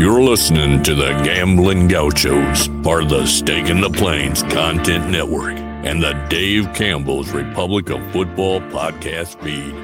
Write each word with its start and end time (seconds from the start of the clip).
You're 0.00 0.22
listening 0.22 0.82
to 0.84 0.94
the 0.94 1.10
Gambling 1.24 1.86
Gauchos, 1.86 2.68
part 2.82 3.02
of 3.02 3.10
the 3.10 3.26
Stake 3.26 3.66
in 3.66 3.82
the 3.82 3.90
Plains 3.90 4.42
Content 4.44 5.10
Network, 5.10 5.58
and 5.58 6.02
the 6.02 6.14
Dave 6.30 6.72
Campbell's 6.72 7.32
Republic 7.32 7.90
of 7.90 8.00
Football 8.10 8.62
podcast 8.62 9.38
feed. 9.42 9.74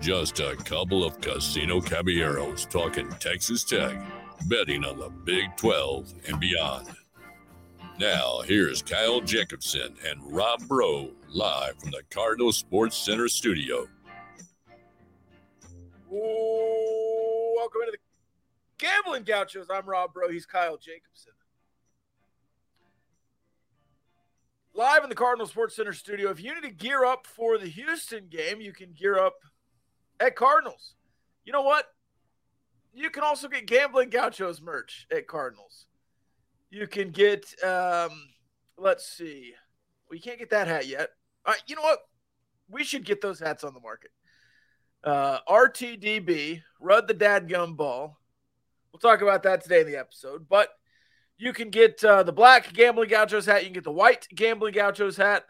Just 0.00 0.40
a 0.40 0.56
couple 0.56 1.04
of 1.04 1.20
casino 1.20 1.78
caballeros 1.78 2.64
talking 2.64 3.06
Texas 3.20 3.64
Tech, 3.64 4.00
betting 4.46 4.82
on 4.82 4.98
the 4.98 5.10
Big 5.10 5.54
12 5.58 6.10
and 6.26 6.40
beyond. 6.40 6.88
Now, 8.00 8.40
here's 8.46 8.80
Kyle 8.80 9.20
Jacobson 9.20 9.94
and 10.08 10.22
Rob 10.34 10.66
Bro 10.66 11.10
live 11.28 11.78
from 11.78 11.90
the 11.90 12.00
Cardinal 12.08 12.50
Sports 12.50 12.96
Center 12.96 13.28
studio. 13.28 13.88
Welcome 16.08 17.82
into 17.82 17.92
the 17.92 18.07
Gambling 18.78 19.24
Gauchos. 19.24 19.66
I'm 19.70 19.86
Rob 19.86 20.14
Bro. 20.14 20.30
He's 20.30 20.46
Kyle 20.46 20.76
Jacobson. 20.76 21.32
Live 24.74 25.02
in 25.02 25.08
the 25.08 25.16
Cardinal 25.16 25.46
Sports 25.46 25.74
Center 25.74 25.92
studio. 25.92 26.30
If 26.30 26.40
you 26.40 26.54
need 26.54 26.62
to 26.68 26.74
gear 26.74 27.04
up 27.04 27.26
for 27.26 27.58
the 27.58 27.66
Houston 27.66 28.28
game, 28.28 28.60
you 28.60 28.72
can 28.72 28.92
gear 28.92 29.18
up 29.18 29.34
at 30.20 30.36
Cardinals. 30.36 30.94
You 31.44 31.52
know 31.52 31.62
what? 31.62 31.86
You 32.94 33.10
can 33.10 33.24
also 33.24 33.48
get 33.48 33.66
Gambling 33.66 34.10
Gauchos 34.10 34.60
merch 34.60 35.06
at 35.10 35.26
Cardinals. 35.26 35.86
You 36.70 36.86
can 36.86 37.10
get, 37.10 37.46
um, 37.64 38.10
let's 38.76 39.08
see. 39.08 39.54
Well, 40.08 40.20
can't 40.22 40.38
get 40.38 40.50
that 40.50 40.68
hat 40.68 40.86
yet. 40.86 41.10
All 41.44 41.52
right, 41.52 41.62
you 41.66 41.74
know 41.74 41.82
what? 41.82 42.00
We 42.70 42.84
should 42.84 43.04
get 43.04 43.20
those 43.20 43.40
hats 43.40 43.64
on 43.64 43.74
the 43.74 43.80
market. 43.80 44.10
Uh, 45.02 45.38
RTDB, 45.48 46.62
Rud 46.80 47.08
the 47.08 47.14
Dadgum 47.14 47.76
Ball. 47.76 48.16
We'll 48.92 49.00
talk 49.00 49.22
about 49.22 49.42
that 49.44 49.62
today 49.62 49.80
in 49.80 49.86
the 49.86 49.98
episode. 49.98 50.48
But 50.48 50.70
you 51.36 51.52
can 51.52 51.70
get 51.70 52.02
uh, 52.02 52.22
the 52.22 52.32
black 52.32 52.72
Gambling 52.72 53.10
Gauchos 53.10 53.46
hat. 53.46 53.60
You 53.62 53.66
can 53.66 53.74
get 53.74 53.84
the 53.84 53.92
white 53.92 54.26
Gambling 54.34 54.74
Gauchos 54.74 55.16
hat. 55.16 55.44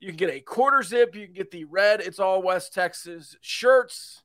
You 0.00 0.08
can 0.08 0.16
get 0.16 0.30
a 0.30 0.40
quarter 0.40 0.82
zip. 0.82 1.14
You 1.14 1.26
can 1.26 1.34
get 1.34 1.50
the 1.50 1.64
red. 1.64 2.00
It's 2.00 2.20
all 2.20 2.42
West 2.42 2.72
Texas 2.72 3.36
shirts. 3.40 4.22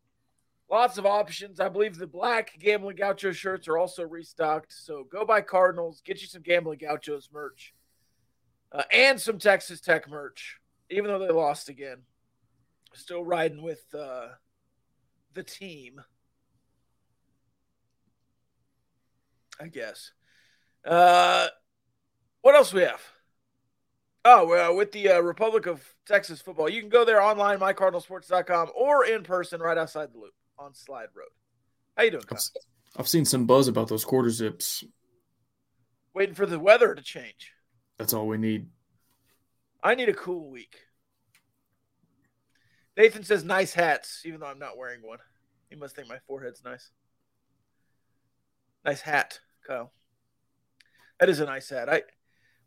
Lots 0.69 0.97
of 0.97 1.05
options. 1.05 1.59
I 1.59 1.69
believe 1.69 1.97
the 1.97 2.08
black 2.08 2.52
Gambling 2.59 2.95
Gaucho 2.95 3.31
shirts 3.31 3.67
are 3.67 3.77
also 3.77 4.03
restocked. 4.03 4.73
So 4.73 5.03
go 5.11 5.25
buy 5.25 5.41
Cardinals, 5.41 6.02
get 6.03 6.22
you 6.22 6.28
some 6.28 6.41
Gambling 6.41 6.80
Gauchos 6.80 7.30
merch, 7.31 7.73
uh, 8.72 8.83
and 8.91 9.19
some 9.19 9.38
Texas 9.39 9.81
Tech 9.81 10.09
merch, 10.09 10.59
even 10.89 11.11
though 11.11 11.19
they 11.19 11.31
lost 11.31 11.69
again. 11.69 12.03
Still 12.94 13.23
riding 13.23 13.61
with 13.61 13.83
uh, 13.94 14.30
the 15.33 15.44
team, 15.44 16.02
I 19.59 19.67
guess. 19.67 20.11
Uh, 20.85 21.47
what 22.41 22.55
else 22.55 22.73
we 22.73 22.81
have? 22.81 23.01
Oh, 24.25 24.71
uh, 24.71 24.73
with 24.73 24.91
the 24.91 25.09
uh, 25.09 25.19
Republic 25.19 25.65
of 25.65 25.83
Texas 26.05 26.41
football, 26.41 26.69
you 26.69 26.79
can 26.79 26.89
go 26.89 27.03
there 27.03 27.21
online, 27.21 27.59
mycardinalsports.com, 27.59 28.71
or 28.75 29.05
in 29.05 29.23
person 29.23 29.61
right 29.61 29.77
outside 29.77 30.13
the 30.13 30.19
loop 30.19 30.33
on 30.57 30.73
Slide 30.73 31.09
Road. 31.13 31.27
How 31.97 32.03
you 32.03 32.11
doing, 32.11 32.23
Kyle? 32.23 32.37
I've, 32.37 33.01
I've 33.01 33.07
seen 33.07 33.25
some 33.25 33.45
buzz 33.45 33.67
about 33.67 33.89
those 33.89 34.05
quarter 34.05 34.29
zips. 34.29 34.83
Waiting 36.13 36.35
for 36.35 36.45
the 36.45 36.59
weather 36.59 36.95
to 36.95 37.01
change. 37.01 37.51
That's 37.97 38.13
all 38.13 38.27
we 38.27 38.38
need. 38.38 38.67
I 39.83 39.95
need 39.95 40.09
a 40.09 40.13
cool 40.13 40.49
week. 40.49 40.77
Nathan 42.95 43.23
says 43.23 43.43
nice 43.43 43.73
hats, 43.73 44.21
even 44.25 44.39
though 44.39 44.45
I'm 44.45 44.59
not 44.59 44.77
wearing 44.77 45.01
one. 45.01 45.17
He 45.69 45.75
must 45.75 45.95
think 45.95 46.07
my 46.07 46.19
forehead's 46.27 46.63
nice. 46.63 46.91
Nice 48.85 49.01
hat, 49.01 49.39
Kyle. 49.65 49.91
That 51.19 51.29
is 51.29 51.39
a 51.39 51.45
nice 51.45 51.69
hat. 51.69 51.89
I 51.89 52.03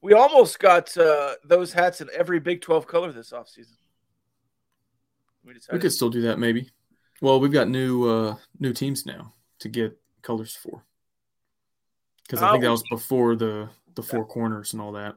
we 0.01 0.13
almost 0.13 0.59
got 0.59 0.97
uh, 0.97 1.35
those 1.45 1.73
hats 1.73 2.01
in 2.01 2.09
every 2.15 2.39
Big 2.39 2.61
12 2.61 2.87
color 2.87 3.13
this 3.13 3.33
offseason. 3.33 3.77
We, 5.45 5.55
we 5.73 5.79
could 5.79 5.93
still 5.93 6.11
do 6.11 6.23
that 6.23 6.39
maybe. 6.39 6.71
Well, 7.21 7.41
we've 7.41 7.53
got 7.53 7.69
new 7.69 8.09
uh 8.09 8.37
new 8.59 8.73
teams 8.73 9.07
now 9.07 9.35
to 9.61 9.69
get 9.69 9.99
colors 10.23 10.55
for. 10.57 10.85
Because 12.25 12.43
I 12.43 12.51
think 12.51 12.65
that 12.65 12.71
was 12.71 12.83
before 12.91 13.37
the 13.37 13.69
the 13.95 14.03
four 14.03 14.21
yeah. 14.21 14.33
corners 14.33 14.73
and 14.73 14.83
all 14.83 14.93
that. 14.93 15.17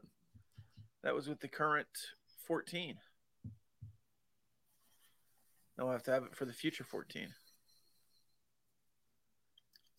That 1.03 1.15
was 1.15 1.27
with 1.27 1.39
the 1.39 1.47
current 1.47 1.87
14. 2.45 2.97
No, 5.77 5.87
I 5.87 5.93
have 5.93 6.03
to 6.03 6.11
have 6.11 6.23
it 6.23 6.35
for 6.35 6.45
the 6.45 6.53
future 6.53 6.83
14. 6.83 7.29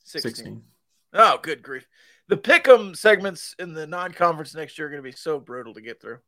16. 0.05 0.35
16. 0.35 0.63
Oh, 1.13 1.39
good 1.43 1.63
grief. 1.63 1.87
The 2.29 2.37
pick'em 2.37 2.97
segments 2.97 3.55
in 3.59 3.75
the 3.75 3.87
non-conference 3.87 4.55
next 4.55 4.79
year 4.79 4.87
are 4.87 4.91
going 4.91 5.03
to 5.03 5.09
be 5.09 5.17
so 5.17 5.41
brutal 5.41 5.75
to 5.75 5.81
get 5.81 6.01
through. 6.01 6.19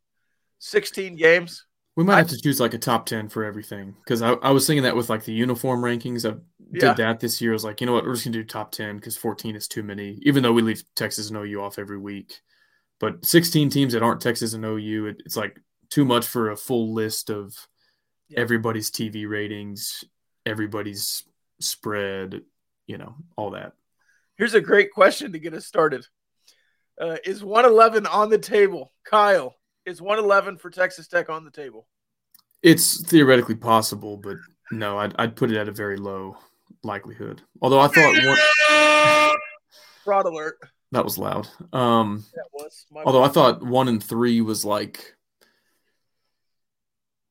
16 0.59 1.15
games. 1.15 1.65
We 1.95 2.03
might 2.03 2.17
have 2.17 2.29
to 2.29 2.41
choose 2.41 2.59
like 2.59 2.73
a 2.73 2.79
top 2.79 3.05
10 3.05 3.29
for 3.29 3.43
everything 3.43 3.95
because 4.03 4.21
I, 4.21 4.31
I 4.33 4.49
was 4.49 4.65
thinking 4.65 4.83
that 4.83 4.95
with 4.95 5.09
like 5.09 5.23
the 5.25 5.33
uniform 5.33 5.81
rankings. 5.81 6.27
I 6.27 6.39
did 6.71 6.81
yeah. 6.81 6.93
that 6.93 7.19
this 7.19 7.39
year. 7.39 7.51
I 7.51 7.53
was 7.53 7.63
like, 7.63 7.81
you 7.81 7.87
know 7.87 7.93
what? 7.93 8.03
We're 8.03 8.13
just 8.13 8.25
going 8.25 8.33
to 8.33 8.39
do 8.39 8.45
top 8.45 8.71
10 8.71 8.95
because 8.95 9.15
14 9.15 9.55
is 9.55 9.67
too 9.67 9.83
many, 9.83 10.19
even 10.23 10.41
though 10.41 10.53
we 10.53 10.63
leave 10.63 10.83
Texas 10.95 11.29
and 11.29 11.37
OU 11.37 11.61
off 11.61 11.77
every 11.77 11.99
week. 11.99 12.41
But 12.99 13.25
16 13.25 13.69
teams 13.69 13.93
that 13.93 14.01
aren't 14.01 14.21
Texas 14.21 14.53
and 14.53 14.65
OU, 14.65 15.07
it, 15.07 15.21
it's 15.25 15.37
like 15.37 15.59
too 15.89 16.03
much 16.03 16.25
for 16.25 16.49
a 16.49 16.57
full 16.57 16.93
list 16.93 17.29
of 17.29 17.55
yeah. 18.27 18.39
everybody's 18.39 18.89
TV 18.89 19.29
ratings, 19.29 20.03
everybody's 20.45 21.23
spread, 21.59 22.41
you 22.87 22.97
know, 22.97 23.15
all 23.35 23.51
that. 23.51 23.73
Here's 24.37 24.53
a 24.53 24.61
great 24.61 24.91
question 24.91 25.31
to 25.33 25.39
get 25.39 25.53
us 25.53 25.65
started. 25.65 26.05
Uh, 26.99 27.17
is 27.25 27.43
111 27.43 28.05
on 28.07 28.29
the 28.29 28.37
table? 28.37 28.91
Kyle, 29.03 29.55
is 29.85 30.01
111 30.01 30.57
for 30.57 30.69
Texas 30.69 31.07
Tech 31.07 31.29
on 31.29 31.43
the 31.43 31.51
table? 31.51 31.87
It's 32.61 33.01
theoretically 33.03 33.55
possible, 33.55 34.17
but 34.17 34.37
no, 34.71 34.97
I'd, 34.97 35.13
I'd 35.17 35.35
put 35.35 35.51
it 35.51 35.57
at 35.57 35.67
a 35.67 35.71
very 35.71 35.97
low 35.97 36.37
likelihood. 36.83 37.41
Although 37.61 37.79
I 37.79 37.87
thought 37.87 38.23
one 38.23 39.37
fraud 40.03 40.25
alert. 40.25 40.57
That 40.91 41.03
was 41.03 41.17
loud. 41.17 41.47
Um, 41.73 42.23
that 42.35 42.45
was. 42.53 42.85
although 43.05 43.23
I 43.23 43.27
thought 43.27 43.63
one 43.63 43.87
and 43.87 44.03
three 44.03 44.41
was 44.41 44.63
like, 44.63 45.15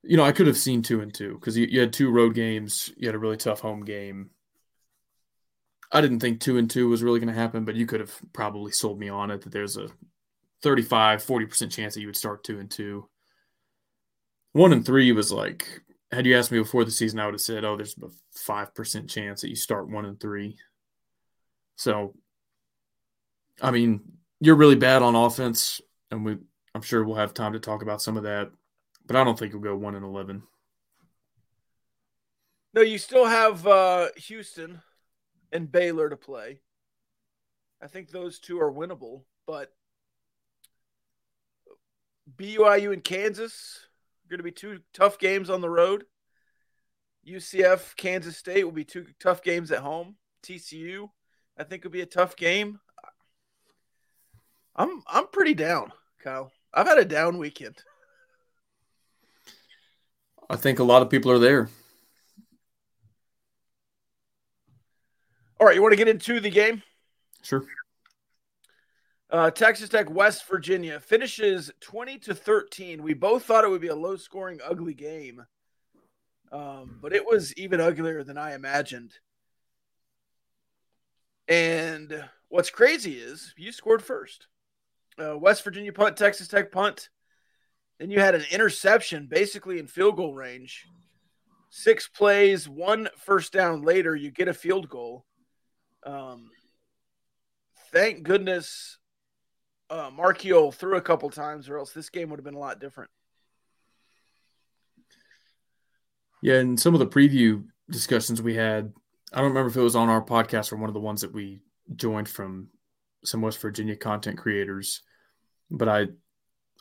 you 0.02 0.16
know, 0.16 0.24
I 0.24 0.32
could 0.32 0.48
have 0.48 0.58
seen 0.58 0.82
two 0.82 1.00
and 1.00 1.14
two 1.14 1.34
because 1.34 1.56
you, 1.56 1.66
you 1.66 1.80
had 1.80 1.92
two 1.92 2.10
road 2.10 2.34
games. 2.34 2.92
You 2.96 3.06
had 3.06 3.14
a 3.14 3.20
really 3.20 3.36
tough 3.36 3.60
home 3.60 3.84
game. 3.84 4.30
I 5.92 6.00
didn't 6.00 6.20
think 6.20 6.40
two 6.40 6.56
and 6.56 6.70
two 6.70 6.88
was 6.88 7.02
really 7.02 7.20
going 7.20 7.32
to 7.32 7.38
happen, 7.38 7.66
but 7.66 7.74
you 7.74 7.84
could 7.84 8.00
have 8.00 8.18
probably 8.32 8.72
sold 8.72 8.98
me 8.98 9.10
on 9.10 9.30
it 9.30 9.42
that 9.42 9.52
there's 9.52 9.76
a 9.76 9.88
35, 10.62 11.22
40% 11.22 11.70
chance 11.70 11.94
that 11.94 12.00
you 12.00 12.06
would 12.06 12.16
start 12.16 12.42
two 12.42 12.58
and 12.58 12.70
two. 12.70 13.08
One 14.52 14.72
and 14.72 14.84
three 14.84 15.12
was 15.12 15.30
like, 15.30 15.82
had 16.10 16.24
you 16.24 16.36
asked 16.36 16.50
me 16.50 16.58
before 16.58 16.84
the 16.84 16.90
season, 16.90 17.20
I 17.20 17.26
would 17.26 17.34
have 17.34 17.42
said, 17.42 17.64
oh, 17.64 17.76
there's 17.76 17.96
a 18.02 18.08
5% 18.38 19.08
chance 19.08 19.42
that 19.42 19.50
you 19.50 19.56
start 19.56 19.88
one 19.88 20.06
and 20.06 20.18
three. 20.18 20.56
So, 21.76 22.14
I 23.60 23.70
mean, 23.70 24.00
you're 24.40 24.56
really 24.56 24.76
bad 24.76 25.02
on 25.02 25.14
offense, 25.14 25.82
and 26.10 26.24
we, 26.24 26.38
I'm 26.74 26.82
sure 26.82 27.04
we'll 27.04 27.16
have 27.16 27.34
time 27.34 27.52
to 27.52 27.60
talk 27.60 27.82
about 27.82 28.02
some 28.02 28.16
of 28.16 28.22
that, 28.22 28.50
but 29.06 29.16
I 29.16 29.24
don't 29.24 29.38
think 29.38 29.52
you'll 29.52 29.62
go 29.62 29.76
one 29.76 29.94
and 29.94 30.04
11. 30.04 30.42
No, 32.74 32.80
you 32.80 32.96
still 32.98 33.26
have 33.26 33.66
uh, 33.66 34.08
Houston 34.16 34.80
and 35.52 35.70
Baylor 35.70 36.08
to 36.08 36.16
play. 36.16 36.60
I 37.80 37.86
think 37.86 38.10
those 38.10 38.38
two 38.38 38.60
are 38.60 38.72
winnable, 38.72 39.22
but 39.46 39.72
BYU 42.36 42.92
and 42.92 43.04
Kansas 43.04 43.86
are 44.24 44.30
going 44.30 44.38
to 44.38 44.44
be 44.44 44.52
two 44.52 44.80
tough 44.94 45.18
games 45.18 45.50
on 45.50 45.60
the 45.60 45.70
road. 45.70 46.04
UCF, 47.26 47.96
Kansas 47.96 48.36
State 48.36 48.64
will 48.64 48.72
be 48.72 48.84
two 48.84 49.06
tough 49.20 49.42
games 49.42 49.70
at 49.70 49.80
home. 49.80 50.16
TCU, 50.42 51.08
I 51.56 51.64
think 51.64 51.84
will 51.84 51.90
be 51.90 52.00
a 52.00 52.06
tough 52.06 52.36
game. 52.36 52.80
I'm 54.74 55.02
I'm 55.06 55.26
pretty 55.28 55.54
down, 55.54 55.92
Kyle. 56.22 56.50
I've 56.72 56.86
had 56.86 56.98
a 56.98 57.04
down 57.04 57.38
weekend. 57.38 57.76
I 60.48 60.56
think 60.56 60.78
a 60.78 60.84
lot 60.84 61.02
of 61.02 61.10
people 61.10 61.30
are 61.30 61.38
there. 61.38 61.68
All 65.62 65.68
right, 65.68 65.76
you 65.76 65.82
want 65.82 65.92
to 65.92 65.96
get 65.96 66.08
into 66.08 66.40
the 66.40 66.50
game? 66.50 66.82
Sure. 67.40 67.64
Uh, 69.30 69.48
Texas 69.48 69.88
Tech, 69.88 70.10
West 70.10 70.44
Virginia 70.48 70.98
finishes 70.98 71.70
20 71.78 72.18
to 72.18 72.34
13. 72.34 73.00
We 73.00 73.14
both 73.14 73.44
thought 73.44 73.62
it 73.62 73.70
would 73.70 73.80
be 73.80 73.86
a 73.86 73.94
low 73.94 74.16
scoring, 74.16 74.58
ugly 74.68 74.92
game, 74.92 75.46
um, 76.50 76.98
but 77.00 77.12
it 77.12 77.24
was 77.24 77.54
even 77.54 77.80
uglier 77.80 78.24
than 78.24 78.36
I 78.36 78.56
imagined. 78.56 79.12
And 81.46 82.24
what's 82.48 82.70
crazy 82.70 83.12
is 83.12 83.54
you 83.56 83.70
scored 83.70 84.02
first. 84.02 84.48
Uh, 85.16 85.38
West 85.38 85.62
Virginia 85.62 85.92
punt, 85.92 86.16
Texas 86.16 86.48
Tech 86.48 86.72
punt. 86.72 87.08
Then 88.00 88.10
you 88.10 88.18
had 88.18 88.34
an 88.34 88.46
interception 88.50 89.28
basically 89.30 89.78
in 89.78 89.86
field 89.86 90.16
goal 90.16 90.34
range. 90.34 90.88
Six 91.70 92.08
plays, 92.08 92.68
one 92.68 93.08
first 93.16 93.52
down 93.52 93.82
later, 93.82 94.16
you 94.16 94.32
get 94.32 94.48
a 94.48 94.54
field 94.54 94.88
goal. 94.88 95.24
Um, 96.04 96.50
thank 97.92 98.22
goodness 98.22 98.98
uh, 99.92 100.10
Marchiol 100.10 100.72
threw 100.72 100.96
a 100.96 101.02
couple 101.02 101.28
times, 101.28 101.68
or 101.68 101.76
else 101.76 101.92
this 101.92 102.08
game 102.08 102.30
would 102.30 102.38
have 102.38 102.44
been 102.44 102.54
a 102.54 102.58
lot 102.58 102.80
different. 102.80 103.10
Yeah, 106.42 106.54
and 106.54 106.80
some 106.80 106.94
of 106.94 107.00
the 107.00 107.06
preview 107.06 107.64
discussions 107.90 108.40
we 108.40 108.54
had, 108.54 108.92
I 109.32 109.36
don't 109.36 109.50
remember 109.50 109.68
if 109.68 109.76
it 109.76 109.82
was 109.82 109.94
on 109.94 110.08
our 110.08 110.24
podcast 110.24 110.72
or 110.72 110.76
one 110.76 110.88
of 110.88 110.94
the 110.94 111.00
ones 111.00 111.20
that 111.20 111.32
we 111.32 111.60
joined 111.94 112.28
from 112.28 112.68
some 113.22 113.42
West 113.42 113.60
Virginia 113.60 113.94
content 113.94 114.38
creators, 114.38 115.02
but 115.70 115.88
I 115.88 116.06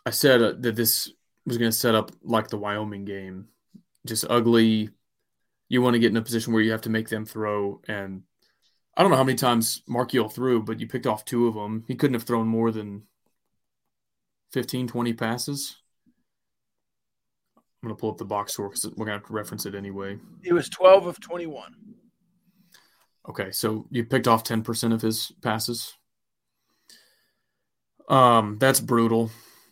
I 0.05 0.09
said 0.09 0.41
uh, 0.41 0.53
that 0.61 0.75
this 0.75 1.11
was 1.45 1.57
going 1.57 1.69
to 1.69 1.77
set 1.77 1.93
up 1.93 2.11
like 2.23 2.47
the 2.47 2.57
Wyoming 2.57 3.05
game, 3.05 3.49
just 4.05 4.25
ugly. 4.29 4.89
You 5.67 5.81
want 5.81 5.93
to 5.93 5.99
get 5.99 6.11
in 6.11 6.17
a 6.17 6.21
position 6.21 6.53
where 6.53 6.61
you 6.63 6.71
have 6.71 6.81
to 6.81 6.89
make 6.89 7.09
them 7.09 7.25
throw, 7.25 7.81
and 7.87 8.23
I 8.95 9.01
don't 9.01 9.11
know 9.11 9.17
how 9.17 9.23
many 9.23 9.37
times 9.37 9.83
Marchiol 9.89 10.31
threw, 10.31 10.61
but 10.61 10.79
you 10.79 10.87
picked 10.87 11.07
off 11.07 11.25
two 11.25 11.47
of 11.47 11.55
them. 11.55 11.85
He 11.87 11.95
couldn't 11.95 12.15
have 12.15 12.23
thrown 12.23 12.47
more 12.47 12.71
than 12.71 13.03
15, 14.51 14.87
20 14.87 15.13
passes. 15.13 15.77
I'm 17.57 17.87
going 17.87 17.95
to 17.95 17.99
pull 17.99 18.11
up 18.11 18.17
the 18.17 18.25
box 18.25 18.53
score 18.53 18.69
because 18.69 18.85
we're 18.85 19.05
going 19.05 19.07
to 19.07 19.13
have 19.13 19.27
to 19.27 19.33
reference 19.33 19.65
it 19.65 19.75
anyway. 19.75 20.19
He 20.43 20.51
was 20.51 20.69
12 20.69 21.07
of 21.07 21.19
21. 21.19 21.73
Okay, 23.29 23.51
so 23.51 23.87
you 23.89 24.03
picked 24.03 24.27
off 24.27 24.43
10% 24.43 24.93
of 24.93 25.01
his 25.01 25.31
passes. 25.41 25.93
Um, 28.09 28.57
that's 28.59 28.79
brutal. 28.79 29.31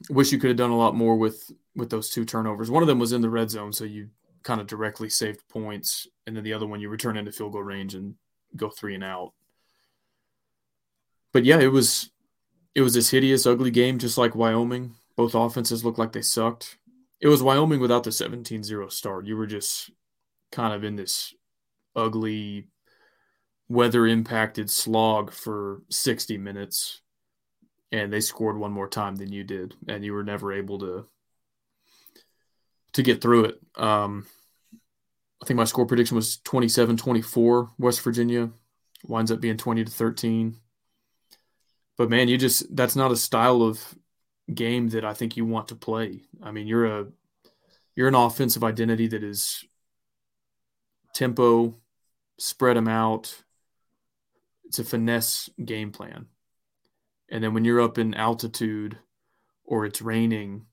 Wish 0.10 0.32
you 0.32 0.40
could 0.40 0.50
have 0.50 0.58
done 0.58 0.70
a 0.72 0.78
lot 0.78 0.96
more 0.96 1.18
with 1.18 1.52
with 1.76 1.90
those 1.90 2.10
two 2.10 2.26
turnovers. 2.26 2.72
One 2.72 2.84
of 2.84 2.88
them 2.88 3.00
was 3.00 3.12
in 3.12 3.22
the 3.22 3.30
red 3.30 3.50
zone, 3.50 3.74
so 3.74 3.84
you 3.84 4.10
kind 4.44 4.62
of 4.62 4.68
directly 4.68 5.10
saved 5.10 5.48
points, 5.50 6.08
and 6.26 6.36
then 6.36 6.44
the 6.44 6.54
other 6.54 6.68
one 6.68 6.80
you 6.80 6.90
return 6.90 7.18
into 7.18 7.32
field 7.32 7.54
goal 7.54 7.64
range 7.64 7.96
and 7.96 8.16
go 8.56 8.70
three 8.70 8.96
and 8.96 9.04
out. 9.04 9.34
But 11.32 11.46
yeah, 11.46 11.60
it 11.60 11.72
was 11.72 12.10
it 12.76 12.82
was 12.82 12.94
this 12.94 13.10
hideous, 13.10 13.46
ugly 13.46 13.72
game, 13.72 14.00
just 14.00 14.18
like 14.18 14.36
Wyoming. 14.36 14.96
Both 15.16 15.36
offenses 15.36 15.84
looked 15.84 16.00
like 16.00 16.14
they 16.14 16.22
sucked. 16.22 16.78
It 17.20 17.28
was 17.28 17.44
Wyoming 17.44 17.82
without 17.82 18.04
the 18.04 18.12
17-0 18.12 18.92
start. 18.92 19.26
You 19.26 19.36
were 19.36 19.48
just 19.48 19.92
kind 20.52 20.74
of 20.74 20.86
in 20.86 20.96
this 20.96 21.34
ugly, 21.96 22.70
weather 23.70 24.08
impacted 24.08 24.70
slog 24.70 25.32
for 25.32 25.84
60 25.90 26.38
minutes 26.38 27.02
and 27.92 28.12
they 28.12 28.20
scored 28.20 28.58
one 28.58 28.72
more 28.72 28.88
time 28.88 29.16
than 29.16 29.32
you 29.32 29.44
did 29.44 29.76
and 29.88 30.04
you 30.04 30.14
were 30.14 30.24
never 30.24 30.52
able 30.52 30.80
to 30.80 31.08
to 32.94 33.04
get 33.04 33.22
through 33.22 33.46
it 33.46 33.60
um, 33.76 34.26
i 35.42 35.46
think 35.46 35.58
my 35.58 35.64
score 35.64 35.86
prediction 35.86 36.16
was 36.16 36.38
27-24 36.46 37.70
west 37.78 38.02
virginia. 38.02 38.50
Winds 39.08 39.32
up 39.32 39.40
being 39.40 39.58
20 39.58 39.86
to 39.86 39.92
13 39.92 40.58
but 41.98 42.10
man 42.10 42.28
you 42.28 42.38
just 42.38 42.76
that's 42.76 42.96
not 42.96 43.12
a 43.12 43.16
style 43.16 43.62
of 43.62 43.96
game 44.54 44.90
that 44.90 45.06
i 45.06 45.14
think 45.14 45.38
you 45.38 45.46
want 45.46 45.68
to 45.70 45.76
play. 45.76 46.22
I 46.44 46.52
mean 46.52 46.68
you're 46.68 46.86
a 46.86 47.08
you're 47.96 48.08
an 48.08 48.16
offensive 48.16 48.64
identity 48.64 49.08
that 49.08 49.24
is 49.24 49.64
tempo 51.14 51.76
spread 52.40 52.78
them 52.78 52.88
out. 52.88 53.44
It's 54.66 54.80
a 54.80 54.84
finesse 54.84 55.50
game 55.64 55.92
plan. 55.92 56.28
And 57.30 57.44
then 57.44 57.54
when 57.54 57.66
you're 57.66 57.82
up 57.82 57.98
in 57.98 58.14
altitude 58.14 58.98
or 59.64 59.86
it's 59.86 60.02
raining 60.02 60.66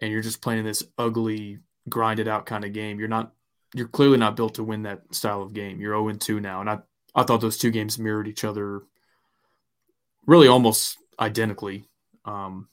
and 0.00 0.10
you're 0.10 0.22
just 0.22 0.40
playing 0.40 0.64
this 0.64 0.84
ugly, 0.96 1.58
grinded 1.88 2.28
out 2.28 2.46
kind 2.46 2.64
of 2.64 2.72
game, 2.72 2.98
you're 2.98 3.08
not 3.08 3.32
you're 3.74 3.88
clearly 3.88 4.18
not 4.18 4.36
built 4.36 4.54
to 4.54 4.64
win 4.64 4.82
that 4.82 5.02
style 5.14 5.42
of 5.42 5.52
game. 5.52 5.80
You're 5.80 5.92
0 5.92 6.12
2 6.12 6.40
now. 6.40 6.60
And 6.60 6.70
I, 6.70 6.78
I 7.14 7.22
thought 7.22 7.40
those 7.40 7.58
two 7.58 7.70
games 7.70 7.98
mirrored 7.98 8.28
each 8.28 8.44
other 8.44 8.82
really 10.26 10.48
almost 10.48 10.98
identically. 11.20 11.88
Um, 12.24 12.68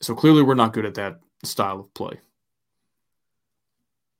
so 0.00 0.14
clearly 0.14 0.42
we're 0.42 0.54
not 0.54 0.72
good 0.72 0.86
at 0.86 0.94
that 0.94 1.20
style 1.44 1.80
of 1.80 1.94
play. 1.94 2.20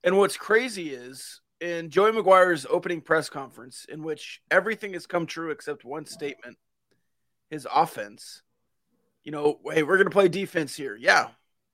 And 0.03 0.17
what's 0.17 0.37
crazy 0.37 0.89
is 0.89 1.41
in 1.59 1.89
Joey 1.89 2.11
McGuire's 2.11 2.65
opening 2.69 3.01
press 3.01 3.29
conference, 3.29 3.85
in 3.89 4.01
which 4.01 4.41
everything 4.49 4.93
has 4.93 5.05
come 5.05 5.25
true 5.25 5.51
except 5.51 5.83
one 5.83 6.05
statement 6.05 6.57
his 7.49 7.67
offense. 7.73 8.41
You 9.23 9.31
know, 9.31 9.59
hey, 9.71 9.83
we're 9.83 9.97
going 9.97 10.07
to 10.07 10.11
play 10.11 10.29
defense 10.29 10.75
here. 10.75 10.95
Yeah. 10.95 11.27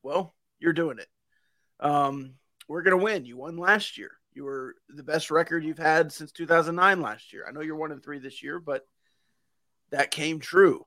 Well, 0.03 0.33
you're 0.59 0.73
doing 0.73 0.99
it. 0.99 1.07
Um, 1.79 2.35
we're 2.67 2.81
going 2.81 2.97
to 2.97 3.03
win. 3.03 3.25
You 3.25 3.37
won 3.37 3.57
last 3.57 3.97
year. 3.97 4.11
You 4.33 4.43
were 4.43 4.75
the 4.89 5.03
best 5.03 5.31
record 5.31 5.63
you've 5.63 5.77
had 5.77 6.11
since 6.11 6.31
2009 6.31 7.01
last 7.01 7.31
year. 7.31 7.45
I 7.47 7.51
know 7.51 7.61
you're 7.61 7.75
one 7.75 7.91
and 7.91 8.03
three 8.03 8.19
this 8.19 8.43
year, 8.43 8.59
but 8.59 8.85
that 9.91 10.11
came 10.11 10.39
true. 10.39 10.85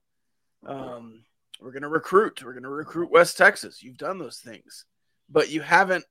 Um, 0.66 1.24
we're 1.60 1.72
going 1.72 1.82
to 1.82 1.88
recruit. 1.88 2.42
We're 2.44 2.52
going 2.52 2.64
to 2.64 2.68
recruit 2.68 3.10
West 3.10 3.38
Texas. 3.38 3.82
You've 3.82 3.96
done 3.96 4.18
those 4.18 4.38
things, 4.38 4.84
but 5.28 5.50
you 5.50 5.62
haven't 5.62 6.04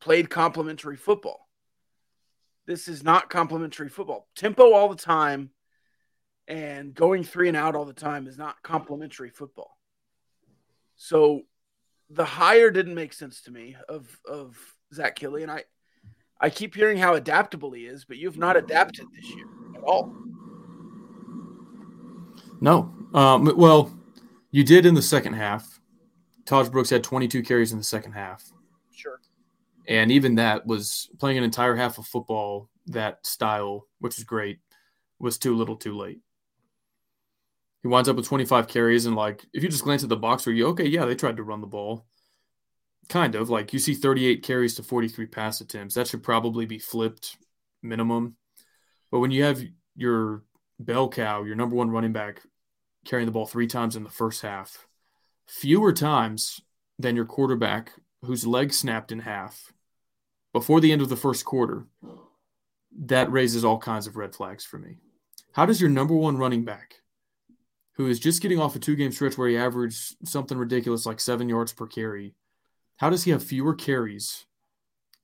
played 0.00 0.30
complementary 0.30 0.96
football. 0.96 1.48
This 2.66 2.86
is 2.86 3.02
not 3.02 3.30
complementary 3.30 3.88
football. 3.88 4.28
Tempo 4.36 4.72
all 4.72 4.88
the 4.88 4.96
time 4.96 5.50
and 6.46 6.94
going 6.94 7.24
three 7.24 7.48
and 7.48 7.56
out 7.56 7.74
all 7.74 7.84
the 7.84 7.92
time 7.92 8.26
is 8.26 8.38
not 8.38 8.62
complementary 8.62 9.30
football. 9.30 9.76
So 10.96 11.42
the 12.12 12.24
hire 12.24 12.70
didn't 12.70 12.94
make 12.94 13.12
sense 13.12 13.42
to 13.42 13.50
me 13.50 13.76
of 13.88 14.18
of 14.28 14.56
Zach 14.92 15.18
Kittley, 15.18 15.42
and 15.42 15.50
I 15.50 15.64
I 16.40 16.50
keep 16.50 16.74
hearing 16.74 16.98
how 16.98 17.14
adaptable 17.14 17.72
he 17.72 17.86
is, 17.86 18.04
but 18.04 18.16
you've 18.16 18.38
not 18.38 18.56
adapted 18.56 19.06
this 19.14 19.28
year 19.30 19.46
at 19.76 19.82
all. 19.82 20.14
No, 22.60 22.94
um, 23.14 23.52
well, 23.56 23.92
you 24.50 24.64
did 24.64 24.86
in 24.86 24.94
the 24.94 25.02
second 25.02 25.34
half. 25.34 25.80
Tahj 26.44 26.70
Brooks 26.70 26.90
had 26.90 27.04
22 27.04 27.42
carries 27.42 27.72
in 27.72 27.78
the 27.78 27.84
second 27.84 28.12
half. 28.12 28.44
Sure. 28.92 29.20
And 29.86 30.10
even 30.10 30.36
that 30.36 30.66
was 30.66 31.08
playing 31.18 31.38
an 31.38 31.44
entire 31.44 31.74
half 31.74 31.98
of 31.98 32.06
football 32.06 32.68
that 32.86 33.24
style, 33.26 33.86
which 34.00 34.18
is 34.18 34.24
great, 34.24 34.58
was 35.18 35.38
too 35.38 35.56
little, 35.56 35.76
too 35.76 35.96
late. 35.96 36.20
He 37.82 37.88
winds 37.88 38.08
up 38.08 38.16
with 38.16 38.26
25 38.26 38.68
carries, 38.68 39.06
and 39.06 39.16
like 39.16 39.44
if 39.52 39.62
you 39.62 39.68
just 39.68 39.84
glance 39.84 40.02
at 40.02 40.08
the 40.08 40.16
box 40.16 40.46
are 40.46 40.52
you 40.52 40.68
okay, 40.68 40.86
yeah, 40.86 41.04
they 41.04 41.14
tried 41.14 41.36
to 41.36 41.42
run 41.42 41.60
the 41.60 41.66
ball. 41.66 42.06
Kind 43.08 43.34
of 43.34 43.50
like 43.50 43.72
you 43.72 43.78
see 43.78 43.94
38 43.94 44.42
carries 44.44 44.76
to 44.76 44.82
43 44.82 45.26
pass 45.26 45.60
attempts. 45.60 45.94
That 45.94 46.06
should 46.06 46.22
probably 46.22 46.64
be 46.66 46.78
flipped 46.78 47.36
minimum. 47.82 48.36
But 49.10 49.18
when 49.18 49.32
you 49.32 49.42
have 49.42 49.62
your 49.96 50.44
bell 50.78 51.08
cow, 51.08 51.42
your 51.42 51.56
number 51.56 51.74
one 51.74 51.90
running 51.90 52.12
back, 52.12 52.40
carrying 53.04 53.26
the 53.26 53.32
ball 53.32 53.46
three 53.46 53.66
times 53.66 53.96
in 53.96 54.04
the 54.04 54.10
first 54.10 54.42
half, 54.42 54.86
fewer 55.46 55.92
times 55.92 56.60
than 56.98 57.16
your 57.16 57.24
quarterback 57.24 57.92
whose 58.24 58.46
leg 58.46 58.72
snapped 58.72 59.10
in 59.10 59.18
half 59.18 59.72
before 60.52 60.80
the 60.80 60.92
end 60.92 61.02
of 61.02 61.08
the 61.08 61.16
first 61.16 61.44
quarter, 61.44 61.86
that 62.96 63.32
raises 63.32 63.64
all 63.64 63.78
kinds 63.78 64.06
of 64.06 64.16
red 64.16 64.34
flags 64.34 64.64
for 64.64 64.78
me. 64.78 64.98
How 65.52 65.66
does 65.66 65.80
your 65.80 65.90
number 65.90 66.14
one 66.14 66.36
running 66.36 66.64
back 66.64 67.01
who 68.02 68.10
is 68.10 68.18
just 68.18 68.42
getting 68.42 68.58
off 68.58 68.76
a 68.76 68.78
two 68.78 68.96
game 68.96 69.12
stretch 69.12 69.38
where 69.38 69.48
he 69.48 69.56
averaged 69.56 70.16
something 70.26 70.58
ridiculous 70.58 71.06
like 71.06 71.20
seven 71.20 71.48
yards 71.48 71.72
per 71.72 71.86
carry, 71.86 72.34
how 72.96 73.10
does 73.10 73.24
he 73.24 73.30
have 73.30 73.42
fewer 73.42 73.74
carries 73.74 74.44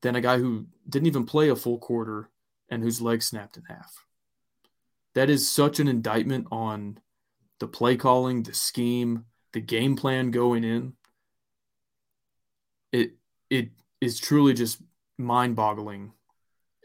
than 0.02 0.14
a 0.14 0.20
guy 0.20 0.38
who 0.38 0.66
didn't 0.88 1.08
even 1.08 1.26
play 1.26 1.49
a 1.49 1.56
full 1.56 1.78
quarter 1.78 2.30
and 2.70 2.82
whose 2.82 3.00
leg 3.00 3.23
snapped 3.23 3.56
in 3.56 3.64
half? 3.64 4.04
That 5.14 5.28
is 5.28 5.50
such 5.50 5.80
an 5.80 5.88
indictment 5.88 6.47
on 6.52 7.00
the 7.58 7.66
play 7.66 7.97
calling, 7.97 8.44
the 8.44 8.54
scheme, 8.54 9.25
the 9.52 9.61
game 9.61 9.97
plan 9.97 10.30
going 10.30 10.62
in. 10.62 10.92
It 12.92 13.12
it 13.50 13.70
is 14.00 14.20
truly 14.20 14.54
just 14.54 14.80
mind 15.18 15.56
boggling 15.56 16.12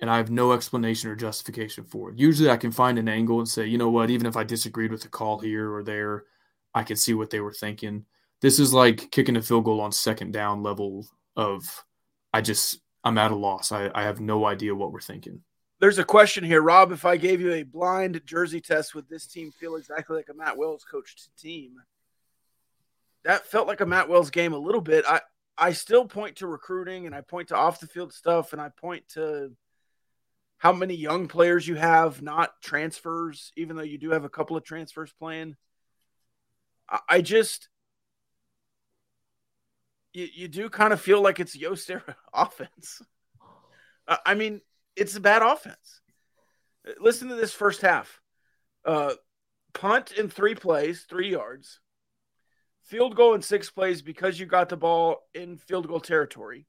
and 0.01 0.09
I 0.09 0.17
have 0.17 0.31
no 0.31 0.51
explanation 0.51 1.09
or 1.09 1.15
justification 1.15 1.83
for 1.83 2.09
it. 2.09 2.19
Usually 2.19 2.49
I 2.49 2.57
can 2.57 2.71
find 2.71 2.97
an 2.97 3.07
angle 3.07 3.39
and 3.39 3.47
say, 3.47 3.65
you 3.65 3.77
know 3.77 3.89
what, 3.89 4.09
even 4.09 4.27
if 4.27 4.35
I 4.35 4.43
disagreed 4.43 4.91
with 4.91 5.01
the 5.01 5.07
call 5.07 5.39
here 5.39 5.73
or 5.73 5.83
there, 5.83 6.25
I 6.73 6.83
can 6.83 6.97
see 6.97 7.13
what 7.13 7.29
they 7.29 7.39
were 7.39 7.53
thinking. 7.53 8.05
This 8.41 8.59
is 8.59 8.73
like 8.73 9.11
kicking 9.11 9.37
a 9.37 9.41
field 9.41 9.65
goal 9.65 9.81
on 9.81 9.91
second 9.91 10.33
down 10.33 10.63
level 10.63 11.07
of 11.35 11.85
I 12.33 12.41
just 12.41 12.79
I'm 13.03 13.17
at 13.17 13.31
a 13.31 13.35
loss. 13.35 13.71
I, 13.71 13.91
I 13.93 14.03
have 14.03 14.19
no 14.19 14.45
idea 14.45 14.75
what 14.75 14.91
we're 14.91 15.01
thinking. 15.01 15.41
There's 15.79 15.99
a 15.99 16.03
question 16.03 16.43
here, 16.43 16.61
Rob. 16.61 16.91
If 16.91 17.05
I 17.05 17.17
gave 17.17 17.41
you 17.41 17.53
a 17.53 17.63
blind 17.63 18.21
jersey 18.25 18.61
test, 18.61 18.95
would 18.95 19.09
this 19.09 19.27
team 19.27 19.51
feel 19.51 19.75
exactly 19.75 20.15
like 20.15 20.29
a 20.29 20.33
Matt 20.33 20.57
Wells 20.57 20.85
coached 20.89 21.29
team? 21.37 21.75
That 23.25 23.45
felt 23.45 23.67
like 23.67 23.81
a 23.81 23.85
Matt 23.85 24.09
Wells 24.09 24.29
game 24.29 24.53
a 24.53 24.57
little 24.57 24.81
bit. 24.81 25.05
I 25.07 25.21
I 25.57 25.73
still 25.73 26.05
point 26.05 26.37
to 26.37 26.47
recruiting 26.47 27.05
and 27.05 27.13
I 27.13 27.21
point 27.21 27.49
to 27.49 27.55
off 27.55 27.79
the 27.79 27.87
field 27.87 28.13
stuff 28.13 28.53
and 28.53 28.61
I 28.61 28.69
point 28.69 29.07
to 29.09 29.51
how 30.63 30.71
many 30.71 30.95
young 30.95 31.27
players 31.27 31.67
you 31.67 31.75
have, 31.75 32.21
not 32.21 32.61
transfers, 32.61 33.51
even 33.57 33.75
though 33.75 33.83
you 33.83 33.97
do 33.97 34.11
have 34.11 34.23
a 34.23 34.29
couple 34.29 34.55
of 34.55 34.63
transfers 34.63 35.11
playing. 35.19 35.57
I 37.09 37.19
just 37.19 37.67
you, 40.13 40.29
you 40.33 40.47
do 40.47 40.69
kind 40.69 40.93
of 40.93 41.01
feel 41.01 41.21
like 41.21 41.41
it's 41.41 41.53
Yost 41.53 41.91
era 41.91 42.15
offense. 42.33 43.01
I 44.07 44.35
mean, 44.35 44.61
it's 44.95 45.17
a 45.17 45.19
bad 45.19 45.41
offense. 45.41 45.99
Listen 46.97 47.27
to 47.27 47.35
this 47.35 47.53
first 47.53 47.81
half. 47.81 48.21
Uh, 48.85 49.15
punt 49.73 50.13
in 50.13 50.29
three 50.29 50.55
plays, 50.55 51.05
three 51.09 51.29
yards. 51.29 51.81
Field 52.83 53.17
goal 53.17 53.33
in 53.33 53.41
six 53.41 53.69
plays 53.69 54.01
because 54.01 54.39
you 54.39 54.45
got 54.45 54.69
the 54.69 54.77
ball 54.77 55.27
in 55.33 55.57
field 55.57 55.89
goal 55.89 55.99
territory. 55.99 56.67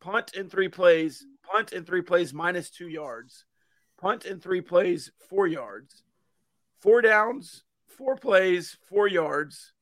Punt 0.00 0.32
in 0.34 0.48
three 0.48 0.68
plays, 0.68 1.26
punt 1.50 1.72
in 1.72 1.84
three 1.84 2.02
plays 2.02 2.32
minus 2.34 2.70
two 2.70 2.88
yards. 2.88 3.44
Punt 4.00 4.24
in 4.24 4.40
three 4.40 4.60
plays, 4.60 5.10
four 5.28 5.46
yards. 5.46 6.02
Four 6.80 7.02
downs, 7.02 7.64
four 7.88 8.16
plays, 8.16 8.76
four 8.88 9.08
yards. 9.08 9.72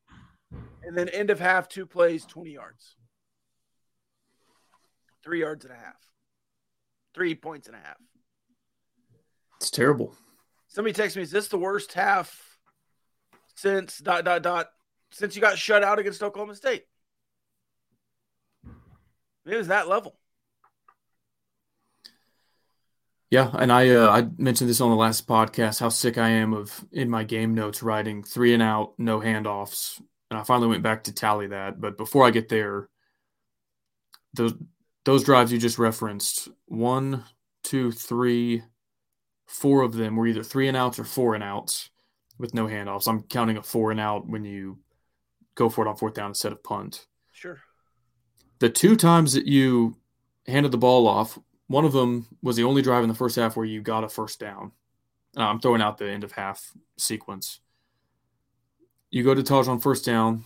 And 0.83 0.97
then 0.97 1.09
end 1.09 1.31
of 1.31 1.41
half, 1.41 1.69
two 1.69 1.85
plays, 1.85 2.25
20 2.25 2.53
yards. 2.53 2.97
Three 5.23 5.41
yards 5.41 5.65
and 5.65 5.75
a 5.75 5.77
half. 5.77 5.97
Three 7.15 7.35
points 7.35 7.67
and 7.67 7.77
a 7.77 7.81
half. 7.81 7.97
It's 9.57 9.71
terrible. 9.71 10.15
Somebody 10.69 10.93
text 10.93 11.17
me, 11.17 11.23
is 11.23 11.31
this 11.31 11.49
the 11.49 11.59
worst 11.59 11.93
half 11.93 12.59
since 13.57 13.99
dot 13.99 14.25
dot 14.25 14.43
dot 14.43 14.69
since 15.11 15.35
you 15.35 15.41
got 15.41 15.59
shut 15.59 15.83
out 15.83 15.99
against 15.99 16.23
Oklahoma 16.23 16.55
State? 16.55 16.85
It 19.45 19.57
was 19.57 19.69
that 19.69 19.89
level. 19.89 20.19
Yeah, 23.31 23.51
and 23.59 23.73
I 23.73 23.91
uh, 23.91 24.09
I 24.09 24.29
mentioned 24.39 24.71
this 24.71 24.81
on 24.81 24.91
the 24.91 24.97
last 24.97 25.27
podcast 25.27 25.81
how 25.81 25.89
sick 25.89 26.17
I 26.17 26.29
am 26.29 26.53
of 26.55 26.85
in 26.93 27.11
my 27.11 27.25
game 27.25 27.55
notes 27.55 27.83
writing 27.83 28.23
three 28.23 28.55
and 28.55 28.63
out, 28.63 28.95
no 28.99 29.21
handoffs, 29.21 30.01
and 30.31 30.39
I 30.39 30.45
finally 30.45 30.69
went 30.69 30.85
back 30.85 31.05
to 31.05 31.13
tally 31.13 31.49
that. 31.49 31.81
But 31.81 31.97
before 31.99 32.25
I 32.25 32.31
get 32.31 32.49
there, 32.49 32.89
those 34.35 34.55
those 35.05 35.25
drives 35.25 35.53
you 35.53 35.59
just 35.59 35.79
referenced, 35.79 36.49
one, 36.67 37.25
two, 37.65 37.91
three, 37.91 38.63
four 39.47 39.83
of 39.83 39.95
them 39.95 40.17
were 40.17 40.27
either 40.27 40.45
three 40.45 40.69
and 40.69 40.77
outs 40.77 40.99
or 40.99 41.05
four 41.05 41.35
and 41.35 41.43
outs 41.43 41.91
with 42.39 42.55
no 42.55 42.67
handoffs. 42.67 43.09
I'm 43.09 43.23
counting 43.25 43.57
a 43.57 43.63
four 43.63 43.91
and 43.91 44.01
out 44.01 44.29
when 44.29 44.45
you 44.45 44.79
go 45.57 45.69
for 45.69 45.85
it 45.85 45.89
on 45.89 45.97
fourth 45.97 46.15
down 46.15 46.31
instead 46.31 46.53
of 46.53 46.63
punt. 46.63 47.07
Sure. 47.33 47.59
The 48.61 48.71
two 48.71 48.95
times 48.97 49.33
that 49.33 49.47
you 49.47 49.97
handed 50.47 50.71
the 50.71 50.79
ball 50.79 51.09
off, 51.09 51.39
one 51.69 51.85
of 51.85 51.93
them 51.93 52.27
was 52.43 52.57
the 52.57 52.65
only 52.65 52.83
drive 52.83 53.03
in 53.03 53.09
the 53.09 53.15
first 53.15 53.37
half 53.37 53.57
where 53.57 53.67
you 53.67 53.81
got 53.81 54.05
a 54.05 54.09
first 54.09 54.39
down. 54.39 54.73
Uh, 55.37 55.43
I'm 55.43 55.61
throwing 55.61 55.83
out 55.83 55.99
the 55.99 56.09
end 56.09 56.25
of 56.25 56.33
half 56.33 56.73
sequence. 56.97 57.61
You 59.11 59.23
go 59.23 59.35
to 59.35 59.43
Tahj 59.43 59.69
on 59.69 59.81
first 59.81 60.05
down. 60.05 60.45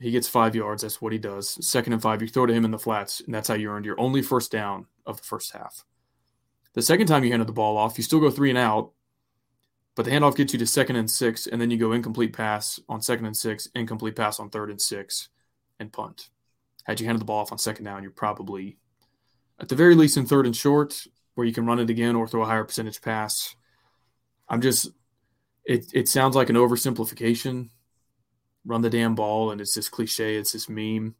He 0.00 0.10
gets 0.10 0.28
five 0.28 0.54
yards. 0.56 0.82
That's 0.82 1.00
what 1.00 1.12
he 1.12 1.18
does. 1.18 1.64
Second 1.66 1.92
and 1.92 2.02
five, 2.02 2.22
you 2.22 2.28
throw 2.28 2.46
to 2.46 2.52
him 2.52 2.64
in 2.64 2.70
the 2.70 2.78
flats, 2.78 3.20
and 3.20 3.34
that's 3.34 3.48
how 3.48 3.54
you 3.54 3.70
earned 3.70 3.84
your 3.84 4.00
only 4.00 4.22
first 4.22 4.50
down 4.50 4.86
of 5.06 5.18
the 5.18 5.22
first 5.22 5.52
half. 5.52 5.84
The 6.74 6.82
second 6.82 7.06
time 7.06 7.22
you 7.22 7.30
handed 7.30 7.48
the 7.48 7.52
ball 7.52 7.76
off, 7.76 7.98
you 7.98 8.04
still 8.04 8.20
go 8.20 8.30
three 8.30 8.48
and 8.48 8.58
out, 8.58 8.92
but 9.94 10.04
the 10.04 10.10
handoff 10.10 10.36
gets 10.36 10.52
you 10.52 10.58
to 10.58 10.66
second 10.66 10.96
and 10.96 11.10
six, 11.10 11.46
and 11.46 11.60
then 11.60 11.70
you 11.70 11.76
go 11.76 11.92
incomplete 11.92 12.32
pass 12.32 12.80
on 12.88 13.02
second 13.02 13.26
and 13.26 13.36
six, 13.36 13.68
incomplete 13.74 14.16
pass 14.16 14.40
on 14.40 14.48
third 14.48 14.70
and 14.70 14.80
six, 14.80 15.28
and 15.78 15.92
punt. 15.92 16.30
Had 16.84 16.98
you 16.98 17.06
handed 17.06 17.20
the 17.20 17.26
ball 17.26 17.40
off 17.40 17.52
on 17.52 17.58
second 17.58 17.84
down, 17.84 18.02
you're 18.02 18.10
probably 18.10 18.78
at 19.62 19.68
the 19.68 19.76
very 19.76 19.94
least 19.94 20.16
in 20.16 20.26
third 20.26 20.44
and 20.44 20.56
short, 20.56 21.06
where 21.34 21.46
you 21.46 21.52
can 21.52 21.64
run 21.64 21.78
it 21.78 21.88
again 21.88 22.16
or 22.16 22.26
throw 22.26 22.42
a 22.42 22.46
higher 22.46 22.64
percentage 22.64 23.00
pass. 23.00 23.54
I'm 24.48 24.60
just 24.60 24.90
it 25.64 25.86
it 25.94 26.08
sounds 26.08 26.34
like 26.34 26.50
an 26.50 26.56
oversimplification. 26.56 27.70
Run 28.64 28.82
the 28.82 28.90
damn 28.90 29.14
ball, 29.14 29.50
and 29.50 29.60
it's 29.60 29.74
this 29.74 29.88
cliche, 29.88 30.36
it's 30.36 30.52
this 30.52 30.68
meme. 30.68 31.14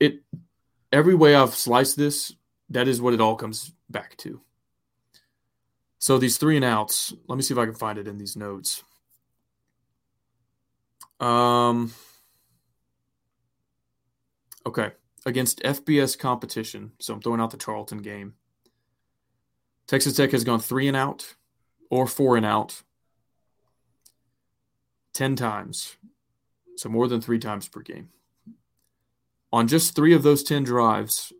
It 0.00 0.22
every 0.90 1.14
way 1.14 1.34
I've 1.34 1.54
sliced 1.54 1.96
this, 1.96 2.34
that 2.70 2.88
is 2.88 3.00
what 3.00 3.14
it 3.14 3.20
all 3.20 3.36
comes 3.36 3.72
back 3.90 4.16
to. 4.18 4.40
So 5.98 6.18
these 6.18 6.38
three 6.38 6.56
and 6.56 6.64
outs, 6.64 7.14
let 7.28 7.36
me 7.36 7.42
see 7.42 7.54
if 7.54 7.58
I 7.58 7.64
can 7.66 7.74
find 7.74 7.98
it 7.98 8.08
in 8.08 8.18
these 8.18 8.36
notes. 8.36 8.82
Um 11.20 11.92
Okay, 14.66 14.92
against 15.26 15.62
FBS 15.62 16.18
competition. 16.18 16.92
So 17.00 17.14
I'm 17.14 17.20
throwing 17.20 17.40
out 17.40 17.50
the 17.50 17.56
Tarleton 17.56 17.98
game. 17.98 18.34
Texas 19.86 20.16
Tech 20.16 20.32
has 20.32 20.44
gone 20.44 20.60
3 20.60 20.88
and 20.88 20.96
out 20.96 21.34
or 21.90 22.06
4 22.06 22.36
and 22.36 22.46
out 22.46 22.82
10 25.12 25.36
times. 25.36 25.96
So 26.76 26.88
more 26.88 27.08
than 27.08 27.20
3 27.20 27.38
times 27.38 27.68
per 27.68 27.80
game. 27.80 28.08
On 29.52 29.68
just 29.68 29.94
3 29.94 30.14
of 30.14 30.22
those 30.22 30.42
10 30.42 30.64
drives, 30.64 31.32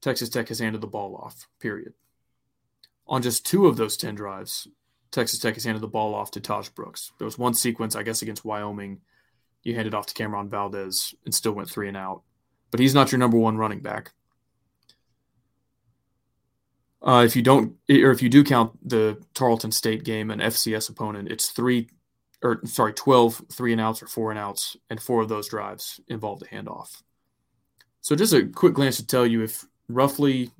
Texas 0.00 0.28
Tech 0.28 0.48
has 0.48 0.58
handed 0.58 0.80
the 0.80 0.86
ball 0.86 1.16
off, 1.16 1.48
period. 1.60 1.94
On 3.08 3.22
just 3.22 3.46
two 3.46 3.66
of 3.66 3.76
those 3.76 3.96
10 3.96 4.14
drives, 4.14 4.66
Texas 5.10 5.38
Tech 5.38 5.54
has 5.54 5.64
handed 5.64 5.80
the 5.80 5.88
ball 5.88 6.14
off 6.14 6.30
to 6.32 6.40
Tahj 6.40 6.74
Brooks. 6.74 7.12
There 7.18 7.24
was 7.24 7.38
one 7.38 7.54
sequence, 7.54 7.94
I 7.94 8.02
guess, 8.02 8.22
against 8.22 8.44
Wyoming. 8.44 9.00
You 9.62 9.74
handed 9.74 9.94
off 9.94 10.06
to 10.06 10.14
Cameron 10.14 10.48
Valdez 10.48 11.14
and 11.24 11.34
still 11.34 11.52
went 11.52 11.70
three 11.70 11.88
and 11.88 11.96
out. 11.96 12.22
But 12.70 12.80
he's 12.80 12.94
not 12.94 13.12
your 13.12 13.18
number 13.18 13.38
one 13.38 13.56
running 13.56 13.80
back. 13.80 14.12
Uh, 17.02 17.22
if 17.24 17.36
you 17.36 17.42
don't, 17.42 17.76
or 17.88 18.10
if 18.10 18.20
you 18.20 18.28
do 18.28 18.42
count 18.42 18.72
the 18.88 19.22
Tarleton 19.34 19.70
State 19.70 20.02
game, 20.02 20.30
an 20.30 20.40
FCS 20.40 20.90
opponent, 20.90 21.30
it's 21.30 21.50
three, 21.50 21.88
or 22.42 22.60
sorry, 22.64 22.92
12 22.92 23.42
three 23.52 23.72
and 23.72 23.80
outs 23.80 24.02
or 24.02 24.08
four 24.08 24.30
and 24.30 24.40
outs, 24.40 24.76
and 24.90 25.00
four 25.00 25.22
of 25.22 25.28
those 25.28 25.48
drives 25.48 26.00
involved 26.08 26.42
a 26.42 26.46
handoff. 26.46 27.02
So 28.00 28.16
just 28.16 28.32
a 28.32 28.46
quick 28.46 28.74
glance 28.74 28.96
to 28.96 29.06
tell 29.06 29.26
you 29.26 29.42
if 29.42 29.64
roughly 29.88 30.50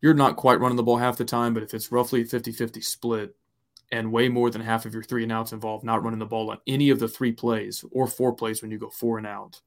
you're 0.00 0.14
not 0.14 0.36
quite 0.36 0.60
running 0.60 0.76
the 0.76 0.82
ball 0.82 0.98
half 0.98 1.16
the 1.16 1.24
time, 1.24 1.54
but 1.54 1.62
if 1.62 1.74
it's 1.74 1.90
roughly 1.90 2.24
50 2.24 2.52
50 2.52 2.80
split 2.80 3.34
and 3.90 4.10
way 4.10 4.28
more 4.28 4.50
than 4.50 4.62
half 4.62 4.86
of 4.86 4.94
your 4.94 5.02
three 5.02 5.22
and 5.22 5.32
outs 5.32 5.52
involve 5.52 5.84
not 5.84 6.02
running 6.02 6.18
the 6.18 6.26
ball 6.26 6.50
on 6.50 6.58
any 6.66 6.90
of 6.90 6.98
the 6.98 7.08
three 7.08 7.32
plays 7.32 7.84
or 7.92 8.06
four 8.06 8.32
plays 8.32 8.62
when 8.62 8.70
you 8.70 8.78
go 8.78 8.88
four 8.88 9.18
and 9.18 9.26
out, 9.26 9.60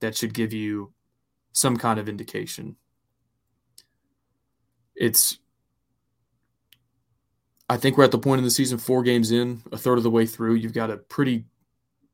that 0.00 0.16
should 0.16 0.34
give 0.34 0.52
you 0.52 0.92
some 1.52 1.76
kind 1.76 1.98
of 1.98 2.08
indication. 2.08 2.76
It's, 4.94 5.38
I 7.68 7.76
think 7.76 7.96
we're 7.96 8.04
at 8.04 8.10
the 8.10 8.18
point 8.18 8.38
in 8.38 8.44
the 8.44 8.50
season, 8.50 8.78
four 8.78 9.02
games 9.02 9.30
in, 9.30 9.62
a 9.72 9.78
third 9.78 9.98
of 9.98 10.04
the 10.04 10.10
way 10.10 10.26
through. 10.26 10.54
You've 10.54 10.74
got 10.74 10.90
a 10.90 10.96
pretty 10.96 11.44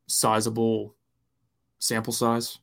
sizable 0.07 0.95
sample 1.79 2.13
size 2.13 2.59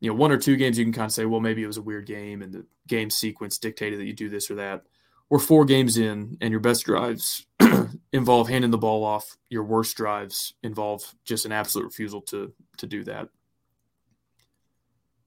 you 0.00 0.10
know, 0.10 0.16
one 0.16 0.32
or 0.32 0.36
two 0.36 0.56
games 0.56 0.78
you 0.78 0.84
can 0.84 0.92
kind 0.92 1.06
of 1.06 1.12
say, 1.12 1.24
well, 1.24 1.40
maybe 1.40 1.62
it 1.62 1.66
was 1.66 1.78
a 1.78 1.82
weird 1.82 2.06
game 2.06 2.42
and 2.42 2.52
the 2.52 2.66
game 2.86 3.10
sequence 3.10 3.58
dictated 3.58 3.98
that 3.98 4.04
you 4.04 4.12
do 4.12 4.28
this 4.28 4.50
or 4.50 4.56
that. 4.56 4.82
Or 5.28 5.38
four 5.38 5.64
games 5.64 5.96
in 5.96 6.36
and 6.40 6.50
your 6.50 6.60
best 6.60 6.84
drives 6.84 7.46
involve 8.12 8.48
handing 8.48 8.70
the 8.70 8.78
ball 8.78 9.04
off. 9.04 9.36
Your 9.48 9.64
worst 9.64 9.96
drives 9.96 10.54
involve 10.62 11.02
just 11.24 11.46
an 11.46 11.52
absolute 11.52 11.86
refusal 11.86 12.20
to 12.22 12.52
to 12.76 12.86
do 12.86 13.02
that. 13.04 13.28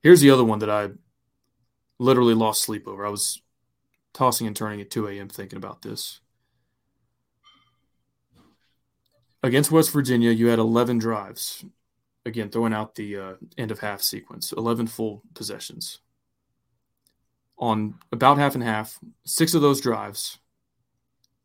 Here's 0.02 0.22
the 0.22 0.32
other 0.32 0.44
one 0.44 0.60
that 0.60 0.70
I 0.70 0.90
literally 1.98 2.34
lost 2.34 2.62
sleep 2.62 2.88
over. 2.88 3.06
I 3.06 3.10
was 3.10 3.42
tossing 4.14 4.48
and 4.48 4.56
turning 4.56 4.82
at 4.82 4.90
2 4.90 5.08
a.m. 5.08 5.30
thinking 5.30 5.58
about 5.58 5.82
this. 5.82 6.22
Against 9.44 9.72
West 9.72 9.92
Virginia, 9.92 10.32
you 10.32 10.48
had 10.48 10.60
11 10.60 11.00
drives 11.00 11.64
again 12.26 12.50
throwing 12.50 12.74
out 12.74 12.96
the 12.96 13.18
uh, 13.18 13.34
end 13.58 13.72
of 13.72 13.80
half 13.80 14.02
sequence 14.02 14.52
11 14.54 14.88
full 14.88 15.24
possessions 15.34 16.00
on 17.58 17.96
about 18.12 18.38
half 18.38 18.56
and 18.56 18.64
half 18.64 19.00
six 19.26 19.54
of 19.54 19.62
those 19.62 19.82
drives 19.82 20.40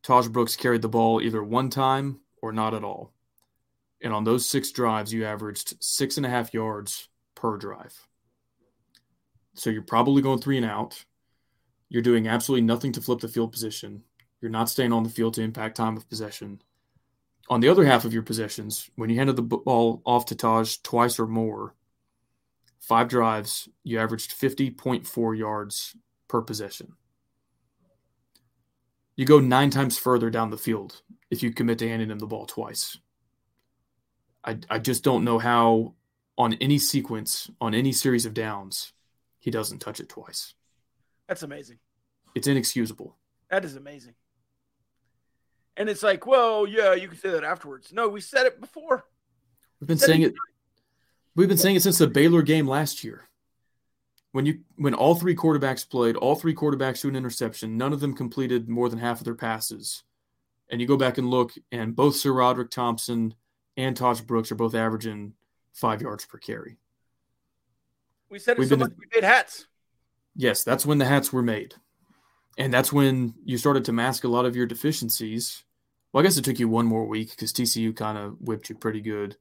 Tahj 0.04 0.30
Brooks 0.30 0.56
carried 0.56 0.82
the 0.82 0.88
ball 0.88 1.20
either 1.20 1.42
one 1.42 1.70
time 1.70 2.20
or 2.42 2.52
not 2.52 2.74
at 2.74 2.84
all 2.84 3.12
and 4.02 4.12
on 4.12 4.24
those 4.24 4.48
six 4.48 4.70
drives 4.70 5.12
you 5.12 5.24
averaged 5.24 5.74
six 5.82 6.16
and 6.16 6.26
a 6.26 6.28
half 6.28 6.54
yards 6.54 7.08
per 7.34 7.56
drive 7.56 8.06
so 9.54 9.70
you're 9.70 9.82
probably 9.82 10.22
going 10.22 10.38
three 10.38 10.56
and 10.56 10.66
out 10.66 11.04
you're 11.88 12.02
doing 12.02 12.28
absolutely 12.28 12.64
nothing 12.64 12.92
to 12.92 13.00
flip 13.00 13.20
the 13.20 13.28
field 13.28 13.52
position 13.52 14.02
you're 14.40 14.50
not 14.50 14.68
staying 14.68 14.92
on 14.92 15.02
the 15.02 15.08
field 15.10 15.34
to 15.34 15.42
impact 15.42 15.76
time 15.76 15.96
of 15.96 16.08
possession 16.08 16.60
on 17.48 17.60
the 17.60 17.68
other 17.68 17.84
half 17.84 18.04
of 18.04 18.12
your 18.12 18.22
possessions, 18.22 18.88
when 18.96 19.10
you 19.10 19.16
handed 19.16 19.36
the 19.36 19.42
ball 19.42 20.02
off 20.04 20.26
to 20.26 20.34
Tahj 20.34 20.82
twice 20.82 21.18
or 21.18 21.26
more, 21.26 21.74
five 22.80 23.08
drives, 23.08 23.68
you 23.82 23.98
averaged 23.98 24.32
50.4 24.32 25.38
yards 25.38 25.96
per 26.28 26.40
possession. 26.40 26.92
You 29.16 29.26
go 29.26 29.40
nine 29.40 29.70
times 29.70 29.98
further 29.98 30.30
down 30.30 30.50
the 30.50 30.56
field 30.56 31.02
if 31.30 31.42
you 31.42 31.52
commit 31.52 31.78
to 31.78 31.88
handing 31.88 32.10
him 32.10 32.18
the 32.18 32.26
ball 32.26 32.46
twice. 32.46 32.98
I, 34.44 34.58
I 34.68 34.78
just 34.78 35.04
don't 35.04 35.24
know 35.24 35.38
how, 35.38 35.94
on 36.36 36.54
any 36.54 36.78
sequence, 36.78 37.50
on 37.60 37.74
any 37.74 37.92
series 37.92 38.26
of 38.26 38.34
downs, 38.34 38.92
he 39.44 39.50
doesn't 39.50 39.80
touch 39.80 40.00
it 40.00 40.08
twice. 40.08 40.54
That's 41.28 41.42
amazing. 41.42 41.78
It's 42.34 42.46
inexcusable. 42.46 43.14
That 43.50 43.62
is 43.66 43.76
amazing. 43.76 44.14
And 45.76 45.90
it's 45.90 46.02
like, 46.02 46.26
well, 46.26 46.66
yeah, 46.66 46.94
you 46.94 47.08
can 47.08 47.18
say 47.18 47.28
that 47.28 47.44
afterwards. 47.44 47.92
No, 47.92 48.08
we 48.08 48.22
said 48.22 48.46
it 48.46 48.58
before. 48.58 49.04
We've 49.80 49.88
been 49.88 49.98
saying 49.98 50.22
it. 50.22 50.28
it. 50.28 50.34
We've 51.36 51.46
been 51.48 51.58
saying 51.58 51.76
it 51.76 51.82
since 51.82 51.98
the 51.98 52.06
Baylor 52.06 52.40
game 52.40 52.66
last 52.66 53.04
year. 53.04 53.28
When 54.32 54.46
you 54.46 54.60
when 54.76 54.94
all 54.94 55.14
three 55.14 55.36
quarterbacks 55.36 55.86
played, 55.86 56.16
all 56.16 56.36
three 56.36 56.54
quarterbacks 56.54 57.02
threw 57.02 57.10
an 57.10 57.16
interception. 57.16 57.76
None 57.76 57.92
of 57.92 58.00
them 58.00 58.14
completed 58.14 58.66
more 58.66 58.88
than 58.88 58.98
half 58.98 59.20
of 59.20 59.24
their 59.24 59.34
passes. 59.34 60.04
and 60.70 60.80
you 60.80 60.86
go 60.86 60.96
back 60.96 61.18
and 61.18 61.28
look, 61.28 61.52
and 61.70 61.94
both 61.94 62.14
SaRodorick 62.14 62.70
Thompson 62.70 63.34
and 63.76 63.94
Tahj 63.96 64.26
Brooks 64.26 64.50
are 64.50 64.56
both 64.56 64.74
averaging 64.74 65.34
five 65.72 66.00
yards 66.00 66.24
per 66.24 66.38
carry. 66.38 66.78
We 68.30 68.38
said 68.38 68.58
it 68.58 68.68
so 68.68 68.76
much, 68.76 68.92
we 68.98 69.06
made 69.14 69.24
hats. 69.24 69.66
Yes, 70.34 70.64
that's 70.64 70.84
when 70.84 70.98
the 70.98 71.04
hats 71.04 71.32
were 71.32 71.42
made. 71.42 71.74
And 72.58 72.72
that's 72.72 72.92
when 72.92 73.34
you 73.44 73.58
started 73.58 73.84
to 73.86 73.92
mask 73.92 74.24
a 74.24 74.28
lot 74.28 74.44
of 74.44 74.56
your 74.56 74.66
deficiencies. 74.66 75.64
Well, 76.12 76.20
I 76.20 76.24
guess 76.24 76.36
it 76.36 76.44
took 76.44 76.58
you 76.58 76.68
one 76.68 76.86
more 76.86 77.06
week 77.06 77.30
because 77.30 77.52
TCU 77.52 77.94
kind 77.94 78.16
of 78.16 78.40
whipped 78.40 78.68
you 78.68 78.76
pretty 78.76 79.00
good. 79.00 79.36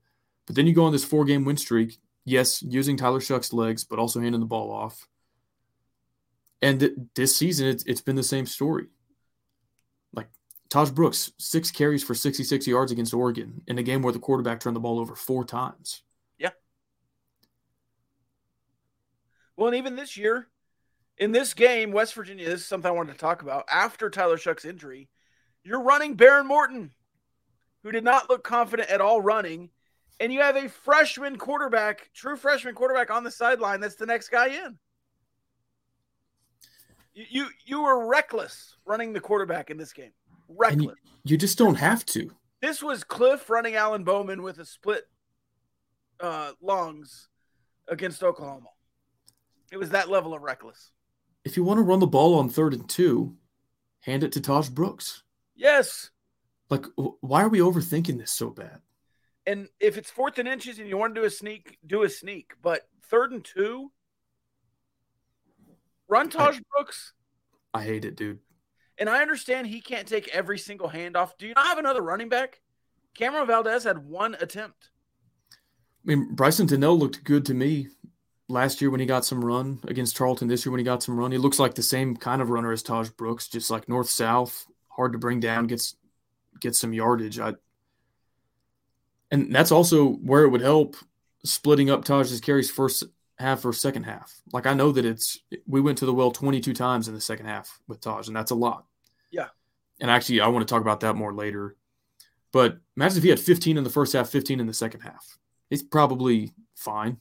But 0.45 0.55
then 0.55 0.67
you 0.67 0.73
go 0.73 0.85
on 0.85 0.91
this 0.91 1.05
four 1.05 1.25
game 1.25 1.45
win 1.45 1.57
streak. 1.57 1.99
Yes, 2.25 2.61
using 2.61 2.97
Tyler 2.97 3.19
Shough's 3.19 3.53
legs, 3.53 3.83
but 3.83 3.99
also 3.99 4.19
handing 4.19 4.39
the 4.39 4.47
ball 4.47 4.71
off. 4.71 5.07
And 6.61 6.79
th- 6.79 6.93
this 7.15 7.35
season, 7.35 7.67
it's, 7.67 7.83
it's 7.83 8.01
been 8.01 8.15
the 8.15 8.23
same 8.23 8.45
story. 8.45 8.87
Like 10.13 10.29
Tahj 10.69 10.93
Brooks, 10.95 11.31
six 11.37 11.69
carries 11.69 12.03
for 12.03 12.15
66 12.15 12.65
yards 12.65 12.91
against 12.91 13.13
Oregon 13.13 13.61
in 13.67 13.77
a 13.77 13.83
game 13.83 14.01
where 14.01 14.13
the 14.13 14.19
quarterback 14.19 14.59
turned 14.61 14.75
the 14.75 14.79
ball 14.79 14.99
over 14.99 15.15
four 15.15 15.43
times. 15.43 16.03
Yeah. 16.37 16.51
Well, 19.63 19.71
and 19.71 19.77
even 19.77 19.95
this 19.95 20.17
year, 20.17 20.49
in 21.17 21.31
this 21.31 21.53
game, 21.53 21.93
West 21.93 22.15
Virginia, 22.15 22.43
this 22.43 22.59
is 22.59 22.67
something 22.67 22.89
I 22.89 22.93
wanted 22.93 23.13
to 23.13 23.17
talk 23.17 23.43
about. 23.43 23.63
After 23.71 24.09
Tyler 24.09 24.35
Shough's 24.35 24.65
injury, 24.65 25.07
you're 25.63 25.81
running 25.81 26.17
Behren 26.17 26.45
Morton, 26.45 26.91
who 27.81 27.93
did 27.93 28.03
not 28.03 28.29
look 28.29 28.43
confident 28.43 28.89
at 28.89 28.99
all 28.99 29.21
running. 29.21 29.69
And 30.19 30.33
you 30.33 30.41
have 30.41 30.57
a 30.57 30.67
freshman 30.67 31.37
quarterback, 31.37 32.09
true 32.13 32.35
freshman 32.35 32.75
quarterback 32.75 33.09
on 33.09 33.23
the 33.23 33.31
sideline 33.31 33.79
that's 33.79 33.95
the 33.95 34.05
next 34.05 34.27
guy 34.27 34.47
in. 34.47 34.77
You, 37.13 37.25
you 37.29 37.47
you 37.63 37.81
were 37.83 38.05
reckless 38.05 38.75
running 38.85 39.13
the 39.13 39.21
quarterback 39.21 39.69
in 39.69 39.77
this 39.77 39.93
game. 39.93 40.11
Reckless. 40.49 40.97
You, 41.05 41.21
you, 41.23 41.37
just 41.37 41.57
don't 41.57 41.75
have 41.75 42.05
to. 42.07 42.31
This 42.61 42.83
was 42.83 43.05
Kliff 43.05 43.47
running 43.47 43.75
Alan 43.75 44.03
Bowman 44.03 44.43
with 44.43 44.59
a 44.59 44.65
split 44.65 45.07
uh, 46.19 46.51
lungs 46.61 47.29
against 47.87 48.23
Oklahoma. 48.23 48.67
It 49.73 49.79
was 49.79 49.89
that 49.89 50.07
level 50.07 50.35
of 50.35 50.43
reckless. 50.43 50.91
If 51.43 51.57
you 51.57 51.63
want 51.63 51.79
to 51.79 51.81
run 51.81 51.99
the 51.99 52.05
ball 52.05 52.37
on 52.37 52.47
third 52.47 52.75
and 52.75 52.87
two, 52.87 53.35
hand 54.01 54.23
it 54.23 54.31
to 54.33 54.39
Tahj 54.39 54.69
Brooks. 54.71 55.23
Yes. 55.55 56.11
Like, 56.69 56.85
why 56.95 57.41
are 57.41 57.49
we 57.49 57.57
overthinking 57.57 58.19
this 58.19 58.29
so 58.29 58.51
bad? 58.51 58.81
And 59.47 59.67
if 59.79 59.97
it's 59.97 60.11
fourth 60.11 60.37
and 60.37 60.47
inches 60.47 60.77
and 60.77 60.87
you 60.87 60.95
want 60.95 61.15
to 61.15 61.21
do 61.21 61.25
a 61.25 61.29
sneak, 61.31 61.79
do 61.87 62.03
a 62.03 62.09
sneak. 62.09 62.53
But 62.61 62.87
third 63.05 63.31
and 63.31 63.43
two, 63.43 63.91
run 66.07 66.29
Tahj 66.29 66.61
Brooks. 66.71 67.13
I 67.73 67.83
hate 67.83 68.05
it, 68.05 68.15
dude. 68.15 68.41
And 68.99 69.09
I 69.09 69.23
understand 69.23 69.65
he 69.65 69.81
can't 69.81 70.07
take 70.07 70.27
every 70.27 70.59
single 70.59 70.87
handoff. 70.87 71.31
Do 71.39 71.47
you 71.47 71.55
not 71.55 71.65
have 71.65 71.79
another 71.79 72.03
running 72.03 72.29
back? 72.29 72.61
Cameron 73.15 73.47
Valdez 73.47 73.85
had 73.85 74.07
one 74.07 74.35
attempt. 74.39 74.91
I 75.51 75.55
mean, 76.05 76.35
Bryson 76.35 76.67
Tennell 76.67 76.99
looked 76.99 77.23
good 77.23 77.43
to 77.47 77.55
me 77.55 77.87
last 78.49 78.81
year 78.81 78.89
when 78.89 78.99
he 78.99 79.05
got 79.05 79.25
some 79.25 79.43
run 79.43 79.79
against 79.87 80.17
Tarleton. 80.17 80.47
This 80.47 80.65
year 80.65 80.71
when 80.71 80.79
he 80.79 80.85
got 80.85 81.03
some 81.03 81.17
run, 81.17 81.31
he 81.31 81.37
looks 81.37 81.59
like 81.59 81.75
the 81.75 81.83
same 81.83 82.15
kind 82.15 82.41
of 82.41 82.49
runner 82.49 82.71
as 82.71 82.83
Tahj 82.83 83.15
Brooks, 83.15 83.47
just 83.47 83.69
like 83.69 83.89
north 83.89 84.09
south, 84.09 84.65
hard 84.89 85.13
to 85.13 85.19
bring 85.19 85.39
down, 85.39 85.67
gets 85.67 85.95
gets 86.59 86.79
some 86.79 86.93
yardage. 86.93 87.39
I 87.39 87.53
and 89.31 89.53
that's 89.53 89.71
also 89.71 90.09
where 90.09 90.43
it 90.43 90.49
would 90.49 90.61
help 90.61 90.95
splitting 91.43 91.89
up 91.89 92.05
Tahj's 92.05 92.39
carries 92.39 92.69
first 92.69 93.03
half 93.39 93.65
or 93.65 93.73
second 93.73 94.03
half. 94.03 94.31
Like 94.51 94.65
I 94.65 94.73
know 94.73 94.91
that 94.91 95.05
it's 95.05 95.39
we 95.67 95.81
went 95.81 95.97
to 95.99 96.05
the 96.05 96.13
well 96.13 96.31
22 96.31 96.73
times 96.73 97.07
in 97.07 97.13
the 97.13 97.21
second 97.21 97.47
half 97.47 97.79
with 97.87 98.01
Tahj, 98.01 98.27
and 98.27 98.35
that's 98.35 98.51
a 98.51 98.55
lot. 98.55 98.85
Yeah. 99.31 99.47
And 99.99 100.09
actually, 100.11 100.41
I 100.41 100.47
want 100.47 100.67
to 100.67 100.71
talk 100.71 100.81
about 100.81 101.01
that 101.01 101.15
more 101.15 101.33
later. 101.33 101.75
But 102.51 102.77
imagine 102.95 103.17
if 103.17 103.23
he 103.23 103.29
had 103.29 103.39
15 103.39 103.77
in 103.77 103.83
the 103.83 103.89
first 103.89 104.13
half, 104.13 104.29
15 104.29 104.59
in 104.59 104.67
the 104.67 104.73
second 104.73 105.01
half. 105.01 105.37
He's 105.69 105.81
probably 105.81 106.51
fine. 106.75 107.17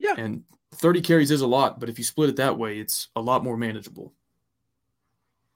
Yeah. 0.00 0.14
And 0.16 0.42
30 0.74 1.02
carries 1.02 1.30
is 1.30 1.42
a 1.42 1.46
lot, 1.46 1.78
but 1.78 1.88
if 1.88 1.98
you 1.98 2.04
split 2.04 2.30
it 2.30 2.36
that 2.36 2.58
way, 2.58 2.78
it's 2.78 3.08
a 3.14 3.20
lot 3.20 3.44
more 3.44 3.56
manageable. 3.56 4.12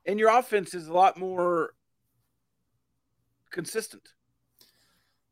And 0.06 0.18
your 0.18 0.36
offense 0.38 0.74
is 0.74 0.86
a 0.86 0.92
lot 0.92 1.18
more 1.18 1.74
consistent. 3.50 4.02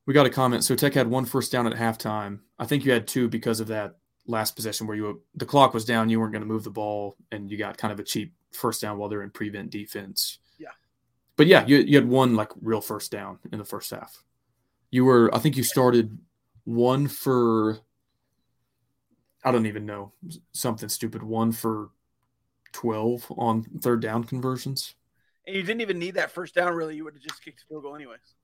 We 0.06 0.14
got 0.14 0.26
a 0.26 0.30
comment. 0.30 0.64
So 0.64 0.74
Tech 0.74 0.94
had 0.94 1.08
one 1.08 1.26
first 1.26 1.52
down 1.52 1.66
at 1.66 1.74
halftime. 1.74 2.40
I 2.58 2.64
think 2.64 2.84
you 2.84 2.92
had 2.92 3.06
two 3.06 3.28
because 3.28 3.60
of 3.60 3.68
that 3.68 3.96
last 4.26 4.56
possession 4.56 4.86
where 4.86 4.96
you 4.96 5.22
the 5.34 5.46
clock 5.46 5.74
was 5.74 5.84
down, 5.84 6.08
you 6.08 6.18
weren't 6.18 6.32
going 6.32 6.42
to 6.42 6.48
move 6.48 6.64
the 6.64 6.70
ball, 6.70 7.16
and 7.30 7.50
you 7.50 7.58
got 7.58 7.76
kind 7.76 7.92
of 7.92 8.00
a 8.00 8.04
cheap 8.04 8.32
first 8.52 8.80
down 8.80 8.98
while 8.98 9.08
they're 9.08 9.22
in 9.22 9.30
prevent 9.30 9.70
defense. 9.70 10.38
Yeah. 10.58 10.68
But 11.36 11.46
yeah, 11.46 11.66
you, 11.66 11.78
you 11.78 11.96
had 11.96 12.08
one 12.08 12.34
like 12.34 12.50
real 12.60 12.80
first 12.80 13.10
down 13.12 13.38
in 13.52 13.58
the 13.58 13.64
first 13.64 13.90
half. 13.90 14.22
You 14.90 15.04
were, 15.04 15.34
I 15.34 15.38
think 15.38 15.56
you 15.56 15.64
started 15.64 16.18
one 16.64 17.08
for 17.08 17.78
I 19.44 19.50
don't 19.50 19.66
even 19.66 19.86
know 19.86 20.12
something 20.52 20.88
stupid. 20.88 21.22
One 21.22 21.52
for 21.52 21.90
twelve 22.72 23.26
on 23.36 23.64
third 23.80 24.00
down 24.00 24.24
conversions. 24.24 24.94
And 25.46 25.56
you 25.56 25.62
didn't 25.62 25.80
even 25.80 25.98
need 25.98 26.14
that 26.14 26.30
first 26.30 26.54
down. 26.54 26.74
Really, 26.74 26.96
you 26.96 27.04
would 27.04 27.14
have 27.14 27.22
just 27.22 27.44
kicked 27.44 27.62
a 27.62 27.66
field 27.66 27.82
goal 27.82 27.96
anyways. 27.96 28.34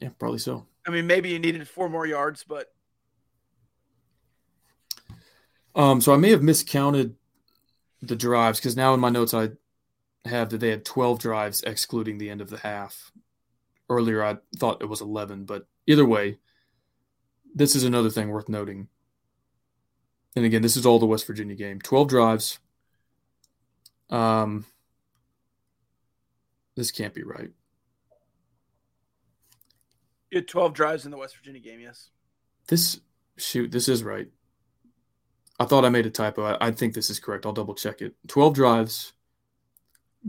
Yeah, 0.00 0.10
probably 0.18 0.38
so. 0.38 0.66
I 0.86 0.90
mean, 0.90 1.06
maybe 1.06 1.30
you 1.30 1.38
needed 1.38 1.66
four 1.68 1.88
more 1.88 2.06
yards, 2.06 2.44
but 2.44 2.68
um, 5.74 6.00
so 6.00 6.12
I 6.12 6.16
may 6.16 6.30
have 6.30 6.42
miscounted 6.42 7.14
the 8.02 8.16
drives 8.16 8.58
because 8.58 8.76
now 8.76 8.94
in 8.94 9.00
my 9.00 9.10
notes 9.10 9.34
I 9.34 9.50
have 10.24 10.50
that 10.50 10.58
they 10.58 10.70
had 10.70 10.84
12 10.84 11.18
drives 11.18 11.62
excluding 11.62 12.18
the 12.18 12.30
end 12.30 12.40
of 12.40 12.50
the 12.50 12.58
half. 12.58 13.12
Earlier 13.88 14.24
I 14.24 14.38
thought 14.56 14.82
it 14.82 14.88
was 14.88 15.00
11, 15.00 15.44
but 15.44 15.66
either 15.86 16.04
way, 16.04 16.38
this 17.58 17.74
is 17.74 17.82
another 17.82 18.08
thing 18.08 18.28
worth 18.28 18.48
noting. 18.48 18.88
And 20.36 20.44
again, 20.44 20.62
this 20.62 20.76
is 20.76 20.86
all 20.86 21.00
the 21.00 21.06
West 21.06 21.26
Virginia 21.26 21.56
game. 21.56 21.80
12 21.80 22.08
drives. 22.08 22.58
Um, 24.08 24.64
this 26.76 26.92
can't 26.92 27.12
be 27.12 27.24
right. 27.24 27.50
You 30.30 30.38
had 30.38 30.48
12 30.48 30.72
drives 30.72 31.04
in 31.04 31.10
the 31.10 31.16
West 31.16 31.36
Virginia 31.36 31.60
game, 31.60 31.80
yes. 31.80 32.10
This, 32.68 33.00
shoot, 33.36 33.72
this 33.72 33.88
is 33.88 34.04
right. 34.04 34.28
I 35.58 35.64
thought 35.64 35.84
I 35.84 35.88
made 35.88 36.06
a 36.06 36.10
typo. 36.10 36.44
I, 36.44 36.68
I 36.68 36.70
think 36.70 36.94
this 36.94 37.10
is 37.10 37.18
correct. 37.18 37.44
I'll 37.44 37.52
double 37.52 37.74
check 37.74 38.00
it. 38.00 38.14
12 38.28 38.54
drives. 38.54 39.12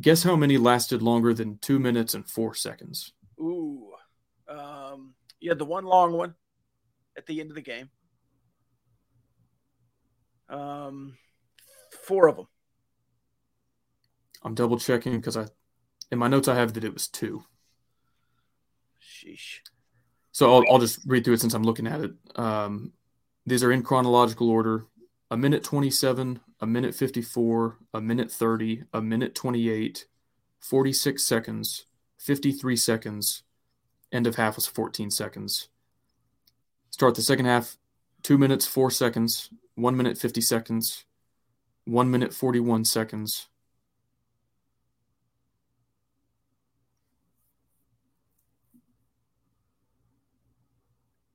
Guess 0.02 0.24
how 0.24 0.36
many 0.36 0.58
lasted 0.58 1.04
longer 1.04 1.34
than 1.34 1.60
two 1.60 1.78
minutes 1.78 2.15
and 2.15 2.28
four 2.28 2.56
seconds? 2.56 3.13
Ooh. 3.39 3.92
Um, 4.48 5.13
you 5.39 5.52
had 5.52 5.60
the 5.60 5.65
one 5.65 5.86
long 5.86 6.13
one 6.13 6.34
at 7.17 7.26
the 7.26 7.39
end 7.39 7.52
of 7.52 7.56
the 7.56 7.62
game. 7.62 7.89
Um, 10.50 11.17
four 12.04 12.28
of 12.28 12.36
them. 12.36 12.48
I'm 14.43 14.56
double 14.56 14.80
checking 14.80 15.17
because 15.17 15.38
I, 15.38 15.48
in 16.12 16.17
my 16.17 16.28
notes, 16.28 16.48
I 16.48 16.56
have 16.56 16.74
that 16.74 16.84
it 16.84 16.93
was 16.93 17.08
two. 17.08 17.43
Sheesh. 19.02 19.60
So 20.32 20.54
I'll, 20.54 20.63
I'll 20.72 20.80
just 20.80 21.00
read 21.06 21.26
through 21.26 21.36
it 21.36 21.41
since 21.41 21.54
I'm 21.54 21.63
looking 21.63 21.88
at 21.88 22.02
it. 22.02 22.12
Um, 22.36 22.93
these 23.45 23.63
are 23.63 23.72
in 23.72 23.84
chronological 23.84 24.50
order: 24.50 24.86
a 25.30 25.38
minute 25.38 25.63
27, 25.63 26.39
a 26.62 26.67
minute 26.67 26.95
54, 26.95 27.78
a 27.93 28.02
minute 28.02 28.32
30, 28.32 28.84
a 28.93 29.02
minute 29.02 29.36
28, 29.36 30.06
46 30.60 31.24
seconds, 31.24 31.86
53 32.17 32.76
seconds. 32.76 33.43
End 34.12 34.26
of 34.26 34.36
half 34.36 34.56
was 34.56 34.65
14 34.65 35.12
seconds. 35.12 35.69
Start 36.91 37.15
the 37.15 37.21
second 37.21 37.45
half, 37.45 37.78
two 38.23 38.38
minutes, 38.38 38.65
four 38.65 38.91
seconds, 38.91 39.49
one 39.75 39.95
minute, 39.95 40.17
50 40.17 40.41
seconds, 40.41 41.06
one 41.86 42.12
minute, 42.12 42.34
41 42.34 42.86
seconds. 42.86 43.47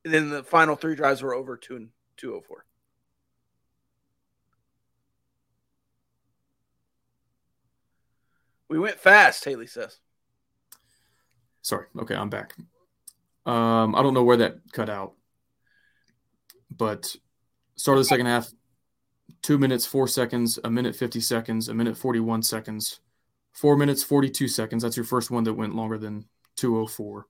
And 0.05 0.13
then 0.13 0.29
the 0.29 0.43
final 0.43 0.77
three 0.77 0.95
drives 0.95 1.23
were 1.23 1.35
over 1.35 1.57
two 1.57 1.77
and 1.77 1.89
204. 2.19 2.67
We 8.69 8.79
went 8.79 8.99
fast, 8.99 9.45
Haley 9.45 9.67
says. 9.67 9.99
Sorry. 11.63 11.87
Okay, 11.99 12.15
I'm 12.15 12.29
back. 12.29 12.55
Um, 13.47 13.95
I 13.95 14.03
don't 14.03 14.15
know 14.15 14.25
where 14.25 14.37
that 14.39 14.59
cut 14.73 14.91
out. 14.91 15.15
But 16.71 17.15
start 17.77 17.99
of 17.99 18.05
the 18.05 18.09
second 18.09 18.27
half, 18.27 18.53
two 19.43 19.59
minutes, 19.59 19.87
four 19.87 20.09
seconds, 20.09 20.59
a 20.65 20.71
minute, 20.71 20.97
50 20.97 21.21
seconds, 21.21 21.69
a 21.69 21.75
minute, 21.75 21.97
41 21.97 22.43
seconds, 22.43 23.01
four 23.53 23.77
minutes, 23.77 24.03
42 24.03 24.49
seconds. 24.49 24.83
That's 24.83 24.97
your 24.97 25.05
first 25.05 25.31
one 25.31 25.45
that 25.45 25.55
went 25.55 25.75
longer 25.75 25.99
than 25.99 26.27
204. 26.57 27.27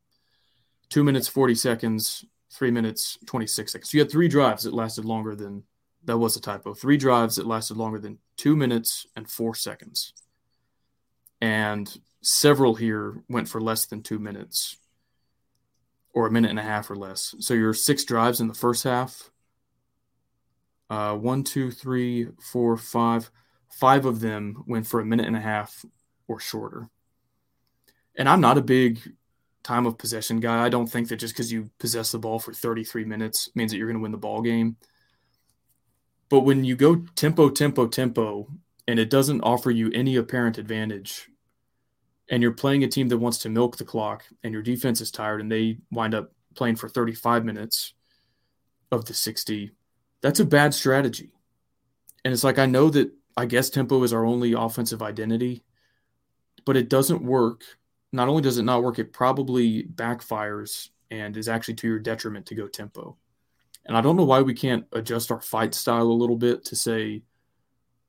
Two 0.90 1.04
minutes, 1.04 1.28
40 1.28 1.54
seconds, 1.54 2.24
three 2.50 2.70
minutes, 2.70 3.18
26 3.26 3.72
seconds. 3.72 3.90
So 3.90 3.96
you 3.96 4.02
had 4.02 4.10
three 4.10 4.28
drives 4.28 4.64
that 4.64 4.74
lasted 4.74 5.04
longer 5.04 5.34
than 5.34 5.64
that 6.04 6.18
was 6.18 6.36
a 6.36 6.40
typo. 6.40 6.74
Three 6.74 6.96
drives 6.96 7.36
that 7.36 7.46
lasted 7.46 7.76
longer 7.76 7.98
than 7.98 8.18
two 8.36 8.56
minutes 8.56 9.06
and 9.16 9.28
four 9.28 9.54
seconds. 9.54 10.12
and 11.40 11.98
several 12.22 12.74
here 12.74 13.22
went 13.28 13.46
for 13.48 13.60
less 13.60 13.84
than 13.84 14.02
two 14.02 14.18
minutes 14.18 14.78
or 16.14 16.26
a 16.26 16.30
minute 16.30 16.50
and 16.50 16.58
a 16.58 16.62
half 16.62 16.90
or 16.90 16.96
less. 16.96 17.34
So 17.40 17.52
your 17.54 17.74
six 17.74 18.04
drives 18.04 18.40
in 18.40 18.46
the 18.46 18.54
first 18.54 18.84
half. 18.84 19.30
Uh, 20.88 21.16
one, 21.16 21.42
two, 21.42 21.70
three, 21.70 22.28
four, 22.40 22.76
five. 22.76 23.30
Five 23.68 24.06
of 24.06 24.20
them 24.20 24.62
went 24.66 24.86
for 24.86 25.00
a 25.00 25.04
minute 25.04 25.26
and 25.26 25.36
a 25.36 25.40
half 25.40 25.84
or 26.28 26.38
shorter. 26.38 26.88
And 28.16 28.28
I'm 28.28 28.40
not 28.40 28.58
a 28.58 28.62
big 28.62 29.00
time 29.64 29.86
of 29.86 29.98
possession 29.98 30.38
guy. 30.38 30.64
I 30.64 30.68
don't 30.68 30.86
think 30.86 31.08
that 31.08 31.16
just 31.16 31.34
because 31.34 31.52
you 31.52 31.70
possess 31.80 32.12
the 32.12 32.18
ball 32.18 32.38
for 32.38 32.52
33 32.52 33.04
minutes 33.04 33.50
means 33.56 33.72
that 33.72 33.78
you're 33.78 33.88
going 33.88 33.98
to 33.98 34.02
win 34.02 34.12
the 34.12 34.18
ball 34.18 34.40
game. 34.40 34.76
But 36.28 36.40
when 36.40 36.64
you 36.64 36.76
go 36.76 36.96
tempo, 37.16 37.50
tempo, 37.50 37.88
tempo, 37.88 38.48
and 38.86 38.98
it 38.98 39.10
doesn't 39.10 39.40
offer 39.40 39.70
you 39.70 39.90
any 39.92 40.14
apparent 40.16 40.58
advantage, 40.58 41.28
and 42.30 42.42
you're 42.42 42.52
playing 42.52 42.84
a 42.84 42.88
team 42.88 43.08
that 43.08 43.18
wants 43.18 43.38
to 43.38 43.48
milk 43.48 43.76
the 43.76 43.84
clock, 43.84 44.24
and 44.42 44.52
your 44.52 44.62
defense 44.62 45.00
is 45.00 45.10
tired, 45.10 45.40
and 45.40 45.50
they 45.50 45.78
wind 45.90 46.14
up 46.14 46.32
playing 46.54 46.76
for 46.76 46.88
35 46.88 47.44
minutes 47.44 47.94
of 48.90 49.04
the 49.04 49.14
60, 49.14 49.72
that's 50.20 50.40
a 50.40 50.44
bad 50.44 50.72
strategy. 50.72 51.32
And 52.24 52.32
it's 52.32 52.44
like, 52.44 52.58
I 52.58 52.66
know 52.66 52.88
that 52.90 53.10
I 53.36 53.46
guess 53.46 53.68
tempo 53.68 54.02
is 54.02 54.12
our 54.12 54.24
only 54.24 54.52
offensive 54.52 55.02
identity, 55.02 55.64
but 56.64 56.76
it 56.76 56.88
doesn't 56.88 57.22
work 57.22 57.64
not 58.14 58.28
only 58.28 58.42
does 58.42 58.58
it 58.58 58.62
not 58.62 58.82
work, 58.82 58.98
it 58.98 59.12
probably 59.12 59.82
backfires 59.82 60.90
and 61.10 61.36
is 61.36 61.48
actually 61.48 61.74
to 61.74 61.88
your 61.88 61.98
detriment 61.98 62.46
to 62.46 62.54
go 62.54 62.68
tempo. 62.68 63.16
And 63.84 63.96
I 63.96 64.00
don't 64.00 64.16
know 64.16 64.24
why 64.24 64.40
we 64.40 64.54
can't 64.54 64.86
adjust 64.92 65.32
our 65.32 65.40
fight 65.40 65.74
style 65.74 66.06
a 66.06 66.12
little 66.12 66.36
bit 66.36 66.64
to 66.66 66.76
say, 66.76 67.22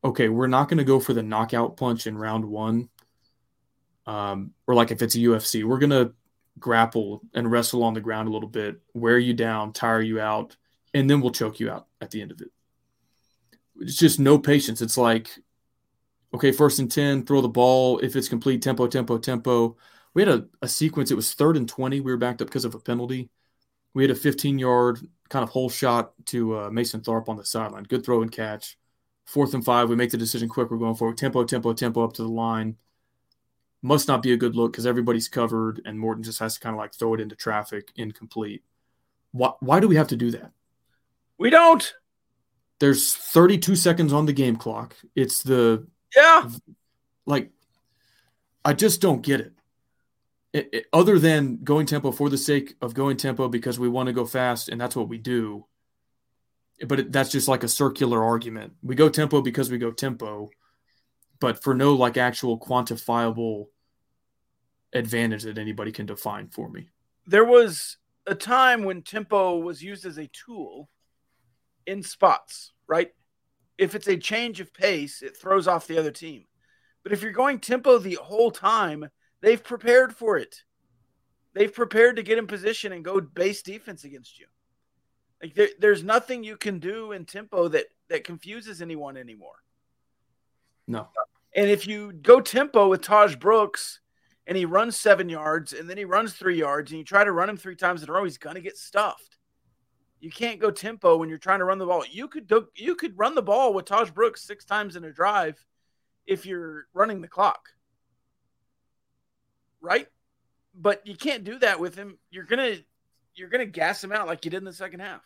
okay, 0.04 0.30
we're 0.30 0.46
not 0.46 0.70
going 0.70 0.78
to 0.78 0.84
go 0.84 1.00
for 1.00 1.14
the 1.14 1.24
knockout 1.24 1.76
punch 1.76 2.06
in 2.06 2.18
round 2.18 2.46
one. 2.46 2.90
Um, 4.06 4.52
or 4.68 4.76
like 4.76 4.92
if 4.92 5.02
it's 5.02 5.16
a 5.16 5.20
UFC, 5.20 5.64
we're 5.64 5.80
to 5.80 6.14
grapple 6.60 7.22
and 7.34 7.52
wrestle 7.52 7.84
on 7.84 7.94
the 7.94 8.02
ground 8.02 8.28
a 8.28 8.32
little 8.32 8.50
bit, 8.50 8.80
wear 8.94 9.18
you 9.18 9.34
down, 9.34 9.74
tire 9.74 10.02
you 10.02 10.20
out, 10.20 10.56
and 10.94 11.10
then 11.10 11.22
we'll 11.22 11.32
choke 11.32 11.60
you 11.60 11.70
out 11.70 11.88
at 12.02 12.12
the 12.12 12.22
end 12.22 12.32
of 12.32 12.42
it. 12.42 12.52
It's 13.80 13.96
just 13.96 14.20
no 14.20 14.38
patience. 14.40 14.82
It's 14.82 14.98
like, 14.98 15.30
okay, 16.34 16.52
first 16.52 16.80
and 16.80 16.92
10, 16.92 17.26
throw 17.26 17.42
the 17.42 17.50
ball. 17.50 18.00
If 18.00 18.16
it's 18.16 18.30
complete, 18.30 18.62
tempo, 18.62 18.88
tempo, 18.88 19.18
tempo 19.18 19.76
we 20.16 20.22
had 20.24 20.30
a, 20.30 20.46
a 20.64 20.68
sequence. 20.68 21.12
It 21.12 21.16
was 21.16 21.34
third 21.34 21.58
and 21.58 21.70
20. 21.70 22.00
We 22.00 22.12
were 22.12 22.18
backed 22.18 22.42
up 22.42 22.48
because 22.48 22.66
of 22.66 22.74
a 22.74 22.80
penalty. 22.80 23.30
We 23.94 24.04
had 24.04 24.12
a 24.12 24.16
15 24.16 24.58
yard 24.58 25.00
kind 25.30 25.44
of 25.44 25.50
hole 25.50 25.70
shot 25.70 26.14
to 26.28 26.58
uh, 26.58 26.70
Mason 26.72 27.02
Tharp 27.02 27.30
on 27.30 27.38
the 27.38 27.46
sideline. 27.46 27.84
Good 27.84 28.04
throw 28.04 28.24
and 28.24 28.32
catch. 28.32 28.78
Fourth 29.26 29.54
and 29.54 29.64
five. 29.64 29.90
We 29.90 29.96
make 29.96 30.12
the 30.12 30.18
decision 30.18 30.50
quick. 30.50 30.72
We're 30.72 30.78
going 30.78 30.96
forward. 30.96 31.18
Tempo, 31.18 31.44
tempo, 31.44 31.74
tempo 31.74 32.04
up 32.04 32.14
to 32.14 32.24
the 32.24 32.30
line. 32.30 32.78
Must 33.86 34.08
not 34.08 34.24
be 34.24 34.34
a 34.34 34.38
good 34.38 34.56
look 34.56 34.72
because 34.72 34.88
everybody's 34.88 35.28
covered 35.28 35.82
and 35.86 36.00
Morton 36.00 36.24
just 36.24 36.40
has 36.40 36.56
to 36.56 36.60
kind 36.60 36.74
of 36.74 36.80
like 36.80 36.94
throw 36.94 37.14
it 37.14 37.20
into 37.20 37.36
traffic 37.36 37.92
incomplete. 37.96 38.64
Why, 39.32 39.52
why 39.60 39.80
do 39.80 39.88
we 39.88 39.96
have 39.96 40.08
to 40.08 40.16
do 40.16 40.32
that? 40.32 40.52
We 41.38 41.50
don't. 41.50 41.94
There's 42.80 43.14
32 43.14 43.76
seconds 43.76 44.14
on 44.14 44.26
the 44.26 44.34
game 44.34 44.56
clock. 44.56 44.96
It's 45.16 45.44
the. 45.44 45.88
Yeah. 46.16 46.50
Like, 47.26 47.52
I 48.64 48.74
just 48.74 49.02
don't 49.02 49.22
get 49.22 49.42
it 49.42 49.56
it, 50.56 50.70
it, 50.72 50.86
other 50.94 51.20
than 51.20 51.60
going 51.66 51.86
tempo 51.86 52.14
for 52.14 52.30
the 52.30 52.38
sake 52.38 52.76
of 52.82 52.94
going 52.94 53.18
tempo 53.18 53.50
because 53.50 53.78
we 53.78 53.90
want 53.90 54.08
to 54.08 54.14
go 54.14 54.26
fast 54.26 54.70
and 54.70 54.80
that's 54.80 54.96
what 54.96 55.10
we 55.10 55.18
do. 55.18 55.66
But 56.88 57.02
it, 57.02 57.12
that's 57.12 57.30
just 57.30 57.50
like 57.50 57.64
a 57.64 57.68
circular 57.68 58.24
argument. 58.24 58.72
We 58.82 58.96
go 58.96 59.10
tempo 59.10 59.42
because 59.42 59.70
we 59.70 59.78
go 59.80 59.92
tempo, 59.92 60.50
but 61.42 61.62
for 61.62 61.76
no 61.76 61.94
like 61.94 62.16
actual 62.16 62.58
quantifiable 62.58 63.66
advantage 64.96 65.44
that 65.44 65.58
anybody 65.58 65.92
can 65.92 66.06
define 66.06 66.48
for 66.48 66.70
me. 66.70 66.88
There 67.28 67.46
was 67.46 67.98
a 68.26 68.36
time 68.36 68.84
when 68.84 69.02
tempo 69.02 69.58
was 69.58 69.84
used 69.84 70.06
as 70.06 70.18
a 70.18 70.28
tool 70.28 70.90
in 71.86 72.02
spots, 72.02 72.72
right? 72.88 73.12
If 73.78 73.94
it's 73.94 74.08
a 74.08 74.18
change 74.18 74.60
of 74.60 74.74
pace, 74.74 75.22
it 75.22 75.38
throws 75.38 75.68
off 75.68 75.88
the 75.88 75.98
other 75.98 76.12
team. 76.12 76.46
But 77.04 77.12
if 77.12 77.22
you're 77.22 77.32
going 77.32 77.60
tempo 77.60 78.00
the 78.00 78.18
whole 78.22 78.50
time, 78.50 79.10
They've 79.46 79.64
prepared 79.64 80.16
for 80.16 80.38
it. 80.38 80.64
They've 81.54 81.72
prepared 81.72 82.16
to 82.16 82.24
get 82.24 82.40
in 82.40 82.48
position 82.48 82.92
and 82.94 83.06
go 83.06 83.22
base 83.22 83.62
defense 83.62 84.04
against 84.04 84.40
you. 84.40 84.48
Like 85.40 85.54
there, 85.54 85.70
there's 85.80 86.04
nothing 86.04 86.44
you 86.44 86.58
can 86.58 86.80
do 86.80 87.12
in 87.12 87.26
tempo 87.26 87.68
that 87.68 87.86
that 88.10 88.24
confuses 88.24 88.82
anyone 88.82 89.18
anymore. 89.18 89.62
No. 90.88 91.10
And 91.56 91.70
if 91.70 91.86
you 91.86 92.12
go 92.12 92.42
tempo 92.42 92.90
with 92.90 93.04
Tahj 93.04 93.40
Brooks 93.40 94.00
and 94.48 94.58
he 94.58 94.66
runs 94.66 94.98
seven 94.98 95.30
yards 95.30 95.74
and 95.74 95.90
then 95.90 95.98
he 95.98 96.06
runs 96.06 96.34
three 96.34 96.58
yards 96.58 96.92
and 96.92 97.00
you 97.00 97.06
try 97.06 97.24
to 97.24 97.32
run 97.32 97.50
him 97.50 97.58
three 97.58 97.76
times 97.76 98.04
in 98.04 98.10
a 98.10 98.12
row, 98.14 98.24
he's 98.24 98.38
gonna 98.38 98.62
get 98.62 98.78
stuffed. 98.78 99.38
You 100.20 100.32
can't 100.32 100.60
go 100.60 100.72
tempo 100.72 101.18
when 101.18 101.30
you're 101.30 101.38
trying 101.38 101.60
to 101.60 101.66
run 101.66 101.78
the 101.78 101.86
ball. 101.86 102.04
You 102.10 102.28
could 102.28 102.48
do, 102.48 102.68
you 102.76 102.96
could 102.96 103.18
run 103.18 103.36
the 103.36 103.42
ball 103.42 103.74
with 103.74 103.86
Tahj 103.86 104.14
Brooks 104.14 104.44
six 104.44 104.66
times 104.66 104.96
in 104.96 105.04
a 105.04 105.12
drive 105.12 105.64
if 106.26 106.46
you're 106.46 106.88
running 106.94 107.22
the 107.22 107.28
clock 107.28 107.70
right? 109.86 110.08
But 110.74 111.06
you 111.06 111.16
can't 111.16 111.44
do 111.44 111.60
that 111.60 111.80
with 111.80 111.96
him. 111.96 112.18
You're 112.32 112.44
gonna 112.44 112.78
you're 113.36 113.50
gonna 113.50 113.66
gas 113.66 114.04
him 114.04 114.12
out 114.12 114.28
like 114.28 114.44
you 114.44 114.52
did 114.52 114.58
in 114.58 114.66
the 114.66 114.74
second 114.74 115.00
half. 115.00 115.22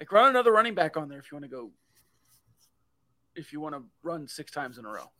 Like 0.00 0.10
run 0.10 0.30
another 0.30 0.52
running 0.52 0.74
back 0.74 0.96
on 0.96 1.08
there 1.08 1.18
if 1.18 1.30
you 1.30 1.36
want 1.36 1.44
to 1.44 1.50
go. 1.50 1.70
If 3.34 3.52
you 3.52 3.60
want 3.60 3.74
to 3.74 3.82
run 4.02 4.26
six 4.26 4.50
times 4.50 4.78
in 4.78 4.84
a 4.84 4.88
row. 4.88 5.10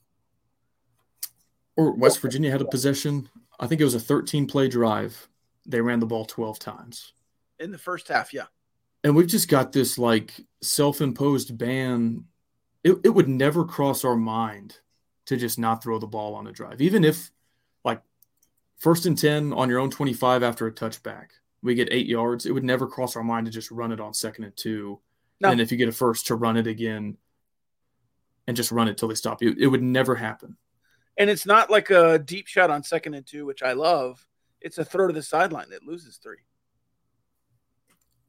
Or 1.77 1.93
West 1.93 2.21
Virginia 2.21 2.51
had 2.51 2.63
a 2.63 2.67
possession. 2.67 3.29
I 3.61 3.67
think 3.67 3.81
it 3.81 3.85
was 3.85 3.95
a 3.95 4.01
13 4.01 4.47
play 4.47 4.69
drive. 4.69 5.29
They 5.67 5.81
ran 5.81 6.01
the 6.01 6.07
ball 6.07 6.25
12 6.25 6.59
times 6.59 7.13
in 7.59 7.71
the 7.71 7.79
first 7.79 8.09
half. 8.09 8.33
Yeah. 8.33 8.47
And 9.05 9.15
we've 9.15 9.27
just 9.27 9.49
got 9.49 9.73
this 9.73 9.99
like 9.99 10.33
self 10.63 11.01
imposed 11.01 11.57
ban. 11.57 12.25
It, 12.85 12.99
it 13.05 13.11
would 13.11 13.29
never 13.29 13.65
cross 13.65 14.05
our 14.05 14.17
mind 14.17 14.79
to 15.27 15.37
just 15.37 15.59
not 15.59 15.83
throw 15.83 15.99
the 15.99 16.07
ball 16.07 16.35
on 16.35 16.47
a 16.47 16.53
drive, 16.53 16.81
even 16.81 17.05
if 17.05 17.31
like 17.85 18.01
first 18.79 19.07
and 19.07 19.19
10 19.19 19.53
on 19.53 19.69
your 19.69 19.81
own 19.81 19.91
25 19.91 20.43
after 20.43 20.67
a 20.67 20.73
touchback. 20.73 21.29
We 21.63 21.75
get 21.75 21.89
eight 21.91 22.07
yards. 22.07 22.47
It 22.47 22.53
would 22.53 22.65
never 22.65 22.87
cross 22.87 23.17
our 23.17 23.25
mind 23.25 23.47
to 23.47 23.53
just 23.53 23.71
run 23.71 23.91
it 23.91 24.01
on 24.01 24.15
second 24.15 24.45
and 24.45 24.57
two. 24.57 25.01
No. 25.41 25.51
And 25.51 25.61
if 25.61 25.73
you 25.73 25.77
get 25.77 25.89
a 25.89 25.93
first, 25.93 26.29
to 26.29 26.37
run 26.37 26.57
it 26.57 26.67
again 26.67 27.17
and 28.47 28.57
just 28.57 28.71
run 28.71 28.89
it 28.89 28.97
till 28.97 29.09
they 29.09 29.15
stop 29.15 29.43
you. 29.43 29.55
It 29.59 29.67
would 29.67 29.83
never 29.83 30.15
happen. 30.15 30.57
And 31.19 31.31
it's 31.31 31.47
not 31.47 31.71
like 31.71 31.91
a 31.91 32.19
deep 32.19 32.47
shot 32.47 32.71
on 32.71 32.83
second 32.83 33.15
and 33.15 33.27
two, 33.27 33.47
which 33.47 33.63
I 33.63 33.73
love. 33.73 34.27
It's 34.61 34.79
a 34.79 34.85
throw 34.85 35.07
to 35.07 35.13
the 35.13 35.23
sideline 35.23 35.71
that 35.71 35.85
loses 35.85 36.17
three. 36.17 36.39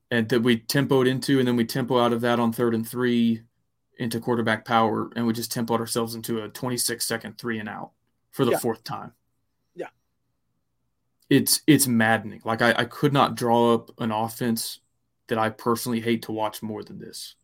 And 0.10 0.30
that 0.30 0.42
we 0.42 0.58
tempoed 0.58 1.08
into, 1.08 1.40
and 1.40 1.48
then 1.48 1.58
we 1.58 1.66
tempo 1.66 2.00
out 2.00 2.14
of 2.14 2.22
that 2.22 2.40
on 2.40 2.54
third 2.54 2.74
and 2.74 2.88
three 2.88 3.42
into 4.00 4.20
quarterback 4.20 4.64
power, 4.64 5.10
and 5.16 5.28
we 5.28 5.34
just 5.34 5.52
tempoed 5.52 5.80
ourselves 5.80 6.16
into 6.16 6.44
a 6.44 6.50
26 6.50 7.04
second 7.04 7.38
three 7.38 7.60
and 7.60 7.68
out 7.68 7.92
for 8.32 8.46
the 8.46 8.52
yeah. 8.52 8.60
fourth 8.60 8.84
time 8.84 9.12
Yeah. 9.76 9.88
it's 11.30 11.62
it's 11.66 11.88
maddening. 11.88 12.42
Like 12.46 12.62
I, 12.62 12.74
I 12.78 12.86
could 12.86 13.12
not 13.12 13.36
draw 13.36 13.74
up 13.74 13.90
an 14.00 14.12
offense 14.12 14.80
that 15.28 15.38
I 15.38 15.50
personally 15.50 16.00
hate 16.00 16.22
to 16.24 16.32
watch 16.32 16.62
more 16.62 16.84
than 16.84 17.00
this. 17.00 17.36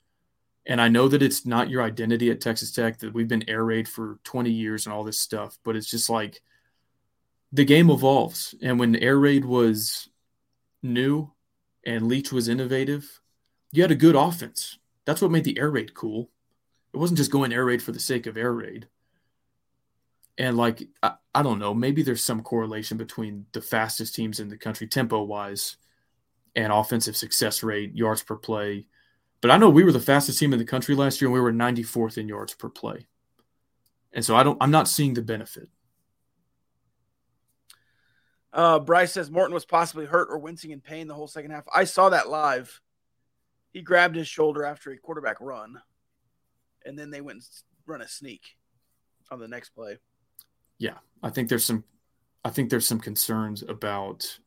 And 0.66 0.80
I 0.80 0.88
know 0.88 1.08
that 1.10 1.22
it's 1.22 1.46
not 1.46 1.70
your 1.70 1.84
identity 1.84 2.32
at 2.32 2.40
Texas 2.40 2.72
Tech 2.72 3.00
that 3.00 3.14
we've 3.14 3.28
been 3.28 3.50
air 3.50 3.66
raid 3.66 3.88
for 3.88 4.20
20 4.24 4.50
years 4.50 4.86
and 4.86 4.94
all 4.94 5.04
this 5.04 5.20
stuff, 5.20 5.58
but 5.64 5.76
it's 5.76 5.90
just 5.90 6.10
like 6.10 6.42
the 7.52 7.66
game 7.66 7.90
evolves. 7.90 8.56
And 8.62 8.80
when 8.80 8.96
air 8.96 9.20
raid 9.20 9.44
was 9.44 10.08
new 10.82 11.32
and 11.86 12.08
Leach 12.08 12.32
was 12.32 12.48
innovative, 12.48 13.22
you 13.72 13.82
had 13.82 13.92
a 13.92 13.96
good 13.96 14.16
offense. 14.16 14.78
That's 15.06 15.22
what 15.22 15.32
made 15.32 15.44
the 15.44 15.60
air 15.60 15.70
raid 15.70 15.94
cool. 15.94 16.30
It 16.94 16.98
wasn't 16.98 17.18
just 17.18 17.32
going 17.32 17.52
air 17.52 17.66
raid 17.66 17.82
for 17.82 17.92
the 17.92 18.00
sake 18.00 18.26
of 18.26 18.38
air 18.38 18.54
raid. 18.54 18.88
And 20.38 20.56
like 20.58 20.88
I, 21.02 21.16
I 21.36 21.44
don't 21.44 21.60
know, 21.60 21.74
maybe 21.74 22.04
there's 22.04 22.24
some 22.24 22.42
correlation 22.42 22.98
between 22.98 23.48
the 23.52 23.62
fastest 23.62 24.16
teams 24.16 24.40
in 24.40 24.50
the 24.50 24.58
country 24.58 24.88
tempo 24.88 25.24
wise 25.24 25.78
and 26.56 26.72
offensive 26.72 27.18
success 27.18 27.64
rate, 27.64 27.96
yards 27.96 28.24
per 28.24 28.36
play. 28.36 28.88
But 29.44 29.52
I 29.52 29.58
know 29.58 29.70
we 29.70 29.84
were 29.84 29.92
the 29.92 30.00
fastest 30.00 30.40
team 30.40 30.54
in 30.54 30.58
the 30.58 30.66
country 30.66 30.96
last 30.96 31.22
year 31.22 31.28
and 31.28 31.34
we 31.34 31.40
were 31.40 31.54
94th 31.54 32.18
in 32.18 32.28
yards 32.28 32.56
per 32.56 32.70
play. 32.70 33.06
And 34.12 34.26
so 34.26 34.36
I 34.36 34.42
don't 34.42 34.58
I'm 34.60 34.72
not 34.72 34.88
seeing 34.88 35.14
the 35.14 35.22
benefit. 35.22 35.70
Uh, 38.52 38.80
Bryce 38.80 39.12
says 39.12 39.30
Morton 39.30 39.54
was 39.54 39.66
possibly 39.66 40.06
hurt 40.06 40.30
or 40.32 40.40
wincing 40.40 40.72
in 40.72 40.82
pain 40.82 41.08
the 41.08 41.14
whole 41.14 41.28
second 41.28 41.52
half. 41.52 41.66
I 41.74 41.84
saw 41.84 42.10
that 42.10 42.30
live. 42.30 42.82
He 43.72 43.82
grabbed 43.82 44.16
his 44.16 44.28
shoulder 44.28 44.64
after 44.64 44.92
a 44.92 44.98
quarterback 44.98 45.38
run, 45.40 45.80
and 46.86 46.98
then 46.98 47.10
they 47.12 47.22
went 47.22 47.38
and 47.38 47.48
run 47.86 48.02
a 48.02 48.08
sneak 48.08 48.56
on 49.32 49.40
the 49.40 49.48
next 49.48 49.70
play 49.72 49.98
yeah, 50.84 50.98
I 51.22 51.30
think 51.30 51.48
there's 51.48 51.64
some, 51.64 51.86
I 52.44 52.50
think 52.50 52.70
there's 52.70 52.86
some 52.86 53.00
concerns 53.00 53.64
about 53.64 54.40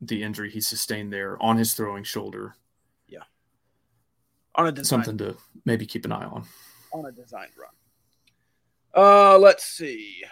the 0.00 0.22
injury 0.22 0.50
he 0.50 0.60
sustained 0.60 1.10
there 1.10 1.42
on 1.42 1.56
his 1.56 1.72
throwing 1.74 2.04
shoulder. 2.04 2.54
On 4.60 4.66
a 4.66 4.72
design, 4.72 5.02
something 5.02 5.16
to 5.26 5.36
maybe 5.64 5.86
keep 5.86 6.04
an 6.04 6.12
eye 6.12 6.26
on. 6.26 6.44
On 6.92 7.06
a 7.06 7.12
design 7.12 7.48
run. 7.58 7.70
Uh, 8.94 9.38
let's 9.38 9.64
see. 9.64 10.22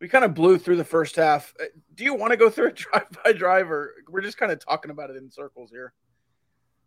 We 0.00 0.06
kind 0.06 0.24
of 0.24 0.32
blew 0.32 0.58
through 0.58 0.76
the 0.76 0.84
first 0.84 1.16
half. 1.16 1.52
Uh, 1.60 1.64
do 1.96 2.04
you 2.04 2.14
want 2.14 2.30
to 2.30 2.36
go 2.36 2.48
through 2.48 2.68
a 2.68 2.72
drive 2.72 3.06
by 3.24 3.32
drive, 3.32 3.68
or 3.68 3.94
we're 4.08 4.20
just 4.20 4.38
kind 4.38 4.52
of 4.52 4.64
talking 4.64 4.92
about 4.92 5.10
it 5.10 5.16
in 5.16 5.28
circles 5.28 5.70
here? 5.72 5.92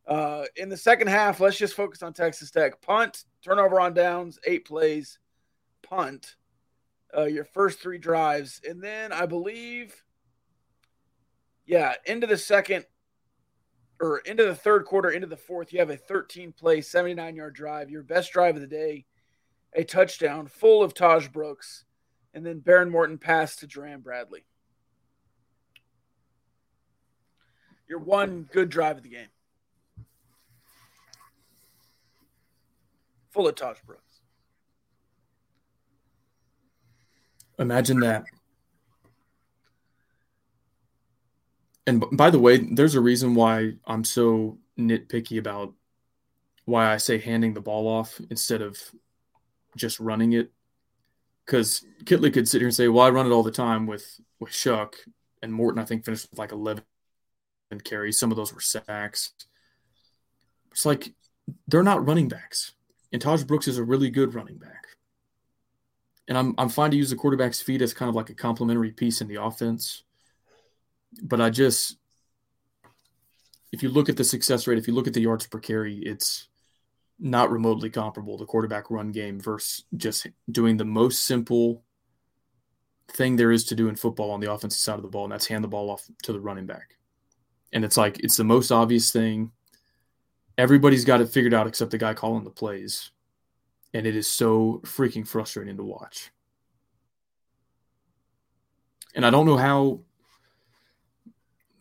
Uh, 0.07 0.45
in 0.55 0.69
the 0.69 0.77
second 0.77 1.07
half, 1.07 1.41
let's 1.41 1.57
just 1.57 1.73
focus 1.73 2.01
on 2.01 2.13
Texas 2.13 2.51
Tech. 2.51 2.81
Punt, 2.81 3.25
turnover 3.43 3.81
on 3.81 3.93
downs, 3.93 4.39
eight 4.47 4.63
plays, 4.63 5.19
punt, 5.83 6.37
uh, 7.17 7.25
your 7.25 7.43
first 7.43 7.81
three 7.81 7.97
drives. 7.97 8.61
And 8.65 8.81
then 8.81 9.11
I 9.11 9.25
believe, 9.25 9.93
yeah, 11.65 11.95
into 12.05 12.27
the 12.27 12.37
second 12.37 12.85
or 14.01 14.19
into 14.19 14.43
the 14.43 14.55
third 14.55 14.85
quarter, 14.85 15.09
into 15.09 15.27
the 15.27 15.37
fourth, 15.37 15.71
you 15.71 15.79
have 15.79 15.89
a 15.89 15.97
13 15.97 16.51
play, 16.51 16.81
79 16.81 17.35
yard 17.35 17.53
drive, 17.53 17.89
your 17.89 18.03
best 18.03 18.31
drive 18.31 18.55
of 18.55 18.61
the 18.61 18.67
day, 18.67 19.05
a 19.73 19.83
touchdown 19.83 20.47
full 20.47 20.83
of 20.83 20.93
Tahj 20.93 21.31
Brooks, 21.31 21.85
and 22.33 22.45
then 22.45 22.61
Behren 22.61 22.91
Morton 22.91 23.17
passed 23.17 23.59
to 23.59 23.67
Jerand 23.67 24.03
Bradley. 24.03 24.45
Your 27.87 27.99
one 27.99 28.49
good 28.51 28.69
drive 28.69 28.97
of 28.97 29.03
the 29.03 29.09
game. 29.09 29.27
Full 33.31 33.47
of 33.47 33.55
Tahj 33.55 33.83
Brooks. 33.85 34.21
Imagine 37.59 37.99
that. 38.01 38.25
And 41.87 42.03
by 42.11 42.29
the 42.29 42.39
way, 42.39 42.57
there's 42.57 42.95
a 42.95 43.01
reason 43.01 43.35
why 43.35 43.73
I'm 43.85 44.03
so 44.03 44.57
nitpicky 44.77 45.37
about 45.37 45.73
why 46.65 46.91
I 46.91 46.97
say 46.97 47.19
handing 47.19 47.53
the 47.53 47.61
ball 47.61 47.87
off 47.87 48.19
instead 48.29 48.61
of 48.61 48.79
just 49.75 49.99
running 49.99 50.33
it. 50.33 50.51
Because 51.45 51.85
Kittley 52.05 52.33
could 52.33 52.47
sit 52.47 52.61
here 52.61 52.67
and 52.67 52.75
say, 52.75 52.87
"Well, 52.87 53.05
I 53.05 53.11
run 53.11 53.27
it 53.27 53.31
all 53.31 53.43
the 53.43 53.51
time 53.51 53.85
with 53.85 54.19
with 54.39 54.51
Shough 54.51 54.95
and 55.43 55.53
Morton." 55.53 55.79
I 55.79 55.85
think 55.85 56.03
finished 56.03 56.27
with 56.31 56.39
like 56.39 56.51
11 56.51 56.83
carries. 57.83 58.17
Some 58.17 58.31
of 58.31 58.37
those 58.37 58.51
were 58.51 58.61
sacks. 58.61 59.33
It's 60.71 60.87
like 60.87 61.13
they're 61.67 61.83
not 61.83 62.07
running 62.07 62.29
backs, 62.29 62.73
and 63.13 63.21
Tahj 63.21 63.45
Brooks 63.45 63.67
is 63.67 63.77
a 63.77 63.83
really 63.83 64.09
good 64.09 64.33
running 64.33 64.57
back 64.57 64.85
and 66.27 66.37
I'm 66.37 66.55
I'm 66.57 66.69
fine 66.69 66.91
to 66.91 66.97
use 66.97 67.09
the 67.09 67.15
quarterback's 67.15 67.61
feet 67.61 67.81
as 67.81 67.93
kind 67.93 68.09
of 68.09 68.15
like 68.15 68.29
a 68.29 68.35
complementary 68.35 68.91
piece 68.91 69.21
in 69.21 69.27
the 69.27 69.41
offense. 69.41 70.03
But 71.21 71.41
I 71.41 71.49
just 71.49 71.97
if 73.71 73.83
you 73.83 73.89
look 73.89 74.09
at 74.09 74.17
the 74.17 74.23
success 74.23 74.67
rate, 74.67 74.77
if 74.77 74.87
you 74.87 74.93
look 74.93 75.07
at 75.07 75.13
the 75.13 75.21
yards 75.21 75.47
per 75.47 75.59
carry, 75.59 75.97
it's 75.97 76.47
not 77.19 77.51
remotely 77.51 77.89
comparable 77.89 78.37
The 78.37 78.45
quarterback 78.45 78.89
run 78.89 79.11
game 79.11 79.39
versus 79.39 79.85
just 79.95 80.27
doing 80.51 80.77
the 80.77 80.85
most 80.85 81.23
simple 81.23 81.83
thing 83.09 83.35
there 83.35 83.51
is 83.51 83.65
to 83.65 83.75
do 83.75 83.87
in 83.87 83.95
football 83.95 84.31
on 84.31 84.39
the 84.39 84.51
offensive 84.51 84.79
side 84.79 84.95
of 84.95 85.01
the 85.01 85.07
ball, 85.07 85.25
and 85.25 85.31
that's 85.31 85.47
hand 85.47 85.63
the 85.63 85.69
ball 85.69 85.89
off 85.89 86.05
to 86.23 86.33
the 86.33 86.39
running 86.39 86.65
back. 86.65 86.95
And 87.73 87.83
it's 87.83 87.97
like 87.97 88.19
it's 88.19 88.37
the 88.37 88.43
most 88.43 88.71
obvious 88.71 89.11
thing. 89.11 89.51
Everybody's 90.57 91.05
got 91.05 91.21
it 91.21 91.29
figured 91.29 91.53
out 91.53 91.67
except 91.67 91.91
the 91.91 91.97
guy 91.97 92.13
calling 92.13 92.45
the 92.45 92.49
plays 92.49 93.11
and 93.95 94.05
it 94.05 94.13
is 94.13 94.27
so 94.27 94.81
freaking 94.83 95.25
frustrating 95.25 95.77
to 95.77 95.83
watch. 95.83 96.29
And 99.15 99.25
I 99.25 99.29
don't 99.29 99.45
know 99.45 99.55
how 99.55 100.01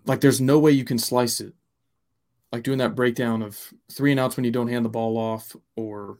like 0.07 0.21
there's 0.21 0.41
no 0.41 0.59
way 0.59 0.71
you 0.73 0.85
can 0.85 0.99
slice 0.99 1.41
it. 1.41 1.55
Like 2.53 2.63
doing 2.63 2.79
that 2.79 2.95
breakdown 2.95 3.43
of 3.43 3.59
three 3.91 4.11
and 4.11 4.21
outs 4.21 4.37
when 4.37 4.45
you 4.45 4.51
don't 4.51 4.69
hand 4.69 4.85
the 4.85 4.91
ball 4.91 5.19
off 5.19 5.57
or 5.77 6.19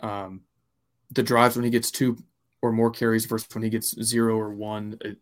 um 0.00 0.42
the 1.10 1.22
drives 1.22 1.56
when 1.56 1.64
he 1.64 1.70
gets 1.70 1.90
two 1.90 2.18
or 2.60 2.72
more 2.72 2.90
carries 2.90 3.26
versus 3.26 3.48
when 3.54 3.62
he 3.62 3.70
gets 3.70 4.00
zero 4.02 4.36
or 4.38 4.50
one. 4.54 4.96
It, 5.00 5.18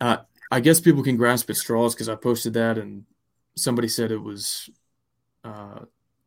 uh, 0.00 0.18
I 0.50 0.60
guess 0.60 0.80
people 0.80 1.02
can 1.02 1.16
grasp 1.16 1.50
at 1.50 1.56
straws 1.56 1.94
because 1.94 2.08
I 2.08 2.14
posted 2.14 2.54
that 2.54 2.78
and 2.78 3.04
somebody 3.56 3.88
said 3.88 4.10
it 4.10 4.22
was 4.22 4.70
uh, 5.44 5.80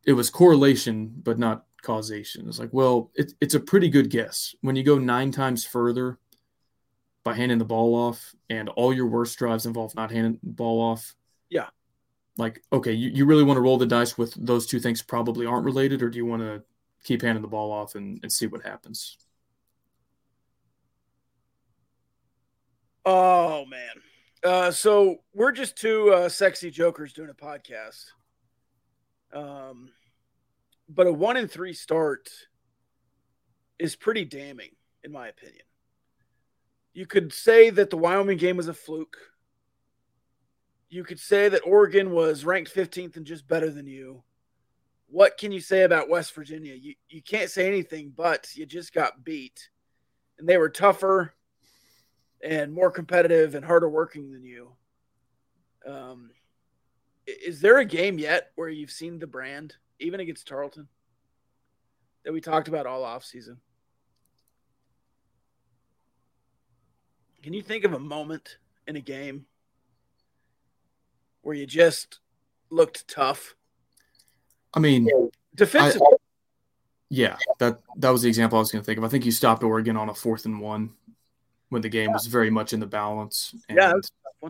it 0.05 0.13
was 0.13 0.29
correlation 0.29 1.13
but 1.23 1.39
not 1.39 1.65
causation. 1.81 2.47
It's 2.47 2.59
like, 2.59 2.71
well, 2.71 3.11
it, 3.15 3.33
it's 3.41 3.55
a 3.55 3.59
pretty 3.59 3.89
good 3.89 4.09
guess. 4.09 4.55
When 4.61 4.75
you 4.75 4.83
go 4.83 4.97
nine 4.97 5.31
times 5.31 5.65
further 5.65 6.19
by 7.23 7.33
handing 7.33 7.57
the 7.57 7.65
ball 7.65 7.95
off, 7.95 8.35
and 8.49 8.69
all 8.69 8.93
your 8.93 9.07
worst 9.07 9.37
drives 9.37 9.65
involve 9.65 9.95
not 9.95 10.11
handing 10.11 10.39
the 10.43 10.51
ball 10.51 10.81
off. 10.81 11.15
Yeah. 11.49 11.67
Like, 12.37 12.61
okay, 12.71 12.93
you, 12.93 13.09
you 13.09 13.25
really 13.25 13.43
want 13.43 13.57
to 13.57 13.61
roll 13.61 13.77
the 13.77 13.85
dice 13.85 14.17
with 14.17 14.33
those 14.33 14.65
two 14.65 14.79
things 14.79 15.01
probably 15.01 15.45
aren't 15.45 15.65
related, 15.65 16.01
or 16.01 16.09
do 16.09 16.17
you 16.17 16.25
want 16.25 16.41
to 16.41 16.63
keep 17.03 17.21
handing 17.21 17.41
the 17.41 17.47
ball 17.47 17.71
off 17.71 17.95
and, 17.95 18.19
and 18.23 18.31
see 18.31 18.47
what 18.47 18.63
happens? 18.63 19.17
Oh 23.05 23.65
man. 23.65 23.89
Uh, 24.43 24.71
so 24.71 25.17
we're 25.33 25.51
just 25.51 25.77
two 25.77 26.11
uh, 26.11 26.29
sexy 26.29 26.69
jokers 26.69 27.13
doing 27.13 27.29
a 27.29 27.33
podcast. 27.33 28.05
Um, 29.33 29.89
but 30.89 31.07
a 31.07 31.13
one 31.13 31.37
in 31.37 31.47
three 31.47 31.73
start 31.73 32.29
is 33.79 33.95
pretty 33.95 34.25
damning, 34.25 34.71
in 35.03 35.11
my 35.11 35.27
opinion. 35.27 35.65
You 36.93 37.07
could 37.07 37.33
say 37.33 37.69
that 37.71 37.89
the 37.89 37.97
Wyoming 37.97 38.37
game 38.37 38.57
was 38.57 38.67
a 38.67 38.73
fluke. 38.73 39.17
You 40.89 41.03
could 41.03 41.19
say 41.19 41.49
that 41.49 41.65
Oregon 41.65 42.11
was 42.11 42.45
ranked 42.45 42.73
15th 42.73 43.17
and 43.17 43.25
just 43.25 43.47
better 43.47 43.71
than 43.71 43.87
you. 43.87 44.23
What 45.07 45.37
can 45.37 45.51
you 45.51 45.59
say 45.59 45.83
about 45.83 46.09
West 46.09 46.33
Virginia? 46.35 46.75
You, 46.75 46.93
you 47.09 47.21
can't 47.21 47.49
say 47.49 47.67
anything, 47.67 48.13
but 48.15 48.55
you 48.55 48.65
just 48.65 48.93
got 48.93 49.23
beat. 49.23 49.69
And 50.37 50.47
they 50.47 50.57
were 50.57 50.69
tougher 50.69 51.33
and 52.43 52.73
more 52.73 52.91
competitive 52.91 53.55
and 53.55 53.65
harder 53.65 53.89
working 53.89 54.31
than 54.31 54.43
you. 54.43 54.71
Um, 55.87 56.29
is 57.25 57.61
there 57.61 57.79
a 57.79 57.85
game 57.85 58.19
yet 58.19 58.51
where 58.55 58.69
you've 58.69 58.91
seen 58.91 59.17
the 59.17 59.27
brand, 59.27 59.75
even 59.99 60.19
against 60.19 60.47
Tarleton, 60.47 60.87
that 62.23 62.33
we 62.33 62.41
talked 62.41 62.67
about 62.67 62.85
all 62.85 63.03
off 63.03 63.23
season? 63.23 63.57
Can 67.43 67.53
you 67.53 67.61
think 67.61 67.83
of 67.83 67.91
a 67.91 67.99
moment 67.99 68.57
in 68.87 68.95
a 68.95 69.01
game 69.01 69.45
where 71.41 71.53
you 71.53 71.65
just 71.65 72.19
looked 72.69 73.05
tough? 73.09 73.55
I 74.73 74.79
mean, 74.79 75.09
defensively. 75.53 76.07
I, 76.09 76.15
yeah, 77.09 77.35
that 77.59 77.79
that 77.97 78.09
was 78.09 78.21
the 78.21 78.29
example 78.29 78.57
I 78.57 78.61
was 78.61 78.71
going 78.71 78.81
to 78.81 78.85
think 78.85 78.97
of. 78.97 79.03
I 79.03 79.09
think 79.09 79.25
you 79.25 79.31
stopped 79.31 79.61
Oregon 79.61 79.97
on 79.97 80.09
a 80.09 80.13
fourth 80.13 80.45
and 80.45 80.61
one 80.61 80.93
when 81.67 81.81
the 81.81 81.89
game 81.89 82.09
yeah. 82.09 82.13
was 82.13 82.27
very 82.27 82.49
much 82.49 82.71
in 82.71 82.79
the 82.79 82.87
balance. 82.87 83.53
And 83.67 83.77
yeah, 83.77 83.93
I 84.41 84.49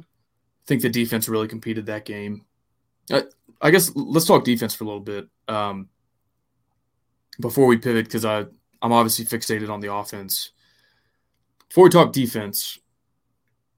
think 0.67 0.83
the 0.83 0.89
defense 0.89 1.27
really 1.27 1.47
competed 1.47 1.87
that 1.87 2.05
game. 2.05 2.45
I, 3.11 3.23
I 3.59 3.71
guess 3.71 3.91
let's 3.95 4.27
talk 4.27 4.43
defense 4.43 4.75
for 4.75 4.83
a 4.83 4.87
little 4.87 5.01
bit 5.01 5.27
um, 5.47 5.89
before 7.39 7.65
we 7.65 7.77
pivot 7.77 8.05
because 8.05 8.23
I 8.23 8.45
I'm 8.83 8.93
obviously 8.93 9.25
fixated 9.25 9.69
on 9.69 9.79
the 9.79 9.91
offense. 9.91 10.51
Before 11.69 11.85
we 11.85 11.89
talk 11.89 12.13
defense, 12.13 12.77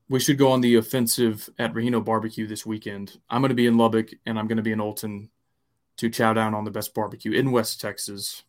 we 0.09 0.19
should 0.19 0.37
go 0.37 0.51
on 0.51 0.61
the 0.61 0.75
offensive 0.75 1.49
at 1.57 1.73
Rahino 1.73 2.03
Barbecue 2.03 2.47
this 2.47 2.65
weekend. 2.65 3.17
I'm 3.29 3.41
going 3.41 3.49
to 3.49 3.55
be 3.55 3.67
in 3.67 3.77
Lubbock 3.77 4.11
and 4.25 4.37
I'm 4.37 4.47
going 4.47 4.57
to 4.57 4.63
be 4.63 4.71
in 4.71 4.79
Olton 4.79 5.29
to 5.97 6.09
chow 6.09 6.33
down 6.33 6.53
on 6.53 6.63
the 6.63 6.71
best 6.71 6.93
barbecue 6.93 7.31
in 7.31 7.51
West 7.51 7.81
Texas. 7.81 8.43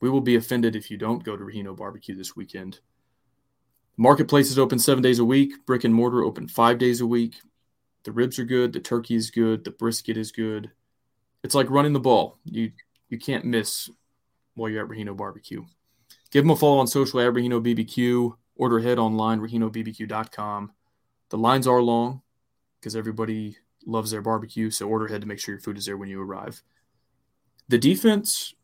We 0.00 0.10
will 0.10 0.20
be 0.20 0.36
offended 0.36 0.74
if 0.74 0.90
you 0.90 0.96
don't 0.96 1.22
go 1.22 1.36
to 1.36 1.44
Rahino 1.44 1.76
Barbecue 1.76 2.16
this 2.16 2.34
weekend. 2.34 2.80
Marketplace 3.96 4.50
is 4.50 4.58
open 4.58 4.78
seven 4.78 5.02
days 5.02 5.20
a 5.20 5.24
week. 5.24 5.64
Brick 5.66 5.84
and 5.84 5.94
mortar 5.94 6.24
open 6.24 6.48
five 6.48 6.78
days 6.78 7.00
a 7.00 7.06
week. 7.06 7.36
The 8.04 8.12
ribs 8.12 8.38
are 8.38 8.44
good. 8.44 8.72
The 8.72 8.80
turkey 8.80 9.14
is 9.14 9.30
good. 9.30 9.64
The 9.64 9.70
brisket 9.70 10.16
is 10.16 10.32
good. 10.32 10.70
It's 11.42 11.54
like 11.54 11.70
running 11.70 11.92
the 11.92 12.00
ball. 12.00 12.38
You 12.44 12.72
you 13.08 13.18
can't 13.18 13.44
miss 13.44 13.88
while 14.54 14.68
you're 14.68 14.84
at 14.84 14.90
Rahino 14.90 15.16
Barbecue. 15.16 15.64
Give 16.30 16.44
them 16.44 16.50
a 16.50 16.56
follow 16.56 16.78
on 16.78 16.86
social 16.86 17.20
at 17.20 17.32
Rahino 17.32 17.62
BBQ. 17.62 18.36
Order 18.56 18.78
ahead 18.78 18.98
online, 18.98 19.40
RahinoBBQ.com. 19.40 20.72
The 21.28 21.38
lines 21.38 21.66
are 21.66 21.82
long 21.82 22.22
because 22.80 22.96
everybody 22.96 23.56
loves 23.84 24.10
their 24.10 24.22
barbecue, 24.22 24.70
so 24.70 24.88
order 24.88 25.06
ahead 25.06 25.20
to 25.20 25.26
make 25.26 25.38
sure 25.38 25.54
your 25.54 25.60
food 25.60 25.78
is 25.78 25.86
there 25.86 25.96
when 25.96 26.08
you 26.08 26.20
arrive. 26.20 26.62
The 27.68 27.78
defense, 27.78 28.54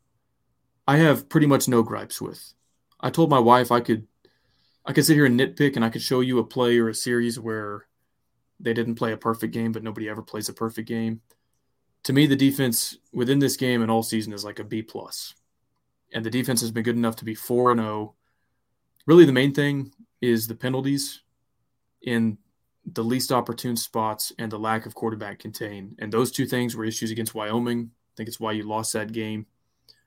I 0.87 0.97
have 0.97 1.29
pretty 1.29 1.47
much 1.47 1.67
no 1.67 1.83
gripes 1.83 2.21
with. 2.21 2.53
I 2.99 3.09
told 3.09 3.29
my 3.29 3.39
wife 3.39 3.71
I 3.71 3.81
could 3.81 4.07
I 4.85 4.93
could 4.93 5.05
sit 5.05 5.15
here 5.15 5.25
and 5.25 5.39
nitpick 5.39 5.75
and 5.75 5.85
I 5.85 5.89
could 5.89 6.01
show 6.01 6.19
you 6.19 6.39
a 6.39 6.43
play 6.43 6.77
or 6.77 6.89
a 6.89 6.95
series 6.95 7.39
where 7.39 7.85
they 8.59 8.73
didn't 8.73 8.95
play 8.95 9.13
a 9.13 9.17
perfect 9.17 9.53
game, 9.53 9.71
but 9.71 9.83
nobody 9.83 10.09
ever 10.09 10.21
plays 10.21 10.49
a 10.49 10.53
perfect 10.53 10.87
game. 10.87 11.21
To 12.03 12.13
me, 12.13 12.27
the 12.27 12.35
defense 12.35 12.97
within 13.13 13.39
this 13.39 13.55
game 13.55 13.81
and 13.81 13.89
all 13.89 14.03
season 14.03 14.33
is 14.33 14.43
like 14.43 14.59
a 14.59 14.63
B 14.63 14.81
plus, 14.81 15.33
and 16.13 16.25
the 16.25 16.29
defense 16.29 16.59
has 16.61 16.71
been 16.71 16.83
good 16.83 16.97
enough 16.97 17.15
to 17.17 17.25
be 17.25 17.35
four 17.35 17.71
and 17.71 17.79
zero. 17.79 17.89
Oh. 17.89 18.15
Really, 19.05 19.25
the 19.25 19.33
main 19.33 19.53
thing 19.53 19.91
is 20.21 20.47
the 20.47 20.55
penalties 20.55 21.21
in 22.01 22.37
the 22.85 23.03
least 23.03 23.31
opportune 23.31 23.75
spots 23.75 24.31
and 24.37 24.51
the 24.51 24.59
lack 24.59 24.85
of 24.85 24.95
quarterback 24.95 25.39
contain. 25.39 25.95
And 25.99 26.11
those 26.11 26.31
two 26.31 26.45
things 26.45 26.75
were 26.75 26.85
issues 26.85 27.11
against 27.11 27.35
Wyoming. 27.35 27.91
I 27.91 28.13
think 28.15 28.27
it's 28.29 28.39
why 28.39 28.51
you 28.51 28.63
lost 28.63 28.93
that 28.93 29.11
game. 29.11 29.45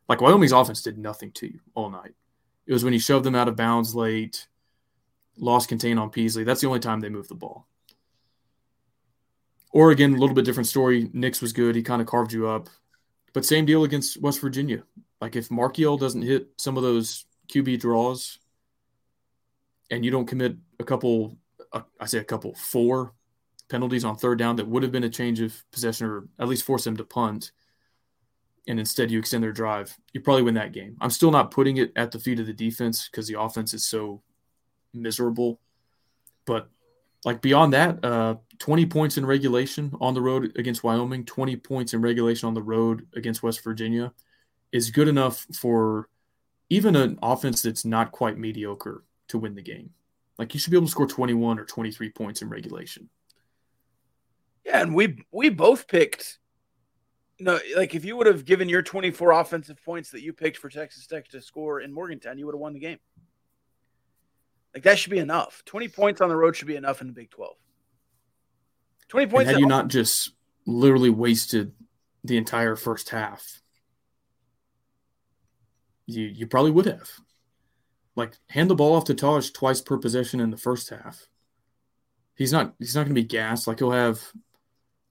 Like 0.09 0.21
Wyoming's 0.21 0.53
offense 0.53 0.83
did 0.83 0.99
nothing 0.99 1.33
to 1.33 1.47
you 1.47 1.61
all 1.75 1.91
night. 1.91 2.15
It 2.67 2.73
was 2.73 2.85
when 2.85 2.93
you 2.93 2.99
shoved 2.99 3.25
them 3.25 3.35
out 3.35 3.49
of 3.49 3.57
bounds 3.57 3.95
late, 3.95 4.47
lost 5.37 5.69
contain 5.69 5.99
on 5.99 6.11
Peasley. 6.11 6.45
That's 6.45 6.61
the 6.61 6.67
only 6.67 6.81
time 6.81 7.01
they 7.01 7.09
moved 7.09 7.31
the 7.31 7.35
ball. 7.35 7.67
Oregon, 9.73 10.15
a 10.15 10.19
little 10.19 10.35
bit 10.35 10.45
different 10.45 10.69
story. 10.69 11.11
Nix 11.13 11.43
was 11.43 11.53
good. 11.53 11.75
He 11.77 11.83
kind 11.83 12.01
of 12.01 12.09
carved 12.09 12.33
you 12.33 12.49
up. 12.49 12.69
But 13.33 13.45
same 13.45 13.67
deal 13.67 13.85
against 13.85 14.21
West 14.21 14.41
Virginia. 14.41 14.85
Like 15.21 15.37
if 15.37 15.49
Marchiol 15.49 15.99
doesn't 15.99 16.23
hit 16.23 16.49
some 16.57 16.77
of 16.77 16.83
those 16.83 17.27
QB 17.49 17.81
draws 17.81 18.39
and 19.91 20.05
you 20.05 20.11
don't 20.11 20.27
commit 20.27 20.57
a 20.81 20.85
couple, 20.85 21.37
uh, 21.73 21.83
I 22.01 22.07
say 22.07 22.19
a 22.19 22.25
couple, 22.25 22.55
four 22.55 23.15
penalties 23.69 24.05
on 24.05 24.17
third 24.17 24.39
down 24.39 24.57
that 24.57 24.69
would 24.69 24.83
have 24.83 24.93
been 24.93 25.05
a 25.05 25.11
change 25.11 25.41
of 25.41 25.55
possession 25.73 26.07
or 26.07 26.29
at 26.39 26.49
least 26.49 26.65
force 26.65 26.85
them 26.85 26.97
to 26.97 27.05
punt, 27.05 27.53
and 28.69 28.79
instead 28.79 29.11
you 29.11 29.19
extend 29.19 29.45
their 29.45 29.53
drive, 29.53 29.97
you 30.13 30.21
probably 30.21 30.43
win 30.43 30.55
that 30.55 30.73
game. 30.73 30.97
I'm 31.01 31.11
still 31.11 31.31
not 31.31 31.51
putting 31.51 31.77
it 31.77 31.93
at 31.97 32.11
the 32.11 32.19
feet 32.19 32.41
of 32.41 32.47
the 32.47 32.53
defense 32.53 33.09
because 33.09 33.29
the 33.29 33.41
offense 33.41 33.75
is 33.75 33.87
so 33.87 34.23
miserable. 34.93 35.61
But 36.47 36.69
like 37.25 37.41
beyond 37.43 37.73
that, 37.75 38.05
uh, 38.05 38.37
20 38.59 38.87
points 38.87 39.19
in 39.19 39.27
regulation 39.27 39.93
on 40.01 40.15
the 40.15 40.21
road 40.21 40.53
against 40.57 40.83
Wyoming, 40.83 41.25
20 41.25 41.57
points 41.57 41.95
in 41.95 42.01
regulation 42.01 42.47
on 42.47 42.55
the 42.55 42.63
road 42.63 43.07
against 43.15 43.43
West 43.43 43.63
Virginia 43.63 44.13
is 44.73 44.91
good 44.91 45.09
enough 45.09 45.47
for 45.55 46.09
even 46.69 46.97
an 46.97 47.19
offense 47.23 47.63
that's 47.63 47.85
not 47.85 48.11
quite 48.13 48.39
mediocre 48.39 49.05
to 49.29 49.39
win 49.39 49.55
the 49.55 49.63
game. 49.63 49.91
Like 50.39 50.55
you 50.55 50.61
should 50.61 50.71
be 50.71 50.77
able 50.77 50.87
to 50.87 50.91
score 50.91 51.07
21 51.07 51.59
or 51.59 51.65
23 51.65 52.11
points 52.11 52.43
in 52.43 52.49
regulation. 52.49 53.09
Yeah, 54.65 54.83
and 54.83 54.95
we 54.95 55.25
we 55.33 55.49
both 55.49 55.89
picked 55.89 56.39
no, 57.39 57.59
like 57.77 57.95
if 57.95 58.05
you 58.05 58.17
would 58.17 58.27
have 58.27 58.45
given 58.45 58.69
your 58.69 58.83
24 58.83 59.33
offensive 59.33 59.83
points 59.85 60.11
that 60.11 60.23
you 60.23 60.33
picked 60.33 60.57
for 60.57 60.71
Texas 60.71 61.07
Tech 61.07 61.29
to 61.29 61.41
score 61.43 61.81
in 61.81 61.93
Morgantown, 61.93 62.39
you 62.39 62.47
would 62.47 62.55
have 62.55 62.61
won 62.61 62.73
the 62.73 62.81
game. 62.81 62.99
Like 64.75 64.85
that 64.85 64.99
should 64.99 65.11
be 65.11 65.19
enough. 65.19 65.63
20 65.67 65.89
points 65.89 66.21
on 66.21 66.29
the 66.29 66.37
road 66.37 66.57
should 66.57 66.69
be 66.69 66.77
enough 66.77 67.01
in 67.01 67.07
the 67.07 67.13
Big 67.13 67.31
12. 67.31 67.55
20 69.09 69.27
points. 69.27 69.49
And 69.49 69.51
had 69.51 69.61
you 69.61 69.67
not 69.67 69.89
just 69.89 70.33
literally 70.67 71.11
wasted 71.11 71.73
the 72.25 72.37
entire 72.37 72.75
first 72.75 73.11
half, 73.11 73.61
you 76.07 76.25
you 76.25 76.47
probably 76.47 76.71
would 76.71 76.87
have. 76.87 77.11
Like 78.17 78.37
hand 78.49 78.71
the 78.71 78.75
ball 78.75 78.95
off 78.95 79.05
to 79.05 79.15
Tahj 79.15 79.53
twice 79.53 79.81
per 79.81 79.99
possession 79.99 80.41
in 80.41 80.51
the 80.51 80.57
first 80.57 80.89
half. 80.91 81.27
He's 82.35 82.53
not 82.53 82.75
he's 82.79 82.95
not 82.95 83.03
going 83.03 83.15
to 83.15 83.21
be 83.21 83.27
gassed. 83.27 83.67
Like 83.67 83.79
he'll 83.79 83.93
have 83.93 84.21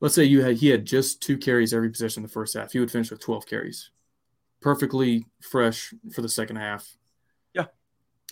let's 0.01 0.15
say 0.15 0.23
you 0.23 0.43
had 0.43 0.57
he 0.57 0.69
had 0.69 0.85
just 0.85 1.21
two 1.21 1.37
carries 1.37 1.73
every 1.73 1.89
possession 1.89 2.21
in 2.21 2.27
the 2.27 2.33
first 2.33 2.55
half, 2.55 2.71
he 2.71 2.79
would 2.79 2.91
finish 2.91 3.11
with 3.11 3.19
12 3.19 3.45
carries. 3.45 3.91
Perfectly 4.61 5.25
fresh 5.41 5.93
for 6.11 6.21
the 6.21 6.29
second 6.29 6.57
half. 6.57 6.97
Yeah. 7.53 7.65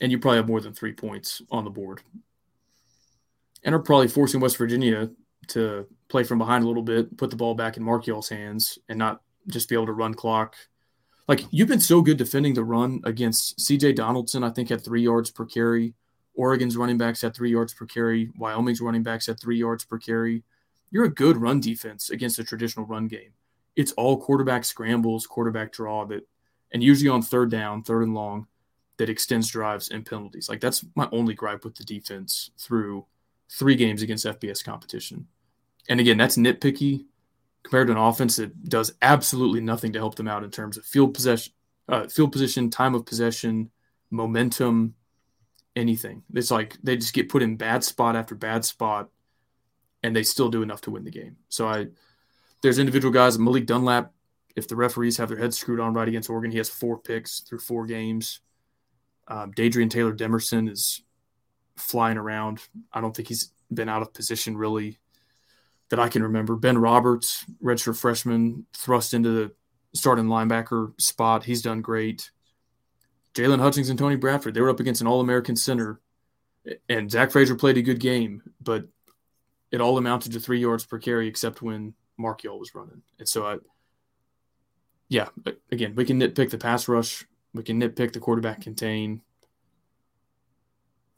And 0.02 0.12
you 0.12 0.20
probably 0.20 0.38
have 0.38 0.48
more 0.48 0.62
than 0.62 0.74
three 0.74 0.94
points 0.94 1.42
on 1.52 1.64
the 1.64 1.70
board. 1.70 2.02
And 3.64 3.74
are 3.74 3.80
probably 3.80 4.08
forcing 4.08 4.42
West 4.42 4.58
Virginia 4.58 5.10
to 5.50 5.88
play 6.10 6.24
from 6.24 6.38
behind 6.38 6.64
a 6.64 6.68
little 6.68 6.84
bit, 6.84 7.16
put 7.18 7.30
the 7.30 7.36
ball 7.36 7.56
back 7.56 7.78
in 7.78 7.84
Marchiol's 7.84 8.30
hands, 8.30 8.78
and 8.90 9.00
not 9.00 9.22
just 9.48 9.70
be 9.70 9.76
able 9.76 9.86
to 9.86 9.94
run 9.94 10.14
clock. 10.14 10.56
Like 11.28 11.46
you've 11.52 11.70
been 11.70 11.80
so 11.80 12.02
good 12.02 12.18
defending 12.18 12.54
the 12.54 12.64
run 12.64 13.02
against 13.06 13.60
CJ 13.60 13.96
Donaldson, 13.96 14.44
I 14.44 14.50
think 14.50 14.70
had 14.70 14.84
three 14.84 15.02
yards 15.02 15.32
per 15.32 15.46
carry. 15.46 15.94
Oregon's 16.36 16.76
running 16.76 16.98
backs 16.98 17.22
had 17.22 17.36
three 17.36 17.52
yards 17.52 17.74
per 17.74 17.86
carry. 17.86 18.32
Wyoming's 18.38 18.82
running 18.82 19.04
backs 19.04 19.28
had 19.28 19.40
three 19.40 19.58
yards 19.58 19.86
per 19.86 19.98
carry 20.00 20.44
you're 20.94 21.06
a 21.06 21.10
good 21.10 21.38
run 21.38 21.60
defense 21.60 22.12
against 22.12 22.38
a 22.38 22.44
traditional 22.44 22.86
run 22.86 23.08
game. 23.08 23.34
It's 23.76 23.92
all 23.94 24.22
quarterback 24.22 24.64
scrambles, 24.64 25.26
quarterback 25.26 25.74
draw 25.74 26.06
that, 26.06 26.28
and 26.72 26.84
usually 26.84 27.10
on 27.10 27.24
third 27.24 27.50
down, 27.50 27.82
third 27.82 28.04
and 28.04 28.14
long, 28.14 28.46
that 28.98 29.10
extends 29.10 29.48
drives 29.48 29.90
and 29.90 30.06
penalties. 30.06 30.48
Like 30.48 30.62
that's 30.62 30.86
my 30.96 31.10
only 31.12 31.34
gripe 31.34 31.66
with 31.66 31.76
the 31.76 31.84
defense 31.84 32.52
through 32.60 33.08
three 33.52 33.76
games 33.76 34.04
against 34.04 34.28
FBS 34.28 34.64
competition. 34.64 35.28
And 35.90 36.00
again, 36.00 36.18
that's 36.18 36.38
nitpicky 36.38 37.06
compared 37.64 37.88
to 37.88 37.94
an 37.94 38.00
offense 38.00 38.36
that 38.36 38.70
does 38.70 38.94
absolutely 39.02 39.62
nothing 39.62 39.94
to 39.94 40.00
help 40.00 40.16
them 40.16 40.28
out 40.28 40.44
in 40.44 40.52
terms 40.52 40.78
of 40.78 40.86
field 40.86 41.14
possession, 41.14 41.54
uh, 41.88 42.08
field 42.08 42.32
position, 42.32 42.70
time 42.70 42.96
of 42.96 43.06
possession, 43.06 43.72
momentum, 44.12 44.96
anything. 45.76 46.24
It's 46.34 46.52
like 46.52 46.78
they 46.84 46.98
just 46.98 47.14
get 47.14 47.30
put 47.30 47.42
in 47.42 47.56
bad 47.56 47.84
spot 47.84 48.16
after 48.16 48.36
bad 48.36 48.66
spot 48.66 49.10
and 50.04 50.16
they 50.16 50.24
still 50.24 50.50
do 50.50 50.62
enough 50.62 50.82
to 50.82 50.92
win 50.92 51.04
the 51.04 51.12
game. 51.12 51.38
So 51.50 51.68
I 51.68 51.88
there's 52.62 52.80
individual 52.80 53.14
guys, 53.14 53.38
Malik 53.38 53.66
Dunlap, 53.66 54.14
if 54.56 54.68
the 54.68 54.76
referees 54.76 55.18
have 55.18 55.30
their 55.30 55.38
heads 55.38 55.58
screwed 55.58 55.80
on 55.80 55.94
right 55.94 56.08
against 56.08 56.30
Oregon, 56.30 56.52
he 56.52 56.58
has 56.58 56.70
four 56.70 56.98
picks 56.98 57.42
through 57.42 57.60
four 57.60 57.86
games. 57.86 58.40
Um, 59.28 59.52
Dadrian 59.54 59.90
Taylor 59.90 60.14
Demerson 60.14 60.70
is 60.70 61.02
flying 61.76 62.18
around. 62.18 62.60
I 62.92 63.02
don't 63.02 63.16
think 63.16 63.28
he's 63.28 63.52
been 63.74 63.90
out 63.90 64.02
of 64.02 64.14
position 64.14 64.56
really 64.56 65.00
that 65.94 66.00
I 66.00 66.10
can 66.10 66.24
remember. 66.24 66.56
Ben 66.56 66.80
Roberts, 66.80 67.46
redshirt 67.64 68.00
freshman, 68.00 68.66
thrust 68.76 69.14
into 69.14 69.30
the 69.30 69.52
starting 69.94 70.26
linebacker 70.26 71.00
spot. 71.00 71.44
He's 71.44 71.62
done 71.62 71.82
great. 71.82 72.32
Jaylon 73.36 73.60
Hutchings 73.60 73.92
and 73.92 74.00
Tony 74.00 74.16
Bradford, 74.16 74.56
they 74.56 74.62
were 74.62 74.72
up 74.72 74.80
against 74.80 75.02
an 75.02 75.08
All 75.08 75.22
American 75.22 75.56
center. 75.56 76.02
And 76.90 77.12
Zach 77.12 77.30
Frazier 77.30 77.54
played 77.54 77.78
a 77.78 77.84
good 77.84 78.00
game, 78.00 78.42
but 78.60 78.88
it 79.72 79.82
all 79.82 80.00
amounted 80.00 80.32
to 80.32 80.40
three 80.40 80.60
yards 80.60 80.84
per 80.84 80.98
carry, 80.98 81.28
except 81.28 81.62
when 81.62 81.94
Marchiol 82.20 82.58
was 82.58 82.74
running. 82.74 83.04
And 83.20 83.30
so 83.30 83.46
I, 83.46 83.58
yeah, 85.10 85.30
again, 85.72 85.94
we 85.94 86.06
can 86.06 86.20
nitpick 86.20 86.50
the 86.50 86.58
pass 86.58 86.88
rush, 86.88 87.24
we 87.54 87.62
can 87.62 87.80
nitpick 87.80 88.14
the 88.14 88.20
quarterback 88.20 88.62
contain, 88.62 89.22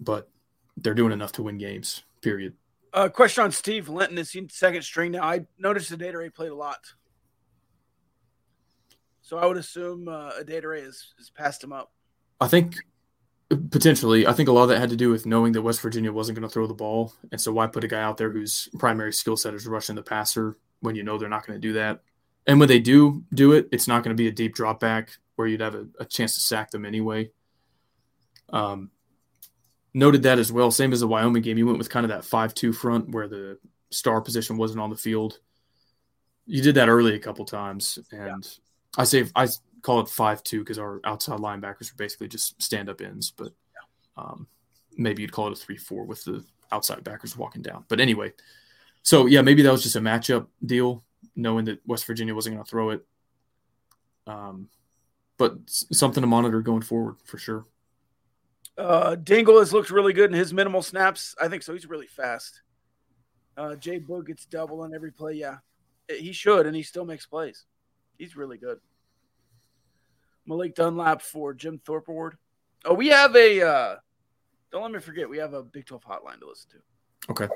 but 0.01 0.29
they're 0.75 0.93
doing 0.93 1.13
enough 1.13 1.31
to 1.33 1.43
win 1.43 1.57
games. 1.59 2.03
Period. 2.21 2.55
Uh, 2.95 3.09
question 3.09 3.43
on 3.43 3.51
Steve 3.51 3.89
Linton 3.89 4.17
is 4.17 4.35
second 4.49 4.81
string 4.81 5.11
now? 5.11 5.23
I 5.23 5.45
noticed 5.59 5.91
Adedire 5.91 6.31
played 6.31 6.51
a 6.51 6.55
lot, 6.55 6.79
so 9.21 9.37
I 9.37 9.45
would 9.45 9.57
assume 9.57 10.07
uh, 10.07 10.31
Adedire 10.39 10.75
has, 10.75 11.13
has 11.17 11.29
passed 11.29 11.63
him 11.63 11.73
up. 11.73 11.91
I 12.39 12.47
think 12.47 12.77
Potentially, 13.69 14.25
I 14.25 14.33
think 14.33 14.49
a 14.49 14.51
lot 14.51 14.63
of 14.63 14.69
that 14.69 14.79
had 14.79 14.89
to 14.89 14.95
do 14.95 15.11
with 15.11 15.27
knowing 15.27 15.51
that 15.51 15.61
West 15.61 15.79
Virginia 15.79 16.11
wasn't 16.11 16.35
going 16.35 16.49
to 16.49 16.51
throw 16.51 16.65
the 16.65 16.73
ball, 16.73 17.13
and 17.31 17.39
so 17.39 17.53
why 17.53 17.67
put 17.67 17.83
a 17.83 17.87
guy 17.87 18.01
out 18.01 18.17
there 18.17 18.31
whose 18.31 18.69
primary 18.79 19.13
skill 19.13 19.37
set 19.37 19.53
is 19.53 19.67
rushing 19.67 19.93
the 19.93 20.01
passer 20.01 20.57
when 20.79 20.95
you 20.95 21.03
know 21.03 21.19
they're 21.19 21.29
not 21.29 21.45
going 21.45 21.55
to 21.55 21.67
do 21.67 21.73
that? 21.73 22.01
And 22.47 22.59
when 22.59 22.69
they 22.69 22.79
do 22.79 23.23
do 23.35 23.51
it, 23.51 23.69
it's 23.71 23.87
not 23.87 24.03
going 24.03 24.15
to 24.15 24.19
be 24.19 24.27
a 24.27 24.31
deep 24.31 24.55
drop 24.55 24.79
back 24.79 25.11
where 25.35 25.47
you'd 25.47 25.61
have 25.61 25.75
a, 25.75 25.85
a 25.99 26.05
chance 26.05 26.33
to 26.33 26.39
sack 26.39 26.71
them 26.71 26.85
anyway. 26.85 27.29
Um, 28.49 28.89
noted 29.95 30.23
that 30.23 30.37
as 30.37 30.51
well. 30.51 30.69
Same 30.69 30.91
as 30.91 30.99
the 30.99 31.07
Wyoming 31.07 31.41
game, 31.41 31.57
you 31.57 31.65
went 31.65 31.77
with 31.77 31.89
kind 31.89 32.03
of 32.03 32.09
that 32.09 32.25
five-two 32.25 32.73
front 32.73 33.09
where 33.09 33.29
the 33.29 33.57
star 33.91 34.19
position 34.19 34.57
wasn't 34.57 34.81
on 34.81 34.89
the 34.89 34.95
field. 34.97 35.39
You 36.45 36.61
did 36.61 36.75
that 36.75 36.89
early 36.89 37.15
a 37.15 37.19
couple 37.19 37.45
times, 37.45 37.97
and 38.11 38.43
yeah. 38.43 39.01
I 39.01 39.05
say 39.05 39.25
I 39.35 39.47
call 39.81 40.01
it 40.01 40.09
five 40.09 40.43
two 40.43 40.59
because 40.59 40.77
our 40.77 40.99
outside 41.05 41.39
linebackers 41.39 41.91
were 41.91 41.97
basically 41.97 42.27
just 42.27 42.61
stand 42.61 42.89
up 42.89 43.01
ends, 43.01 43.31
but 43.31 43.53
um, 44.17 44.47
maybe 44.97 45.21
you'd 45.21 45.31
call 45.31 45.47
it 45.47 45.53
a 45.53 45.55
three 45.55 45.77
four 45.77 46.03
with 46.03 46.23
the 46.25 46.43
outside 46.71 47.03
backers 47.03 47.37
walking 47.37 47.61
down. 47.61 47.85
But 47.87 47.99
anyway, 47.99 48.33
so 49.01 49.27
yeah, 49.27 49.41
maybe 49.41 49.61
that 49.61 49.71
was 49.71 49.83
just 49.83 49.95
a 49.95 50.01
matchup 50.01 50.47
deal, 50.63 51.03
knowing 51.35 51.65
that 51.65 51.79
West 51.87 52.05
Virginia 52.05 52.35
wasn't 52.35 52.55
going 52.55 52.65
to 52.65 52.69
throw 52.69 52.89
it. 52.91 53.05
Um, 54.27 54.67
but 55.37 55.57
something 55.67 56.21
to 56.21 56.27
monitor 56.27 56.61
going 56.61 56.81
forward 56.81 57.15
for 57.23 57.37
sure. 57.37 57.65
Uh, 58.77 59.15
Dingle 59.15 59.59
has 59.59 59.71
looked 59.71 59.89
really 59.89 60.13
good 60.13 60.31
in 60.31 60.37
his 60.37 60.53
minimal 60.53 60.81
snaps. 60.81 61.35
I 61.39 61.47
think 61.47 61.63
so. 61.63 61.73
He's 61.73 61.89
really 61.89 62.07
fast. 62.07 62.61
Uh, 63.57 63.75
Jay 63.75 63.99
Boog 63.99 64.27
gets 64.27 64.45
double 64.45 64.81
on 64.81 64.93
every 64.93 65.11
play. 65.11 65.33
Yeah, 65.33 65.57
he 66.09 66.33
should, 66.33 66.65
and 66.65 66.75
he 66.75 66.83
still 66.83 67.05
makes 67.05 67.25
plays. 67.25 67.65
He's 68.17 68.35
really 68.35 68.57
good. 68.57 68.79
Malik 70.45 70.75
Dunlap 70.75 71.21
for 71.21 71.53
Jim 71.53 71.79
Thorpe 71.85 72.07
Award. 72.09 72.37
Oh, 72.83 72.93
we 72.93 73.07
have 73.07 73.35
a. 73.35 73.61
Uh, 73.61 73.95
don't 74.71 74.83
let 74.83 74.91
me 74.91 74.99
forget. 74.99 75.29
We 75.29 75.37
have 75.37 75.53
a 75.53 75.63
Big 75.63 75.85
Twelve 75.85 76.03
hotline 76.03 76.39
to 76.39 76.47
listen 76.47 76.71
to. 76.71 77.31
Okay. 77.31 77.47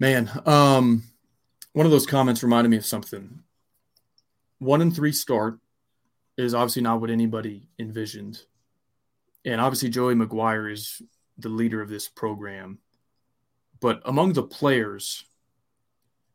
Man, 0.00 0.30
um, 0.46 1.04
one 1.72 1.86
of 1.86 1.92
those 1.92 2.06
comments 2.06 2.42
reminded 2.42 2.70
me 2.70 2.78
of 2.78 2.86
something. 2.86 3.40
One 4.58 4.80
and 4.80 4.94
three 4.94 5.12
start 5.12 5.58
is 6.36 6.54
obviously 6.54 6.82
not 6.82 7.00
what 7.00 7.10
anybody 7.10 7.68
envisioned, 7.78 8.42
and 9.44 9.60
obviously 9.60 9.88
Joey 9.88 10.14
McGuire 10.14 10.72
is 10.72 11.02
the 11.38 11.48
leader 11.48 11.80
of 11.80 11.88
this 11.88 12.08
program. 12.08 12.78
But 13.80 14.00
among 14.04 14.32
the 14.32 14.42
players, 14.42 15.24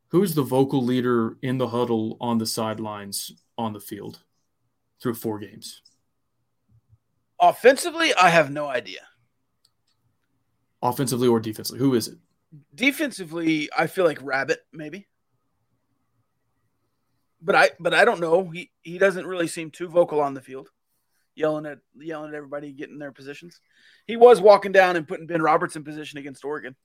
who's 0.10 0.36
the 0.36 0.44
vocal 0.44 0.84
leader 0.84 1.38
in 1.42 1.58
the 1.58 1.70
huddle 1.70 2.18
on 2.20 2.38
the 2.38 2.46
sidelines 2.46 3.32
on 3.58 3.74
the 3.74 3.80
field? 3.80 4.20
through 5.02 5.16
four 5.16 5.40
games? 5.40 5.82
Offensively, 7.40 8.14
I 8.16 8.30
have 8.30 8.52
no 8.52 8.68
idea. 8.68 9.00
Offensively 10.82 11.28
or 11.28 11.40
defensively, 11.40 11.80
who 11.80 11.94
is 11.96 12.08
it? 12.08 12.18
Defensively, 12.76 13.70
I 13.78 13.88
feel 13.88 14.06
like 14.06 14.20
Rabbit, 14.22 14.60
maybe. 14.74 15.08
but 17.42 17.56
I 17.56 17.70
but 17.80 17.94
I 17.94 18.06
don't 18.06 18.20
know. 18.20 18.50
He 18.50 18.72
he 18.82 18.98
doesn't 18.98 19.28
really 19.28 19.48
seem 19.48 19.72
too 19.72 19.88
vocal 19.88 20.20
on 20.20 20.34
the 20.34 20.42
field, 20.42 20.70
yelling 21.36 21.66
at 21.66 21.80
yelling 21.96 22.30
at 22.30 22.36
everybody 22.36 22.72
getting 22.72 23.00
their 23.00 23.12
positions. 23.12 23.60
He 24.08 24.18
was 24.18 24.42
walking 24.42 24.72
down 24.72 24.96
and 24.96 25.08
putting 25.08 25.28
Ben 25.28 25.42
Roberts 25.42 25.76
in 25.76 25.84
position 25.84 26.20
against 26.20 26.46
Oregon. 26.46 26.76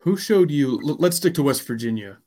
Who 0.00 0.16
showed 0.16 0.50
you? 0.50 0.80
Let's 0.82 1.16
stick 1.16 1.34
to 1.34 1.42
West 1.42 1.66
Virginia, 1.66 2.18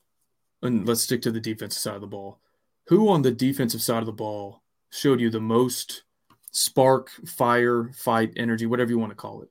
and 0.61 0.87
let's 0.87 1.01
stick 1.01 1.21
to 1.23 1.31
the 1.31 1.41
defensive 1.41 1.81
side 1.81 1.95
of 1.95 2.01
the 2.01 2.07
ball. 2.07 2.39
Who 2.87 3.09
on 3.09 3.21
the 3.21 3.31
defensive 3.31 3.81
side 3.81 3.99
of 3.99 4.05
the 4.05 4.13
ball 4.13 4.63
showed 4.91 5.19
you 5.19 5.29
the 5.29 5.41
most 5.41 6.03
spark, 6.51 7.09
fire, 7.25 7.91
fight, 7.95 8.33
energy, 8.37 8.65
whatever 8.65 8.91
you 8.91 8.99
want 8.99 9.11
to 9.11 9.15
call 9.15 9.41
it? 9.41 9.49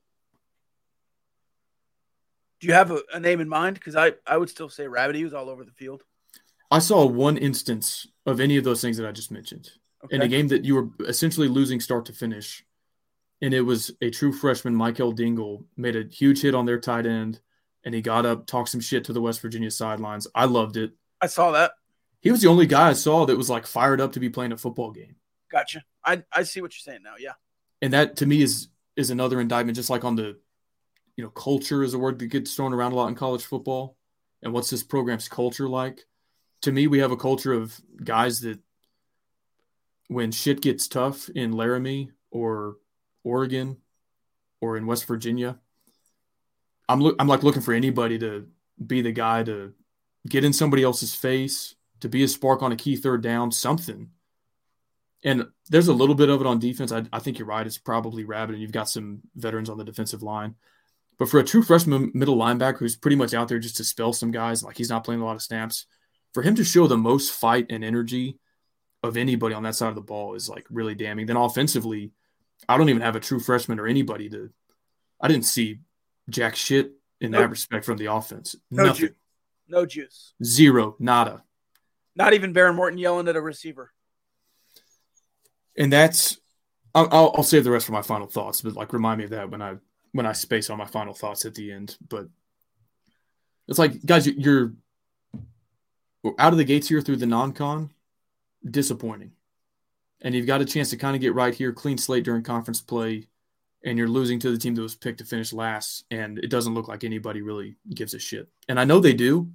Do 2.61 2.67
you 2.67 2.73
have 2.73 2.89
a, 2.89 3.01
a 3.13 3.19
name 3.19 3.41
in 3.41 3.49
mind? 3.49 3.75
Because 3.75 3.95
I, 3.95 4.13
I 4.25 4.37
would 4.37 4.49
still 4.49 4.69
say 4.69 4.87
Rabbit. 4.87 5.15
He 5.15 5.23
was 5.23 5.33
all 5.33 5.49
over 5.49 5.63
the 5.63 5.71
field. 5.71 6.03
I 6.71 6.79
saw 6.79 7.05
one 7.05 7.37
instance 7.37 8.07
of 8.25 8.39
any 8.39 8.57
of 8.57 8.63
those 8.63 8.81
things 8.81 8.97
that 8.97 9.07
I 9.07 9.11
just 9.11 9.31
mentioned 9.31 9.69
okay. 10.05 10.15
in 10.15 10.21
a 10.21 10.27
game 10.27 10.47
that 10.49 10.65
you 10.65 10.75
were 10.75 10.89
essentially 11.07 11.47
losing 11.47 11.79
start 11.79 12.05
to 12.05 12.13
finish. 12.13 12.65
And 13.41 13.53
it 13.53 13.61
was 13.61 13.91
a 14.01 14.09
true 14.09 14.31
freshman, 14.31 14.75
Michael 14.75 15.11
Dingle, 15.11 15.65
made 15.75 15.95
a 15.95 16.03
huge 16.03 16.41
hit 16.41 16.55
on 16.55 16.65
their 16.65 16.79
tight 16.79 17.05
end, 17.05 17.41
and 17.83 17.93
he 17.93 18.01
got 18.01 18.25
up, 18.25 18.47
talked 18.47 18.69
some 18.69 18.79
shit 18.79 19.03
to 19.05 19.13
the 19.13 19.21
West 19.21 19.41
Virginia 19.41 19.69
sidelines. 19.69 20.27
I 20.33 20.45
loved 20.45 20.77
it. 20.77 20.93
I 21.21 21.27
saw 21.27 21.51
that. 21.51 21.73
He 22.21 22.31
was 22.31 22.41
the 22.41 22.47
only 22.47 22.65
guy 22.65 22.89
I 22.89 22.93
saw 22.93 23.25
that 23.25 23.37
was 23.37 23.49
like 23.49 23.67
fired 23.67 24.01
up 24.01 24.13
to 24.13 24.19
be 24.19 24.29
playing 24.29 24.51
a 24.51 24.57
football 24.57 24.91
game. 24.91 25.15
Gotcha. 25.51 25.83
I, 26.03 26.23
I 26.31 26.43
see 26.43 26.61
what 26.61 26.73
you're 26.73 26.93
saying 26.93 27.03
now. 27.03 27.15
Yeah. 27.19 27.33
And 27.81 27.93
that 27.93 28.15
to 28.17 28.25
me 28.25 28.41
is 28.41 28.69
is 28.95 29.09
another 29.09 29.39
indictment, 29.39 29.75
just 29.75 29.89
like 29.89 30.03
on 30.03 30.15
the, 30.15 30.37
you 31.17 31.23
know, 31.23 31.29
culture 31.29 31.83
is 31.83 31.93
a 31.93 31.99
word 31.99 32.17
that 32.19 32.27
gets 32.27 32.55
thrown 32.55 32.73
around 32.73 32.93
a 32.93 32.95
lot 32.95 33.09
in 33.09 33.15
college 33.15 33.43
football. 33.43 33.97
And 34.41 34.53
what's 34.53 34.69
this 34.69 34.83
program's 34.83 35.27
culture 35.27 35.67
like? 35.67 36.05
To 36.61 36.71
me, 36.71 36.87
we 36.87 36.99
have 36.99 37.11
a 37.11 37.17
culture 37.17 37.53
of 37.53 37.79
guys 38.03 38.39
that 38.41 38.59
when 40.07 40.31
shit 40.31 40.61
gets 40.61 40.87
tough 40.87 41.29
in 41.29 41.51
Laramie 41.51 42.11
or 42.31 42.77
Oregon 43.23 43.77
or 44.61 44.77
in 44.77 44.85
West 44.85 45.05
Virginia, 45.05 45.59
I'm 46.87 47.15
I'm 47.19 47.27
like 47.27 47.43
looking 47.43 47.61
for 47.61 47.73
anybody 47.73 48.19
to 48.19 48.47
be 48.85 49.01
the 49.01 49.11
guy 49.11 49.43
to 49.43 49.73
get 50.27 50.43
in 50.43 50.53
somebody 50.53 50.83
else's 50.83 51.15
face, 51.15 51.75
to 52.01 52.09
be 52.09 52.23
a 52.23 52.27
spark 52.27 52.61
on 52.61 52.71
a 52.71 52.75
key 52.75 52.95
third 52.95 53.21
down, 53.21 53.51
something. 53.51 54.09
And 55.23 55.47
there's 55.69 55.87
a 55.87 55.93
little 55.93 56.13
bit 56.13 56.29
of 56.29 56.41
it 56.41 56.47
on 56.47 56.59
defense. 56.59 56.91
I, 56.91 57.03
I 57.11 57.19
think 57.19 57.39
you're 57.39 57.47
right. 57.47 57.65
It's 57.65 57.79
probably 57.79 58.25
Rabbit, 58.25 58.53
and 58.53 58.61
you've 58.61 58.71
got 58.71 58.89
some 58.89 59.21
veterans 59.35 59.69
on 59.69 59.77
the 59.77 59.83
defensive 59.83 60.21
line. 60.21 60.55
But 61.17 61.29
for 61.29 61.39
a 61.39 61.43
true 61.43 61.63
freshman 61.63 62.11
middle 62.13 62.37
linebacker 62.37 62.79
who's 62.79 62.97
pretty 62.97 63.15
much 63.15 63.33
out 63.33 63.47
there 63.47 63.57
just 63.57 63.77
to 63.77 63.83
spell 63.83 64.13
some 64.13 64.31
guys, 64.31 64.61
like 64.61 64.77
he's 64.77 64.89
not 64.89 65.03
playing 65.03 65.21
a 65.21 65.25
lot 65.25 65.35
of 65.35 65.41
snaps, 65.41 65.87
for 66.33 66.43
him 66.43 66.53
to 66.55 66.63
show 66.63 66.85
the 66.85 66.97
most 66.97 67.31
fight 67.31 67.67
and 67.69 67.83
energy 67.83 68.37
of 69.05 69.17
anybody 69.17 69.55
on 69.55 69.63
that 69.63 69.75
side 69.75 69.89
of 69.89 69.95
the 69.95 70.01
ball 70.01 70.35
is 70.35 70.49
like 70.49 70.65
really 70.69 70.95
damning. 70.95 71.25
Then 71.25 71.37
offensively, 71.37 72.11
I 72.67 72.77
don't 72.77 72.89
even 72.89 73.01
have 73.01 73.15
a 73.15 73.19
true 73.19 73.39
freshman 73.39 73.79
or 73.79 73.87
anybody 73.87 74.29
to. 74.29 74.49
I 75.21 75.27
didn't 75.27 75.45
see 75.45 75.79
jack 76.29 76.55
shit 76.55 76.91
in 77.21 77.31
nope. 77.31 77.41
that 77.41 77.49
respect 77.49 77.85
from 77.85 77.97
the 77.97 78.11
offense. 78.11 78.55
No 78.69 78.85
Nothing. 78.85 79.07
Ju- 79.07 79.15
no 79.67 79.85
juice. 79.85 80.33
Zero. 80.43 80.95
Nada. 80.99 81.43
Not 82.15 82.33
even 82.33 82.53
Behren 82.53 82.75
Morton 82.75 82.97
yelling 82.97 83.27
at 83.27 83.35
a 83.35 83.41
receiver 83.41 83.91
and 85.77 85.91
that's 85.91 86.37
I'll, 86.93 87.33
I'll 87.35 87.43
save 87.43 87.65
the 87.65 87.71
rest 87.71 87.85
for 87.85 87.91
my 87.91 88.01
final 88.01 88.27
thoughts, 88.27 88.61
but 88.61 88.73
like 88.73 88.93
remind 88.93 89.17
me 89.17 89.25
of 89.25 89.31
that 89.31 89.49
when 89.51 89.61
I 89.61 89.75
when 90.13 90.25
I 90.25 90.31
space 90.31 90.69
on 90.69 90.77
my 90.77 90.85
final 90.85 91.13
thoughts 91.13 91.45
at 91.45 91.53
the 91.53 91.71
end. 91.71 91.97
But 92.07 92.27
it's 93.67 93.79
like 93.79 94.03
guys, 94.05 94.27
you're 94.27 94.73
out 96.39 96.53
of 96.53 96.57
the 96.57 96.63
gates 96.63 96.87
here 96.87 97.01
through 97.01 97.17
the 97.17 97.25
non-con, 97.25 97.91
disappointing, 98.69 99.31
and 100.21 100.33
you've 100.33 100.47
got 100.47 100.61
a 100.61 100.65
chance 100.65 100.89
to 100.89 100.97
kind 100.97 101.15
of 101.15 101.21
get 101.21 101.35
right 101.35 101.53
here, 101.53 101.71
clean 101.71 101.97
slate 101.97 102.23
during 102.23 102.43
conference 102.43 102.81
play, 102.81 103.27
and 103.83 103.97
you're 103.97 104.07
losing 104.07 104.39
to 104.39 104.51
the 104.51 104.57
team 104.57 104.75
that 104.75 104.81
was 104.81 104.95
picked 104.95 105.19
to 105.19 105.25
finish 105.25 105.53
last, 105.53 106.05
and 106.09 106.39
it 106.39 106.49
doesn't 106.49 106.73
look 106.73 106.87
like 106.87 107.03
anybody 107.03 107.41
really 107.41 107.75
gives 107.93 108.13
a 108.13 108.19
shit. 108.19 108.49
And 108.67 108.79
I 108.79 108.85
know 108.85 108.99
they 108.99 109.13
do, 109.13 109.51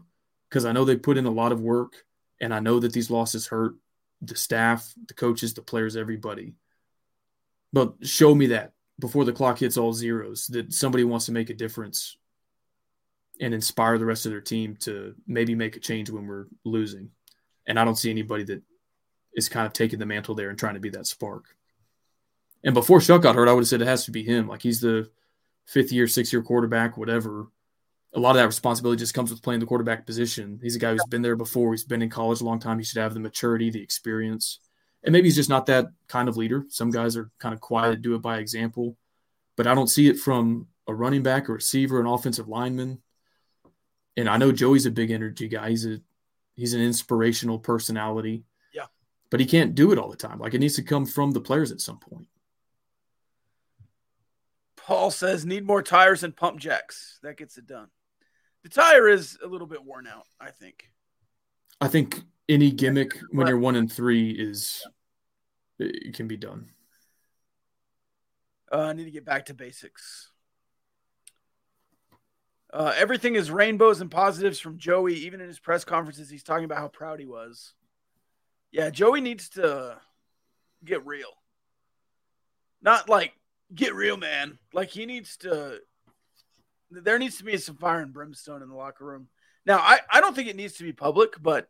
because 0.49 0.65
I 0.65 0.73
know 0.73 0.85
they 0.85 0.97
put 0.97 1.19
in 1.19 1.27
a 1.27 1.31
lot 1.31 1.53
of 1.53 1.61
work, 1.61 2.05
and 2.41 2.55
I 2.55 2.61
know 2.61 2.79
that 2.81 2.93
these 2.93 3.11
losses 3.11 3.49
hurt, 3.49 3.75
the 4.23 4.37
staff, 4.37 4.95
the 5.07 5.15
coaches, 5.15 5.55
the 5.55 5.63
players, 5.63 5.97
everybody. 5.97 6.55
But 7.73 7.95
show 8.07 8.35
me 8.35 8.49
that 8.49 8.73
before 8.99 9.25
the 9.25 9.33
clock 9.33 9.59
hits 9.59 9.77
all 9.77 9.93
zeros 9.93 10.47
that 10.49 10.73
somebody 10.73 11.05
wants 11.05 11.27
to 11.27 11.33
make 11.33 11.51
a 11.51 11.55
difference 11.55 12.17
and 13.41 13.55
inspire 13.55 13.97
the 13.97 14.05
rest 14.05 14.27
of 14.27 14.33
their 14.33 14.41
team 14.41 14.77
to 14.81 15.15
maybe 15.27 15.55
make 15.55 15.77
a 15.77 15.81
change 15.81 16.11
when 16.11 16.27
we're 16.27 16.47
losing. 16.65 17.11
And 17.67 17.79
I 17.79 17.85
don't 17.85 17.97
see 17.97 18.11
anybody 18.11 18.45
that 18.45 18.63
is 19.35 19.49
kind 19.49 19.67
of 19.67 19.73
taking 19.73 19.99
the 19.99 20.07
mantle 20.07 20.35
there 20.35 20.51
and 20.51 20.59
trying 20.59 20.75
to 20.75 20.81
be 20.81 20.91
that 20.91 21.07
spark. 21.07 21.45
And 22.63 22.75
before 22.75 22.99
Shough 22.99 23.23
got 23.23 23.37
hurt, 23.37 23.49
I 23.49 23.53
would 23.53 23.63
have 23.63 23.69
said 23.69 23.83
it 23.83 23.87
has 23.87 24.05
to 24.05 24.11
be 24.11 24.23
him. 24.23 24.49
Like 24.49 24.63
he's 24.63 24.81
the 24.81 25.11
fifth 25.67 25.93
year, 25.93 26.07
six 26.07 26.33
year 26.33 26.43
quarterback, 26.43 26.97
whatever 26.97 27.49
a 28.13 28.21
lot 28.21 28.31
of 28.31 28.37
that 28.37 28.47
responsibility 28.47 28.99
just 28.99 29.15
comes 29.15 29.31
with 29.31 29.43
playing 29.43 29.61
the 29.61 29.67
quarterback 29.67 30.05
position. 30.05 30.59
He's 30.63 30.77
a 30.77 30.79
guy 30.79 30.93
who's 30.93 31.05
been 31.09 31.23
there 31.23 31.37
before. 31.37 31.73
He's 31.73 31.85
been 31.85 32.03
in 32.03 32.11
college 32.11 32.41
a 32.41 32.45
long 32.45 32.59
time. 32.59 32.79
He 32.79 32.85
should 32.85 33.01
have 33.01 33.15
the 33.15 33.21
maturity, 33.21 33.71
the 33.71 33.83
experience. 33.83 34.59
And 35.05 35.13
maybe 35.13 35.29
he's 35.29 35.37
just 35.37 35.49
not 35.49 35.67
that 35.67 35.87
kind 36.09 36.29
of 36.29 36.37
leader. 36.37 36.65
Some 36.69 36.91
guys 36.91 37.17
are 37.17 37.31
kind 37.39 37.55
of 37.55 37.61
quiet, 37.61 38.03
do 38.03 38.15
it 38.15 38.23
by 38.23 38.39
example. 38.39 38.97
But 39.57 39.67
I 39.67 39.75
don't 39.75 39.89
see 39.89 40.09
it 40.09 40.19
from 40.19 40.67
a 40.89 40.95
running 40.95 41.23
back, 41.23 41.49
a 41.49 41.53
receiver, 41.53 42.01
an 42.01 42.07
offensive 42.07 42.49
lineman. 42.49 43.01
And 44.17 44.29
I 44.29 44.39
know 44.39 44.51
Joey's 44.51 44.87
a 44.87 44.91
big 44.91 45.11
energy 45.11 45.49
guy. 45.49 45.71
He's 45.71 45.87
a 45.87 46.01
he's 46.57 46.75
an 46.75 46.81
inspirational 46.81 47.61
personality. 47.61 48.43
Yeah. 49.31 49.37
But 49.37 49.41
he 49.41 49.47
can't 49.47 49.75
do 49.75 49.93
it 49.93 49.99
all 49.99 50.11
the 50.11 50.17
time. 50.17 50.39
Like 50.39 50.55
it 50.55 50.59
needs 50.59 50.77
to 50.77 50.83
come 50.83 51.07
from 51.07 51.33
the 51.33 51.41
players 51.41 51.73
at 51.73 51.81
some 51.81 51.99
point. 51.99 52.27
Paul 54.77 55.11
says 55.11 55.47
need 55.47 55.67
more 55.67 55.83
tires 55.83 56.25
and 56.25 56.37
pump 56.37 56.59
jacks. 56.59 57.19
That 57.23 57.37
gets 57.37 57.57
it 57.57 57.67
done 57.67 57.89
the 58.63 58.69
tire 58.69 59.09
is 59.09 59.39
a 59.43 59.47
little 59.47 59.67
bit 59.67 59.85
worn 59.85 60.07
out. 60.07 60.27
I 60.41 60.51
think. 60.51 60.91
I 61.81 61.89
think 61.89 62.23
any 62.49 62.71
gimmick 62.71 63.19
when 63.31 63.47
you're 63.47 63.59
one 63.59 63.77
and 63.77 63.91
three 63.91 64.31
is 64.31 64.87
it 65.79 66.15
can 66.15 66.29
be 66.29 66.37
done. 66.37 66.69
Uh, 68.71 68.83
I 68.83 68.93
need 68.93 69.05
to 69.05 69.11
get 69.11 69.25
back 69.25 69.47
to 69.47 69.55
basics. 69.55 70.31
Uh, 72.73 72.93
everything 72.97 73.35
is 73.35 73.51
rainbows 73.51 74.01
and 74.01 74.11
positives 74.11 74.61
from 74.61 74.79
Joey. 74.79 75.15
Even 75.15 75.41
in 75.41 75.49
his 75.49 75.59
press 75.59 75.85
conferences, 75.85 76.31
he's 76.31 76.45
talking 76.45 76.65
about 76.65 76.79
how 76.79 76.89
proud 76.89 77.19
he 77.19 77.27
was. 77.27 77.75
Yeah, 78.73 78.91
Joey 78.91 79.21
needs 79.21 79.51
to 79.51 79.97
get 80.85 81.05
real. 81.07 81.31
Not 82.83 83.09
like 83.09 83.33
get 83.75 83.95
real, 83.95 84.17
man. 84.17 84.59
Like 84.73 84.91
he 84.91 85.07
needs 85.07 85.37
to 85.39 85.81
there 86.91 87.19
needs 87.19 87.39
to 87.39 87.45
be 87.45 87.57
some 87.57 87.77
fire 87.77 88.01
and 88.01 88.13
brimstone 88.13 88.63
in 88.63 88.69
the 88.69 88.75
locker 88.75 89.05
room. 89.05 89.29
Now, 89.65 89.79
I, 89.79 90.01
I 90.11 90.21
don't 90.21 90.35
think 90.35 90.49
it 90.49 90.57
needs 90.57 90.75
to 90.75 90.85
be 90.85 90.93
public, 90.93 91.35
but 91.41 91.69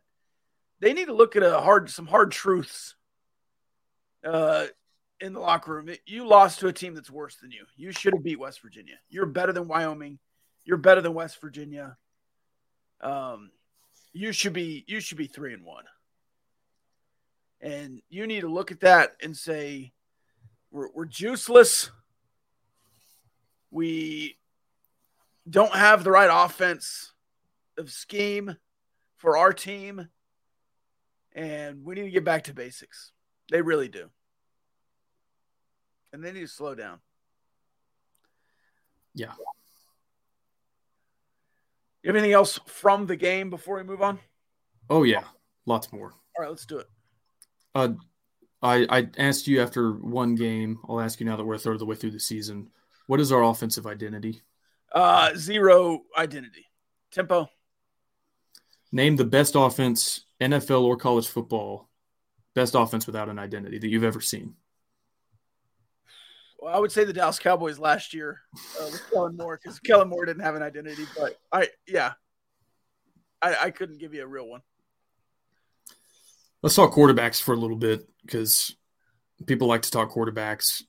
they 0.79 0.93
need 0.93 1.05
to 1.05 1.13
look 1.13 1.35
at 1.35 1.43
a 1.43 1.59
hard 1.59 1.89
some 1.89 2.07
hard 2.07 2.31
truths 2.31 2.95
uh, 4.25 4.65
in 5.19 5.33
the 5.33 5.39
locker 5.39 5.73
room. 5.73 5.89
You 6.05 6.27
lost 6.27 6.59
to 6.59 6.67
a 6.67 6.73
team 6.73 6.95
that's 6.95 7.11
worse 7.11 7.35
than 7.35 7.51
you. 7.51 7.65
You 7.75 7.91
should 7.91 8.13
have 8.13 8.23
beat 8.23 8.39
West 8.39 8.61
Virginia. 8.61 8.95
You're 9.09 9.27
better 9.27 9.53
than 9.53 9.67
Wyoming. 9.67 10.19
You're 10.63 10.77
better 10.77 11.01
than 11.01 11.13
West 11.13 11.39
Virginia. 11.41 11.97
Um, 13.01 13.51
you 14.13 14.31
should 14.31 14.53
be 14.53 14.83
you 14.87 14.99
should 14.99 15.17
be 15.17 15.27
three 15.27 15.53
and 15.53 15.65
one. 15.65 15.85
And 17.61 18.01
you 18.09 18.25
need 18.25 18.41
to 18.41 18.49
look 18.49 18.71
at 18.71 18.79
that 18.79 19.11
and 19.21 19.37
say, 19.37 19.93
we're, 20.71 20.89
we're 20.93 21.05
juiceless. 21.05 21.91
We 23.69 24.37
don't 25.49 25.73
have 25.73 26.03
the 26.03 26.11
right 26.11 26.29
offense 26.31 27.13
of 27.77 27.91
scheme 27.91 28.57
for 29.17 29.37
our 29.37 29.53
team. 29.53 30.09
And 31.33 31.85
we 31.85 31.95
need 31.95 32.03
to 32.03 32.11
get 32.11 32.25
back 32.25 32.45
to 32.45 32.53
basics. 32.53 33.11
They 33.51 33.61
really 33.61 33.87
do. 33.87 34.09
And 36.11 36.23
they 36.23 36.31
need 36.31 36.41
to 36.41 36.47
slow 36.47 36.75
down. 36.75 36.99
Yeah. 39.13 39.33
You 42.03 42.07
have 42.07 42.15
anything 42.15 42.33
else 42.33 42.59
from 42.65 43.05
the 43.05 43.15
game 43.15 43.49
before 43.49 43.77
we 43.77 43.83
move 43.83 44.01
on? 44.01 44.19
Oh 44.89 45.03
yeah, 45.03 45.23
lots 45.65 45.93
more. 45.93 46.11
All 46.11 46.41
right, 46.41 46.49
let's 46.49 46.65
do 46.65 46.79
it. 46.79 46.87
Uh, 47.73 47.89
I 48.61 48.85
I 48.89 49.09
asked 49.17 49.47
you 49.47 49.61
after 49.61 49.93
one 49.93 50.35
game. 50.35 50.79
I'll 50.87 50.99
ask 50.99 51.19
you 51.19 51.25
now 51.25 51.35
that 51.35 51.45
we're 51.45 51.55
a 51.55 51.59
third 51.59 51.73
of 51.73 51.79
the 51.79 51.85
way 51.85 51.95
through 51.95 52.11
the 52.11 52.19
season. 52.19 52.69
What 53.07 53.19
is 53.19 53.31
our 53.31 53.43
offensive 53.43 53.87
identity? 53.87 54.41
Uh, 54.91 55.33
zero 55.35 56.03
identity. 56.17 56.67
Tempo. 57.11 57.49
Name 58.91 59.15
the 59.15 59.25
best 59.25 59.55
offense, 59.55 60.25
NFL 60.41 60.83
or 60.83 60.97
college 60.97 61.27
football, 61.27 61.89
best 62.55 62.75
offense 62.75 63.07
without 63.07 63.29
an 63.29 63.39
identity 63.39 63.79
that 63.79 63.87
you've 63.87 64.03
ever 64.03 64.19
seen. 64.19 64.55
Well, 66.59 66.75
I 66.75 66.79
would 66.79 66.91
say 66.91 67.05
the 67.05 67.13
Dallas 67.13 67.39
Cowboys 67.39 67.79
last 67.79 68.13
year 68.13 68.41
uh, 68.79 68.85
with 68.85 69.01
Kellen 69.11 69.35
Moore 69.35 69.59
because 69.61 69.79
Kellen 69.79 70.09
Moore 70.09 70.25
didn't 70.25 70.43
have 70.43 70.55
an 70.55 70.61
identity. 70.61 71.05
But 71.17 71.39
I, 71.51 71.69
yeah, 71.87 72.13
I, 73.41 73.55
I 73.63 73.69
couldn't 73.71 73.97
give 73.97 74.13
you 74.13 74.23
a 74.23 74.27
real 74.27 74.47
one. 74.47 74.61
Let's 76.61 76.75
talk 76.75 76.93
quarterbacks 76.93 77.41
for 77.41 77.53
a 77.53 77.57
little 77.57 77.77
bit 77.77 78.07
because 78.23 78.75
people 79.45 79.67
like 79.67 79.81
to 79.83 79.91
talk 79.91 80.11
quarterbacks. 80.11 80.83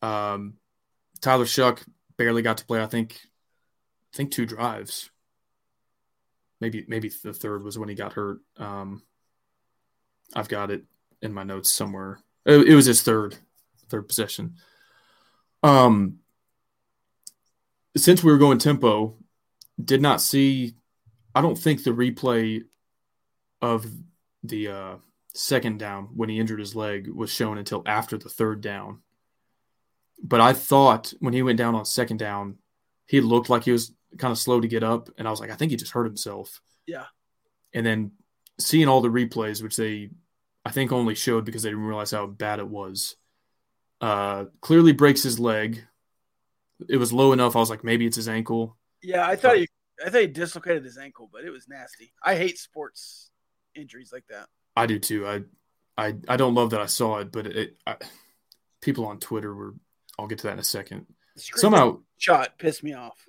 Um, 0.00 0.54
Tyler 1.20 1.44
Shough 1.44 1.82
barely 2.16 2.42
got 2.42 2.58
to 2.58 2.64
play. 2.64 2.82
I 2.82 2.86
think, 2.86 3.20
I 4.12 4.16
think 4.16 4.30
two 4.30 4.46
drives. 4.46 5.10
Maybe 6.60 6.84
maybe 6.88 7.10
the 7.22 7.34
third 7.34 7.62
was 7.62 7.78
when 7.78 7.88
he 7.88 7.94
got 7.94 8.14
hurt. 8.14 8.38
Um, 8.56 9.02
I've 10.34 10.48
got 10.48 10.70
it 10.70 10.84
in 11.20 11.32
my 11.32 11.42
notes 11.42 11.74
somewhere. 11.74 12.20
It, 12.46 12.68
it 12.68 12.74
was 12.74 12.86
his 12.86 13.02
third 13.02 13.36
third 13.88 14.08
possession. 14.08 14.54
Um, 15.62 16.20
since 17.96 18.22
we 18.22 18.32
were 18.32 18.38
going 18.38 18.58
tempo, 18.58 19.16
did 19.82 20.00
not 20.00 20.20
see. 20.20 20.74
I 21.34 21.40
don't 21.40 21.58
think 21.58 21.82
the 21.82 21.90
replay 21.90 22.62
of 23.60 23.86
the 24.44 24.68
uh, 24.68 24.94
second 25.34 25.78
down 25.78 26.10
when 26.14 26.28
he 26.28 26.38
injured 26.38 26.60
his 26.60 26.76
leg 26.76 27.08
was 27.08 27.30
shown 27.30 27.58
until 27.58 27.82
after 27.86 28.16
the 28.16 28.28
third 28.28 28.60
down. 28.60 29.00
But 30.22 30.40
I 30.40 30.52
thought 30.52 31.12
when 31.18 31.34
he 31.34 31.42
went 31.42 31.58
down 31.58 31.74
on 31.74 31.84
second 31.84 32.18
down, 32.18 32.58
he 33.06 33.20
looked 33.20 33.50
like 33.50 33.64
he 33.64 33.72
was 33.72 33.92
kind 34.18 34.30
of 34.30 34.38
slow 34.38 34.60
to 34.60 34.68
get 34.68 34.84
up, 34.84 35.10
and 35.18 35.26
I 35.26 35.30
was 35.30 35.40
like, 35.40 35.50
I 35.50 35.56
think 35.56 35.70
he 35.70 35.76
just 35.76 35.92
hurt 35.92 36.04
himself. 36.04 36.60
Yeah. 36.86 37.06
And 37.72 37.84
then 37.84 38.12
seeing 38.60 38.86
all 38.86 39.00
the 39.00 39.08
replays, 39.08 39.62
which 39.62 39.76
they 39.76 40.10
I 40.64 40.70
think 40.70 40.92
only 40.92 41.14
showed 41.14 41.44
because 41.44 41.62
they 41.62 41.70
didn't 41.70 41.84
realize 41.84 42.12
how 42.12 42.26
bad 42.26 42.58
it 42.58 42.68
was. 42.68 43.16
Uh, 44.00 44.46
clearly 44.60 44.92
breaks 44.92 45.22
his 45.22 45.38
leg. 45.38 45.84
It 46.88 46.96
was 46.96 47.12
low 47.12 47.32
enough. 47.32 47.56
I 47.56 47.60
was 47.60 47.70
like, 47.70 47.84
maybe 47.84 48.06
it's 48.06 48.16
his 48.16 48.28
ankle. 48.28 48.76
Yeah, 49.02 49.26
I 49.26 49.36
thought 49.36 49.56
he, 49.56 49.68
I 50.04 50.10
thought 50.10 50.20
he 50.22 50.26
dislocated 50.26 50.84
his 50.84 50.98
ankle, 50.98 51.28
but 51.32 51.44
it 51.44 51.50
was 51.50 51.68
nasty. 51.68 52.12
I 52.22 52.36
hate 52.36 52.58
sports 52.58 53.30
injuries 53.74 54.12
like 54.12 54.26
that. 54.28 54.48
I 54.76 54.86
do 54.86 54.98
too. 54.98 55.26
I, 55.26 55.42
I, 55.96 56.14
I 56.28 56.36
don't 56.36 56.54
love 56.54 56.70
that 56.70 56.80
I 56.80 56.86
saw 56.86 57.18
it, 57.18 57.30
but 57.30 57.46
it, 57.46 57.76
I, 57.86 57.96
people 58.80 59.06
on 59.06 59.18
Twitter 59.18 59.54
were. 59.54 59.74
I'll 60.18 60.28
get 60.28 60.38
to 60.38 60.46
that 60.46 60.52
in 60.52 60.58
a 60.60 60.64
second. 60.64 61.06
Somehow, 61.36 61.98
shot 62.18 62.58
pissed 62.58 62.84
me 62.84 62.94
off. 62.94 63.26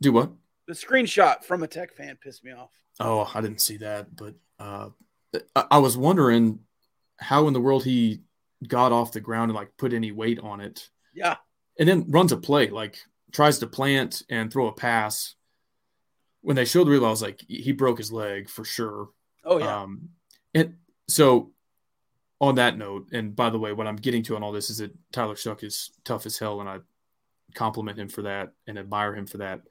Do 0.00 0.12
what? 0.12 0.30
The 0.66 0.72
screenshot 0.72 1.44
from 1.44 1.62
a 1.62 1.68
tech 1.68 1.94
fan 1.94 2.16
pissed 2.22 2.42
me 2.42 2.52
off. 2.52 2.70
Oh, 2.98 3.30
I 3.34 3.40
didn't 3.42 3.60
see 3.60 3.76
that, 3.78 4.16
but 4.16 4.34
uh, 4.58 4.88
I 5.54 5.78
was 5.78 5.96
wondering 5.96 6.60
how 7.18 7.46
in 7.46 7.52
the 7.52 7.60
world 7.60 7.84
he 7.84 8.22
got 8.66 8.92
off 8.92 9.12
the 9.12 9.20
ground 9.20 9.50
and 9.50 9.56
like 9.56 9.76
put 9.76 9.92
any 9.92 10.12
weight 10.12 10.38
on 10.40 10.60
it. 10.60 10.88
Yeah. 11.14 11.36
And 11.78 11.88
then 11.88 12.06
runs 12.08 12.32
a 12.32 12.36
play, 12.36 12.68
like 12.68 12.98
tries 13.32 13.58
to 13.58 13.66
plant 13.66 14.22
and 14.30 14.50
throw 14.50 14.68
a 14.68 14.72
pass. 14.72 15.34
When 16.40 16.56
they 16.56 16.64
showed 16.64 16.86
the 16.86 16.92
reel, 16.92 17.04
I 17.04 17.10
was 17.10 17.22
like, 17.22 17.44
he 17.46 17.72
broke 17.72 17.98
his 17.98 18.12
leg 18.12 18.48
for 18.48 18.64
sure. 18.64 19.10
Oh 19.46 19.58
yeah. 19.58 19.82
Um, 19.82 20.10
and 20.54 20.74
so 21.08 21.52
on 22.40 22.56
that 22.56 22.76
note, 22.76 23.08
and 23.12 23.34
by 23.34 23.48
the 23.48 23.58
way, 23.58 23.72
what 23.72 23.86
I'm 23.86 23.96
getting 23.96 24.22
to 24.24 24.36
on 24.36 24.42
all 24.42 24.52
this 24.52 24.68
is 24.68 24.78
that 24.78 24.94
Tyler 25.12 25.36
Shough 25.36 25.64
is 25.64 25.90
tough 26.04 26.26
as 26.26 26.38
hell, 26.38 26.60
and 26.60 26.68
I 26.68 26.80
compliment 27.54 27.98
him 27.98 28.08
for 28.08 28.22
that 28.22 28.52
and 28.66 28.78
admire 28.78 29.14
him 29.14 29.26
for 29.26 29.38
that 29.38 29.62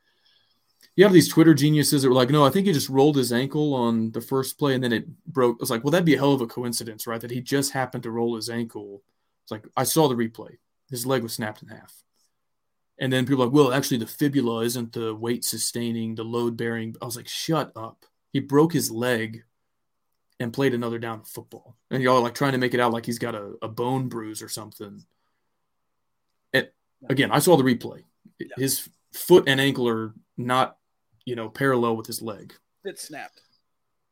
you 0.95 1.03
have 1.03 1.13
these 1.13 1.27
Twitter 1.27 1.53
geniuses 1.53 2.01
that 2.01 2.09
were 2.09 2.15
like, 2.15 2.29
no, 2.29 2.45
I 2.45 2.49
think 2.49 2.67
he 2.67 2.73
just 2.73 2.89
rolled 2.89 3.17
his 3.17 3.33
ankle 3.33 3.73
on 3.73 4.11
the 4.11 4.21
first 4.21 4.57
play 4.57 4.75
and 4.75 4.83
then 4.83 4.93
it 4.93 5.05
broke. 5.25 5.57
I 5.59 5.63
was 5.63 5.69
like, 5.69 5.83
well, 5.83 5.91
that'd 5.91 6.05
be 6.05 6.15
a 6.15 6.17
hell 6.17 6.33
of 6.33 6.41
a 6.41 6.47
coincidence, 6.47 7.05
right? 7.05 7.19
That 7.19 7.31
he 7.31 7.41
just 7.41 7.73
happened 7.73 8.03
to 8.03 8.11
roll 8.11 8.35
his 8.35 8.49
ankle. 8.49 9.03
It's 9.43 9.51
like, 9.51 9.67
I 9.75 9.83
saw 9.83 10.07
the 10.07 10.15
replay. 10.15 10.57
His 10.89 11.05
leg 11.05 11.23
was 11.23 11.33
snapped 11.33 11.61
in 11.61 11.67
half. 11.67 11.93
And 12.97 13.11
then 13.11 13.25
people 13.25 13.43
are 13.43 13.47
like, 13.47 13.53
well, 13.53 13.73
actually, 13.73 13.97
the 13.97 14.07
fibula 14.07 14.63
isn't 14.63 14.93
the 14.93 15.13
weight 15.13 15.43
sustaining, 15.43 16.15
the 16.15 16.23
load 16.23 16.55
bearing. 16.55 16.95
I 17.01 17.05
was 17.05 17.17
like, 17.17 17.27
shut 17.27 17.73
up. 17.75 18.05
He 18.31 18.39
broke 18.39 18.71
his 18.71 18.89
leg 18.89 19.43
and 20.39 20.53
played 20.53 20.73
another 20.73 20.99
down 20.99 21.21
of 21.21 21.27
football. 21.27 21.77
And 21.89 22.03
y'all 22.03 22.17
are 22.17 22.23
like 22.23 22.35
trying 22.35 22.53
to 22.53 22.57
make 22.57 22.73
it 22.73 22.79
out 22.79 22.91
like 22.91 23.05
he's 23.05 23.19
got 23.19 23.35
a, 23.35 23.53
a 23.61 23.67
bone 23.67 24.09
bruise 24.09 24.41
or 24.41 24.49
something. 24.49 25.03
And 26.53 26.69
again, 27.07 27.31
I 27.31 27.39
saw 27.39 27.55
the 27.57 27.63
replay. 27.63 28.03
His 28.57 28.89
foot 29.13 29.45
and 29.47 29.61
ankle 29.61 29.87
are 29.87 30.13
not 30.37 30.77
you 31.25 31.35
know, 31.35 31.49
parallel 31.49 31.97
with 31.97 32.07
his 32.07 32.21
leg. 32.21 32.53
It 32.83 32.99
snapped. 32.99 33.41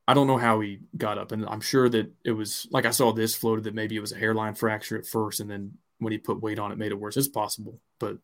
I 0.08 0.14
don't 0.14 0.28
know 0.28 0.38
how 0.38 0.60
he 0.60 0.80
got 0.98 1.18
up, 1.18 1.32
and 1.32 1.46
I'm 1.48 1.62
sure 1.62 1.88
that 1.88 2.12
it 2.26 2.32
was 2.32 2.68
like 2.72 2.86
I 2.86 2.90
saw 2.90 3.14
this 3.14 3.36
floated 3.36 3.64
that 3.66 3.76
maybe 3.76 3.96
it 3.96 4.02
was 4.02 4.12
a 4.12 4.18
hairline 4.18 4.56
fracture 4.56 4.98
at 4.98 5.06
first, 5.06 5.40
and 5.40 5.50
then 5.50 5.78
when 6.00 6.12
he 6.12 6.18
put 6.18 6.42
weight 6.42 6.60
on 6.60 6.74
it, 6.74 6.78
made 6.78 6.92
it 6.92 7.00
worse. 7.00 7.16
It's 7.16 7.30
possible, 7.30 7.80
but 8.00 8.18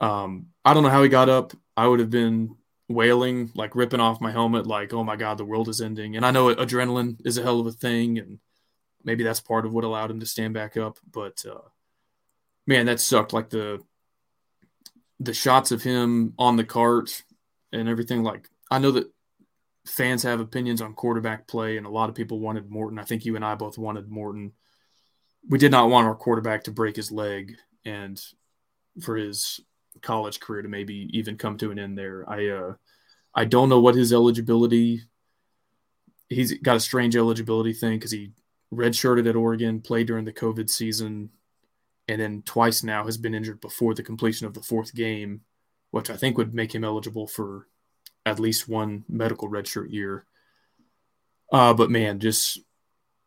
um, 0.00 0.46
I 0.64 0.72
don't 0.72 0.84
know 0.84 0.88
how 0.88 1.02
he 1.02 1.10
got 1.10 1.28
up. 1.28 1.52
I 1.76 1.86
would 1.86 2.00
have 2.00 2.08
been 2.08 2.56
wailing, 2.88 3.50
like 3.54 3.76
ripping 3.76 4.00
off 4.00 4.20
my 4.20 4.32
helmet, 4.32 4.66
like 4.66 4.92
"Oh 4.92 5.04
my 5.04 5.16
god, 5.16 5.38
the 5.38 5.44
world 5.44 5.68
is 5.68 5.80
ending." 5.80 6.16
And 6.16 6.24
I 6.24 6.30
know 6.30 6.54
adrenaline 6.54 7.24
is 7.24 7.38
a 7.38 7.42
hell 7.42 7.60
of 7.60 7.66
a 7.66 7.72
thing, 7.72 8.18
and 8.18 8.38
maybe 9.04 9.22
that's 9.24 9.40
part 9.40 9.66
of 9.66 9.72
what 9.72 9.84
allowed 9.84 10.10
him 10.10 10.20
to 10.20 10.26
stand 10.26 10.54
back 10.54 10.76
up. 10.76 10.98
But 11.10 11.44
uh, 11.46 11.68
man, 12.66 12.86
that 12.86 13.00
sucked. 13.00 13.32
Like 13.32 13.50
the 13.50 13.82
the 15.20 15.34
shots 15.34 15.72
of 15.72 15.82
him 15.82 16.34
on 16.38 16.56
the 16.56 16.64
cart 16.64 17.22
and 17.72 17.88
everything. 17.88 18.22
Like 18.22 18.48
I 18.70 18.78
know 18.78 18.92
that 18.92 19.12
fans 19.86 20.22
have 20.22 20.40
opinions 20.40 20.80
on 20.80 20.94
quarterback 20.94 21.46
play, 21.46 21.76
and 21.76 21.86
a 21.86 21.90
lot 21.90 22.08
of 22.08 22.14
people 22.14 22.40
wanted 22.40 22.70
Morton. 22.70 22.98
I 22.98 23.04
think 23.04 23.24
you 23.24 23.36
and 23.36 23.44
I 23.44 23.54
both 23.54 23.78
wanted 23.78 24.08
Morton. 24.08 24.52
We 25.48 25.58
did 25.58 25.70
not 25.70 25.88
want 25.88 26.06
our 26.06 26.14
quarterback 26.14 26.64
to 26.64 26.72
break 26.72 26.96
his 26.96 27.12
leg 27.12 27.56
and 27.84 28.20
for 29.00 29.16
his 29.16 29.60
college 30.02 30.40
career 30.40 30.62
to 30.62 30.68
maybe 30.68 31.08
even 31.12 31.36
come 31.36 31.56
to 31.58 31.70
an 31.70 31.78
end 31.78 31.98
there. 31.98 32.24
I 32.28 32.48
uh, 32.48 32.74
I 33.34 33.44
don't 33.44 33.68
know 33.68 33.80
what 33.80 33.94
his 33.94 34.12
eligibility. 34.12 35.02
He's 36.28 36.52
got 36.58 36.76
a 36.76 36.80
strange 36.80 37.16
eligibility 37.16 37.72
thing 37.72 37.98
because 37.98 38.10
he 38.10 38.32
redshirted 38.72 39.28
at 39.28 39.36
Oregon, 39.36 39.80
played 39.80 40.08
during 40.08 40.24
the 40.24 40.32
COVID 40.32 40.68
season, 40.68 41.30
and 42.06 42.20
then 42.20 42.42
twice 42.42 42.82
now 42.82 43.04
has 43.04 43.16
been 43.16 43.34
injured 43.34 43.60
before 43.60 43.94
the 43.94 44.02
completion 44.02 44.46
of 44.46 44.54
the 44.54 44.60
fourth 44.60 44.94
game 44.94 45.42
which 45.90 46.10
I 46.10 46.16
think 46.16 46.36
would 46.36 46.54
make 46.54 46.74
him 46.74 46.84
eligible 46.84 47.26
for 47.26 47.66
at 48.26 48.40
least 48.40 48.68
one 48.68 49.04
medical 49.08 49.48
redshirt 49.48 49.90
year. 49.90 50.26
Uh, 51.52 51.72
but 51.72 51.90
man, 51.90 52.20
just 52.20 52.58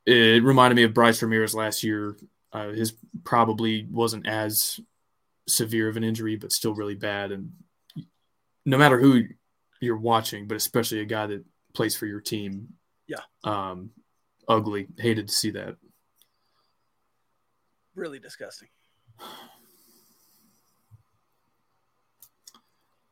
it 0.05 0.43
reminded 0.43 0.75
me 0.75 0.83
of 0.83 0.93
Bryce 0.93 1.21
Ramirez 1.21 1.55
last 1.55 1.83
year. 1.83 2.17
Uh, 2.53 2.69
his 2.69 2.93
probably 3.23 3.87
wasn't 3.89 4.27
as 4.27 4.79
severe 5.47 5.89
of 5.89 5.97
an 5.97 6.03
injury, 6.03 6.35
but 6.35 6.51
still 6.51 6.73
really 6.73 6.95
bad. 6.95 7.31
And 7.31 7.51
no 8.65 8.77
matter 8.77 8.99
who 8.99 9.23
you're 9.79 9.97
watching, 9.97 10.47
but 10.47 10.55
especially 10.55 10.99
a 10.99 11.05
guy 11.05 11.27
that 11.27 11.43
plays 11.73 11.95
for 11.95 12.05
your 12.05 12.21
team, 12.21 12.69
yeah, 13.07 13.21
um, 13.43 13.91
ugly. 14.47 14.87
Hated 14.97 15.27
to 15.27 15.33
see 15.33 15.51
that. 15.51 15.75
Really 17.95 18.19
disgusting. 18.19 18.69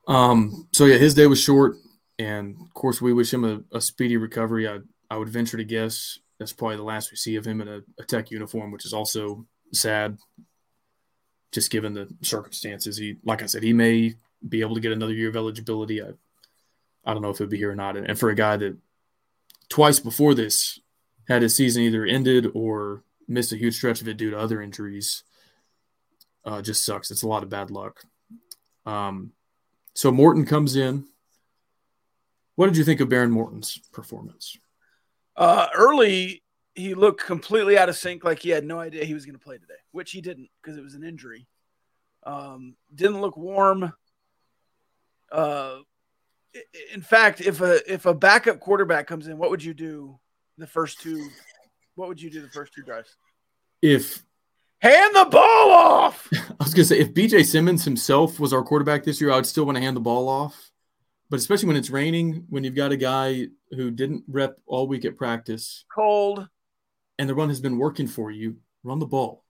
Um, 0.07 0.67
so 0.73 0.85
yeah, 0.85 0.97
his 0.97 1.13
day 1.13 1.27
was 1.27 1.39
short, 1.39 1.75
and 2.17 2.55
of 2.61 2.73
course, 2.73 3.01
we 3.01 3.13
wish 3.13 3.31
him 3.31 3.45
a, 3.45 3.61
a, 3.77 3.79
speedy 3.79 4.17
recovery. 4.17 4.67
I 4.67 4.79
I 5.09 5.17
would 5.17 5.29
venture 5.29 5.57
to 5.57 5.63
guess 5.63 6.17
that's 6.39 6.53
probably 6.53 6.77
the 6.77 6.83
last 6.83 7.11
we 7.11 7.17
see 7.17 7.35
of 7.35 7.45
him 7.45 7.61
in 7.61 7.67
a, 7.67 7.81
a 7.99 8.03
tech 8.05 8.31
uniform, 8.31 8.71
which 8.71 8.85
is 8.85 8.93
also 8.93 9.45
sad, 9.71 10.17
just 11.51 11.71
given 11.71 11.93
the 11.93 12.07
circumstances. 12.21 12.97
He, 12.97 13.17
like 13.23 13.41
I 13.41 13.47
said, 13.47 13.63
he 13.63 13.73
may 13.73 14.15
be 14.47 14.61
able 14.61 14.75
to 14.75 14.81
get 14.81 14.91
another 14.91 15.13
year 15.13 15.29
of 15.29 15.35
eligibility. 15.35 16.01
I 16.01 16.11
I 17.05 17.13
don't 17.13 17.21
know 17.21 17.29
if 17.29 17.37
he'll 17.37 17.47
be 17.47 17.57
here 17.57 17.71
or 17.71 17.75
not. 17.75 17.97
And 17.97 18.19
for 18.19 18.29
a 18.29 18.35
guy 18.35 18.57
that 18.57 18.77
twice 19.69 19.99
before 19.99 20.33
this 20.33 20.79
had 21.27 21.41
his 21.41 21.55
season 21.55 21.83
either 21.83 22.05
ended 22.05 22.51
or 22.53 23.03
missed 23.27 23.51
a 23.51 23.57
huge 23.57 23.75
stretch 23.75 24.01
of 24.01 24.07
it 24.07 24.17
due 24.17 24.31
to 24.31 24.37
other 24.37 24.61
injuries, 24.61 25.23
uh, 26.45 26.61
just 26.61 26.83
sucks. 26.83 27.11
It's 27.11 27.23
a 27.23 27.27
lot 27.27 27.43
of 27.43 27.49
bad 27.49 27.71
luck. 27.71 28.03
Um, 28.85 29.31
so 29.93 30.11
Morton 30.11 30.45
comes 30.45 30.75
in. 30.75 31.05
What 32.55 32.67
did 32.67 32.77
you 32.77 32.83
think 32.83 32.99
of 32.99 33.09
Behren 33.09 33.31
Morton's 33.31 33.79
performance? 33.91 34.57
Uh, 35.35 35.67
early, 35.73 36.43
he 36.75 36.93
looked 36.93 37.25
completely 37.25 37.77
out 37.77 37.89
of 37.89 37.95
sync, 37.95 38.23
like 38.23 38.39
he 38.39 38.49
had 38.49 38.63
no 38.63 38.79
idea 38.79 39.05
he 39.05 39.13
was 39.13 39.25
going 39.25 39.37
to 39.37 39.43
play 39.43 39.57
today, 39.57 39.73
which 39.91 40.11
he 40.11 40.21
didn't 40.21 40.49
because 40.61 40.77
it 40.77 40.83
was 40.83 40.95
an 40.95 41.03
injury. 41.03 41.47
Um, 42.23 42.75
didn't 42.93 43.21
look 43.21 43.37
warm. 43.37 43.93
Uh, 45.31 45.77
in 46.93 47.01
fact, 47.01 47.41
if 47.41 47.61
a 47.61 47.91
if 47.91 48.05
a 48.05 48.13
backup 48.13 48.59
quarterback 48.59 49.07
comes 49.07 49.27
in, 49.27 49.37
what 49.37 49.49
would 49.49 49.63
you 49.63 49.73
do 49.73 50.19
the 50.57 50.67
first 50.67 51.01
two? 51.01 51.29
What 51.95 52.07
would 52.07 52.21
you 52.21 52.29
do 52.29 52.41
the 52.41 52.49
first 52.49 52.73
two 52.73 52.81
drives? 52.81 53.15
If 53.81 54.23
Hand 54.81 55.13
the 55.13 55.25
ball 55.25 55.71
off. 55.71 56.29
I 56.33 56.63
was 56.63 56.73
gonna 56.73 56.85
say 56.85 56.99
if 56.99 57.13
BJ 57.13 57.45
Symons 57.45 57.83
himself 57.83 58.39
was 58.39 58.53
our 58.53 58.63
quarterback 58.63 59.03
this 59.03 59.19
year, 59.19 59.31
I 59.31 59.35
would 59.35 59.45
still 59.45 59.65
want 59.65 59.75
to 59.75 59.81
hand 59.81 59.95
the 59.95 60.01
ball 60.01 60.29
off. 60.29 60.71
But 61.29 61.39
especially 61.39 61.67
when 61.67 61.75
it's 61.75 61.89
raining, 61.89 62.45
when 62.49 62.63
you've 62.63 62.75
got 62.75 62.91
a 62.91 62.97
guy 62.97 63.47
who 63.71 63.91
didn't 63.91 64.23
rep 64.27 64.57
all 64.65 64.87
week 64.87 65.05
at 65.05 65.17
practice, 65.17 65.85
cold, 65.93 66.47
and 67.19 67.29
the 67.29 67.35
run 67.35 67.49
has 67.49 67.61
been 67.61 67.77
working 67.77 68.07
for 68.07 68.31
you, 68.31 68.57
run 68.83 68.97
the 68.97 69.05
ball. 69.05 69.43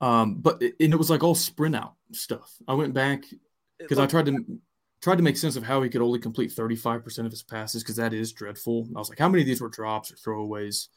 Um, 0.00 0.36
but 0.36 0.62
it, 0.62 0.76
and 0.80 0.94
it 0.94 0.96
was 0.96 1.10
like 1.10 1.22
all 1.22 1.34
sprint 1.34 1.76
out 1.76 1.94
stuff. 2.12 2.50
I 2.66 2.72
went 2.72 2.94
back 2.94 3.24
because 3.78 3.98
I 3.98 4.06
tried 4.06 4.26
to 4.26 4.44
tried 5.02 5.16
to 5.16 5.22
make 5.22 5.36
sense 5.36 5.56
of 5.56 5.62
how 5.62 5.82
he 5.82 5.90
could 5.90 6.00
only 6.00 6.18
complete 6.18 6.50
35% 6.50 7.26
of 7.26 7.30
his 7.30 7.42
passes 7.42 7.82
because 7.82 7.96
that 7.96 8.14
is 8.14 8.32
dreadful. 8.32 8.88
I 8.96 8.98
was 8.98 9.10
like, 9.10 9.18
how 9.18 9.28
many 9.28 9.42
of 9.42 9.46
these 9.46 9.60
were 9.60 9.68
drops 9.68 10.10
or 10.10 10.14
throwaways? 10.14 10.88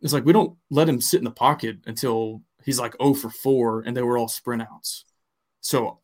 it's 0.00 0.12
like 0.12 0.24
we 0.24 0.32
don't 0.32 0.56
let 0.70 0.88
him 0.88 1.00
sit 1.00 1.18
in 1.18 1.24
the 1.24 1.30
pocket 1.30 1.78
until 1.86 2.42
he's 2.64 2.78
like 2.78 2.94
0 3.00 3.14
for 3.14 3.30
4 3.30 3.82
and 3.82 3.96
they 3.96 4.02
were 4.02 4.18
all 4.18 4.28
sprint 4.28 4.62
outs. 4.62 5.04
So 5.60 6.00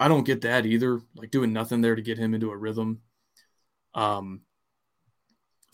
I 0.00 0.08
don't 0.08 0.26
get 0.26 0.42
that 0.42 0.66
either. 0.66 1.00
Like 1.14 1.30
doing 1.30 1.52
nothing 1.52 1.80
there 1.80 1.94
to 1.94 2.02
get 2.02 2.18
him 2.18 2.34
into 2.34 2.50
a 2.50 2.56
rhythm. 2.56 3.00
Um, 3.94 4.42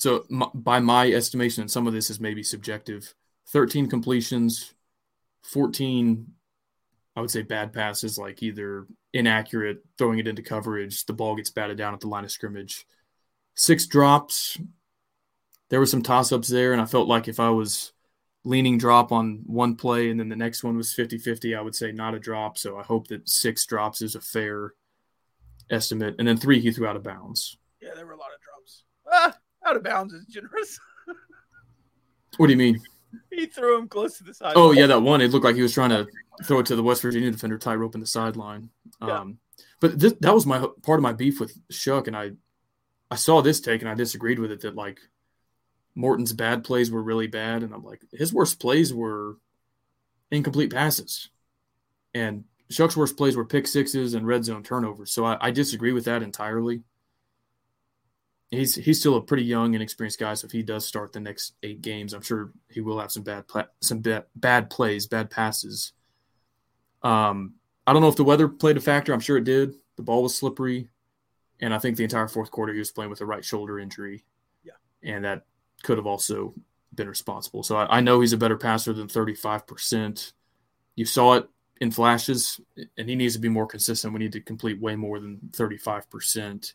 so 0.03 0.25
by 0.53 0.81
my 0.81 1.13
estimation, 1.13 1.61
and 1.61 1.71
some 1.71 1.87
of 1.87 1.93
this 1.93 2.11
is 2.11 2.19
maybe 2.19 2.43
subjective, 2.43 3.15
13 3.51 3.89
completions, 3.89 4.75
14, 5.45 6.27
I 7.15 7.21
would 7.21 7.31
say 7.31 7.43
bad 7.43 7.73
passes, 7.73 8.19
like 8.19 8.43
either 8.43 8.89
inaccurate, 9.13 9.85
throwing 9.99 10.19
it 10.19 10.27
into 10.27 10.43
coverage, 10.43 11.07
the 11.07 11.13
ball 11.13 11.37
gets 11.37 11.51
batted 11.51 11.79
down 11.79 11.95
at 11.95 12.01
the 12.01 12.09
line 12.09 12.25
of 12.25 12.33
scrimmage. 12.33 12.85
Six 13.55 13.87
drops. 13.87 14.59
There 15.71 15.79
were 15.79 15.87
some 15.87 16.03
toss 16.03 16.33
ups 16.33 16.49
there, 16.49 16.73
and 16.73 16.83
I 16.83 16.87
felt 16.87 17.07
like 17.07 17.29
if 17.29 17.39
I 17.39 17.51
was 17.51 17.93
leaning 18.43 18.79
drop 18.79 19.13
on 19.13 19.43
one 19.47 19.77
play 19.77 20.11
and 20.11 20.19
then 20.19 20.29
the 20.29 20.35
next 20.35 20.65
one 20.65 20.77
was 20.77 20.93
50 20.93 21.19
50, 21.19 21.55
I 21.55 21.61
would 21.61 21.77
say 21.77 21.93
not 21.93 22.17
a 22.17 22.19
drop. 22.19 22.59
So 22.59 22.77
I 22.77 22.83
hope 22.83 23.07
that 23.07 23.29
six 23.29 23.67
drops 23.67 24.03
is 24.03 24.17
a 24.17 24.21
fair 24.21 24.73
estimate. 25.71 26.17
And 26.19 26.27
then 26.27 26.39
three 26.39 26.59
he 26.59 26.73
threw 26.73 26.89
out 26.89 26.97
of 26.97 27.05
bounds. 27.05 27.57
Yeah, 27.81 27.91
there 27.95 28.05
were 28.05 28.15
a 28.15 28.19
lot 28.19 28.31
of 28.35 28.41
drops. 28.41 28.83
Ah, 29.09 29.39
out 29.67 29.77
of 29.77 29.83
bounds 29.83 30.13
is 30.13 30.25
generous. 30.27 30.79
what 32.37 32.47
do 32.47 32.53
you 32.53 32.59
mean? 32.59 32.81
He 33.31 33.47
threw 33.47 33.79
him 33.79 33.89
close 33.89 34.19
to 34.19 34.25
the 34.25 34.35
side. 34.35 34.55
Oh, 34.57 34.73
yeah, 34.73 34.87
that 34.87 35.03
one. 35.03 35.21
It 35.21 35.31
looked 35.31 35.45
like 35.45 35.57
he 35.57 35.63
was 35.63 35.75
trying 35.75 35.91
to 35.91 36.07
throw 36.45 36.61
it 36.61 36.67
to 36.67 36.77
the 36.77 36.83
West 36.83 37.03
Virginia 37.03 37.31
defender, 37.31 37.59
tie 37.59 37.75
rope 37.75 37.95
in 37.95 38.01
the 38.01 38.07
sideline. 38.07 38.71
Yeah. 39.01 39.21
Um, 39.21 39.39
but 39.81 39.99
this, 39.99 40.15
that 40.21 40.35
was 40.35 40.47
my 40.47 40.65
part 40.83 40.99
of 40.99 41.03
my 41.03 41.13
beef 41.13 41.41
with 41.41 41.57
Shough, 41.71 42.07
and 42.07 42.17
I, 42.17 42.33
I 43.11 43.17
saw 43.17 43.43
this 43.43 43.61
take 43.61 43.83
and 43.83 43.91
I 43.91 43.95
disagreed 43.95 44.39
with 44.39 44.53
it. 44.53 44.61
That 44.61 44.77
like 44.77 45.01
Morton's 45.95 46.33
bad 46.33 46.65
plays 46.65 46.91
were 46.91 47.03
really 47.03 47.27
bad, 47.27 47.63
and 47.63 47.75
I'm 47.75 47.85
like 47.85 48.03
his 48.13 48.33
worst 48.33 48.61
plays 48.61 48.95
were 48.95 49.39
incomplete 50.31 50.73
passes, 50.73 51.29
and 52.15 52.45
Shough's 52.71 52.97
worst 52.97 53.17
plays 53.17 53.37
were 53.37 53.45
pick 53.45 53.67
sixes 53.67 54.15
and 54.15 54.27
red 54.27 54.45
zone 54.45 54.63
turnovers. 54.63 55.11
So 55.11 55.25
I, 55.25 55.37
I 55.41 55.51
disagree 55.51 55.93
with 55.93 56.05
that 56.07 56.23
entirely. 56.23 56.83
He's 58.53 58.75
he's 58.75 59.01
still 59.01 59.17
a 59.17 59.23
pretty 59.23 59.45
young 59.45 59.75
and 59.75 59.83
experienced 59.83 60.21
guy, 60.21 60.35
so 60.35 60.45
if 60.45 60.53
he 60.53 60.63
does 60.63 60.87
start 60.87 61.15
the 61.15 61.21
next 61.21 61.55
eight 61.63 61.81
games, 61.81 62.13
I'm 62.13 62.21
sure 62.21 62.53
he 62.69 62.83
will 62.83 63.01
have 63.01 63.11
some 63.11 63.23
bad 63.23 63.49
pla- 63.49 63.65
some 63.81 64.01
bad, 64.01 64.25
bad 64.37 64.69
plays, 64.69 65.07
bad 65.07 65.31
passes. 65.31 65.93
Um, 67.03 67.55
I 67.87 67.95
don't 67.95 68.03
know 68.03 68.09
if 68.09 68.17
the 68.17 68.25
weather 68.25 68.49
played 68.49 68.77
a 68.77 68.81
factor. 68.81 69.15
I'm 69.15 69.21
sure 69.21 69.39
it 69.39 69.45
did. 69.45 69.73
The 69.97 70.03
ball 70.03 70.23
was 70.23 70.37
slippery, 70.37 70.91
and 71.61 71.73
I 71.73 71.79
think 71.79 71.97
the 71.97 72.05
entire 72.05 72.29
fourth 72.29 72.51
quarter 72.51 72.75
he 72.75 72.79
was 72.79 72.93
playing 72.93 73.09
with 73.09 73.23
a 73.23 73.27
right 73.27 73.43
shoulder 73.43 73.79
injury. 73.79 74.23
Yeah, 74.63 74.73
and 75.03 75.25
that 75.25 75.47
could 75.83 75.97
have 75.97 76.07
also 76.07 76.53
been 76.95 77.09
responsible. 77.09 77.63
So 77.63 77.77
I, 77.77 77.99
I 77.99 78.01
know 78.03 78.21
he's 78.21 78.35
a 78.35 78.39
better 78.39 78.59
passer 78.59 78.93
than 78.93 79.09
35 79.09 79.67
percent. 79.67 80.35
You 80.95 81.07
saw 81.07 81.37
it 81.37 81.49
in 81.81 81.91
flashes, 81.91 82.61
and 82.99 83.09
he 83.09 83.15
needs 83.15 83.33
to 83.33 83.41
be 83.41 83.49
more 83.49 83.67
consistent. 83.67 84.13
We 84.13 84.21
need 84.21 84.33
to 84.33 84.43
complete 84.43 84.79
way 84.79 84.95
more 84.95 85.21
than 85.21 85.41
35 85.55 86.11
percent. 86.11 86.75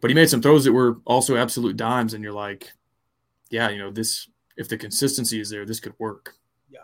But 0.00 0.10
he 0.10 0.14
made 0.14 0.30
some 0.30 0.40
throws 0.40 0.64
that 0.64 0.72
were 0.72 0.98
also 1.04 1.36
absolute 1.36 1.76
dimes, 1.76 2.14
and 2.14 2.24
you're 2.24 2.32
like, 2.32 2.72
yeah, 3.50 3.68
you 3.68 3.78
know, 3.78 3.90
this 3.90 4.28
if 4.56 4.68
the 4.68 4.76
consistency 4.76 5.40
is 5.40 5.50
there, 5.50 5.64
this 5.64 5.80
could 5.80 5.94
work. 5.98 6.34
Yeah. 6.70 6.80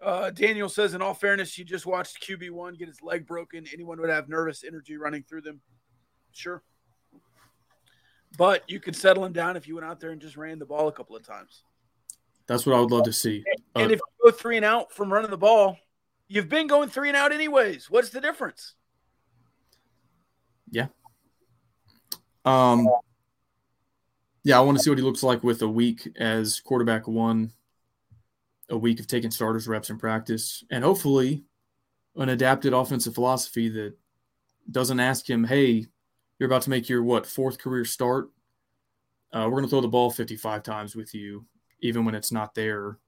Uh, 0.00 0.30
Daniel 0.30 0.68
says, 0.68 0.94
in 0.94 1.02
all 1.02 1.14
fairness, 1.14 1.58
you 1.58 1.64
just 1.64 1.86
watched 1.86 2.22
QB1 2.22 2.78
get 2.78 2.88
his 2.88 3.02
leg 3.02 3.26
broken. 3.26 3.66
Anyone 3.72 4.00
would 4.00 4.10
have 4.10 4.28
nervous 4.28 4.64
energy 4.64 4.96
running 4.96 5.22
through 5.22 5.42
them. 5.42 5.60
Sure. 6.32 6.62
But 8.38 8.62
you 8.68 8.78
could 8.78 8.94
settle 8.94 9.24
him 9.24 9.32
down 9.32 9.56
if 9.56 9.66
you 9.66 9.74
went 9.74 9.86
out 9.86 9.98
there 9.98 10.10
and 10.10 10.20
just 10.20 10.36
ran 10.36 10.58
the 10.58 10.66
ball 10.66 10.86
a 10.86 10.92
couple 10.92 11.16
of 11.16 11.26
times. 11.26 11.64
That's 12.46 12.64
what 12.64 12.76
I 12.76 12.80
would 12.80 12.90
love 12.90 13.04
to 13.04 13.12
see. 13.12 13.44
And 13.74 13.90
Uh, 13.90 13.94
if 13.94 14.00
you 14.00 14.30
go 14.30 14.30
three 14.30 14.56
and 14.56 14.64
out 14.64 14.92
from 14.92 15.12
running 15.12 15.30
the 15.30 15.38
ball, 15.38 15.76
you've 16.28 16.48
been 16.48 16.68
going 16.68 16.88
three 16.88 17.08
and 17.08 17.16
out 17.16 17.32
anyways. 17.32 17.90
What's 17.90 18.10
the 18.10 18.20
difference? 18.20 18.74
Um, 22.44 22.88
yeah, 24.42 24.58
I 24.58 24.62
want 24.62 24.78
to 24.78 24.82
see 24.82 24.90
what 24.90 24.98
he 24.98 25.04
looks 25.04 25.22
like 25.22 25.42
with 25.44 25.62
a 25.62 25.68
week 25.68 26.08
as 26.18 26.60
quarterback 26.60 27.06
one, 27.06 27.52
a 28.68 28.78
week 28.78 29.00
of 29.00 29.06
taking 29.06 29.30
starters 29.30 29.68
reps 29.68 29.90
in 29.90 29.98
practice, 29.98 30.64
and 30.70 30.82
hopefully 30.82 31.44
an 32.16 32.28
adapted 32.28 32.72
offensive 32.72 33.14
philosophy 33.14 33.68
that 33.68 33.94
doesn't 34.70 35.00
ask 35.00 35.28
him, 35.28 35.44
hey, 35.44 35.86
you're 36.38 36.48
about 36.48 36.62
to 36.62 36.70
make 36.70 36.88
your 36.88 37.02
what 37.02 37.26
fourth 37.26 37.58
career 37.58 37.84
start. 37.84 38.30
Uh, 39.32 39.44
we're 39.44 39.58
going 39.58 39.64
to 39.64 39.68
throw 39.68 39.80
the 39.80 39.88
ball 39.88 40.10
55 40.10 40.62
times 40.62 40.96
with 40.96 41.14
you, 41.14 41.44
even 41.80 42.04
when 42.04 42.14
it's 42.14 42.32
not 42.32 42.54
there. 42.54 42.98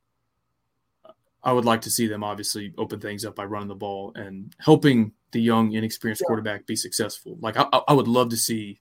I 1.43 1.53
would 1.53 1.65
like 1.65 1.81
to 1.83 1.91
see 1.91 2.07
them 2.07 2.23
obviously 2.23 2.73
open 2.79 3.01
things 3.01 3.25
up 3.25 3.35
by 3.35 3.45
running 3.45 3.69
the 3.69 3.75
ball 3.75 4.13
and 4.15 4.55
helping 4.61 5.13
the 5.33 5.41
young, 5.41 5.73
inexperienced 5.73 6.23
quarterback 6.25 6.67
be 6.67 6.77
successful. 6.77 7.37
Like 7.41 7.57
I, 7.57 7.67
I 7.89 7.95
would 7.95 8.07
love 8.07 8.29
to 8.29 8.37
see. 8.37 8.81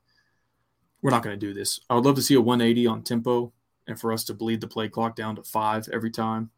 We're 1.01 1.11
not 1.11 1.23
going 1.23 1.37
to 1.39 1.45
do 1.45 1.53
this. 1.53 1.79
I 1.89 1.95
would 1.95 2.05
love 2.05 2.15
to 2.15 2.21
see 2.21 2.35
a 2.35 2.41
180 2.41 2.87
on 2.87 3.01
tempo 3.03 3.51
and 3.87 3.99
for 3.99 4.11
us 4.13 4.23
to 4.25 4.33
bleed 4.33 4.61
the 4.61 4.67
play 4.67 4.87
clock 4.87 5.15
down 5.15 5.35
to 5.35 5.43
five 5.43 5.87
every 5.91 6.11
time, 6.11 6.51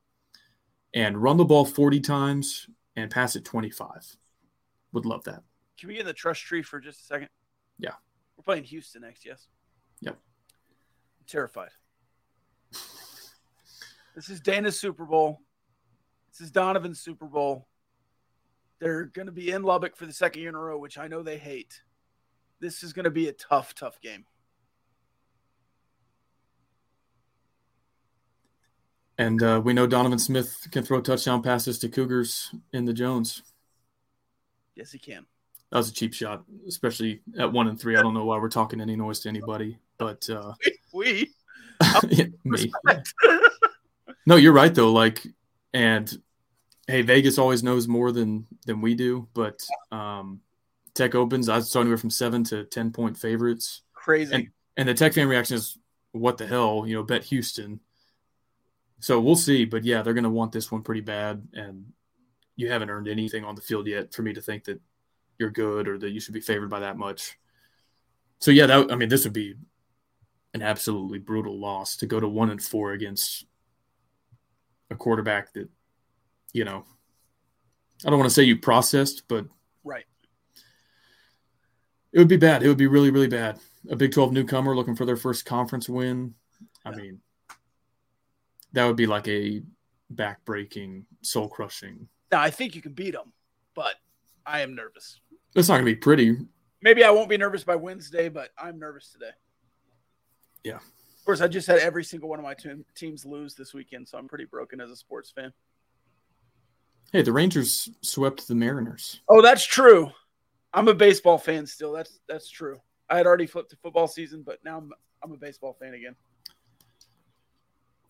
and 0.94 1.22
run 1.22 1.38
the 1.38 1.46
ball 1.46 1.66
40 1.66 2.00
times 2.02 2.68
and 2.96 3.10
pass 3.10 3.36
it 3.36 3.46
25. 3.46 4.18
Would 4.92 5.06
love 5.06 5.24
that. 5.24 5.42
Can 5.80 5.88
we 5.88 5.96
get 5.96 6.02
in 6.02 6.08
the 6.08 6.14
trust 6.14 6.42
tree 6.42 6.62
for 6.62 6.80
just 6.80 7.02
a 7.02 7.04
second? 7.06 7.30
Yeah. 7.80 7.94
We're 8.38 8.44
playing 8.44 8.66
Houston 8.66 9.02
next, 9.02 9.26
yes? 9.26 9.48
Yep. 10.02 10.14
I'm 10.14 11.26
terrified. 11.28 11.70
this 14.16 14.30
is 14.30 14.40
Dana's 14.40 14.80
Super 14.80 15.06
Bowl. 15.06 15.42
This 16.32 16.42
is 16.42 16.52
Donovan's 16.52 17.00
Super 17.00 17.26
Bowl. 17.26 17.68
They're 18.80 19.06
going 19.06 19.28
to 19.28 19.32
be 19.32 19.52
in 19.52 19.64
Lubbock 19.64 19.96
for 19.96 20.06
the 20.06 20.14
second 20.14 20.42
year 20.42 20.50
in 20.50 20.56
a 20.56 20.60
row, 20.60 20.78
which 20.78 20.98
I 20.98 21.08
know 21.08 21.24
they 21.24 21.38
hate. 21.38 21.82
This 22.60 22.84
is 22.84 22.94
going 22.94 23.06
to 23.06 23.12
be 23.12 23.28
a 23.28 23.34
tough, 23.34 23.74
tough 23.74 24.00
game. 24.02 24.26
And 29.18 29.42
uh, 29.44 29.62
we 29.64 29.74
know 29.74 29.86
Donovan 29.86 30.18
Smith 30.20 30.68
can 30.72 30.84
throw 30.84 31.00
touchdown 31.02 31.44
passes 31.44 31.78
to 31.80 31.90
Cougars 31.90 32.50
in 32.72 32.86
the 32.86 32.94
Jones. 32.94 33.44
Yes, 34.76 34.92
he 34.92 34.98
can. 34.98 35.26
That 35.72 35.78
was 35.78 35.90
a 35.90 35.94
cheap 35.94 36.14
shot, 36.14 36.44
especially 36.68 37.22
at 37.38 37.52
one 37.52 37.68
and 37.68 37.80
three. 37.80 37.96
I 37.96 38.02
don't 38.02 38.14
know 38.14 38.26
why 38.26 38.38
we're 38.38 38.50
talking 38.50 38.82
any 38.82 38.96
noise 38.96 39.20
to 39.22 39.30
anybody, 39.30 39.78
but 39.98 40.28
uh, 40.30 40.54
We. 40.94 41.32
me. 42.44 42.72
No, 44.26 44.36
you're 44.36 44.54
right 44.54 44.74
though. 44.74 44.92
Like, 44.92 45.26
and 45.74 46.12
hey, 46.88 47.02
Vegas 47.02 47.38
always 47.38 47.64
knows 47.64 47.88
more 47.88 48.12
than 48.12 48.48
than 48.66 48.82
we 48.82 48.96
do. 48.96 49.28
But 49.34 49.60
um, 49.92 50.42
Tech 50.94 51.16
opens. 51.16 51.50
I 51.50 51.60
saw 51.60 51.82
anywhere 51.82 51.98
from 51.98 52.10
seven 52.12 52.44
to 52.46 52.64
ten 52.66 52.92
point 52.92 53.18
favorites, 53.18 53.82
Crazy. 53.94 54.34
and 54.34 54.50
and 54.78 54.88
the 54.88 54.94
Tech 54.94 55.14
fan 55.14 55.28
reaction 55.28 55.58
is, 55.58 55.78
"What 56.12 56.38
the 56.38 56.48
hell?" 56.48 56.86
You 56.88 56.96
know, 56.96 57.04
bet 57.04 57.24
Houston. 57.26 57.80
So 59.04 59.20
we'll 59.20 59.36
see, 59.36 59.66
but 59.66 59.84
yeah, 59.84 60.02
they're 60.02 60.14
going 60.14 60.24
to 60.24 60.30
want 60.30 60.54
this 60.54 60.72
one 60.72 60.82
pretty 60.82 61.02
bad, 61.02 61.46
and 61.52 61.92
you 62.56 62.72
haven't 62.72 62.90
earned 62.90 63.10
anything 63.10 63.44
on 63.44 63.54
the 63.54 63.62
field 63.62 63.86
yet 63.86 64.14
for 64.14 64.22
me 64.22 64.32
to 64.34 64.40
think 64.40 64.64
that 64.64 64.80
you're 65.38 65.50
good 65.50 65.90
or 65.90 65.98
that 65.98 66.12
you 66.12 66.22
should 66.22 66.34
be 66.34 66.40
favored 66.40 66.70
by 66.70 66.80
that 66.80 66.98
much. 66.98 67.38
So 68.40 68.50
yeah, 68.50 68.66
that 68.66 68.94
I 68.94 68.96
mean, 68.96 69.10
this 69.10 69.26
would 69.26 69.34
be 69.34 69.56
an 70.54 70.62
absolutely 70.62 71.20
brutal 71.20 71.60
loss 71.60 71.98
to 71.98 72.06
go 72.06 72.18
to 72.18 72.30
one 72.30 72.50
and 72.50 72.64
four 72.64 72.94
against 72.94 73.46
a 74.90 74.96
quarterback 74.96 75.52
that, 75.52 75.68
you 76.54 76.64
know, 76.64 76.86
I 78.06 78.10
don't 78.10 78.20
want 78.20 78.30
to 78.30 78.34
say 78.34 78.44
you 78.44 78.58
processed, 78.58 79.24
but 79.28 79.46
right. 79.84 80.06
it 82.14 82.20
would 82.20 82.30
be 82.30 82.38
bad. 82.38 82.64
It 82.64 82.70
would 82.70 82.78
be 82.78 82.88
really, 82.88 83.12
really 83.12 83.28
bad. 83.28 83.60
A 83.90 83.98
Big 83.98 84.14
12 84.14 84.32
newcomer 84.32 84.78
looking 84.78 84.96
for 84.96 85.04
their 85.04 85.18
first 85.18 85.44
conference 85.44 85.90
win. 85.90 86.36
I 86.86 86.92
Yeah. 86.92 86.96
mean, 86.96 87.22
that 88.74 88.86
would 88.86 88.96
be 88.96 89.08
like 89.08 89.28
a 89.28 89.62
back-breaking, 90.10 91.06
soul-crushing. 91.22 92.08
Now, 92.32 92.42
I 92.42 92.50
think 92.50 92.76
you 92.76 92.82
can 92.82 92.94
beat 92.94 93.12
them, 93.12 93.32
but 93.76 93.96
I 94.46 94.62
am 94.62 94.76
nervous. 94.76 95.20
It's 95.56 95.70
not 95.70 95.76
going 95.76 95.86
to 95.86 95.92
be 95.92 95.96
pretty. 95.96 96.38
Maybe 96.82 97.04
I 97.04 97.12
won't 97.12 97.30
be 97.30 97.38
nervous 97.38 97.64
by 97.64 97.76
Wednesday, 97.76 98.30
but 98.30 98.50
I'm 98.58 98.80
nervous 98.80 99.12
today. 99.12 99.32
Yeah. 100.64 100.76
Of 100.78 101.26
course, 101.26 101.42
I 101.42 101.48
just 101.48 101.68
had 101.68 101.80
every 101.80 102.04
single 102.04 102.28
one 102.28 102.40
of 102.40 102.44
my 102.44 102.56
teams 102.96 103.26
lose 103.26 103.56
this 103.56 103.74
weekend, 103.74 104.08
so 104.08 104.18
I'm 104.18 104.28
pretty 104.28 104.46
broken 104.46 104.82
as 104.82 104.92
a 104.92 104.96
sports 104.96 105.32
fan. 105.32 105.54
Hey, 107.14 107.22
the 107.22 107.32
Rangers 107.32 107.90
swept 108.02 108.48
the 108.48 108.56
Mariners. 108.56 109.22
Oh, 109.30 109.42
that's 109.42 109.66
true. 109.66 110.12
I'm 110.74 110.88
a 110.88 110.94
baseball 110.96 111.38
fan 111.38 111.68
still. 111.68 111.94
That's 111.94 112.20
that's 112.28 112.50
true. 112.50 112.82
I 113.10 113.18
had 113.18 113.28
already 113.28 113.46
flipped 113.46 113.70
to 113.70 113.78
football 113.78 114.08
season, 114.08 114.42
but 114.44 114.58
now 114.66 114.80
I'm 114.80 114.92
I'm 115.24 115.32
a 115.32 115.38
baseball 115.38 115.78
fan 115.80 115.94
again. 115.94 116.16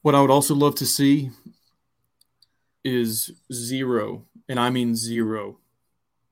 What 0.04 0.16
I 0.16 0.22
would 0.22 0.30
also 0.30 0.54
love 0.54 0.76
to 0.76 0.86
see 0.86 1.32
is 2.84 3.32
zero, 3.54 4.26
and 4.49 4.60
I 4.60 4.70
mean 4.70 4.95
zero. 4.97 5.60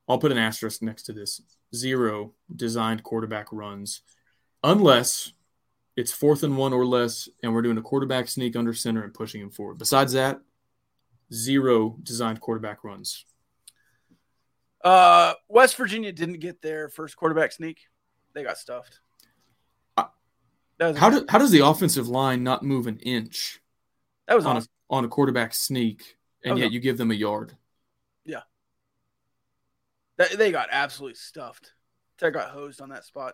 I'll 0.09 0.17
put 0.17 0.33
an 0.33 0.37
asterisk 0.37 0.81
next 0.81 1.03
to 1.03 1.13
this 1.13 1.41
zero 1.73 2.33
designed 2.53 3.03
quarterback 3.03 3.47
runs, 3.53 4.01
unless 4.61 5.31
it's 5.95 6.11
fourth 6.11 6.43
and 6.43 6.57
one 6.57 6.73
or 6.73 6.85
less, 6.85 7.29
and 7.41 7.53
we're 7.53 7.61
doing 7.61 7.77
a 7.77 7.81
quarterback 7.81 8.27
sneak 8.27 8.57
under 8.57 8.73
center 8.73 9.03
and 9.03 9.13
pushing 9.13 9.39
him 9.39 9.49
forward. 9.49 9.77
Besides 9.77 10.11
that, 10.11 10.41
zero 11.33 11.95
designed 12.03 12.41
quarterback 12.41 12.83
runs. 12.83 13.25
Uh, 14.83 15.33
West 15.47 15.77
Virginia 15.77 16.11
didn't 16.11 16.41
get 16.41 16.61
their 16.61 16.89
first 16.89 17.15
quarterback 17.15 17.53
sneak. 17.53 17.79
They 18.33 18.43
got 18.43 18.57
stuffed. 18.57 18.99
How, 19.97 21.09
do, 21.09 21.25
how 21.29 21.37
does 21.37 21.51
the 21.51 21.65
offensive 21.65 22.09
line 22.09 22.43
not 22.43 22.63
move 22.63 22.87
an 22.87 22.97
inch 22.99 23.60
that 24.31 24.35
was 24.37 24.45
on 24.45 24.55
awesome. 24.55 24.69
a, 24.89 24.93
on 24.95 25.03
a 25.03 25.07
quarterback 25.09 25.53
sneak, 25.53 26.15
and 26.45 26.53
Okay. 26.53 26.61
yet 26.63 26.71
you 26.71 26.79
give 26.79 26.97
them 26.97 27.11
a 27.11 27.15
yard? 27.15 27.55
They, 30.17 30.35
they 30.35 30.51
got 30.51 30.69
absolutely 30.71 31.15
stuffed. 31.15 31.73
Tech 32.19 32.33
got 32.33 32.49
hosed 32.49 32.79
on 32.79 32.89
that 32.89 33.05
spot. 33.05 33.33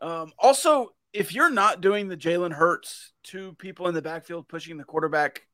Um, 0.00 0.32
also, 0.36 0.88
if 1.12 1.32
you're 1.32 1.50
not 1.50 1.80
doing 1.80 2.08
the 2.08 2.16
Jalen 2.16 2.52
Hurts, 2.52 3.12
two 3.22 3.52
people 3.54 3.86
in 3.86 3.94
the 3.94 4.02
backfield 4.02 4.48
pushing 4.48 4.76
the 4.78 4.84
quarterback, 4.84 5.46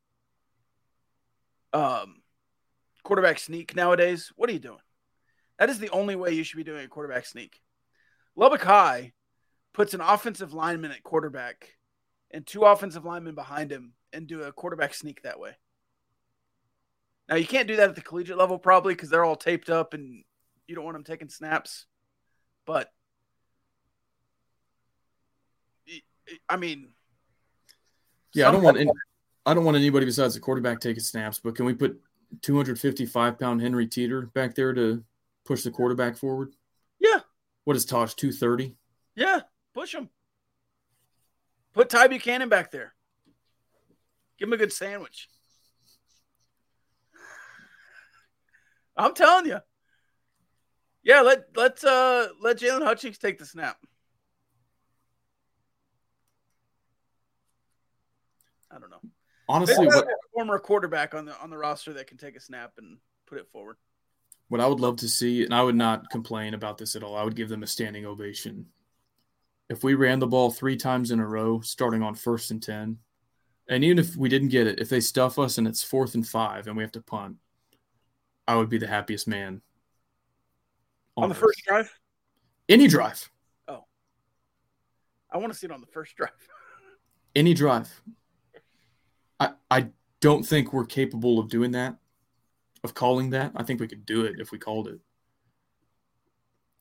um, 1.75 2.23
quarterback 3.03 3.39
sneak 3.39 3.77
nowadays, 3.77 4.33
what 4.37 4.49
are 4.49 4.55
you 4.55 4.59
doing? 4.59 4.79
That 5.59 5.69
is 5.69 5.79
the 5.81 5.91
only 5.91 6.17
way 6.17 6.33
you 6.33 6.45
should 6.45 6.57
be 6.57 6.65
doing 6.65 6.85
a 6.85 6.89
quarterback 6.89 7.27
sneak. 7.27 7.61
Lubbock 8.35 8.63
High 8.63 9.13
puts 9.75 9.93
an 9.93 10.01
offensive 10.01 10.55
lineman 10.55 10.93
at 10.93 11.03
quarterback 11.03 11.75
and 12.31 12.47
two 12.47 12.63
offensive 12.63 13.05
linemen 13.05 13.35
behind 13.35 13.71
him 13.71 13.93
and 14.13 14.27
do 14.27 14.43
a 14.43 14.53
quarterback 14.53 14.95
sneak 14.95 15.23
that 15.23 15.41
way. 15.41 15.53
Now 17.29 17.37
you 17.37 17.47
can't 17.47 17.69
do 17.69 17.77
that 17.77 17.91
at 17.91 17.95
the 17.95 18.01
collegiate 18.01 18.39
level 18.39 18.59
probably 18.59 18.95
because 18.95 19.11
they're 19.11 19.25
all 19.25 19.37
taped 19.37 19.69
up 19.69 19.95
and 19.95 20.25
you 20.67 20.75
don't 20.75 20.85
want 20.85 20.95
them 20.95 21.05
taking 21.05 21.29
snaps. 21.29 21.87
But 22.67 22.91
I 26.49 26.57
mean, 26.57 26.89
Yeah, 28.35 28.49
I 28.49 28.53
don't 28.53 28.63
want 28.63 28.79
any, 28.79 28.91
I 29.47 29.55
don't 29.55 29.65
want 29.65 29.77
anybody 29.77 30.07
besides 30.07 30.35
the 30.35 30.41
quarterback 30.41 30.81
taking 30.81 31.03
snaps, 31.03 31.39
but 31.39 31.57
can 31.57 31.65
we 31.65 31.75
put 31.75 31.99
255 32.43 33.39
pound 33.39 33.63
Henry 33.63 33.87
Teeter 33.87 34.27
back 34.35 34.55
there 34.55 34.73
to 34.75 35.03
push 35.47 35.63
the 35.63 35.71
quarterback 35.71 36.17
forward? 36.17 36.55
Yeah. 36.99 37.21
What 37.65 37.77
is 37.77 37.85
Tosh 37.85 38.15
230? 38.15 38.75
Yeah, 39.17 39.41
push 39.75 39.95
him. 39.95 40.11
Put 41.73 41.89
Ty 41.89 42.09
Buchanan 42.09 42.49
back 42.49 42.71
there. 42.71 42.95
Give 44.39 44.49
him 44.49 44.53
a 44.53 44.57
good 44.57 44.73
sandwich. 44.73 45.29
I'm 48.97 49.15
telling 49.15 49.47
you. 49.47 49.59
Yeah, 51.03 51.21
let 51.23 51.57
let 51.57 51.83
uh 51.85 52.29
let 52.41 52.59
Jaylon 52.59 52.85
Hutchings 52.85 53.19
take 53.19 53.39
the 53.39 53.47
snap. 53.47 53.79
I 58.71 58.79
don't 58.79 58.91
know. 58.91 59.01
Honestly, 59.49 59.87
what, 59.87 60.05
a 60.05 60.17
former 60.35 60.59
quarterback 60.59 61.15
on 61.15 61.25
the 61.25 61.41
on 61.41 61.51
the 61.51 61.57
roster 61.57 61.95
that 61.95 62.07
can 62.07 62.19
take 62.19 62.37
a 62.37 62.41
snap 62.41 62.73
and 62.79 62.99
put 63.27 63.39
it 63.39 63.49
forward. 63.49 63.77
what 64.49 64.61
I 64.61 64.67
would 64.67 64.81
love 64.81 64.97
to 64.99 65.09
see, 65.09 65.45
and 65.45 65.55
I 65.55 65.63
would 65.63 65.77
not 65.77 66.11
complain 66.11 66.55
about 66.55 66.77
this 66.77 66.97
at 66.97 67.03
all, 67.03 67.17
I 67.17 67.23
would 67.23 67.37
give 67.37 67.49
them 67.49 67.63
a 67.63 67.67
standing 67.67 68.05
ovation. 68.05 68.67
If 69.71 69.85
we 69.85 69.95
ran 69.95 70.19
the 70.19 70.27
ball 70.27 70.51
three 70.51 70.77
times 70.77 71.11
in 71.11 71.21
a 71.21 71.27
row, 71.27 71.61
starting 71.61 72.03
on 72.03 72.15
first 72.15 72.51
and 72.51 72.63
10, 72.63 72.99
and 73.69 73.85
even 73.85 73.99
if 73.99 74.17
we 74.17 74.29
didn't 74.29 74.49
get 74.49 74.67
it, 74.67 74.81
if 74.81 74.89
they 74.89 75.01
stuff 75.01 75.39
us 75.39 75.59
and 75.59 75.67
it's 75.67 75.83
fourth 75.83 76.15
and 76.15 76.27
five 76.27 76.67
and 76.67 76.77
we 76.77 76.83
have 76.83 76.93
to 76.93 77.01
punt, 77.01 77.37
I 78.47 78.57
would 78.57 78.69
be 78.69 78.79
the 78.79 78.87
happiest 78.87 79.29
man. 79.29 79.61
On 81.17 81.29
the 81.29 81.35
earth. 81.35 81.41
first 81.41 81.63
drive? 81.67 81.91
Any 82.69 82.87
drive. 82.87 83.31
Oh. 83.67 83.85
I 85.31 85.39
want 85.39 85.53
to 85.53 85.59
see 85.59 85.67
it 85.67 85.73
on 85.73 85.81
the 85.81 85.87
first 85.87 86.17
drive. 86.17 86.31
Any 87.37 87.55
drive. 87.55 87.91
I 89.39 89.51
I 89.71 89.89
don't 90.21 90.45
think 90.45 90.73
we're 90.73 90.87
capable 90.87 91.39
of 91.39 91.49
doing 91.49 91.73
that, 91.73 91.97
of 92.83 92.95
calling 92.95 93.31
that. 93.31 93.53
I 93.55 93.63
think 93.63 93.81
we 93.81 93.89
could 93.89 94.07
do 94.07 94.25
it 94.25 94.41
if 94.41 94.51
we 94.51 94.59
called 94.59 94.89
it. 94.89 94.99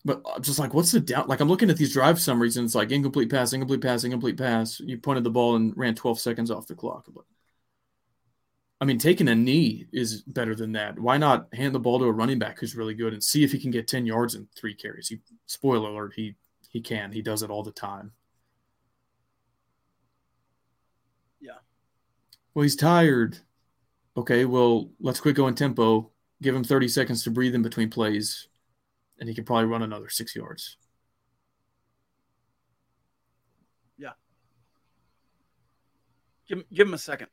But 0.07 0.21
I'm 0.33 0.41
just 0.41 0.57
like, 0.57 0.73
what's 0.73 0.93
the 0.93 1.01
down? 1.01 1.27
Like, 1.27 1.41
I'm 1.41 1.49
looking 1.49 1.69
at 1.69 1.75
these 1.75 1.91
drive 1.91 2.17
summaries 2.17 2.55
and 2.55 2.63
it's 2.65 2.75
like 2.75 2.91
incomplete 2.91 3.29
pass, 3.29 3.51
incomplete 3.51 3.81
pass, 3.81 4.05
incomplete 4.05 4.37
pass. 4.37 4.79
You 4.79 4.97
pointed 4.97 5.25
the 5.25 5.29
ball 5.29 5.57
and 5.57 5.75
ran 5.75 5.95
12 5.95 6.17
seconds 6.17 6.49
off 6.49 6.65
the 6.65 6.75
clock. 6.75 7.05
But 7.13 7.25
I 8.79 8.85
mean, 8.85 8.99
taking 8.99 9.27
a 9.27 9.35
knee 9.35 9.85
is 9.91 10.21
better 10.21 10.55
than 10.55 10.71
that. 10.71 10.97
Why 10.97 11.17
not 11.17 11.53
hand 11.53 11.75
the 11.75 11.79
ball 11.79 11.99
to 11.99 12.05
a 12.05 12.11
running 12.11 12.39
back 12.39 12.57
who's 12.57 12.75
really 12.77 12.93
good 12.93 13.11
and 13.11 13.21
see 13.21 13.43
if 13.43 13.51
he 13.51 13.59
can 13.59 13.69
get 13.69 13.89
10 13.89 14.05
yards 14.05 14.33
in 14.33 14.47
three 14.55 14.73
carries? 14.73 15.09
He, 15.09 15.19
spoiler 15.45 15.89
alert, 15.89 16.13
he 16.15 16.35
he 16.69 16.79
can. 16.79 17.11
He 17.11 17.21
does 17.21 17.43
it 17.43 17.49
all 17.49 17.63
the 17.63 17.71
time. 17.71 18.13
Yeah. 21.41 21.59
Well, 22.53 22.63
he's 22.63 22.75
tired. 22.77 23.39
Okay, 24.15 24.45
well, 24.45 24.89
let's 25.01 25.19
quit 25.19 25.35
going 25.35 25.55
tempo. 25.55 26.11
Give 26.41 26.55
him 26.55 26.63
30 26.63 26.87
seconds 26.87 27.23
to 27.23 27.31
breathe 27.31 27.55
in 27.55 27.61
between 27.61 27.89
plays, 27.89 28.47
and 29.19 29.27
he 29.27 29.35
can 29.35 29.45
probably 29.45 29.65
run 29.65 29.81
another 29.81 30.09
six 30.09 30.35
yards. 30.35 30.77
Yeah. 33.97 34.11
Give, 36.47 36.63
give 36.71 36.87
him 36.87 36.93
a 36.93 36.99
second. 36.99 37.27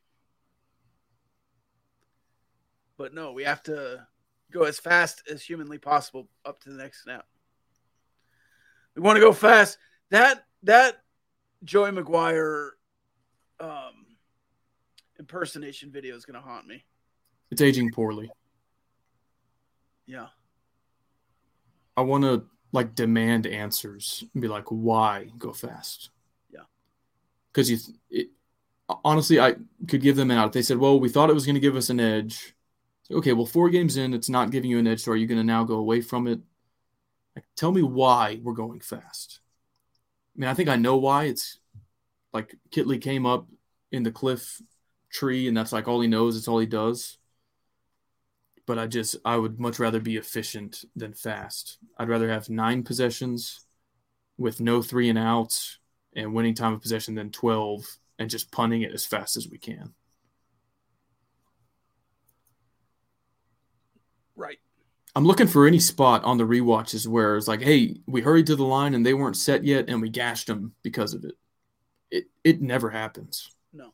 But 2.97 3.13
no, 3.13 3.33
we 3.33 3.45
have 3.45 3.63
to 3.65 4.07
go 4.53 4.63
as 4.63 4.79
fast 4.79 5.23
as 5.31 5.43
humanly 5.43 5.79
possible 5.79 6.29
up 6.45 6.61
to 6.61 6.71
the 6.71 6.77
next 6.77 7.03
snap. 7.03 7.27
We 8.95 9.03
want 9.03 9.17
to 9.17 9.21
go 9.21 9.33
fast. 9.33 9.79
That 10.11 10.45
that 10.63 11.03
Joey 11.65 11.91
McGuire 11.91 12.71
um, 13.59 14.07
impersonation 15.19 15.91
video 15.91 16.15
is 16.15 16.25
going 16.25 16.41
to 16.41 16.47
haunt 16.47 16.67
me. 16.67 16.85
It's 17.51 17.61
aging 17.61 17.91
poorly. 17.91 18.31
Yeah. 20.07 20.27
I 21.97 22.03
want 22.03 22.25
to 22.25 22.45
like 22.73 22.95
demand 22.95 23.47
answers 23.47 24.25
and 24.33 24.43
be 24.43 24.49
like, 24.49 24.65
why 24.69 25.31
go 25.39 25.53
fast? 25.53 26.11
Yeah. 26.51 26.65
Because 27.53 27.71
you, 27.71 27.79
it, 28.11 28.29
honestly, 29.05 29.41
I 29.41 29.55
could 29.89 30.03
give 30.03 30.17
them 30.17 30.31
an 30.31 30.39
out. 30.39 30.53
They 30.53 30.63
said, 30.63 30.79
well, 30.79 30.99
we 30.99 31.09
thought 31.09 31.31
it 31.31 31.35
was 31.35 31.47
going 31.47 31.55
to 31.55 31.61
give 31.61 31.77
us 31.77 31.91
an 31.91 32.01
edge. 32.01 32.55
Okay, 33.11 33.33
well, 33.33 33.47
four 33.47 33.71
games 33.71 33.97
in, 33.97 34.15
it's 34.15 34.29
not 34.29 34.51
giving 34.51 34.71
you 34.71 34.79
an 34.79 34.87
edge. 34.87 35.03
So 35.03 35.13
are 35.13 35.17
you 35.17 35.27
going 35.27 35.39
to 35.39 35.45
now 35.45 35.63
go 35.65 35.77
away 35.77 36.01
from 36.01 36.27
it? 36.27 36.41
Like, 37.37 37.45
tell 37.57 37.71
me 37.71 37.83
why 37.83 38.41
we're 38.43 38.55
going 38.55 38.81
fast. 38.81 39.41
I 40.37 40.41
mean, 40.41 40.51
I 40.51 40.55
think 40.55 40.69
I 40.69 40.77
know 40.77 40.97
why. 40.97 41.25
It's 41.25 41.59
like 42.33 42.57
Kittley 42.71 43.01
came 43.01 43.27
up 43.27 43.47
in 43.93 44.03
the 44.03 44.11
Kliff 44.11 44.61
tree, 45.11 45.47
and 45.49 45.57
that's 45.57 45.73
like 45.73 45.87
all 45.87 46.01
he 46.01 46.09
knows. 46.09 46.37
It's 46.37 46.49
all 46.49 46.59
he 46.59 46.67
does. 46.67 47.19
But 48.67 48.79
I 48.79 48.87
just, 48.87 49.17
I 49.25 49.37
would 49.37 49.61
much 49.61 49.79
rather 49.79 50.01
be 50.01 50.17
efficient 50.17 50.85
than 50.97 51.13
fast. 51.13 51.79
I'd 51.99 52.09
rather 52.09 52.31
have 52.31 52.49
nine 52.49 52.83
possessions 52.83 53.61
with 54.39 54.61
no 54.61 54.83
three 54.83 55.11
and 55.11 55.19
outs 55.19 55.79
and 56.17 56.35
winning 56.35 56.55
time 56.55 56.73
of 56.73 56.81
possession 56.81 57.15
than 57.15 57.31
12 57.31 57.85
and 58.19 58.31
just 58.31 58.51
punting 58.51 58.83
it 58.83 58.93
as 58.93 59.05
fast 59.05 59.37
as 59.37 59.49
we 59.49 59.59
can. 59.59 59.93
Right. 64.37 64.59
I'm 65.15 65.25
looking 65.25 65.47
for 65.47 65.67
any 65.67 65.79
spot 65.79 66.25
on 66.25 66.39
the 66.39 66.45
rewatches 66.45 67.07
where 67.07 67.37
it's 67.37 67.49
like, 67.49 67.63
hey, 67.63 67.97
we 68.07 68.21
hurried 68.21 68.47
to 68.47 68.57
the 68.57 68.65
line 68.65 68.95
and 68.95 69.05
they 69.05 69.15
weren't 69.15 69.37
set 69.37 69.65
yet 69.65 69.89
and 69.89 70.01
we 70.01 70.09
gashed 70.09 70.47
them 70.47 70.75
because 70.83 71.15
of 71.15 71.25
it. 71.25 71.35
It 72.11 72.25
it 72.43 72.61
never 72.61 72.91
happens. 72.91 73.51
No. 73.73 73.93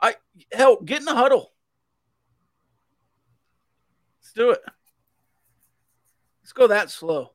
I 0.00 0.16
hell, 0.52 0.78
get 0.80 1.00
in 1.00 1.04
the 1.04 1.14
huddle. 1.14 1.52
Let's 4.30 4.36
do 4.36 4.50
it. 4.50 4.60
Let's 6.42 6.52
go 6.52 6.68
that 6.68 6.90
slow. 6.90 7.32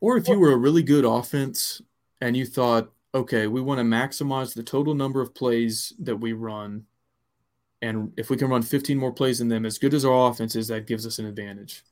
Or 0.00 0.16
if 0.16 0.28
you 0.28 0.38
were 0.38 0.52
a 0.52 0.56
really 0.56 0.84
good 0.84 1.04
offense 1.04 1.82
and 2.20 2.36
you 2.36 2.46
thought, 2.46 2.90
okay, 3.12 3.48
we 3.48 3.60
want 3.60 3.78
to 3.78 3.84
maximize 3.84 4.54
the 4.54 4.62
total 4.62 4.94
number 4.94 5.20
of 5.20 5.34
plays 5.34 5.92
that 5.98 6.16
we 6.16 6.32
run. 6.32 6.84
And 7.82 8.12
if 8.16 8.30
we 8.30 8.36
can 8.36 8.48
run 8.48 8.62
15 8.62 8.96
more 8.96 9.12
plays 9.12 9.40
than 9.40 9.48
them, 9.48 9.66
as 9.66 9.78
good 9.78 9.92
as 9.92 10.04
our 10.04 10.30
offense 10.30 10.54
is, 10.54 10.68
that 10.68 10.86
gives 10.86 11.04
us 11.04 11.18
an 11.18 11.26
advantage. 11.26 11.82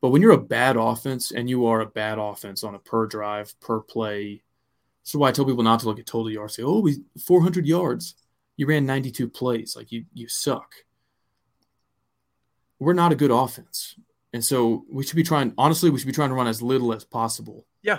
But 0.00 0.08
when 0.08 0.22
you're 0.22 0.32
a 0.32 0.38
bad 0.38 0.76
offense 0.76 1.30
and 1.30 1.48
you 1.48 1.66
are 1.66 1.80
a 1.80 1.86
bad 1.86 2.18
offense 2.18 2.64
on 2.64 2.74
a 2.74 2.80
per 2.80 3.06
drive, 3.06 3.58
per 3.60 3.80
play, 3.80 4.42
is 5.06 5.14
why 5.14 5.28
I 5.28 5.32
tell 5.32 5.44
people 5.44 5.62
not 5.62 5.78
to 5.80 5.86
look 5.86 6.00
at 6.00 6.06
total 6.06 6.32
yards. 6.32 6.56
Say, 6.56 6.64
oh, 6.64 6.80
we 6.80 6.96
400 7.24 7.64
yards. 7.64 8.16
You 8.56 8.66
ran 8.66 8.86
92 8.86 9.28
plays. 9.28 9.76
Like 9.76 9.92
you, 9.92 10.04
you 10.14 10.26
suck. 10.26 10.72
We're 12.78 12.92
not 12.92 13.12
a 13.12 13.16
good 13.16 13.30
offense. 13.30 13.96
And 14.32 14.44
so 14.44 14.84
we 14.90 15.04
should 15.04 15.16
be 15.16 15.22
trying, 15.22 15.54
honestly, 15.56 15.90
we 15.90 15.98
should 15.98 16.06
be 16.06 16.12
trying 16.12 16.28
to 16.28 16.34
run 16.34 16.46
as 16.46 16.62
little 16.62 16.92
as 16.92 17.04
possible. 17.04 17.66
Yeah. 17.82 17.98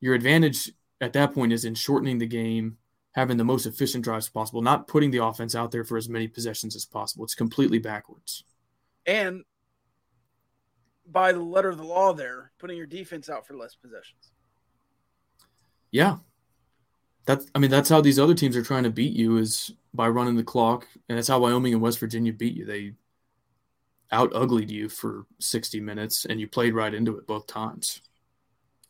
Your 0.00 0.14
advantage 0.14 0.70
at 1.00 1.12
that 1.14 1.32
point 1.32 1.52
is 1.52 1.64
in 1.64 1.74
shortening 1.74 2.18
the 2.18 2.26
game, 2.26 2.76
having 3.12 3.36
the 3.36 3.44
most 3.44 3.66
efficient 3.66 4.04
drives 4.04 4.28
possible, 4.28 4.62
not 4.62 4.86
putting 4.86 5.10
the 5.10 5.24
offense 5.24 5.54
out 5.54 5.70
there 5.70 5.84
for 5.84 5.96
as 5.96 6.08
many 6.08 6.28
possessions 6.28 6.76
as 6.76 6.84
possible. 6.84 7.24
It's 7.24 7.34
completely 7.34 7.78
backwards. 7.78 8.44
And 9.06 9.44
by 11.10 11.32
the 11.32 11.40
letter 11.40 11.70
of 11.70 11.78
the 11.78 11.84
law 11.84 12.12
there, 12.12 12.52
putting 12.58 12.76
your 12.76 12.86
defense 12.86 13.30
out 13.30 13.46
for 13.46 13.54
less 13.54 13.74
possessions. 13.74 14.32
Yeah. 15.90 16.18
That's 17.24 17.46
I 17.54 17.58
mean 17.58 17.70
that's 17.70 17.88
how 17.88 18.00
these 18.00 18.18
other 18.18 18.34
teams 18.34 18.56
are 18.56 18.62
trying 18.62 18.84
to 18.84 18.90
beat 18.90 19.12
you 19.12 19.38
is 19.38 19.72
by 19.92 20.08
running 20.08 20.36
the 20.36 20.44
clock, 20.44 20.86
and 21.08 21.18
that's 21.18 21.28
how 21.28 21.40
Wyoming 21.40 21.72
and 21.72 21.82
West 21.82 21.98
Virginia 21.98 22.32
beat 22.32 22.54
you. 22.54 22.64
They 22.64 22.92
out 24.12 24.34
uglied 24.34 24.70
you 24.70 24.88
for 24.88 25.26
60 25.40 25.80
minutes, 25.80 26.24
and 26.24 26.40
you 26.40 26.48
played 26.48 26.74
right 26.74 26.94
into 26.94 27.16
it 27.18 27.26
both 27.26 27.46
times. 27.46 28.00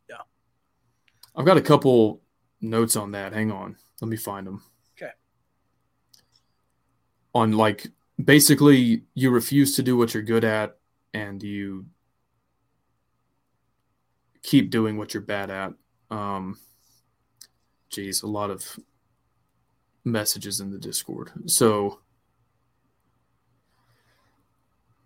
Yeah, 0.08 0.22
I've 1.34 1.46
got 1.46 1.56
a 1.56 1.62
couple 1.62 2.22
notes 2.60 2.96
on 2.96 3.12
that. 3.12 3.32
Hang 3.32 3.50
on, 3.50 3.76
let 4.00 4.08
me 4.08 4.16
find 4.16 4.46
them. 4.46 4.62
Okay. 4.96 5.12
On 7.34 7.52
like 7.52 7.86
basically, 8.22 9.02
you 9.14 9.30
refuse 9.30 9.76
to 9.76 9.82
do 9.82 9.96
what 9.96 10.14
you're 10.14 10.22
good 10.22 10.44
at, 10.44 10.76
and 11.14 11.42
you 11.42 11.86
keep 14.42 14.70
doing 14.70 14.96
what 14.96 15.12
you're 15.12 15.22
bad 15.22 15.50
at. 15.50 15.72
Um, 16.10 16.58
geez, 17.90 18.22
a 18.22 18.26
lot 18.26 18.50
of 18.50 18.78
messages 20.04 20.60
in 20.60 20.70
the 20.70 20.78
Discord. 20.78 21.32
So, 21.46 22.00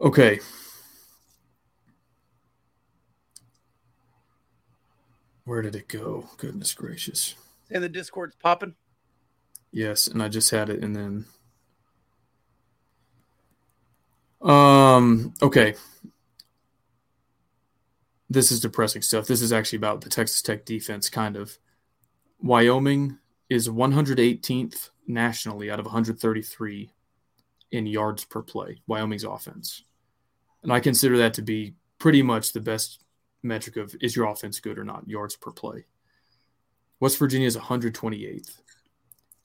okay. 0.01 0.41
Where 5.45 5.63
did 5.63 5.75
it 5.75 5.89
go? 5.89 6.29
Goodness 6.37 6.75
gracious. 6.75 7.35
And 7.71 7.83
the 7.83 7.89
Discord's 7.89 8.37
popping. 8.37 8.75
Yes, 9.73 10.07
and 10.07 10.23
I 10.23 10.29
just 10.29 10.51
had 10.51 10.69
it 10.69 10.83
and 10.83 10.95
then 10.95 11.27
um 14.43 15.35
okay. 15.43 15.75
This 18.29 18.53
is 18.53 18.61
depressing 18.61 19.03
stuff. 19.03 19.27
This 19.27 19.43
is 19.43 19.53
actually 19.53 19.79
about 19.79 20.03
the 20.03 20.09
Texas 20.09 20.41
Tech 20.41 20.65
defense 20.65 21.11
kind 21.11 21.37
of. 21.37 21.59
Wyoming 22.41 23.19
is 23.51 23.69
118th 23.69 24.91
nationally 25.07 25.71
out 25.71 25.81
of 25.81 25.87
133 25.87 26.91
in 27.73 27.87
yards 27.87 28.25
per 28.25 28.43
play, 28.43 28.81
Wyoming's 28.87 29.25
offense. 29.25 29.85
And 30.63 30.73
I 30.73 30.81
consider 30.81 31.19
that 31.19 31.35
to 31.35 31.43
be 31.43 31.75
pretty 31.99 32.23
much 32.23 32.53
the 32.53 32.61
best 32.61 33.03
metric 33.43 33.77
of 33.77 33.95
is 34.01 34.15
your 34.15 34.27
offense 34.27 34.61
good 34.61 34.79
or 34.79 34.85
not, 34.85 35.09
yards 35.09 35.37
per 35.37 35.51
play. 35.51 35.85
West 36.99 37.19
Virginia 37.19 37.47
is 37.47 37.57
128th. 37.57 38.61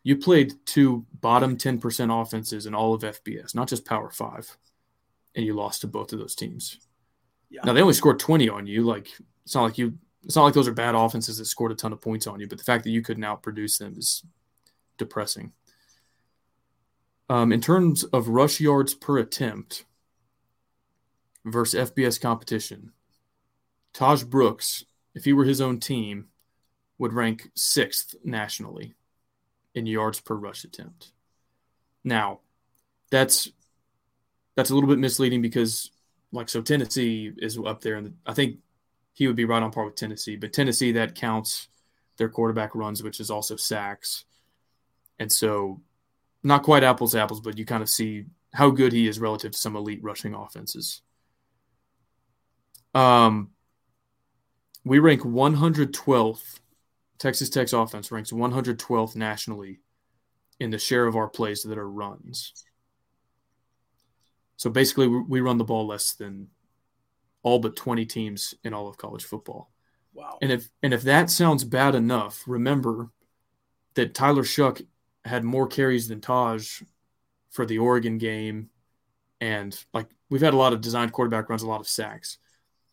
You 0.04 0.18
played 0.18 0.54
two 0.66 1.06
bottom 1.20 1.58
10% 1.58 2.22
offenses 2.22 2.66
in 2.66 2.76
all 2.76 2.94
of 2.94 3.02
FBS, 3.02 3.56
not 3.56 3.68
just 3.68 3.86
Power 3.86 4.12
Five, 4.12 4.58
and 5.36 5.46
you 5.46 5.54
lost 5.54 5.82
to 5.82 5.88
both 5.88 6.14
of 6.14 6.20
those 6.20 6.36
teams. 6.36 6.80
Yeah. 7.50 7.62
Now 7.64 7.74
they 7.74 7.82
only 7.82 7.94
scored 7.94 8.20
20 8.20 8.50
on 8.50 8.68
you. 8.68 8.84
Like 8.84 9.08
it's 9.44 9.56
not 9.56 9.64
like 9.64 9.78
you 9.78 9.98
it's 10.24 10.36
not 10.36 10.44
like 10.44 10.54
those 10.54 10.68
are 10.68 10.74
bad 10.74 10.96
offenses 10.96 11.38
that 11.38 11.46
scored 11.46 11.72
a 11.72 11.76
ton 11.76 11.94
of 11.94 12.02
points 12.02 12.28
on 12.28 12.40
you, 12.40 12.48
but 12.48 12.58
the 12.58 12.64
fact 12.64 12.84
that 12.84 12.90
you 12.90 13.02
couldn't 13.02 13.24
outproduce 13.24 13.78
them 13.78 13.96
is 13.98 14.24
depressing. 14.98 15.52
Um, 17.30 17.52
in 17.52 17.62
terms 17.62 18.04
of 18.06 18.28
rush 18.28 18.60
yards 18.60 18.94
per 18.94 19.20
attempt 19.20 19.86
versus 21.46 21.92
FBS 21.92 22.20
competition, 22.20 22.92
Tahj 23.94 24.30
Brooks, 24.30 24.84
if 25.14 25.24
he 25.24 25.32
were 25.32 25.46
his 25.46 25.62
own 25.62 25.80
team, 25.80 26.28
would 26.98 27.14
rank 27.14 27.50
sixth 27.56 28.16
nationally 28.24 28.96
in 29.74 29.86
yards 29.86 30.20
per 30.20 30.36
rush 30.36 30.64
attempt. 30.64 31.12
Now, 32.04 32.40
that's 33.12 33.50
that's 34.56 34.70
a 34.70 34.74
little 34.74 34.90
bit 34.90 35.00
misleading 35.00 35.42
because, 35.42 35.92
like, 36.32 36.50
so 36.50 36.62
Tennessee 36.62 37.32
is 37.38 37.58
up 37.58 37.82
there, 37.82 37.96
and 37.96 38.16
I 38.26 38.34
think 38.34 38.58
he 39.14 39.28
would 39.28 39.36
be 39.36 39.46
right 39.46 39.62
on 39.62 39.72
par 39.72 39.86
with 39.86 39.96
Tennessee. 39.96 40.36
But 40.36 40.54
Tennessee 40.54 40.94
that 40.94 41.16
counts 41.16 41.68
their 42.18 42.30
quarterback 42.30 42.74
runs, 42.76 43.04
which 43.04 43.20
is 43.20 43.30
also 43.30 43.56
sacks, 43.56 44.26
and 45.20 45.32
so 45.32 45.82
not 46.44 46.64
quite 46.64 46.84
apples 46.84 47.16
apples, 47.16 47.42
but 47.42 47.58
you 47.58 47.66
kind 47.66 47.84
of 47.84 47.90
see 47.90 48.26
how 48.54 48.70
good 48.70 48.94
he 48.94 49.08
is 49.08 49.20
relative 49.20 49.52
to 49.52 49.58
some 49.58 49.76
elite 49.76 50.04
rushing 50.04 50.34
offenses. 50.34 51.02
Um, 52.96 53.52
we 54.84 55.00
rank 55.00 55.22
112th. 55.22 56.60
Texas 57.18 57.50
Tech's 57.50 57.74
offense 57.74 58.12
ranks 58.12 58.32
112th 58.32 59.16
nationally 59.16 59.80
in 60.60 60.70
the 60.70 60.80
share 60.80 61.06
of 61.06 61.16
our 61.16 61.28
plays 61.28 61.64
that 61.64 61.78
are 61.78 61.90
runs. 61.90 62.54
So 64.58 64.70
basically, 64.70 65.08
we 65.08 65.42
run 65.42 65.58
the 65.58 65.64
ball 65.64 65.88
less 65.88 66.14
than 66.14 66.48
all 67.44 67.60
but 67.60 67.76
20 67.76 68.06
teams 68.06 68.54
in 68.64 68.74
all 68.74 68.88
of 68.88 68.98
college 68.98 69.24
football. 69.24 69.72
Wow. 70.14 70.38
And 70.42 70.52
if 70.52 70.70
and 70.82 70.94
if 70.94 71.04
that 71.04 71.30
sounds 71.30 71.64
bad 71.64 71.94
enough, 71.94 72.44
remember 72.48 73.12
that 73.96 74.14
Tyler 74.14 74.44
Shough 74.44 74.86
had 75.26 75.44
more 75.44 75.68
carries 75.68 76.08
than 76.08 76.22
Tahj 76.22 76.84
for 77.52 77.66
the 77.66 77.80
Oregon 77.80 78.18
game. 78.18 78.70
And 79.42 79.78
like 79.94 80.08
we've 80.30 80.42
had 80.42 80.54
a 80.54 80.58
lot 80.58 80.74
of 80.74 80.82
designed 80.82 81.12
quarterback 81.12 81.50
runs, 81.50 81.64
a 81.64 81.68
lot 81.68 81.82
of 81.82 81.88
sacks. 81.88 82.38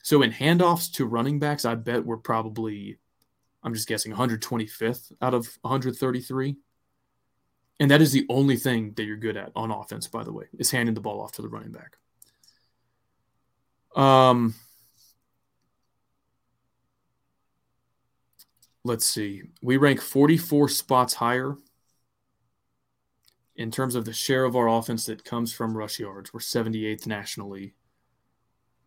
So 0.03 0.23
in 0.23 0.33
handoffs 0.33 0.93
to 0.95 1.07
running 1.07 1.39
backs, 1.39 1.65
I 1.65 1.77
bet 1.77 2.05
we're 2.05 2.17
probably, 2.17 2.99
I'm 3.63 3.73
just 3.73 3.89
guessing, 3.89 4.13
125th 4.13 5.13
out 5.23 5.33
of 5.33 5.47
133. 5.63 6.57
And 7.79 7.91
that 7.91 8.03
is 8.03 8.13
the 8.13 8.27
only 8.29 8.57
thing 8.57 8.93
that 8.97 9.05
you're 9.05 9.17
good 9.17 9.37
at 9.37 9.53
on 9.55 9.71
offense, 9.71 10.09
by 10.09 10.25
the 10.25 10.33
way, 10.33 10.47
is 10.59 10.73
handing 10.73 10.95
the 10.95 11.01
ball 11.01 11.21
off 11.21 11.33
to 11.33 11.43
the 11.43 11.49
running 11.49 11.73
back. 11.73 11.97
Um, 13.97 14.55
let's 18.85 19.05
see. 19.05 19.43
We 19.63 19.77
rank 19.77 20.01
44 20.01 20.69
spots 20.69 21.15
higher 21.15 21.57
in 23.55 23.71
terms 23.71 23.95
of 23.95 24.05
the 24.05 24.13
share 24.13 24.45
of 24.45 24.57
our 24.57 24.69
offense 24.69 25.07
that 25.07 25.25
comes 25.25 25.53
from 25.53 25.77
rush 25.77 26.01
yards. 26.01 26.33
We're 26.35 26.41
78th 26.41 27.07
nationally 27.07 27.75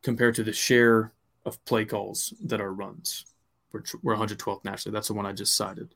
compared 0.05 0.35
to 0.35 0.43
the 0.43 0.53
share 0.53 1.11
of 1.45 1.63
play 1.65 1.83
calls 1.83 2.33
that 2.45 2.61
are 2.61 2.73
runs. 2.73 3.25
We're, 3.73 3.83
we're 4.01 4.15
112th 4.15 4.63
nationally. 4.63 4.93
That's 4.93 5.09
the 5.09 5.13
one 5.13 5.25
I 5.25 5.33
just 5.33 5.57
cited. 5.57 5.93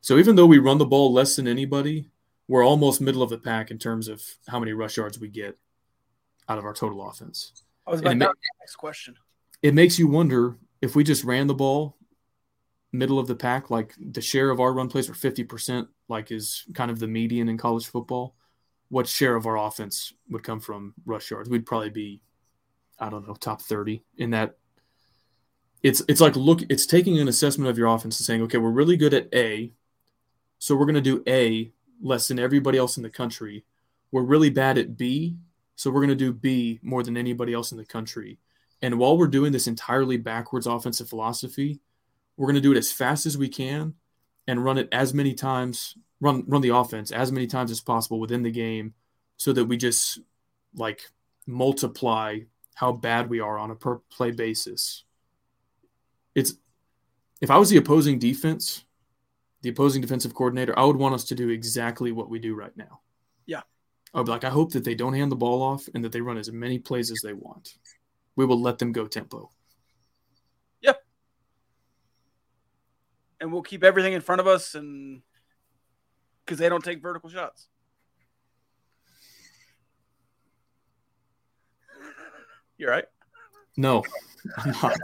So 0.00 0.18
even 0.18 0.36
though 0.36 0.46
we 0.46 0.58
run 0.58 0.78
the 0.78 0.86
ball 0.86 1.12
less 1.12 1.36
than 1.36 1.48
anybody, 1.48 2.10
we're 2.46 2.64
almost 2.64 3.00
middle 3.00 3.22
of 3.22 3.30
the 3.30 3.38
pack 3.38 3.70
in 3.70 3.78
terms 3.78 4.08
of 4.08 4.22
how 4.46 4.60
many 4.60 4.72
rush 4.72 4.96
yards 4.96 5.18
we 5.18 5.28
get 5.28 5.58
out 6.48 6.58
of 6.58 6.64
our 6.64 6.74
total 6.74 7.08
offense. 7.08 7.64
I 7.86 7.90
was 7.90 8.00
about 8.00 8.10
to 8.10 8.16
ma- 8.16 8.32
next 8.60 8.76
question. 8.76 9.16
It 9.62 9.74
makes 9.74 9.98
you 9.98 10.06
wonder 10.06 10.56
if 10.80 10.94
we 10.94 11.02
just 11.02 11.24
ran 11.24 11.46
the 11.46 11.54
ball 11.54 11.96
middle 12.92 13.18
of 13.18 13.26
the 13.26 13.36
pack, 13.36 13.70
like 13.70 13.94
the 13.98 14.20
share 14.20 14.50
of 14.50 14.60
our 14.60 14.72
run 14.72 14.88
plays 14.88 15.08
were 15.08 15.14
50%, 15.14 15.86
like 16.08 16.30
is 16.30 16.64
kind 16.74 16.90
of 16.90 16.98
the 16.98 17.06
median 17.06 17.48
in 17.48 17.56
college 17.56 17.86
football, 17.86 18.34
what 18.88 19.06
share 19.06 19.36
of 19.36 19.46
our 19.46 19.56
offense 19.56 20.12
would 20.28 20.42
come 20.42 20.60
from 20.60 20.94
rush 21.06 21.30
yards? 21.30 21.48
We'd 21.48 21.66
probably 21.66 21.90
be, 21.90 22.20
I 23.00 23.08
don't 23.08 23.26
know, 23.26 23.34
top 23.34 23.62
30 23.62 24.02
in 24.18 24.30
that. 24.30 24.56
It's 25.82 26.02
it's 26.08 26.20
like 26.20 26.36
look, 26.36 26.60
it's 26.68 26.84
taking 26.86 27.18
an 27.18 27.28
assessment 27.28 27.70
of 27.70 27.78
your 27.78 27.88
offense 27.88 28.20
and 28.20 28.26
saying, 28.26 28.42
okay, 28.42 28.58
we're 28.58 28.70
really 28.70 28.96
good 28.96 29.14
at 29.14 29.34
A, 29.34 29.72
so 30.58 30.76
we're 30.76 30.86
gonna 30.86 31.00
do 31.00 31.22
A 31.26 31.72
less 32.02 32.28
than 32.28 32.38
everybody 32.38 32.76
else 32.76 32.96
in 32.96 33.02
the 33.02 33.10
country. 33.10 33.64
We're 34.12 34.22
really 34.22 34.50
bad 34.50 34.76
at 34.76 34.96
B, 34.96 35.36
so 35.76 35.90
we're 35.90 36.02
gonna 36.02 36.14
do 36.14 36.32
B 36.32 36.80
more 36.82 37.02
than 37.02 37.16
anybody 37.16 37.54
else 37.54 37.72
in 37.72 37.78
the 37.78 37.86
country. 37.86 38.38
And 38.82 38.98
while 38.98 39.16
we're 39.16 39.26
doing 39.26 39.52
this 39.52 39.66
entirely 39.66 40.16
backwards 40.16 40.66
offensive 40.66 41.08
philosophy, 41.08 41.80
we're 42.36 42.46
going 42.46 42.54
to 42.54 42.60
do 42.62 42.72
it 42.72 42.78
as 42.78 42.90
fast 42.90 43.26
as 43.26 43.36
we 43.36 43.48
can 43.48 43.94
and 44.46 44.64
run 44.64 44.78
it 44.78 44.88
as 44.92 45.12
many 45.12 45.34
times 45.34 45.96
run 46.20 46.42
run 46.46 46.62
the 46.62 46.74
offense 46.74 47.12
as 47.12 47.30
many 47.30 47.46
times 47.46 47.70
as 47.70 47.82
possible 47.82 48.18
within 48.18 48.42
the 48.42 48.50
game 48.50 48.94
so 49.36 49.52
that 49.52 49.66
we 49.66 49.76
just 49.76 50.20
like 50.74 51.02
multiply 51.46 52.38
how 52.80 52.90
bad 52.90 53.28
we 53.28 53.40
are 53.40 53.58
on 53.58 53.70
a 53.70 53.74
per 53.74 53.96
play 54.10 54.30
basis 54.30 55.04
it's 56.34 56.54
if 57.42 57.50
i 57.50 57.58
was 57.58 57.68
the 57.68 57.76
opposing 57.76 58.18
defense 58.18 58.84
the 59.60 59.68
opposing 59.68 60.00
defensive 60.00 60.32
coordinator 60.32 60.76
i 60.78 60.82
would 60.84 60.96
want 60.96 61.14
us 61.14 61.24
to 61.24 61.34
do 61.34 61.50
exactly 61.50 62.10
what 62.10 62.30
we 62.30 62.38
do 62.38 62.54
right 62.54 62.74
now 62.76 63.00
Yeah. 63.44 63.60
i 64.14 64.18
would 64.18 64.24
be 64.24 64.32
like 64.32 64.44
i 64.44 64.48
hope 64.48 64.72
that 64.72 64.82
they 64.82 64.94
don't 64.94 65.12
hand 65.12 65.30
the 65.30 65.36
ball 65.36 65.60
off 65.62 65.86
and 65.94 66.02
that 66.04 66.10
they 66.12 66.22
run 66.22 66.38
as 66.38 66.50
many 66.50 66.78
plays 66.78 67.10
as 67.10 67.20
they 67.22 67.34
want 67.34 67.74
we 68.34 68.46
will 68.46 68.60
let 68.60 68.78
them 68.78 68.92
go 68.92 69.06
tempo 69.06 69.50
Yep. 70.80 71.04
and 73.40 73.52
we'll 73.52 73.60
keep 73.62 73.84
everything 73.84 74.14
in 74.14 74.22
front 74.22 74.40
of 74.40 74.46
us 74.46 74.74
and 74.74 75.20
because 76.46 76.58
they 76.58 76.70
don't 76.70 76.82
take 76.82 77.02
vertical 77.02 77.28
shots. 77.28 77.68
You're 82.80 82.90
right. 82.90 83.04
no 83.76 84.02
i'm 84.56 84.70
not 84.82 84.96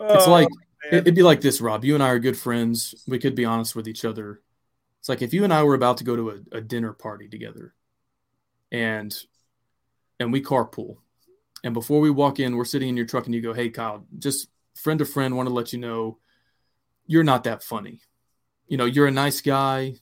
Oh, 0.00 0.14
It's 0.14 0.26
like 0.28 0.48
man. 0.90 1.00
it'd 1.00 1.14
be 1.16 1.22
like 1.24 1.40
this, 1.40 1.60
Rob. 1.60 1.84
You 1.84 1.94
and 1.94 2.02
I 2.02 2.10
are 2.10 2.20
good 2.20 2.38
friends. 2.38 2.94
We 3.08 3.18
could 3.18 3.34
be 3.34 3.44
honest 3.44 3.74
with 3.74 3.88
each 3.88 4.04
other. 4.04 4.40
It's 5.00 5.08
like 5.08 5.22
if 5.22 5.34
you 5.34 5.42
and 5.44 5.52
I 5.52 5.64
were 5.64 5.74
about 5.74 5.96
to 5.98 6.04
go 6.04 6.14
to 6.14 6.30
a, 6.30 6.58
a 6.58 6.60
dinner 6.60 6.92
party 6.92 7.28
together, 7.28 7.74
and 8.70 9.12
and 10.20 10.32
we 10.32 10.40
carpool, 10.40 10.98
and 11.64 11.74
before 11.74 12.00
we 12.00 12.10
walk 12.10 12.38
in, 12.38 12.56
we're 12.56 12.64
sitting 12.64 12.88
in 12.88 12.96
your 12.96 13.06
truck, 13.06 13.26
and 13.26 13.34
you 13.34 13.40
go, 13.42 13.52
"Hey, 13.52 13.70
Kyle, 13.70 14.06
just 14.20 14.48
friend 14.76 15.00
to 15.00 15.04
friend, 15.04 15.36
want 15.36 15.48
to 15.48 15.54
let 15.54 15.72
you 15.72 15.80
know 15.80 16.18
you're 17.06 17.24
not 17.24 17.42
that 17.44 17.64
funny. 17.64 18.00
You 18.68 18.76
know, 18.76 18.84
you're 18.84 19.08
a 19.08 19.10
nice 19.10 19.40
guy. 19.40 19.96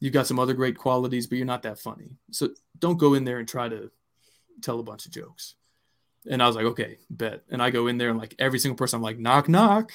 You've 0.00 0.14
got 0.14 0.26
some 0.26 0.38
other 0.38 0.54
great 0.54 0.78
qualities, 0.78 1.26
but 1.26 1.36
you're 1.36 1.46
not 1.46 1.62
that 1.64 1.78
funny. 1.78 2.16
So 2.30 2.48
don't 2.78 2.96
go 2.98 3.12
in 3.12 3.24
there 3.24 3.38
and 3.38 3.46
try 3.46 3.68
to 3.68 3.90
tell 4.60 4.80
a 4.80 4.84
bunch 4.84 5.06
of 5.06 5.12
jokes. 5.12 5.54
And 6.28 6.42
I 6.42 6.46
was 6.46 6.56
like, 6.56 6.66
okay, 6.66 6.98
bet. 7.08 7.42
And 7.50 7.62
I 7.62 7.70
go 7.70 7.86
in 7.86 7.98
there 7.98 8.10
and 8.10 8.18
like 8.18 8.34
every 8.38 8.58
single 8.58 8.76
person, 8.76 8.98
I'm 8.98 9.02
like, 9.02 9.18
knock, 9.18 9.48
knock. 9.48 9.92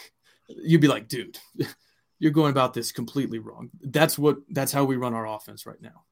You'd 0.47 0.81
be 0.81 0.87
like, 0.87 1.07
dude, 1.07 1.37
you're 2.19 2.31
going 2.31 2.51
about 2.51 2.73
this 2.73 2.91
completely 2.91 3.39
wrong. 3.39 3.69
That's 3.81 4.17
what 4.17 4.37
that's 4.49 4.71
how 4.71 4.85
we 4.85 4.95
run 4.95 5.13
our 5.13 5.27
offense 5.27 5.65
right 5.65 5.81
now. 5.81 6.03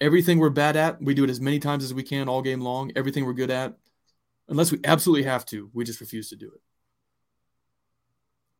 Everything 0.00 0.38
we're 0.38 0.50
bad 0.50 0.76
at, 0.76 1.02
we 1.02 1.14
do 1.14 1.24
it 1.24 1.30
as 1.30 1.40
many 1.40 1.58
times 1.58 1.84
as 1.84 1.94
we 1.94 2.02
can 2.02 2.28
all 2.28 2.42
game 2.42 2.60
long. 2.60 2.92
Everything 2.96 3.24
we're 3.24 3.34
good 3.34 3.50
at, 3.50 3.76
unless 4.48 4.72
we 4.72 4.80
absolutely 4.84 5.24
have 5.24 5.44
to, 5.46 5.70
we 5.72 5.84
just 5.84 6.00
refuse 6.00 6.30
to 6.30 6.36
do 6.36 6.52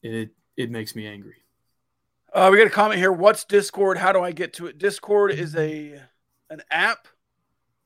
it. 0.02 0.08
It 0.08 0.30
it 0.56 0.70
makes 0.70 0.94
me 0.94 1.06
angry. 1.06 1.36
Uh, 2.32 2.48
we 2.50 2.58
got 2.58 2.66
a 2.66 2.70
comment 2.70 2.98
here. 2.98 3.12
What's 3.12 3.44
Discord? 3.44 3.98
How 3.98 4.12
do 4.12 4.20
I 4.20 4.32
get 4.32 4.54
to 4.54 4.66
it? 4.66 4.78
Discord 4.78 5.32
is 5.32 5.54
a 5.56 6.00
an 6.50 6.62
app 6.70 7.08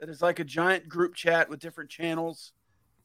that 0.01 0.09
is 0.09 0.23
like 0.23 0.39
a 0.39 0.45
giant 0.45 0.89
group 0.89 1.15
chat 1.15 1.49
with 1.49 1.61
different 1.61 1.91
channels. 1.91 2.53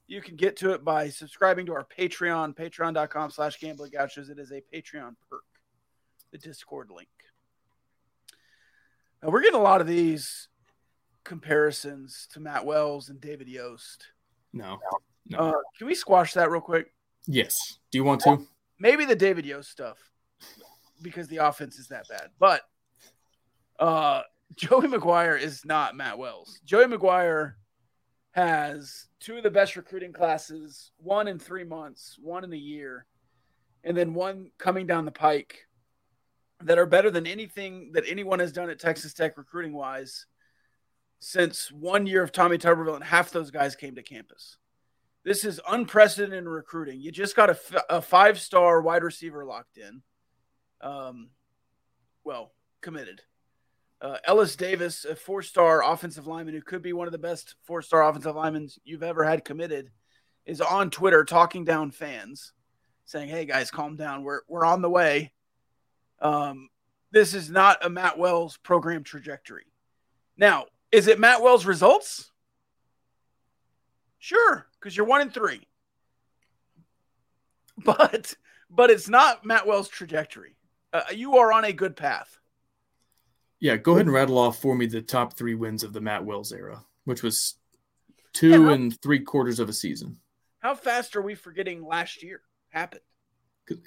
You 0.08 0.22
can 0.22 0.36
get 0.36 0.58
to 0.58 0.72
it 0.74 0.84
by 0.84 1.10
subscribing 1.10 1.66
to 1.68 1.74
our 1.74 1.88
Patreon, 1.98 2.56
patreon.com 2.56 3.32
slash 3.32 3.60
gambling 3.60 3.92
gauchos. 3.92 4.30
It 4.30 4.40
is 4.40 4.52
a 4.52 4.62
Patreon 4.74 5.16
perk, 5.30 5.44
the 6.32 6.38
Discord 6.38 6.90
link. 6.94 7.08
Now, 9.24 9.30
we're 9.30 9.42
getting 9.42 9.60
a 9.60 9.64
lot 9.64 9.82
of 9.82 9.88
these 9.88 10.50
comparisons 11.24 12.28
to 12.34 12.40
Matt 12.40 12.66
Wells 12.66 13.10
and 13.10 13.22
David 13.22 13.48
Yost. 13.48 14.08
No. 14.52 14.80
no. 15.28 15.38
Uh, 15.38 15.54
can 15.78 15.88
we 15.88 15.96
squash 15.96 16.34
that 16.34 16.50
real 16.50 16.62
quick? 16.62 16.92
Yes. 17.28 17.78
Do 17.92 17.98
you 17.98 18.04
want 18.04 18.22
to? 18.22 18.46
Maybe 18.80 19.06
the 19.06 19.16
David 19.16 19.46
Yost 19.46 19.70
stuff 19.70 19.98
because 21.02 21.28
the 21.28 21.38
offense 21.38 21.78
is 21.78 21.88
that 21.90 22.08
bad. 22.10 22.30
But 22.40 22.62
uh, 23.80 24.24
Joey 24.56 24.88
McGuire 24.88 25.40
is 25.40 25.66
not 25.66 25.96
Matt 25.96 26.18
Wells. 26.18 26.60
Joey 26.66 26.86
McGuire 26.86 27.54
has 28.32 29.08
two 29.20 29.38
of 29.38 29.44
the 29.44 29.52
best 29.52 29.76
recruiting 29.76 30.14
classes, 30.14 30.92
one 30.98 31.28
in 31.28 31.40
three 31.40 31.64
months, 31.64 32.18
one 32.22 32.44
in 32.44 32.54
a 32.54 32.58
year, 32.58 33.06
and 33.84 33.96
then 33.96 34.14
one 34.14 34.52
coming 34.58 34.88
down 34.88 35.06
the 35.06 35.12
pike 35.12 35.68
that 36.64 36.78
are 36.78 36.86
better 36.86 37.10
than 37.10 37.28
anything 37.28 37.92
that 37.94 38.04
anyone 38.08 38.40
has 38.40 38.52
done 38.52 38.70
at 38.70 38.80
Texas 38.80 39.14
Tech 39.14 39.38
recruiting 39.38 39.74
wise 39.74 40.26
since 41.20 41.72
one 41.72 42.08
year 42.08 42.24
of 42.24 42.32
Tommy 42.32 42.58
Tuberville, 42.58 42.96
and 42.96 43.04
half 43.04 43.32
those 43.32 43.52
guys 43.52 43.76
came 43.76 43.96
to 43.96 44.04
campus. 44.04 44.58
This 45.24 45.46
is 45.46 45.62
unprecedented 45.70 46.40
in 46.40 46.50
recruiting. 46.50 47.00
You 47.00 47.12
just 47.12 47.36
got 47.36 47.50
a, 47.50 47.54
f- 47.54 47.86
a 47.90 48.02
five 48.02 48.40
star 48.40 48.82
wide 48.82 49.04
receiver 49.04 49.46
locked 49.46 49.78
in. 49.78 50.02
Um, 50.82 51.30
well, 52.24 52.54
committed. 52.82 53.22
Uh, 54.02 54.18
Ellis 54.26 54.56
Davis, 54.56 55.06
a 55.06 55.16
four 55.16 55.42
star 55.44 55.84
offensive 55.84 56.26
lineman 56.26 56.56
who 56.56 56.62
could 56.62 56.82
be 56.82 56.94
one 56.94 57.08
of 57.08 57.12
the 57.12 57.20
best 57.20 57.56
four 57.64 57.82
star 57.82 58.08
offensive 58.08 58.36
linemen 58.36 58.68
you've 58.84 59.04
ever 59.04 59.24
had 59.24 59.46
committed, 59.46 59.92
is 60.46 60.60
on 60.60 60.90
Twitter 60.90 61.24
talking 61.24 61.66
down 61.66 61.92
fans, 61.92 62.54
saying, 63.06 63.30
Hey 63.30 63.46
guys, 63.46 63.70
calm 63.70 63.96
down. 63.96 64.24
We're, 64.24 64.42
we're 64.48 64.66
on 64.66 64.82
the 64.82 64.90
way. 64.90 65.34
Um, 66.20 66.70
this 67.12 67.34
is 67.34 67.50
not 67.50 67.86
a 67.86 67.90
Matt 67.90 68.18
Wells 68.18 68.58
program 68.58 69.04
trajectory. 69.04 69.66
Now, 70.38 70.66
is 70.92 71.08
it 71.08 71.20
Matt 71.20 71.44
Wells 71.44 71.66
results? 71.66 72.32
Sure, 74.18 74.68
because 74.80 74.96
you're 74.96 75.06
one 75.06 75.22
in 75.22 75.30
three. 75.30 75.68
But 77.84 78.36
but 78.70 78.90
it's 78.90 79.10
not 79.10 79.46
Matt 79.46 79.68
Wells' 79.68 79.90
trajectory. 79.90 80.56
Uh, 80.94 81.02
you 81.14 81.38
are 81.38 81.52
on 81.52 81.66
a 81.66 81.74
good 81.74 81.96
path. 81.96 82.38
Yeah, 83.62 83.78
go 83.78 83.94
ahead 83.94 84.08
and 84.08 84.14
rattle 84.14 84.40
off 84.40 84.60
for 84.60 84.76
me 84.76 84.88
the 84.88 85.04
top 85.04 85.38
three 85.38 85.54
wins 85.54 85.84
of 85.84 85.94
the 85.94 86.02
Matt 86.02 86.26
Wells 86.26 86.52
era, 86.52 86.84
which 87.06 87.22
was 87.22 87.56
two 88.34 88.50
yeah, 88.50 88.58
how, 88.58 88.70
and 88.70 89.02
three 89.02 89.20
quarters 89.20 89.60
of 89.60 89.70
a 89.70 89.74
season. 89.74 90.18
How 90.60 90.74
fast 90.74 91.16
are 91.16 91.22
we 91.22 91.36
forgetting 91.36 91.86
last 91.86 92.24
year 92.24 92.42
happened? 92.70 93.02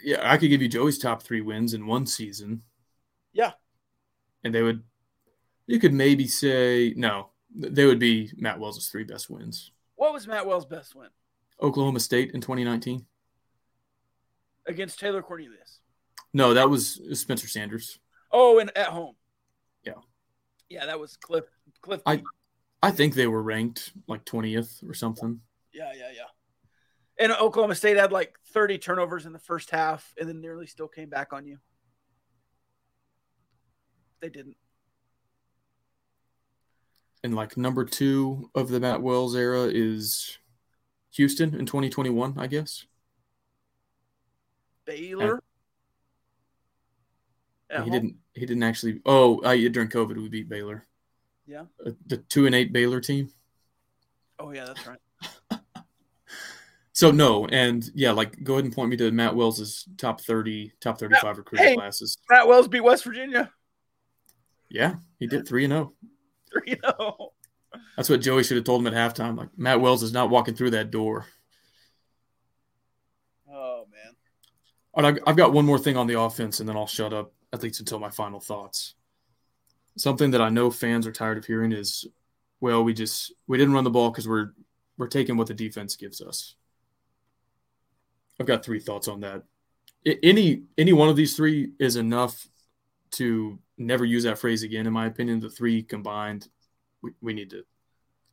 Yeah, 0.02 0.20
I 0.22 0.36
could 0.38 0.48
give 0.48 0.62
you 0.62 0.68
Joey's 0.68 0.98
top 0.98 1.24
three 1.24 1.40
wins 1.40 1.74
in 1.74 1.88
one 1.88 2.06
season. 2.06 2.62
Yeah. 3.32 3.52
And 4.44 4.54
they 4.54 4.62
would, 4.62 4.84
you 5.66 5.80
could 5.80 5.92
maybe 5.92 6.28
say, 6.28 6.94
no, 6.96 7.30
they 7.52 7.84
would 7.84 7.98
be 7.98 8.30
Matt 8.36 8.60
Wells' 8.60 8.88
three 8.88 9.04
best 9.04 9.28
wins. 9.28 9.72
What 9.96 10.12
was 10.12 10.28
Matt 10.28 10.46
Wells' 10.46 10.66
best 10.66 10.94
win? 10.94 11.08
Oklahoma 11.60 11.98
State 11.98 12.30
in 12.30 12.40
2019. 12.40 13.04
Against 14.66 15.00
Taylor 15.00 15.20
Cornelius. 15.20 15.80
No, 16.32 16.54
that 16.54 16.70
was 16.70 17.00
Spencer 17.12 17.48
Sanders. 17.48 17.98
Oh, 18.30 18.60
and 18.60 18.76
at 18.76 18.88
home. 18.88 19.16
Yeah. 20.68 20.80
Yeah, 20.80 20.86
that 20.86 21.00
was 21.00 21.16
Kliff. 21.16 21.44
Kliff. 21.82 22.02
I, 22.06 22.22
I 22.82 22.90
think 22.90 23.14
they 23.14 23.26
were 23.26 23.42
ranked 23.42 23.92
like 24.08 24.24
20th 24.24 24.88
or 24.88 24.94
something. 24.94 25.40
Yeah, 25.72 25.92
yeah, 25.96 26.10
yeah. 26.14 26.22
And 27.18 27.32
Oklahoma 27.32 27.74
State 27.74 27.96
had 27.96 28.12
like 28.12 28.34
30 28.52 28.78
turnovers 28.78 29.26
in 29.26 29.32
the 29.32 29.38
first 29.38 29.70
half 29.70 30.12
and 30.18 30.28
then 30.28 30.40
nearly 30.40 30.66
still 30.66 30.88
came 30.88 31.08
back 31.08 31.32
on 31.32 31.46
you. 31.46 31.58
They 34.20 34.28
didn't. 34.28 34.56
And 37.22 37.34
like 37.34 37.56
number 37.56 37.84
two 37.84 38.50
of 38.54 38.68
the 38.68 38.80
Matt 38.80 39.00
Wells 39.00 39.34
era 39.34 39.62
is 39.64 40.38
Houston 41.12 41.54
in 41.54 41.64
2021, 41.64 42.34
I 42.38 42.46
guess. 42.46 42.84
Baylor. 44.84 45.42
he 47.82 47.90
didn't. 47.90 48.16
He 48.34 48.46
didn't 48.46 48.62
actually. 48.62 49.00
Oh, 49.06 49.40
uh, 49.40 49.54
during 49.54 49.88
COVID, 49.88 50.16
we 50.16 50.28
beat 50.28 50.48
Baylor. 50.48 50.86
Yeah. 51.46 51.64
Uh, 51.84 51.92
the 52.06 52.18
two 52.18 52.46
and 52.46 52.54
eight 52.54 52.72
Baylor 52.72 53.00
team. 53.00 53.30
Oh 54.38 54.50
yeah, 54.52 54.64
that's 54.64 54.86
right. 54.86 54.98
So 56.94 57.10
no, 57.10 57.44
and 57.46 57.90
yeah, 57.92 58.12
like 58.12 58.44
go 58.44 58.54
ahead 58.54 58.64
and 58.66 58.72
point 58.72 58.88
me 58.88 58.96
to 58.98 59.10
Matt 59.10 59.34
Wells's 59.34 59.84
top 59.98 60.20
thirty, 60.20 60.72
top 60.80 60.96
thirty-five 60.96 61.38
recruiting 61.38 61.66
hey, 61.66 61.74
classes. 61.74 62.18
Matt 62.30 62.46
Wells 62.46 62.68
beat 62.68 62.84
West 62.84 63.02
Virginia. 63.02 63.50
Yeah, 64.68 64.94
he 65.18 65.26
did 65.26 65.46
three 65.46 65.64
and 65.64 65.72
zero. 65.72 65.92
Oh. 65.92 66.08
Three 66.52 66.72
and 66.74 66.80
zero. 66.80 67.16
Oh. 67.18 67.32
That's 67.96 68.08
what 68.08 68.20
Joey 68.20 68.44
should 68.44 68.58
have 68.58 68.64
told 68.64 68.80
him 68.80 68.94
at 68.94 69.14
halftime. 69.16 69.36
Like 69.36 69.48
Matt 69.56 69.80
Wells 69.80 70.04
is 70.04 70.12
not 70.12 70.30
walking 70.30 70.54
through 70.54 70.70
that 70.70 70.92
door. 70.92 71.26
Oh 73.50 73.86
man. 73.90 74.14
All 74.94 75.02
right, 75.02 75.20
I've 75.26 75.36
got 75.36 75.52
one 75.52 75.66
more 75.66 75.80
thing 75.80 75.96
on 75.96 76.06
the 76.06 76.20
offense, 76.20 76.60
and 76.60 76.68
then 76.68 76.76
I'll 76.76 76.86
shut 76.86 77.12
up 77.12 77.32
at 77.54 77.62
least 77.62 77.80
until 77.80 78.00
my 78.00 78.10
final 78.10 78.40
thoughts. 78.40 78.94
Something 79.96 80.32
that 80.32 80.42
I 80.42 80.48
know 80.48 80.70
fans 80.70 81.06
are 81.06 81.12
tired 81.12 81.38
of 81.38 81.44
hearing 81.44 81.72
is, 81.72 82.04
well, 82.60 82.82
we 82.82 82.92
just 82.92 83.32
we 83.46 83.56
didn't 83.56 83.74
run 83.74 83.84
the 83.84 83.90
ball 83.90 84.10
because 84.10 84.28
we're 84.28 84.52
we're 84.98 85.06
taking 85.06 85.36
what 85.36 85.46
the 85.46 85.54
defense 85.54 85.94
gives 85.96 86.20
us. 86.20 86.56
I've 88.40 88.46
got 88.46 88.64
three 88.64 88.80
thoughts 88.80 89.06
on 89.06 89.20
that. 89.20 89.44
Any 90.22 90.64
any 90.76 90.92
one 90.92 91.08
of 91.08 91.16
these 91.16 91.36
three 91.36 91.72
is 91.78 91.94
enough 91.94 92.48
to 93.12 93.58
never 93.78 94.04
use 94.04 94.24
that 94.24 94.38
phrase 94.38 94.64
again. 94.64 94.86
In 94.86 94.92
my 94.92 95.06
opinion, 95.06 95.38
the 95.38 95.48
three 95.48 95.82
combined, 95.82 96.48
we, 97.02 97.12
we 97.22 97.32
need 97.32 97.50
to 97.50 97.64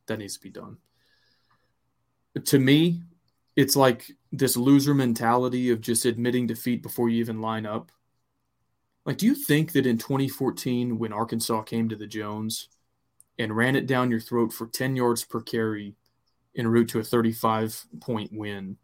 that 0.06 0.18
needs 0.18 0.34
to 0.34 0.42
be 0.42 0.50
done. 0.50 0.78
To 2.44 2.58
me, 2.58 3.02
it's 3.54 3.76
like 3.76 4.10
this 4.32 4.56
loser 4.56 4.94
mentality 4.94 5.70
of 5.70 5.80
just 5.80 6.06
admitting 6.06 6.48
defeat 6.48 6.82
before 6.82 7.08
you 7.08 7.20
even 7.20 7.40
line 7.40 7.66
up. 7.66 7.92
Like, 9.04 9.18
do 9.18 9.26
you 9.26 9.34
think 9.34 9.72
that 9.72 9.86
in 9.86 9.98
2014, 9.98 10.98
when 10.98 11.12
Arkansas 11.12 11.62
came 11.62 11.88
to 11.88 11.96
the 11.96 12.06
Jones 12.06 12.68
and 13.38 13.56
ran 13.56 13.74
it 13.74 13.86
down 13.86 14.10
your 14.10 14.20
throat 14.20 14.52
for 14.52 14.66
10 14.66 14.94
yards 14.94 15.24
per 15.24 15.40
carry 15.40 15.96
en 16.56 16.68
route 16.68 16.88
to 16.90 17.00
a 17.00 17.04
35 17.04 17.84
point 18.00 18.30
win, 18.32 18.76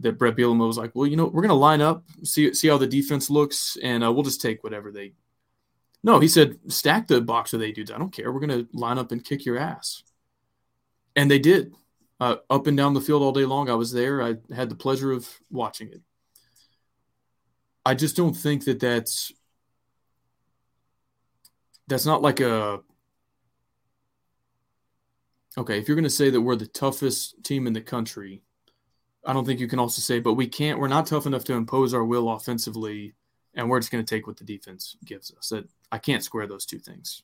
that 0.00 0.18
Bret 0.18 0.36
Bielema 0.36 0.66
was 0.66 0.78
like, 0.78 0.94
well, 0.94 1.06
you 1.06 1.16
know, 1.16 1.26
we're 1.26 1.42
going 1.42 1.48
to 1.48 1.54
line 1.54 1.80
up, 1.80 2.04
see 2.22 2.52
see 2.52 2.68
how 2.68 2.76
the 2.76 2.86
defense 2.86 3.30
looks, 3.30 3.78
and 3.82 4.04
uh, 4.04 4.12
we'll 4.12 4.24
just 4.24 4.42
take 4.42 4.62
whatever 4.62 4.90
they. 4.90 5.14
No, 6.02 6.18
he 6.20 6.28
said, 6.28 6.58
stack 6.68 7.06
the 7.08 7.20
box 7.20 7.52
of 7.52 7.62
eight 7.62 7.74
dudes. 7.74 7.90
I 7.90 7.98
don't 7.98 8.12
care. 8.12 8.30
We're 8.30 8.46
going 8.46 8.66
to 8.66 8.68
line 8.72 8.98
up 8.98 9.10
and 9.10 9.24
kick 9.24 9.44
your 9.44 9.58
ass. 9.58 10.02
And 11.16 11.30
they 11.30 11.38
did. 11.38 11.74
Uh, 12.20 12.36
up 12.48 12.66
and 12.66 12.76
down 12.76 12.94
the 12.94 13.00
field 13.00 13.22
all 13.22 13.32
day 13.32 13.44
long. 13.44 13.68
I 13.68 13.74
was 13.74 13.92
there. 13.92 14.22
I 14.22 14.36
had 14.54 14.68
the 14.68 14.74
pleasure 14.74 15.12
of 15.12 15.28
watching 15.50 15.88
it. 15.88 16.00
I 17.84 17.94
just 17.94 18.16
don't 18.16 18.34
think 18.34 18.64
that 18.64 18.80
that's 18.80 19.32
that's 21.88 22.06
not 22.06 22.22
like 22.22 22.40
a 22.40 22.80
okay. 25.56 25.78
If 25.78 25.88
you're 25.88 25.96
going 25.96 26.04
to 26.04 26.10
say 26.10 26.30
that 26.30 26.40
we're 26.40 26.56
the 26.56 26.66
toughest 26.66 27.42
team 27.44 27.66
in 27.66 27.72
the 27.72 27.80
country, 27.80 28.42
I 29.24 29.32
don't 29.32 29.44
think 29.44 29.60
you 29.60 29.68
can 29.68 29.78
also 29.78 30.00
say, 30.00 30.20
but 30.20 30.34
we 30.34 30.46
can't. 30.46 30.78
We're 30.78 30.88
not 30.88 31.06
tough 31.06 31.26
enough 31.26 31.44
to 31.44 31.54
impose 31.54 31.94
our 31.94 32.04
will 32.04 32.30
offensively, 32.30 33.14
and 33.54 33.68
we're 33.68 33.80
just 33.80 33.92
going 33.92 34.04
to 34.04 34.14
take 34.14 34.26
what 34.26 34.36
the 34.36 34.44
defense 34.44 34.96
gives 35.04 35.32
us. 35.36 35.48
That 35.50 35.68
I 35.90 35.98
can't 35.98 36.24
square 36.24 36.46
those 36.46 36.66
two 36.66 36.78
things. 36.78 37.22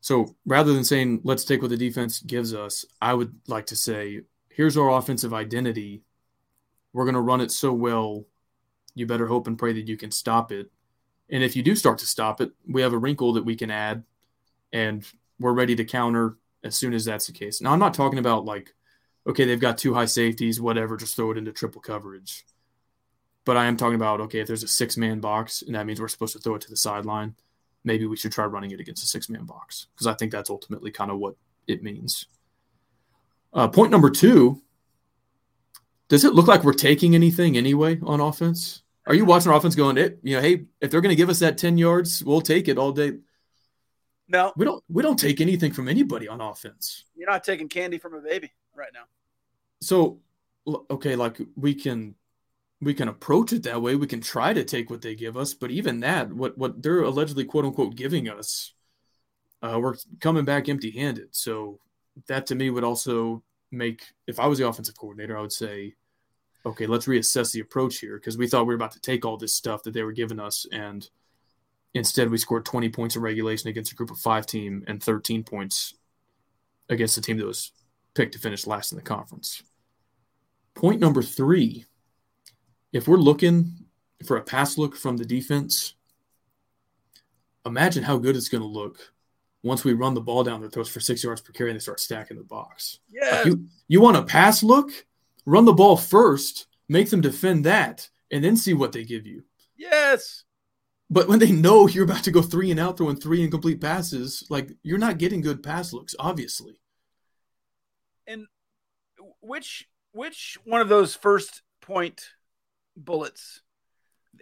So 0.00 0.34
rather 0.44 0.72
than 0.72 0.84
saying 0.84 1.20
let's 1.22 1.44
take 1.44 1.62
what 1.62 1.70
the 1.70 1.76
defense 1.76 2.20
gives 2.20 2.54
us, 2.54 2.84
I 3.00 3.14
would 3.14 3.34
like 3.46 3.66
to 3.66 3.76
say 3.76 4.22
here's 4.50 4.76
our 4.76 4.90
offensive 4.90 5.32
identity. 5.32 6.02
We're 6.92 7.04
going 7.04 7.14
to 7.14 7.20
run 7.20 7.40
it 7.40 7.50
so 7.50 7.72
well 7.72 8.26
you 8.94 9.06
better 9.06 9.26
hope 9.26 9.46
and 9.46 9.58
pray 9.58 9.72
that 9.72 9.88
you 9.88 9.96
can 9.96 10.10
stop 10.10 10.52
it. 10.52 10.70
And 11.32 11.42
if 11.42 11.56
you 11.56 11.62
do 11.62 11.74
start 11.74 11.98
to 11.98 12.06
stop 12.06 12.40
it, 12.40 12.52
we 12.68 12.82
have 12.82 12.92
a 12.92 12.98
wrinkle 12.98 13.32
that 13.32 13.44
we 13.44 13.56
can 13.56 13.70
add, 13.70 14.04
and 14.72 15.04
we're 15.40 15.54
ready 15.54 15.74
to 15.74 15.84
counter 15.84 16.36
as 16.62 16.76
soon 16.76 16.92
as 16.92 17.04
that's 17.04 17.26
the 17.26 17.32
case. 17.32 17.60
Now, 17.60 17.72
I'm 17.72 17.78
not 17.78 17.94
talking 17.94 18.20
about 18.20 18.44
like, 18.44 18.74
okay, 19.26 19.44
they've 19.44 19.58
got 19.58 19.78
two 19.78 19.94
high 19.94 20.04
safeties, 20.04 20.60
whatever, 20.60 20.96
just 20.96 21.16
throw 21.16 21.32
it 21.32 21.38
into 21.38 21.50
triple 21.50 21.80
coverage. 21.80 22.44
But 23.44 23.56
I 23.56 23.64
am 23.64 23.76
talking 23.76 23.96
about, 23.96 24.20
okay, 24.20 24.40
if 24.40 24.46
there's 24.46 24.62
a 24.62 24.68
six 24.68 24.96
man 24.96 25.18
box 25.18 25.62
and 25.62 25.74
that 25.74 25.86
means 25.86 26.00
we're 26.00 26.08
supposed 26.08 26.34
to 26.34 26.38
throw 26.38 26.54
it 26.54 26.60
to 26.62 26.70
the 26.70 26.76
sideline, 26.76 27.34
maybe 27.82 28.06
we 28.06 28.16
should 28.16 28.30
try 28.30 28.44
running 28.44 28.70
it 28.70 28.78
against 28.78 29.02
a 29.02 29.08
six 29.08 29.28
man 29.28 29.44
box 29.44 29.88
because 29.94 30.06
I 30.06 30.14
think 30.14 30.30
that's 30.30 30.50
ultimately 30.50 30.92
kind 30.92 31.10
of 31.10 31.18
what 31.18 31.34
it 31.66 31.82
means. 31.82 32.26
Uh, 33.52 33.68
point 33.68 33.90
number 33.90 34.10
two 34.10 34.62
does 36.08 36.24
it 36.24 36.34
look 36.34 36.46
like 36.46 36.62
we're 36.62 36.74
taking 36.74 37.14
anything 37.14 37.56
anyway 37.56 37.98
on 38.02 38.20
offense? 38.20 38.81
Are 39.06 39.14
you 39.14 39.24
watching 39.24 39.50
our 39.50 39.58
offense 39.58 39.74
going, 39.74 39.98
it, 39.98 40.20
you 40.22 40.36
know, 40.36 40.42
hey, 40.42 40.64
if 40.80 40.90
they're 40.90 41.00
going 41.00 41.10
to 41.10 41.16
give 41.16 41.28
us 41.28 41.40
that 41.40 41.58
10 41.58 41.76
yards, 41.76 42.22
we'll 42.24 42.40
take 42.40 42.68
it 42.68 42.78
all 42.78 42.92
day. 42.92 43.18
No, 44.28 44.52
We 44.56 44.64
don't 44.64 44.82
we 44.88 45.02
don't 45.02 45.18
take 45.18 45.40
anything 45.40 45.72
from 45.72 45.88
anybody 45.88 46.26
on 46.28 46.40
offense. 46.40 47.04
you're 47.14 47.28
not 47.28 47.44
taking 47.44 47.68
candy 47.68 47.98
from 47.98 48.14
a 48.14 48.20
baby 48.20 48.50
right 48.74 48.90
now. 48.94 49.04
So 49.80 50.20
okay, 50.90 51.16
like 51.16 51.38
we 51.56 51.74
can 51.74 52.14
we 52.80 52.94
can 52.94 53.08
approach 53.08 53.52
it 53.52 53.64
that 53.64 53.82
way. 53.82 53.94
We 53.96 54.06
can 54.06 54.20
try 54.20 54.54
to 54.54 54.64
take 54.64 54.90
what 54.90 55.02
they 55.02 55.14
give 55.14 55.36
us, 55.36 55.54
but 55.54 55.70
even 55.70 56.00
that, 56.00 56.32
what 56.32 56.56
what 56.56 56.82
they're 56.82 57.02
allegedly 57.02 57.44
quote 57.44 57.64
unquote 57.64 57.94
giving 57.94 58.28
us, 58.28 58.72
uh, 59.60 59.78
we're 59.80 59.96
coming 60.20 60.44
back 60.44 60.68
empty 60.68 60.92
handed. 60.92 61.34
So 61.34 61.80
that 62.28 62.46
to 62.46 62.54
me 62.54 62.70
would 62.70 62.84
also 62.84 63.42
make 63.70 64.04
if 64.26 64.40
I 64.40 64.46
was 64.46 64.58
the 64.58 64.68
offensive 64.68 64.96
coordinator, 64.96 65.36
I 65.36 65.42
would 65.42 65.52
say, 65.52 65.94
okay, 66.64 66.86
let's 66.86 67.06
reassess 67.06 67.52
the 67.52 67.60
approach 67.60 67.98
here 67.98 68.16
because 68.16 68.38
we 68.38 68.46
thought 68.46 68.62
we 68.66 68.68
were 68.68 68.76
about 68.76 68.92
to 68.92 69.00
take 69.00 69.24
all 69.24 69.36
this 69.36 69.54
stuff 69.54 69.82
that 69.82 69.94
they 69.94 70.02
were 70.02 70.12
giving 70.12 70.40
us, 70.40 70.66
and 70.72 71.08
instead 71.94 72.30
we 72.30 72.38
scored 72.38 72.64
20 72.64 72.88
points 72.88 73.16
in 73.16 73.22
regulation 73.22 73.68
against 73.68 73.92
a 73.92 73.94
group 73.94 74.10
of 74.10 74.18
five 74.18 74.46
team 74.46 74.84
and 74.86 75.02
13 75.02 75.42
points 75.44 75.94
against 76.88 77.18
a 77.18 77.20
team 77.20 77.38
that 77.38 77.46
was 77.46 77.72
picked 78.14 78.32
to 78.32 78.38
finish 78.38 78.66
last 78.66 78.92
in 78.92 78.96
the 78.96 79.02
conference. 79.02 79.62
Point 80.74 81.00
number 81.00 81.22
three 81.22 81.86
if 82.92 83.08
we're 83.08 83.16
looking 83.16 83.72
for 84.24 84.36
a 84.36 84.42
pass 84.42 84.76
look 84.78 84.94
from 84.94 85.16
the 85.16 85.24
defense, 85.24 85.94
imagine 87.64 88.02
how 88.02 88.18
good 88.18 88.36
it's 88.36 88.48
going 88.48 88.62
to 88.62 88.68
look 88.68 89.12
once 89.62 89.84
we 89.84 89.92
run 89.92 90.14
the 90.14 90.20
ball 90.20 90.44
down 90.44 90.60
their 90.60 90.68
throats 90.68 90.90
for 90.90 91.00
six 91.00 91.22
yards 91.24 91.40
per 91.40 91.52
carry 91.52 91.70
and 91.70 91.76
they 91.76 91.82
start 91.82 92.00
stacking 92.00 92.36
the 92.36 92.42
box. 92.42 92.98
Like, 93.10 93.30
Yeah, 93.30 93.44
you, 93.44 93.66
you 93.88 94.00
want 94.00 94.16
a 94.16 94.22
pass 94.22 94.62
look? 94.62 94.90
Run 95.44 95.64
the 95.64 95.72
ball 95.72 95.96
first, 95.96 96.66
make 96.88 97.10
them 97.10 97.20
defend 97.20 97.64
that, 97.64 98.08
and 98.30 98.42
then 98.44 98.56
see 98.56 98.74
what 98.74 98.92
they 98.92 99.04
give 99.04 99.26
you. 99.26 99.44
yes. 99.76 100.44
But 101.10 101.28
when 101.28 101.40
they 101.40 101.52
know 101.52 101.88
you're 101.88 102.04
about 102.04 102.24
to 102.24 102.30
go 102.30 102.40
three 102.40 102.70
and 102.70 102.80
out, 102.80 102.96
throwing 102.96 103.16
three 103.16 103.42
incomplete 103.42 103.82
passes, 103.82 104.46
like 104.48 104.70
you're 104.82 104.96
not 104.96 105.18
getting 105.18 105.42
good 105.42 105.62
pass 105.62 105.92
looks, 105.92 106.14
obviously. 106.18 106.80
And 108.26 108.46
which 109.42 109.86
which 110.12 110.56
one 110.64 110.80
of 110.80 110.88
those 110.88 111.14
first 111.14 111.60
point 111.82 112.30
bullets, 112.96 113.60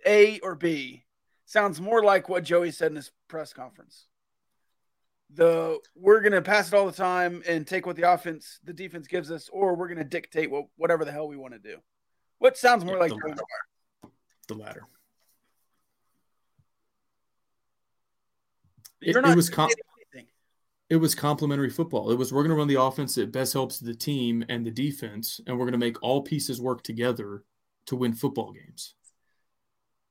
A 0.06 0.38
or 0.40 0.54
B, 0.54 1.06
sounds 1.44 1.80
more 1.80 2.04
like 2.04 2.28
what 2.28 2.44
Joey 2.44 2.70
said 2.70 2.92
in 2.92 2.96
his 2.96 3.10
press 3.26 3.52
conference? 3.52 4.06
The 5.34 5.78
we're 5.94 6.20
gonna 6.20 6.42
pass 6.42 6.68
it 6.68 6.74
all 6.74 6.86
the 6.86 6.92
time 6.92 7.42
and 7.46 7.66
take 7.66 7.86
what 7.86 7.96
the 7.96 8.10
offense, 8.12 8.58
the 8.64 8.72
defense 8.72 9.06
gives 9.06 9.30
us, 9.30 9.48
or 9.52 9.76
we're 9.76 9.88
gonna 9.88 10.04
dictate 10.04 10.50
what 10.50 10.66
whatever 10.76 11.04
the 11.04 11.12
hell 11.12 11.28
we 11.28 11.36
want 11.36 11.52
to 11.54 11.60
do. 11.60 11.78
What 12.38 12.56
sounds 12.56 12.84
more 12.84 12.94
Yeah, 12.94 13.00
like 13.00 13.12
the 13.12 13.28
latter. 13.28 13.42
The 14.48 14.54
latter. 14.54 14.82
It- 19.00 19.16
it 19.16 19.36
was 19.36 19.48
com- 19.48 19.70
it 20.90 20.96
was 20.96 21.14
complementary 21.14 21.70
football. 21.70 22.10
It 22.10 22.16
was 22.16 22.32
we're 22.32 22.42
going 22.42 22.50
to 22.50 22.56
run 22.56 22.66
the 22.66 22.80
offense 22.82 23.14
that 23.14 23.30
best 23.30 23.52
helps 23.52 23.78
the 23.78 23.94
team 23.94 24.44
and 24.48 24.66
the 24.66 24.72
defense, 24.72 25.40
and 25.46 25.56
we're 25.56 25.64
going 25.64 25.72
to 25.72 25.78
make 25.78 26.02
all 26.02 26.20
pieces 26.20 26.60
work 26.60 26.82
together 26.82 27.44
to 27.86 27.94
win 27.96 28.12
football 28.12 28.52
games. 28.52 28.94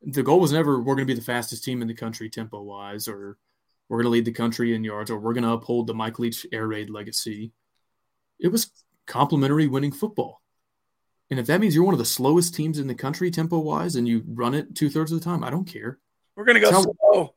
The 0.02 0.24
goal 0.24 0.40
was 0.40 0.54
never 0.54 0.78
we're 0.80 0.96
going 0.96 1.06
to 1.06 1.14
be 1.14 1.20
the 1.20 1.22
fastest 1.26 1.66
team 1.66 1.82
in 1.82 1.90
the 1.90 1.94
country 1.94 2.30
tempo 2.30 2.62
wise, 2.62 3.10
or 3.10 3.38
we're 3.90 3.98
going 3.98 4.06
to 4.06 4.12
lead 4.12 4.26
the 4.26 4.32
country 4.32 4.76
in 4.76 4.84
yards, 4.84 5.12
or 5.12 5.20
we're 5.20 5.34
going 5.34 5.44
to 5.44 5.52
uphold 5.52 5.88
the 5.88 5.94
Mike 5.94 6.20
Leach 6.20 6.46
air 6.52 6.68
raid 6.68 6.90
legacy. 6.90 7.52
It 8.40 8.50
was 8.50 8.72
complimentary 9.08 9.68
winning 9.68 9.92
football. 9.92 10.42
And 11.32 11.40
if 11.40 11.48
that 11.48 11.60
means 11.60 11.76
you're 11.76 11.84
one 11.84 11.94
of 11.94 12.00
the 12.00 12.06
slowest 12.06 12.56
teams 12.56 12.80
in 12.80 12.88
the 12.88 12.96
country 12.96 13.30
tempo 13.30 13.60
wise 13.60 13.96
and 13.96 14.08
you 14.08 14.24
run 14.28 14.54
it 14.54 14.76
two 14.76 14.90
thirds 14.90 15.12
of 15.12 15.20
the 15.20 15.26
time, 15.26 15.44
I 15.44 15.50
don't 15.50 15.66
care. 15.66 16.00
We're 16.36 16.46
gonna 16.46 16.60
go 16.60 16.70
Tell- 16.70 16.84
slow. 16.84 17.36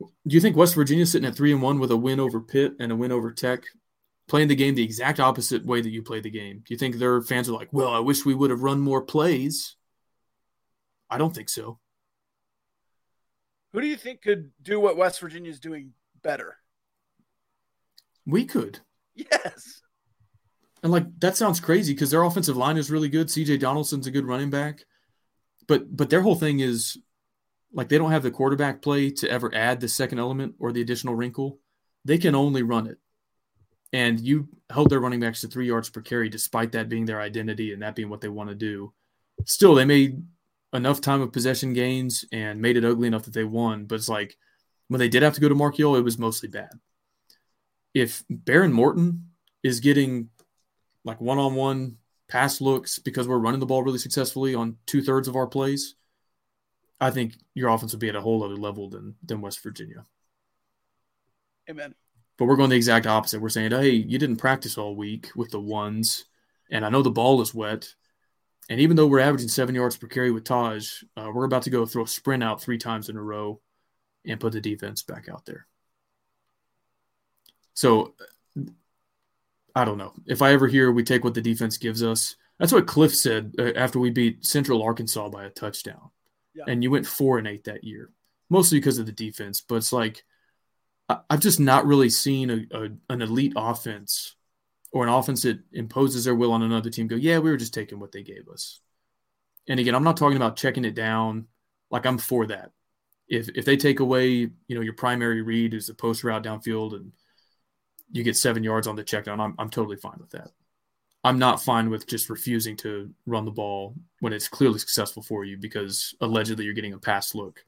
Do 0.00 0.34
you 0.34 0.40
think 0.40 0.56
West 0.56 0.74
Virginia's 0.74 1.12
sitting 1.12 1.28
at 1.28 1.36
three 1.36 1.52
and 1.52 1.60
one 1.60 1.78
with 1.78 1.90
a 1.90 1.96
win 1.96 2.20
over 2.20 2.40
Pitt 2.40 2.74
and 2.80 2.90
a 2.90 2.96
win 2.96 3.12
over 3.12 3.30
Tech, 3.30 3.64
playing 4.28 4.48
the 4.48 4.56
game 4.56 4.74
the 4.74 4.82
exact 4.82 5.20
opposite 5.20 5.64
way 5.64 5.80
that 5.82 5.90
you 5.90 6.02
play 6.02 6.20
the 6.20 6.30
game? 6.30 6.62
Do 6.64 6.72
you 6.72 6.78
think 6.78 6.96
their 6.96 7.20
fans 7.20 7.48
are 7.48 7.52
like, 7.52 7.72
"Well, 7.72 7.88
I 7.92 7.98
wish 7.98 8.24
we 8.24 8.34
would 8.34 8.50
have 8.50 8.62
run 8.62 8.80
more 8.80 9.02
plays"? 9.02 9.76
I 11.10 11.18
don't 11.18 11.34
think 11.34 11.50
so. 11.50 11.78
Who 13.72 13.80
do 13.80 13.86
you 13.86 13.96
think 13.96 14.22
could 14.22 14.50
do 14.62 14.80
what 14.80 14.96
West 14.96 15.20
Virginia 15.20 15.50
is 15.50 15.60
doing 15.60 15.92
better? 16.22 16.56
We 18.26 18.44
could, 18.44 18.80
Yes. 19.14 19.80
and 20.82 20.92
like 20.92 21.06
that 21.20 21.36
sounds 21.36 21.58
crazy 21.60 21.94
because 21.94 22.10
their 22.10 22.22
offensive 22.22 22.56
line 22.56 22.76
is 22.76 22.90
really 22.90 23.08
good. 23.08 23.30
C.J. 23.30 23.58
Donaldson's 23.58 24.06
a 24.06 24.10
good 24.10 24.26
running 24.26 24.50
back, 24.50 24.84
but 25.66 25.96
but 25.96 26.10
their 26.10 26.20
whole 26.20 26.34
thing 26.34 26.60
is 26.60 26.98
like 27.72 27.88
they 27.88 27.98
don't 27.98 28.10
have 28.12 28.22
the 28.22 28.30
quarterback 28.30 28.82
play 28.82 29.10
to 29.10 29.30
ever 29.30 29.52
add 29.54 29.80
the 29.80 29.88
second 29.88 30.18
element 30.18 30.54
or 30.58 30.70
the 30.72 30.80
additional 30.82 31.14
wrinkle. 31.14 31.58
They 32.04 32.18
can 32.18 32.34
only 32.34 32.62
run 32.62 32.86
it. 32.86 32.98
And 33.92 34.20
you 34.20 34.48
held 34.70 34.90
their 34.90 35.00
running 35.00 35.20
backs 35.20 35.40
to 35.40 35.48
three 35.48 35.66
yards 35.66 35.90
per 35.90 36.00
carry, 36.00 36.28
despite 36.28 36.72
that 36.72 36.88
being 36.88 37.06
their 37.06 37.20
identity 37.20 37.72
and 37.72 37.82
that 37.82 37.96
being 37.96 38.08
what 38.08 38.20
they 38.20 38.28
want 38.28 38.48
to 38.50 38.54
do. 38.54 38.92
Still, 39.46 39.74
they 39.74 39.84
made 39.84 40.22
enough 40.72 41.00
time 41.00 41.20
of 41.20 41.32
possession 41.32 41.72
gains 41.72 42.24
and 42.32 42.60
made 42.60 42.76
it 42.76 42.84
ugly 42.84 43.08
enough 43.08 43.24
that 43.24 43.34
they 43.34 43.44
won. 43.44 43.86
But 43.86 43.96
it's 43.96 44.08
like 44.08 44.36
when 44.88 44.98
they 44.98 45.08
did 45.08 45.22
have 45.22 45.34
to 45.34 45.40
go 45.40 45.48
to 45.48 45.54
Mark 45.54 45.76
Hill, 45.76 45.96
it 45.96 46.02
was 46.02 46.18
mostly 46.18 46.48
bad. 46.48 46.70
If 47.94 48.24
Behren 48.30 48.72
Morton 48.72 49.30
is 49.62 49.80
getting 49.80 50.30
like 51.04 51.20
one 51.20 51.38
on 51.38 51.54
one 51.54 51.96
pass 52.28 52.60
looks 52.60 52.98
because 52.98 53.26
we're 53.26 53.38
running 53.38 53.60
the 53.60 53.66
ball 53.66 53.82
really 53.82 53.98
successfully 53.98 54.54
on 54.54 54.76
two 54.86 55.02
thirds 55.02 55.28
of 55.28 55.36
our 55.36 55.46
plays, 55.46 55.96
I 57.00 57.10
think 57.10 57.34
your 57.54 57.70
offense 57.70 57.92
would 57.92 58.00
be 58.00 58.08
at 58.08 58.16
a 58.16 58.20
whole 58.20 58.44
other 58.44 58.56
level 58.56 58.88
than 58.88 59.16
than 59.24 59.40
West 59.40 59.62
Virginia. 59.62 60.06
Amen. 61.68 61.94
But 62.36 62.46
we're 62.46 62.56
going 62.56 62.70
the 62.70 62.76
exact 62.76 63.06
opposite. 63.06 63.40
We're 63.40 63.48
saying, 63.48 63.70
hey, 63.70 63.90
you 63.90 64.18
didn't 64.18 64.36
practice 64.36 64.78
all 64.78 64.96
week 64.96 65.30
with 65.36 65.50
the 65.50 65.60
ones, 65.60 66.24
and 66.70 66.84
I 66.84 66.88
know 66.88 67.02
the 67.02 67.10
ball 67.10 67.42
is 67.42 67.54
wet. 67.54 67.94
And 68.70 68.80
even 68.80 68.96
though 68.96 69.08
we're 69.08 69.18
averaging 69.18 69.48
seven 69.48 69.74
yards 69.74 69.96
per 69.96 70.06
carry 70.06 70.30
with 70.30 70.44
Tahj, 70.44 71.04
uh, 71.16 71.30
we're 71.34 71.44
about 71.44 71.64
to 71.64 71.70
go 71.70 71.84
throw 71.84 72.04
a 72.04 72.08
sprint 72.08 72.42
out 72.42 72.62
three 72.62 72.78
times 72.78 73.08
in 73.08 73.16
a 73.16 73.22
row 73.22 73.60
and 74.24 74.38
put 74.38 74.52
the 74.52 74.60
defense 74.60 75.02
back 75.02 75.28
out 75.28 75.44
there. 75.44 75.66
So 77.74 78.14
I 79.74 79.84
don't 79.84 79.98
know. 79.98 80.12
If 80.26 80.40
I 80.40 80.52
ever 80.52 80.68
hear 80.68 80.92
we 80.92 81.02
take 81.02 81.24
what 81.24 81.34
the 81.34 81.40
defense 81.40 81.78
gives 81.78 82.02
us, 82.02 82.36
that's 82.58 82.72
what 82.72 82.86
Kliff 82.86 83.12
said 83.12 83.54
uh, 83.58 83.72
after 83.74 83.98
we 83.98 84.10
beat 84.10 84.46
Central 84.46 84.82
Arkansas 84.82 85.28
by 85.30 85.44
a 85.44 85.50
touchdown. 85.50 86.10
Yeah. 86.54 86.64
And 86.68 86.82
you 86.82 86.92
went 86.92 87.06
four 87.06 87.38
and 87.38 87.48
eight 87.48 87.64
that 87.64 87.82
year, 87.82 88.10
mostly 88.50 88.78
because 88.78 88.98
of 88.98 89.06
the 89.06 89.12
defense. 89.12 89.60
But 89.60 89.76
it's 89.76 89.92
like, 89.92 90.24
I- 91.08 91.20
I've 91.28 91.40
just 91.40 91.58
not 91.58 91.86
really 91.86 92.10
seen 92.10 92.50
a, 92.50 92.66
a, 92.76 92.88
an 93.08 93.22
elite 93.22 93.54
offense 93.56 94.36
or 94.92 95.04
an 95.04 95.12
offense 95.12 95.42
that 95.42 95.60
imposes 95.72 96.24
their 96.24 96.34
will 96.34 96.52
on 96.52 96.62
another 96.62 96.90
team 96.90 97.06
go, 97.06 97.16
yeah, 97.16 97.38
we 97.38 97.50
were 97.50 97.56
just 97.56 97.74
taking 97.74 98.00
what 98.00 98.12
they 98.12 98.22
gave 98.22 98.48
us. 98.48 98.80
And 99.68 99.78
again, 99.78 99.94
I'm 99.94 100.04
not 100.04 100.16
talking 100.16 100.36
about 100.36 100.56
checking 100.56 100.84
it 100.84 100.94
down. 100.94 101.46
Like 101.90 102.06
I'm 102.06 102.18
for 102.18 102.46
that. 102.46 102.72
If 103.28 103.48
if 103.50 103.64
they 103.64 103.76
take 103.76 104.00
away, 104.00 104.30
you 104.32 104.74
know, 104.74 104.80
your 104.80 104.94
primary 104.94 105.42
read 105.42 105.74
is 105.74 105.88
a 105.88 105.94
post 105.94 106.24
route 106.24 106.42
downfield 106.42 106.94
and 106.94 107.12
you 108.10 108.24
get 108.24 108.36
seven 108.36 108.64
yards 108.64 108.86
on 108.86 108.96
the 108.96 109.04
check 109.04 109.24
down, 109.24 109.40
I'm 109.40 109.54
I'm 109.58 109.70
totally 109.70 109.96
fine 109.96 110.18
with 110.18 110.30
that. 110.30 110.50
I'm 111.22 111.38
not 111.38 111.62
fine 111.62 111.90
with 111.90 112.06
just 112.06 112.30
refusing 112.30 112.76
to 112.78 113.10
run 113.26 113.44
the 113.44 113.50
ball 113.50 113.94
when 114.20 114.32
it's 114.32 114.48
clearly 114.48 114.78
successful 114.78 115.22
for 115.22 115.44
you 115.44 115.58
because 115.58 116.14
allegedly 116.20 116.64
you're 116.64 116.74
getting 116.74 116.94
a 116.94 116.98
pass 116.98 117.34
look 117.34 117.64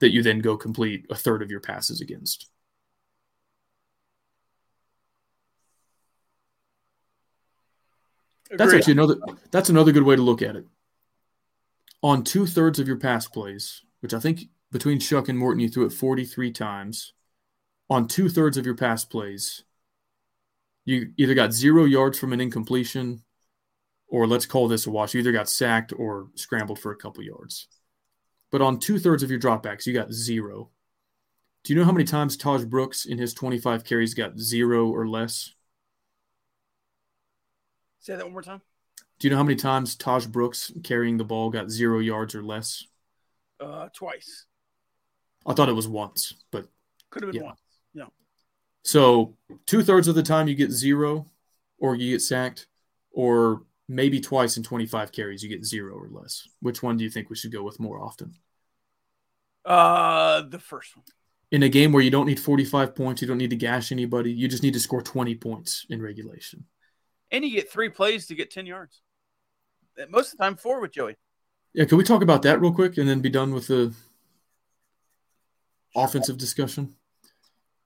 that 0.00 0.10
you 0.12 0.22
then 0.22 0.40
go 0.40 0.56
complete 0.56 1.06
a 1.08 1.14
third 1.14 1.42
of 1.42 1.50
your 1.50 1.60
passes 1.60 2.00
against. 2.00 2.50
That's 8.50 8.72
actually 8.72 8.92
another. 8.92 9.16
That's 9.50 9.68
another 9.68 9.92
good 9.92 10.02
way 10.04 10.16
to 10.16 10.22
look 10.22 10.42
at 10.42 10.56
it. 10.56 10.66
On 12.02 12.22
two 12.24 12.46
thirds 12.46 12.78
of 12.78 12.86
your 12.86 12.96
pass 12.98 13.26
plays, 13.26 13.82
which 14.00 14.14
I 14.14 14.20
think 14.20 14.42
between 14.70 14.98
Shough 15.00 15.28
and 15.28 15.38
Morton, 15.38 15.60
you 15.60 15.68
threw 15.68 15.86
it 15.86 15.92
43 15.92 16.52
times. 16.52 17.12
On 17.90 18.06
two 18.06 18.28
thirds 18.28 18.56
of 18.56 18.66
your 18.66 18.76
pass 18.76 19.04
plays, 19.04 19.64
you 20.84 21.12
either 21.16 21.34
got 21.34 21.52
zero 21.52 21.84
yards 21.84 22.18
from 22.18 22.32
an 22.32 22.40
incompletion, 22.40 23.22
or 24.08 24.26
let's 24.26 24.46
call 24.46 24.68
this 24.68 24.86
a 24.86 24.90
wash. 24.90 25.14
You 25.14 25.20
either 25.20 25.32
got 25.32 25.48
sacked 25.48 25.92
or 25.96 26.28
scrambled 26.34 26.78
for 26.78 26.92
a 26.92 26.96
couple 26.96 27.22
yards. 27.24 27.68
but 28.50 28.62
on 28.62 28.78
two 28.78 28.98
thirds 28.98 29.22
of 29.22 29.30
your 29.30 29.40
dropbacks, 29.40 29.86
you 29.86 29.92
got 29.92 30.12
zero. 30.12 30.70
Do 31.64 31.72
you 31.72 31.78
know 31.78 31.84
how 31.84 31.92
many 31.92 32.04
times 32.04 32.36
Tahj 32.36 32.68
Brooks 32.68 33.04
in 33.04 33.18
his 33.18 33.34
25 33.34 33.84
carries 33.84 34.14
got 34.14 34.38
zero 34.38 34.88
or 34.88 35.06
less? 35.06 35.54
Say 38.00 38.14
that 38.16 38.24
one 38.24 38.32
more 38.32 38.42
time. 38.42 38.60
Do 39.18 39.26
you 39.26 39.30
know 39.30 39.36
how 39.36 39.42
many 39.42 39.56
times 39.56 39.96
Tahj 39.96 40.30
Brooks 40.30 40.72
carrying 40.84 41.16
the 41.16 41.24
ball 41.24 41.50
got 41.50 41.70
zero 41.70 41.98
yards 41.98 42.34
or 42.34 42.42
less? 42.42 42.84
Uh, 43.60 43.88
twice. 43.92 44.46
I 45.46 45.54
thought 45.54 45.68
it 45.68 45.72
was 45.74 45.88
once, 45.88 46.34
but 46.52 46.68
Could 47.10 47.22
have 47.24 47.32
been 47.32 47.42
Yeah. 47.42 47.46
once. 47.48 47.60
Yeah. 47.94 48.04
so 48.84 49.36
two 49.66 49.82
thirds 49.82 50.06
of 50.08 50.14
the 50.14 50.22
time 50.22 50.46
you 50.46 50.54
get 50.54 50.70
zero 50.70 51.26
or 51.78 51.94
you 51.96 52.12
get 52.12 52.20
sacked, 52.22 52.66
or 53.10 53.62
maybe 53.88 54.20
twice 54.20 54.56
in 54.56 54.62
25 54.62 55.10
carries 55.12 55.42
you 55.42 55.48
get 55.48 55.64
zero 55.64 55.94
or 55.94 56.08
less. 56.10 56.46
Which 56.60 56.82
one 56.82 56.96
do 56.96 57.04
you 57.04 57.10
think 57.10 57.30
we 57.30 57.36
should 57.36 57.52
go 57.52 57.62
with 57.62 57.80
more 57.80 58.00
often? 58.00 58.34
Uh, 59.64 60.42
the 60.42 60.58
first 60.58 60.96
one. 60.96 61.04
In 61.50 61.62
a 61.62 61.68
game 61.68 61.92
where 61.92 62.02
you 62.02 62.10
don't 62.10 62.26
need 62.26 62.38
45 62.38 62.94
points, 62.94 63.22
you 63.22 63.28
don't 63.28 63.38
need 63.38 63.50
to 63.50 63.56
gash 63.56 63.90
anybody, 63.90 64.30
you 64.32 64.48
just 64.48 64.62
need 64.62 64.74
to 64.74 64.80
score 64.80 65.00
20 65.02 65.34
points 65.36 65.86
in 65.88 66.00
regulation. 66.02 66.66
And 67.30 67.44
you 67.44 67.50
get 67.50 67.70
three 67.70 67.88
plays 67.88 68.26
to 68.26 68.34
get 68.34 68.50
10 68.50 68.66
yards. 68.66 69.00
Most 70.08 70.32
of 70.32 70.38
the 70.38 70.44
time, 70.44 70.56
four 70.56 70.80
with 70.80 70.92
Joey. 70.92 71.16
Yeah, 71.74 71.84
can 71.84 71.98
we 71.98 72.04
talk 72.04 72.22
about 72.22 72.42
that 72.42 72.60
real 72.60 72.72
quick 72.72 72.96
and 72.98 73.08
then 73.08 73.20
be 73.20 73.30
done 73.30 73.52
with 73.52 73.66
the 73.66 73.92
offensive 75.94 76.38
discussion? 76.38 76.94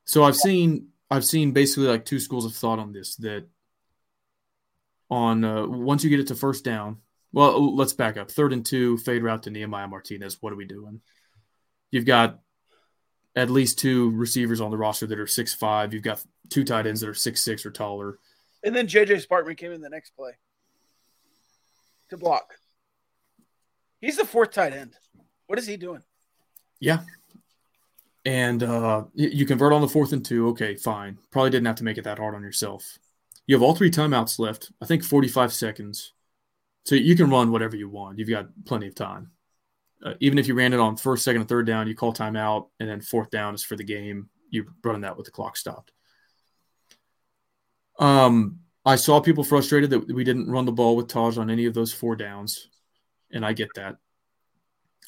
So 0.05 0.25
I've 0.25 0.37
seen 0.37 0.89
I've 1.11 1.25
seen 1.25 1.53
basically 1.53 1.89
like 1.89 2.05
two 2.05 2.21
schools 2.21 2.45
of 2.45 2.55
thought 2.55 2.79
on 2.79 2.93
this 2.93 3.17
that 3.17 3.47
on 5.11 5.45
uh, 5.45 5.67
once 5.67 6.05
you 6.05 6.11
get 6.11 6.21
it 6.21 6.29
to 6.29 6.35
first 6.35 6.65
down, 6.65 6.99
well, 7.33 7.75
let's 7.77 7.93
back 7.93 8.17
up. 8.17 8.31
Third 8.31 8.53
and 8.53 8.65
two, 8.65 8.97
fade 8.99 9.23
route 9.23 9.43
to 9.45 9.51
Nehemiah 9.51 9.89
Martinez. 9.89 10.39
What 10.41 10.53
are 10.53 10.57
we 10.57 10.65
doing? 10.65 11.01
You've 11.91 12.07
got 12.07 12.41
at 13.35 13.51
least 13.51 13.79
two 13.79 14.11
receivers 14.11 14.61
on 14.61 14.71
the 14.71 14.79
roster 14.79 15.07
that 15.07 15.19
are 15.19 15.27
six 15.27 15.55
five. 15.55 15.93
You've 15.93 16.03
got 16.03 16.23
two 16.49 16.65
tight 16.65 16.87
ends 16.87 17.01
that 17.01 17.09
are 17.09 17.15
six 17.15 17.43
six 17.43 17.67
or 17.67 17.71
taller. 17.71 18.19
And 18.65 18.75
then 18.75 18.87
JJ 18.87 19.27
Spartman 19.27 19.57
came 19.57 19.73
in 19.73 19.81
the 19.81 19.91
next 19.91 20.11
play 20.17 20.33
to 22.11 22.17
block. 22.17 22.55
He's 24.01 24.17
the 24.17 24.25
fourth 24.25 24.53
tight 24.53 24.73
end. 24.73 24.95
What 25.47 25.59
is 25.59 25.67
he 25.67 25.77
doing? 25.77 26.03
Yeah. 26.81 27.01
And 28.25 28.63
uh, 28.63 29.05
you 29.15 29.47
convert 29.47 29.73
on 29.73 29.81
the 29.81 29.89
fourth 29.89 30.13
and 30.13 30.25
two. 30.25 30.49
Okay, 30.51 30.77
fine. 30.77 31.19
Probably 31.31 31.51
didn't 31.51 31.67
have 31.67 31.77
to 31.77 31.85
make 31.85 31.99
it 31.99 32.05
that 32.05 32.19
hard 32.19 32.35
on 32.35 32.43
yourself. 32.43 32.99
You 33.47 33.57
have 33.57 33.63
all 33.63 33.75
three 33.75 33.91
timeouts 33.91 34.39
left. 34.39 34.71
I 34.81 34.87
think 34.87 35.03
45 35.03 35.53
seconds. 35.53 36.13
So 36.85 36.95
you 36.95 37.17
can 37.17 37.31
run 37.31 37.51
whatever 37.51 37.77
you 37.77 37.89
want. 37.89 38.19
You've 38.19 38.29
got 38.29 38.49
plenty 38.65 38.87
of 38.89 38.95
time. 38.95 39.33
Uh, 40.05 40.15
even 40.21 40.39
if 40.39 40.49
you 40.49 40.55
ran 40.55 40.73
it 40.73 40.81
on 40.81 40.97
first, 40.97 41.25
second, 41.25 41.43
and 41.43 41.49
third 41.49 41.67
down, 41.67 41.87
you 41.87 41.95
call 41.95 42.13
timeout, 42.13 42.69
and 42.81 42.89
then 42.89 43.01
fourth 43.01 43.31
down 43.31 43.55
is 43.55 43.65
for 43.65 43.77
the 43.77 43.85
game. 43.85 44.29
You're 44.51 44.67
running 44.83 45.03
that 45.03 45.17
with 45.17 45.27
the 45.27 45.33
clock 45.33 45.57
stopped. 45.57 45.93
Um, 48.03 48.59
I 48.85 48.97
saw 48.97 49.21
people 49.21 49.45
frustrated 49.45 49.91
that 49.91 50.13
we 50.13 50.25
didn't 50.25 50.51
run 50.51 50.65
the 50.65 50.73
ball 50.73 50.97
with 50.97 51.07
Tahj 51.07 51.39
on 51.39 51.51
any 51.51 51.67
of 51.67 51.75
those 51.75 51.93
four 51.93 52.17
downs, 52.17 52.69
and 53.31 53.47
I 53.47 53.53
get 53.53 53.69
that. 53.77 53.97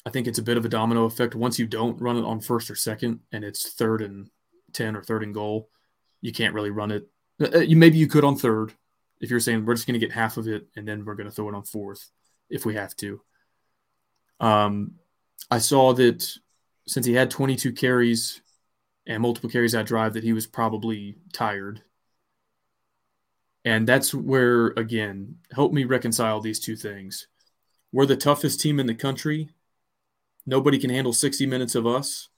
I 0.05 0.11
think 0.11 0.27
it's 0.27 0.39
a 0.39 0.43
bit 0.43 0.55
of 0.55 0.63
a 0.63 0.69
domino 0.69 1.03
effect. 1.03 1.35
Once 1.35 1.59
you 1.59 1.67
don't 1.67 1.99
run 1.99 2.15
it 2.15 2.23
on 2.23 2.39
first 2.39 2.71
or 2.71 2.75
second, 2.75 3.19
and 3.33 3.43
it's 3.43 3.73
third 3.73 4.01
and 4.01 4.29
ten 4.71 4.95
or 4.95 5.03
third 5.03 5.23
and 5.23 5.33
goal, 5.33 5.69
you 6.21 6.31
can't 6.31 6.53
really 6.53 6.69
run 6.69 6.91
it. 6.91 7.09
Uh, 7.41 7.59
You 7.59 7.75
maybe 7.75 7.97
you 7.97 8.07
could 8.07 8.23
on 8.23 8.37
third 8.37 8.73
if 9.19 9.29
you're 9.29 9.41
saying 9.41 9.65
we're 9.65 9.75
just 9.75 9.87
going 9.87 9.99
to 9.99 10.05
get 10.05 10.13
half 10.13 10.37
of 10.37 10.47
it 10.47 10.67
and 10.75 10.87
then 10.87 11.03
we're 11.03 11.15
going 11.15 11.29
to 11.29 11.35
throw 11.35 11.49
it 11.49 11.55
on 11.55 11.63
fourth 11.63 12.11
if 12.49 12.65
we 12.65 12.75
have 12.75 12.95
to. 12.97 13.21
Um, 14.39 14.93
I 15.51 15.57
saw 15.57 15.93
that 15.93 16.25
since 16.87 17.05
he 17.05 17.13
had 17.13 17.29
22 17.29 17.73
carries 17.73 18.41
and 19.05 19.21
multiple 19.21 19.49
carries 19.49 19.73
that 19.73 19.85
drive, 19.85 20.13
that 20.13 20.23
he 20.23 20.33
was 20.33 20.47
probably 20.47 21.17
tired. 21.33 21.81
And 23.65 23.87
that's 23.87 24.13
where, 24.13 24.67
again, 24.77 25.37
help 25.51 25.73
me 25.73 25.83
reconcile 25.83 26.39
these 26.39 26.59
two 26.59 26.75
things. 26.75 27.27
We're 27.91 28.05
the 28.05 28.15
toughest 28.15 28.61
team 28.61 28.79
in 28.79 28.85
the 28.85 28.93
country. 28.93 29.49
Nobody 30.45 30.77
can 30.77 30.91
handle 30.91 31.13
60 31.13 31.47
minutes 31.47 31.73
of 31.73 31.87
us. 31.87 32.29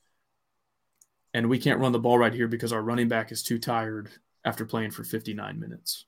And 1.33 1.49
we 1.49 1.59
can't 1.59 1.81
run 1.81 1.91
the 1.91 1.99
ball 1.99 2.17
right 2.17 2.33
here 2.33 2.47
because 2.47 2.71
our 2.71 2.81
running 2.81 3.09
back 3.09 3.31
is 3.33 3.43
too 3.43 3.59
tired 3.59 4.09
after 4.45 4.65
playing 4.65 4.91
for 4.91 5.03
59 5.03 5.59
minutes. 5.59 6.05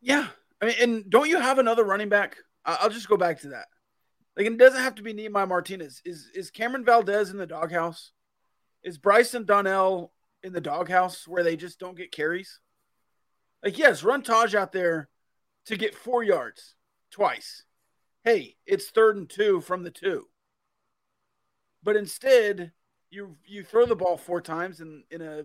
Yeah. 0.00 0.28
I 0.62 0.66
mean, 0.66 0.74
and 0.80 1.10
don't 1.10 1.28
you 1.28 1.40
have 1.40 1.58
another 1.58 1.82
running 1.82 2.08
back? 2.08 2.36
I'll 2.64 2.90
just 2.90 3.08
go 3.08 3.16
back 3.16 3.40
to 3.40 3.48
that. 3.48 3.66
Like, 4.36 4.46
it 4.46 4.56
doesn't 4.56 4.80
have 4.80 4.94
to 4.96 5.02
be 5.02 5.12
Nehemiah 5.12 5.46
Martinez. 5.46 6.00
Is 6.04 6.30
is 6.34 6.50
Cam'Ron 6.50 6.84
Valdez 6.84 7.30
in 7.30 7.36
the 7.36 7.46
doghouse? 7.46 8.12
Is 8.82 8.98
Bryson 8.98 9.44
Donnell 9.44 10.12
in 10.44 10.52
the 10.52 10.60
doghouse 10.60 11.26
where 11.26 11.42
they 11.42 11.56
just 11.56 11.80
don't 11.80 11.96
get 11.96 12.12
carries? 12.12 12.60
Like, 13.64 13.78
yes, 13.78 14.04
run 14.04 14.22
Tahj 14.22 14.54
out 14.54 14.70
there 14.70 15.08
to 15.66 15.76
get 15.76 15.96
four 15.96 16.22
yards 16.22 16.76
twice. 17.10 17.64
Hey, 18.22 18.56
it's 18.66 18.90
third 18.90 19.16
and 19.16 19.28
two 19.28 19.60
from 19.60 19.82
the 19.82 19.90
two. 19.90 20.28
But 21.82 21.96
instead, 21.96 22.72
you 23.10 23.36
you 23.44 23.64
throw 23.64 23.86
the 23.86 23.96
ball 23.96 24.16
four 24.16 24.40
times 24.40 24.80
in 24.80 25.02
in 25.10 25.20
a 25.20 25.44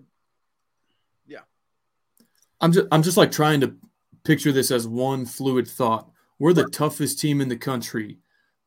I'm 2.61 2.71
just 2.71 2.87
I'm 2.91 3.03
just 3.03 3.17
like 3.17 3.31
trying 3.31 3.61
to 3.61 3.75
picture 4.23 4.51
this 4.51 4.71
as 4.71 4.87
one 4.87 5.25
fluid 5.25 5.67
thought. 5.67 6.09
We're 6.39 6.53
the 6.53 6.67
toughest 6.67 7.19
team 7.19 7.41
in 7.41 7.49
the 7.49 7.57
country, 7.57 8.19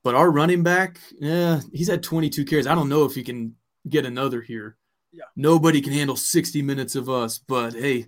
but 0.02 0.14
our 0.14 0.30
running 0.30 0.62
back, 0.62 0.98
yeah, 1.18 1.60
he's 1.72 1.88
had 1.88 2.02
22 2.02 2.44
carries. 2.44 2.66
I 2.66 2.74
don't 2.74 2.88
know 2.88 3.04
if 3.04 3.14
he 3.14 3.22
can 3.22 3.54
get 3.88 4.04
another 4.04 4.42
here. 4.42 4.76
Yeah. 5.12 5.24
Nobody 5.36 5.80
can 5.80 5.92
handle 5.92 6.16
60 6.16 6.62
minutes 6.62 6.96
of 6.96 7.08
us, 7.08 7.38
but 7.38 7.74
hey, 7.74 8.06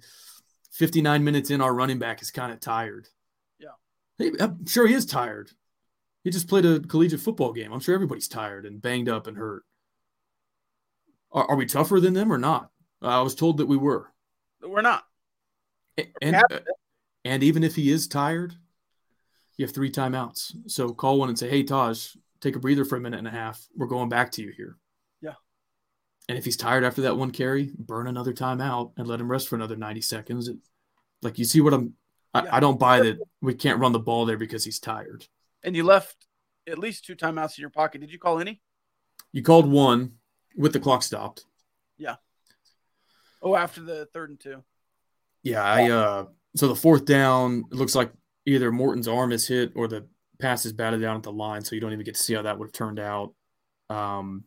59 0.73 1.23
minutes 1.23 1.51
in, 1.51 1.61
our 1.61 1.75
running 1.75 1.99
back 1.99 2.23
is 2.23 2.31
kind 2.31 2.53
of 2.53 2.61
tired. 2.61 3.09
Yeah. 3.59 3.69
Hey, 4.19 4.33
I'm 4.41 4.67
sure 4.67 4.87
he 4.87 4.95
is 4.95 5.07
tired. 5.07 5.51
He 6.25 6.31
just 6.31 6.49
played 6.49 6.65
a 6.65 6.81
collegiate 6.81 7.21
football 7.21 7.53
game. 7.53 7.73
I'm 7.73 7.81
sure 7.81 7.95
everybody's 7.95 8.29
tired 8.29 8.65
and 8.65 8.81
banged 8.81 9.09
up 9.09 9.27
and 9.27 9.37
hurt. 9.37 9.65
Are, 11.31 11.51
are 11.51 11.57
we 11.57 11.67
tougher 11.67 12.01
than 12.01 12.15
them 12.15 12.33
or 12.33 12.39
not? 12.39 12.71
I 13.03 13.21
was 13.21 13.35
told 13.35 13.59
that 13.59 13.67
we 13.67 13.77
were. 13.77 14.11
we're 14.63 14.81
not. 14.81 15.05
And, 16.23 16.35
have 16.37 16.45
uh, 16.51 16.61
and 17.25 17.43
even 17.43 17.63
if 17.63 17.77
he 17.77 17.91
is 17.91 18.09
tired, 18.09 18.55
you 19.57 19.67
have 19.67 19.75
three 19.75 19.91
timeouts. 19.91 20.55
So 20.67 20.93
call 20.93 21.19
one 21.19 21.29
and 21.29 21.39
say, 21.39 21.49
"Hey, 21.49 21.63
Tahj, 21.63 22.17
take 22.41 22.57
a 22.57 22.59
breather 22.59 22.85
for 22.85 22.97
a 22.97 23.01
minute 23.01 23.19
and 23.19 23.29
a 23.29 23.31
half. 23.31 23.65
We're 23.77 23.87
going 23.87 24.09
back 24.09 24.33
to 24.33 24.43
you 24.43 24.53
here." 24.57 24.77
And 26.29 26.39
if 26.39 26.45
he's 26.45 26.57
tired 26.57 26.85
after 26.85 27.03
that 27.03 27.17
one 27.17 27.31
carry, 27.31 27.71
burn 27.79 28.07
another 28.07 28.33
timeout 28.33 28.93
and 28.97 29.07
let 29.07 29.21
him 29.21 29.31
rest 29.31 29.49
for 29.49 29.57
another 29.57 29.77
ninety 29.77 30.01
seconds. 30.01 30.49
It, 30.49 30.57
like 31.23 31.39
you 31.39 31.45
see 31.45 31.61
what 31.61 31.75
I'm. 31.75 31.95
I, 32.33 32.45
Yeah. 32.45 32.57
I 32.57 32.61
don't 32.61 32.79
buy 32.79 33.01
that 33.01 33.19
we 33.41 33.55
can't 33.55 33.79
run 33.79 33.93
the 33.93 33.99
ball 33.99 34.25
there 34.27 34.39
because 34.39 34.65
he's 34.65 34.81
tired. 34.81 35.27
And 35.63 35.77
you 35.77 35.85
left 35.85 36.17
at 36.67 36.79
least 36.79 37.05
two 37.05 37.15
timeouts 37.15 37.59
in 37.59 37.63
your 37.63 37.71
pocket. 37.71 38.01
Did 38.01 38.11
you 38.11 38.19
call 38.19 38.41
any? 38.41 38.61
You 39.33 39.43
called 39.43 39.71
one 39.71 40.15
with 40.57 40.73
the 40.73 40.81
clock 40.81 41.03
stopped. 41.03 41.45
Yeah. 41.97 42.17
Oh, 43.43 43.55
after 43.55 43.83
the 43.83 44.07
third 44.07 44.31
and 44.31 44.41
two. 44.41 44.65
Yeah, 45.43 45.63
I 45.63 45.91
uh 45.91 46.27
so 46.57 46.69
the 46.69 46.75
fourth 46.75 47.05
down, 47.05 47.65
it 47.71 47.77
looks 47.77 47.95
like 47.95 48.13
either 48.47 48.73
Morton's 48.73 49.09
arm 49.09 49.33
is 49.33 49.47
hit 49.47 49.73
or 49.75 49.89
the 49.89 50.07
pass 50.41 50.65
is 50.65 50.73
batted 50.73 51.01
down 51.01 51.17
at 51.17 51.23
the 51.23 51.33
line, 51.33 51.63
so 51.63 51.75
you 51.75 51.81
don't 51.81 51.93
even 51.93 52.05
get 52.05 52.15
to 52.15 52.23
see 52.23 52.35
how 52.35 52.43
that 52.43 52.59
would 52.59 52.67
have 52.67 52.73
turned 52.73 52.99
out. 52.99 53.35
Um 53.91 54.45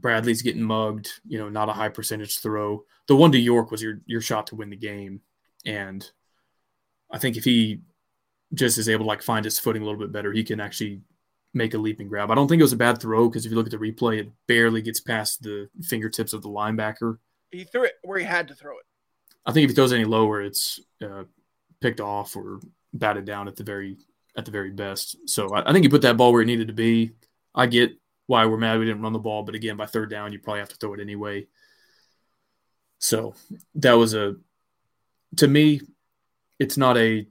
Bradley's 0.00 0.42
getting 0.42 0.62
mugged, 0.62 1.10
you 1.26 1.38
know, 1.38 1.48
not 1.48 1.68
a 1.68 1.72
high 1.72 1.88
percentage 1.88 2.38
throw. 2.38 2.84
The 3.06 3.16
one 3.16 3.32
to 3.32 3.38
York 3.38 3.70
was 3.70 3.82
your 3.82 4.00
your 4.06 4.20
shot 4.20 4.46
to 4.48 4.56
win 4.56 4.70
the 4.70 4.76
game. 4.76 5.20
And 5.66 6.08
I 7.10 7.18
think 7.18 7.36
if 7.36 7.44
he 7.44 7.80
just 8.54 8.78
is 8.78 8.88
able 8.88 9.04
to 9.04 9.08
like 9.08 9.22
find 9.22 9.44
his 9.44 9.58
footing 9.58 9.82
a 9.82 9.84
little 9.84 10.00
bit 10.00 10.12
better, 10.12 10.32
he 10.32 10.44
can 10.44 10.60
actually 10.60 11.00
make 11.54 11.74
a 11.74 11.78
leaping 11.78 12.08
grab. 12.08 12.30
I 12.30 12.34
don't 12.34 12.48
think 12.48 12.60
it 12.60 12.64
was 12.64 12.72
a 12.72 12.76
bad 12.76 13.00
throw 13.00 13.28
because 13.28 13.44
if 13.44 13.50
you 13.50 13.56
look 13.56 13.66
at 13.66 13.72
the 13.72 13.78
replay, 13.78 14.20
it 14.20 14.30
barely 14.46 14.82
gets 14.82 15.00
past 15.00 15.42
the 15.42 15.68
fingertips 15.82 16.32
of 16.32 16.42
the 16.42 16.48
linebacker. 16.48 17.18
He 17.50 17.64
threw 17.64 17.84
it 17.84 17.94
where 18.02 18.18
he 18.18 18.24
had 18.24 18.48
to 18.48 18.54
throw 18.54 18.72
it. 18.72 18.84
I 19.46 19.52
think 19.52 19.64
if 19.64 19.70
he 19.70 19.74
throws 19.74 19.92
any 19.92 20.04
lower, 20.04 20.42
it's 20.42 20.80
uh, 21.02 21.24
picked 21.80 22.00
off 22.00 22.36
or 22.36 22.60
batted 22.92 23.24
down 23.24 23.48
at 23.48 23.56
the 23.56 23.64
very 23.64 23.96
at 24.36 24.44
the 24.44 24.50
very 24.50 24.70
best. 24.70 25.16
So 25.26 25.48
I, 25.52 25.68
I 25.68 25.72
think 25.72 25.84
he 25.84 25.88
put 25.88 26.02
that 26.02 26.16
ball 26.16 26.32
where 26.32 26.42
it 26.42 26.46
needed 26.46 26.68
to 26.68 26.74
be. 26.74 27.12
I 27.54 27.66
get 27.66 27.98
why 28.28 28.44
we're 28.44 28.58
mad 28.58 28.78
we 28.78 28.84
didn't 28.84 29.02
run 29.02 29.14
the 29.14 29.18
ball, 29.18 29.42
but 29.42 29.54
again, 29.54 29.76
by 29.76 29.86
third 29.86 30.10
down, 30.10 30.32
you 30.32 30.38
probably 30.38 30.60
have 30.60 30.68
to 30.68 30.76
throw 30.76 30.92
it 30.94 31.00
anyway. 31.00 31.46
So 32.98 33.34
that 33.76 33.94
was 33.94 34.14
a 34.14 34.36
to 35.38 35.48
me, 35.48 35.80
it's 36.58 36.76
not 36.76 36.96
a 36.98 37.26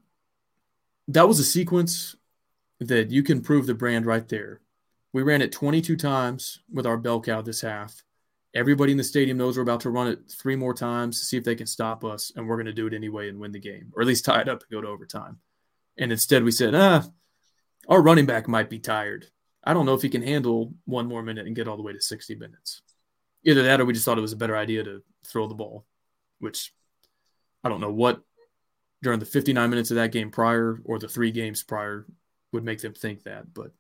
that 1.07 1.28
was 1.28 1.40
a 1.40 1.44
sequence 1.44 2.15
that 2.80 3.11
you 3.11 3.22
can 3.24 3.41
prove 3.41 3.68
the 3.68 3.76
brand 3.76 4.06
right 4.06 4.28
there. 4.28 4.61
We 5.14 5.22
ran 5.22 5.41
it 5.41 5.52
22 5.52 5.95
times 5.95 6.60
with 6.72 6.88
our 6.88 6.98
bell 6.98 7.22
cow 7.22 7.41
this 7.41 7.61
half. 7.61 8.03
Everybody 8.56 8.91
in 8.91 8.98
the 8.98 9.03
stadium 9.03 9.38
knows 9.38 9.56
we're 9.56 9.64
about 9.64 9.82
to 9.82 9.91
run 9.91 10.07
it 10.07 10.19
three 10.32 10.56
more 10.56 10.74
times 10.74 11.19
to 11.19 11.26
see 11.26 11.38
if 11.38 11.44
they 11.44 11.56
can 11.56 11.68
stop 11.68 12.03
us, 12.03 12.32
and 12.36 12.48
we're 12.48 12.56
going 12.56 12.65
to 12.65 12.74
do 12.74 12.88
it 12.88 12.94
anyway 12.94 13.30
and 13.30 13.40
win 13.40 13.52
the 13.52 13.60
game, 13.60 13.91
or 13.95 14.02
at 14.02 14.07
least 14.07 14.26
tie 14.26 14.41
it 14.41 14.49
up 14.49 14.61
and 14.64 14.72
go 14.72 14.82
to 14.82 14.88
overtime. 14.88 15.38
And 15.98 16.11
instead, 16.11 16.44
we 16.44 16.52
said, 16.52 16.74
ah, 16.74 17.06
our 17.88 18.02
running 18.02 18.26
back 18.26 18.48
might 18.48 18.69
be 18.69 18.80
tired. 18.80 19.28
I 19.68 19.73
don't 19.73 19.85
know 19.85 19.94
if 19.94 20.02
he 20.02 20.07
can 20.07 20.22
handle 20.22 20.73
one 20.85 21.07
more 21.07 21.22
minute 21.22 21.45
and 21.45 21.53
get 21.53 21.68
all 21.68 21.76
the 21.76 21.84
way 21.84 21.91
to 21.91 21.99
60 21.99 22.35
minutes. 22.35 22.81
Either 23.44 23.64
that 23.64 23.81
or 23.81 23.85
we 23.85 23.91
just 23.91 24.06
thought 24.06 24.18
it 24.18 24.22
was 24.22 24.31
a 24.31 24.38
better 24.38 24.56
idea 24.56 24.81
to 24.81 25.03
throw 25.26 25.45
the 25.45 25.56
ball, 25.56 25.85
which 26.39 26.73
I 27.65 27.69
don't 27.69 27.81
know 27.81 27.91
what 27.91 28.22
during 29.03 29.19
the 29.19 29.26
59 29.26 29.69
minutes 29.69 29.91
of 29.91 29.95
that 29.95 30.14
game 30.14 30.31
prior 30.31 30.80
or 30.85 30.99
the 30.99 31.10
three 31.10 31.31
games 31.31 31.64
prior 31.64 32.06
would 32.53 32.64
make 32.64 32.80
them 32.80 32.94
think 32.94 33.23
that. 33.23 33.53
But 33.53 33.72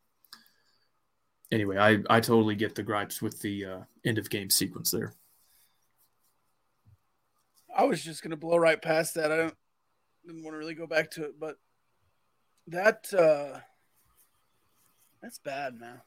anyway, 1.53 1.77
I, 1.77 1.99
I 2.09 2.19
totally 2.19 2.55
get 2.55 2.75
the 2.75 2.83
gripes 2.83 3.21
with 3.21 3.39
the 3.39 3.65
uh, 3.65 3.79
end 4.03 4.17
of 4.17 4.29
game 4.29 4.49
sequence 4.49 4.91
there. 4.91 5.13
I 7.73 7.85
was 7.85 8.03
just 8.03 8.23
going 8.23 8.31
to 8.31 8.37
blow 8.37 8.57
right 8.57 8.81
past 8.81 9.15
that. 9.15 9.31
I 9.31 9.37
don't 9.37 9.55
didn't 10.25 10.43
want 10.43 10.53
to 10.53 10.59
really 10.59 10.75
go 10.75 10.85
back 10.85 11.11
to 11.11 11.23
it, 11.23 11.39
but 11.39 11.55
that 12.67 13.13
uh 13.13 13.61
that's 15.21 15.39
bad, 15.39 15.79
man. 15.79 16.01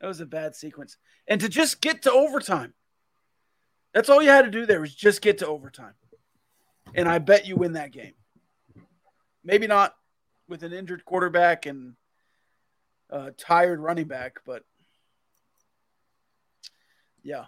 That 0.00 0.06
was 0.06 0.20
a 0.20 0.26
bad 0.26 0.54
sequence. 0.54 0.96
And 1.26 1.40
to 1.40 1.48
just 1.48 1.80
get 1.80 2.02
to 2.02 2.12
overtime. 2.12 2.74
That's 3.94 4.08
all 4.08 4.22
you 4.22 4.28
had 4.28 4.44
to 4.44 4.50
do 4.50 4.66
there 4.66 4.80
was 4.80 4.94
just 4.94 5.22
get 5.22 5.38
to 5.38 5.46
overtime. 5.46 5.94
And 6.94 7.08
I 7.08 7.18
bet 7.18 7.46
you 7.46 7.56
win 7.56 7.72
that 7.72 7.92
game. 7.92 8.14
Maybe 9.44 9.66
not 9.66 9.94
with 10.48 10.62
an 10.62 10.72
injured 10.72 11.04
quarterback 11.04 11.66
and 11.66 11.94
a 13.10 13.30
tired 13.32 13.80
running 13.80 14.06
back, 14.06 14.40
but 14.44 14.62
yeah. 17.22 17.46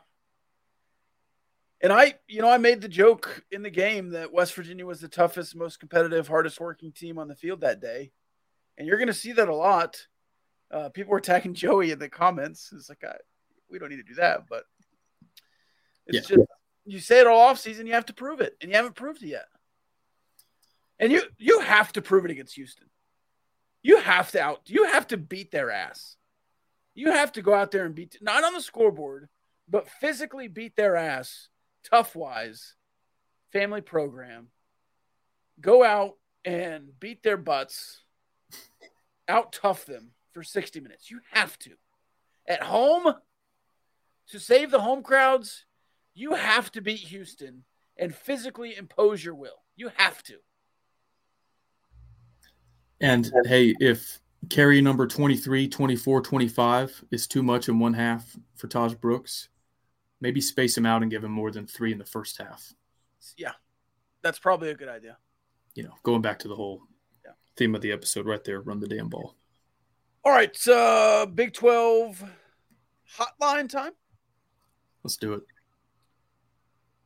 And 1.83 1.93
I, 1.93 2.15
you 2.29 2.43
know, 2.43 2.51
I 2.51 2.59
made 2.59 2.83
the 2.83 2.89
joke 2.89 3.45
in 3.51 3.63
the 3.63 3.71
game 3.71 4.11
that 4.11 4.33
West 4.33 4.55
Virginia 4.55 4.85
was 4.85 5.01
the 5.01 5.09
toughest, 5.09 5.57
most 5.57 5.81
competitive, 5.81 6.29
hardest 6.29 6.61
working 6.61 6.93
team 6.93 7.19
on 7.19 7.29
the 7.29 7.35
field 7.35 7.63
that 7.63 7.81
day. 7.81 8.13
And 8.77 8.87
you're 8.87 8.99
going 8.99 9.09
to 9.09 9.15
see 9.15 9.33
that 9.33 9.49
a 9.49 9.55
lot. 9.55 10.07
Uh, 10.71 10.89
people 10.89 11.11
were 11.11 11.19
attacking 11.19 11.55
Joey 11.55 11.91
in 11.91 11.99
the 11.99 12.09
comments. 12.09 12.71
It's 12.75 12.89
like, 12.89 13.05
I, 13.05 13.17
we 13.71 13.79
don't 13.79 13.91
need 13.91 13.97
to 13.97 14.03
do 14.03 14.15
that, 14.15 14.47
but 14.49 14.65
it's 16.07 16.31
yeah. 16.31 16.37
just, 16.37 16.49
you 16.85 16.99
say 16.99 17.21
it 17.21 17.27
all 17.27 17.41
off 17.41 17.59
season, 17.59 17.87
you 17.87 17.93
have 17.93 18.07
to 18.07 18.13
prove 18.13 18.41
it, 18.41 18.57
and 18.61 18.71
you 18.71 18.77
haven't 18.77 18.97
proved 18.97 19.23
it 19.23 19.29
yet. 19.29 19.47
And 20.99 21.13
you, 21.13 21.23
you 21.39 21.61
have 21.61 21.93
to 21.93 22.03
prove 22.03 22.25
it 22.25 22.31
against 22.31 22.55
Houston. 22.55 22.89
You 23.83 24.01
have 24.01 24.31
to 24.33 24.41
out, 24.41 24.63
you 24.67 24.85
have 24.85 25.07
to 25.09 25.17
beat 25.17 25.51
their 25.51 25.71
ass. 25.71 26.17
You 26.95 27.13
have 27.13 27.33
to 27.33 27.43
go 27.43 27.55
out 27.55 27.71
there 27.71 27.87
and 27.87 27.95
beat, 27.95 28.19
not 28.21 28.45
on 28.45 28.53
the 28.53 28.61
scoreboard, 28.61 29.29
but 29.69 29.89
physically 29.89 30.49
beat 30.49 30.77
their 30.77 30.97
ass 30.97 31.49
tough 31.89 32.15
wise 32.15 32.75
family 33.53 33.81
program 33.81 34.49
go 35.61 35.85
out 35.85 36.17
and 36.45 36.89
beat 36.99 37.23
their 37.23 37.37
butts 37.37 38.03
out 39.29 39.53
tough 39.53 39.87
them 39.87 40.11
for 40.33 40.43
60 40.43 40.81
minutes 40.81 41.11
you 41.11 41.21
have 41.33 41.59
to 41.59 41.71
at 42.49 42.63
home 42.63 43.15
to 44.29 44.39
save 44.39 44.71
the 44.71 44.81
home 44.81 45.03
crowds 45.03 45.67
you 46.15 46.35
have 46.35 46.71
to 46.73 46.81
beat 46.81 47.01
houston 47.01 47.65
and 47.97 48.15
physically 48.15 48.77
impose 48.77 49.25
your 49.25 49.35
will 49.35 49.63
you 49.77 49.91
have 49.97 50.23
to 50.23 50.37
and 53.01 53.31
hey 53.47 53.75
if 53.81 54.21
carry 54.49 54.81
number 54.81 55.07
23 55.07 55.69
24 55.69 56.21
25 56.21 57.05
is 57.11 57.27
too 57.27 57.43
much 57.43 57.69
in 57.69 57.79
one 57.79 57.95
half 57.95 58.37
for 58.57 58.69
Tahj 58.69 58.99
Brooks 59.01 59.49
maybe 60.21 60.41
space 60.41 60.77
him 60.77 60.87
out 60.87 61.03
and 61.03 61.11
give 61.11 61.25
him 61.25 61.33
more 61.33 61.51
than 61.51 61.67
three 61.67 61.93
in 61.93 61.99
the 61.99 62.05
first 62.05 62.39
half. 62.39 62.73
Yeah, 63.37 63.53
that's 64.23 64.39
probably 64.39 64.71
a 64.71 64.75
good 64.75 64.89
idea. 64.89 65.17
You 65.75 65.85
know, 65.85 65.95
going 66.03 66.23
back 66.23 66.41
to 66.41 66.49
the 66.49 66.55
whole 66.55 66.83
yeah. 67.25 67.33
theme 67.57 67.75
of 67.75 67.81
the 67.81 67.93
episode 67.93 68.27
right 68.27 68.43
there, 68.45 68.61
run 68.61 68.81
the 68.81 68.89
damn 68.89 69.09
ball. 69.09 69.37
All 70.25 70.33
right, 70.33 70.69
uh, 70.69 71.27
Big 71.27 71.55
12 71.55 72.25
hotline 73.19 73.69
time. 73.69 73.93
Let's 75.03 75.17
do 75.17 75.35
it. 75.35 75.43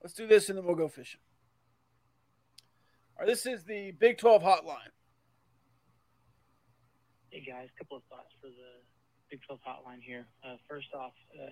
Let's 0.03 0.15
do 0.15 0.27
this 0.27 0.49
and 0.49 0.59
then 0.59 0.65
we'll 0.65 0.75
go 0.75 0.89
fishing. 0.89 1.21
All 3.17 3.25
right, 3.25 3.29
this 3.29 3.47
is 3.47 3.65
the 3.65 3.93
Big 3.93 4.19
12 4.19 4.43
hotline. 4.43 4.91
Hey 7.31 7.45
guys, 7.47 7.69
a 7.75 7.79
couple 7.79 7.97
of 7.97 8.03
thoughts 8.05 8.33
for 8.41 8.49
the 8.49 8.83
Big 9.31 9.41
12 9.47 9.61
hotline 9.67 10.03
here. 10.03 10.27
Uh, 10.45 10.57
first 10.69 10.89
off, 10.95 11.13
uh, 11.41 11.51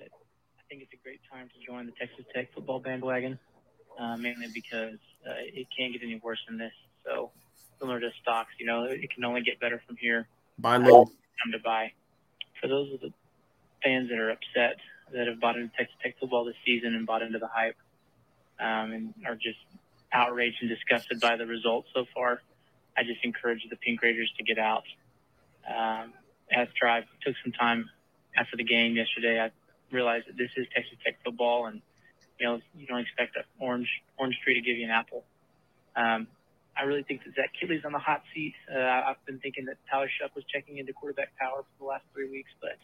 think 0.73 0.83
it's 0.83 0.93
a 0.95 1.05
great 1.05 1.21
time 1.31 1.51
to 1.53 1.67
join 1.67 1.85
the 1.85 1.93
Texas 1.93 2.25
Tech 2.35 2.53
football 2.55 2.81
bandwagon, 2.81 3.39
uh, 4.01 4.17
mainly 4.17 4.47
because 4.55 4.97
uh, 5.27 5.35
it 5.39 5.67
can't 5.77 5.93
get 5.93 6.03
any 6.03 6.19
worse 6.25 6.39
than 6.49 6.57
this. 6.57 6.73
So, 7.05 7.31
similar 7.79 8.01
to 8.01 8.11
stocks, 8.23 8.53
you 8.59 8.65
know, 8.65 8.85
it 8.85 9.11
can 9.15 9.23
only 9.23 9.43
get 9.43 9.61
better 9.61 9.83
from 9.87 9.97
here. 9.97 10.29
Buy 10.59 10.79
low. 10.79 11.11
Time 11.43 11.53
to 11.53 11.59
buy. 11.59 11.93
For 12.61 12.69
those 12.69 12.93
of 12.93 13.01
the 13.01 13.13
fans 13.83 14.09
that 14.11 14.19
are 14.19 14.31
upset 14.31 14.77
that 15.13 15.27
have 15.27 15.41
bought 15.41 15.57
into 15.57 15.75
Texas 15.77 15.97
Tech 16.03 16.19
football 16.19 16.45
this 16.45 16.55
season 16.65 16.95
and 16.95 17.07
bought 17.07 17.23
into 17.23 17.39
the 17.39 17.49
hype, 17.49 17.77
um, 18.61 18.93
and 18.93 19.15
are 19.27 19.35
just 19.35 19.59
outraged 20.13 20.59
and 20.61 20.69
disgusted 20.71 21.21
by 21.21 21.37
the 21.37 21.47
results 21.47 21.89
so 21.95 22.05
far, 22.15 22.41
I 22.97 23.03
just 23.03 23.25
encourage 23.25 23.67
the 23.69 23.77
Pink 23.77 24.03
Raiders 24.03 24.33
to 24.39 24.45
get 24.45 24.59
out. 24.59 24.85
Um, 25.67 26.13
after 26.53 26.87
I 26.87 27.01
took 27.25 27.35
some 27.43 27.53
time 27.53 27.91
after 28.37 28.57
the 28.57 28.65
game 28.65 28.95
yesterday, 28.97 29.41
I 29.41 29.51
realized 29.91 30.29
that 30.29 30.37
this 30.37 30.51
is 30.57 30.67
Texas 30.75 30.99
Tech 31.05 31.19
football, 31.25 31.67
and 31.67 31.81
you 32.39 32.47
know 32.47 32.61
you 32.77 32.87
don't 32.87 33.01
expect 33.01 33.37
an 33.37 33.45
orange 33.59 33.89
orange 34.19 34.39
tree 34.45 34.55
to 34.55 34.61
give 34.61 34.77
you 34.77 34.85
an 34.85 34.91
apple. 34.91 35.25
Um, 35.97 36.27
I 36.77 36.85
really 36.85 37.03
think 37.03 37.25
that 37.25 37.35
Zach 37.35 37.53
Kittley's 37.53 37.85
on 37.85 37.93
the 37.93 37.99
hot 37.99 38.23
seat. 38.35 38.55
Uh, 38.73 38.79
I've 38.81 39.25
been 39.27 39.39
thinking 39.41 39.67
that 39.67 39.77
Tyler 39.91 40.09
Shough 40.09 40.35
was 40.35 40.45
checking 40.53 40.79
into 40.79 40.93
quarterback 40.93 41.37
power 41.39 41.63
for 41.63 41.77
the 41.79 41.85
last 41.85 42.05
three 42.15 42.31
weeks, 42.31 42.51
but 42.61 42.81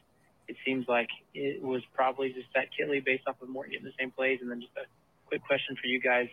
it 0.46 0.56
seems 0.64 0.86
like 0.88 1.08
it 1.34 1.62
was 1.62 1.82
probably 1.94 2.32
just 2.32 2.52
Zach 2.52 2.68
Kittley 2.72 3.04
based 3.04 3.24
off 3.26 3.40
of 3.40 3.48
Morton 3.48 3.72
getting 3.72 3.86
the 3.86 3.96
same 3.98 4.10
plays. 4.10 4.40
And 4.42 4.50
then 4.50 4.60
just 4.60 4.76
a 4.76 4.84
quick 5.26 5.42
question 5.46 5.76
for 5.80 5.86
you 5.86 6.00
guys. 6.00 6.28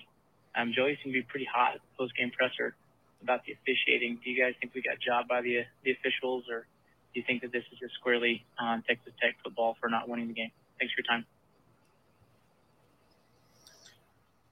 Um, 0.56 0.74
Joey 0.76 0.98
seemed 1.04 1.14
to 1.14 1.20
be 1.20 1.28
pretty 1.28 1.48
hot 1.52 1.80
post-game 1.98 2.32
presser 2.32 2.76
about 3.22 3.42
the 3.46 3.54
officiating. 3.54 4.20
Do 4.24 4.30
you 4.30 4.42
guys 4.42 4.54
think 4.60 4.74
we 4.74 4.82
got 4.82 5.00
jobbed 5.00 5.28
by 5.28 5.42
the 5.42 5.64
the 5.84 5.92
officials, 5.92 6.46
or 6.50 6.68
do 7.14 7.20
you 7.20 7.24
think 7.28 7.42
that 7.42 7.52
this 7.52 7.64
is 7.72 7.80
just 7.80 7.94
squarely 7.96 8.46
on 8.60 8.84
Texas 8.84 9.14
Tech 9.22 9.36
football 9.44 9.76
for 9.80 9.90
not 9.90 10.08
winning 10.08 10.28
the 10.28 10.34
game? 10.34 10.52
Thanks 10.80 10.94
for 10.94 11.02
your 11.02 11.08
time. 11.08 11.26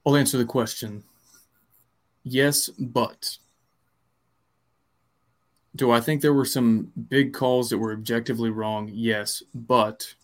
I'll 0.06 0.16
answer 0.16 0.36
the 0.36 0.44
question. 0.44 1.04
Yes, 2.24 2.68
but 2.70 3.38
do 5.76 5.90
I 5.90 6.00
think 6.00 6.20
there 6.20 6.32
were 6.32 6.44
some 6.44 6.90
big 7.08 7.32
calls 7.32 7.70
that 7.70 7.78
were 7.78 7.92
objectively 7.92 8.50
wrong? 8.50 8.90
Yes, 8.92 9.42
but 9.54 10.14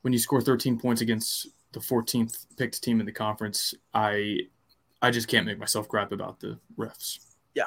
when 0.00 0.12
you 0.12 0.18
score 0.18 0.40
13 0.40 0.78
points 0.78 1.00
against 1.00 1.48
the 1.72 1.80
14th 1.80 2.46
picked 2.56 2.82
team 2.82 3.00
in 3.00 3.06
the 3.06 3.12
conference, 3.12 3.74
I 3.94 4.40
I 5.00 5.10
just 5.10 5.28
can't 5.28 5.46
make 5.46 5.58
myself 5.58 5.88
gripe 5.88 6.12
about 6.12 6.40
the 6.40 6.58
refs. 6.78 7.18
Yeah. 7.54 7.66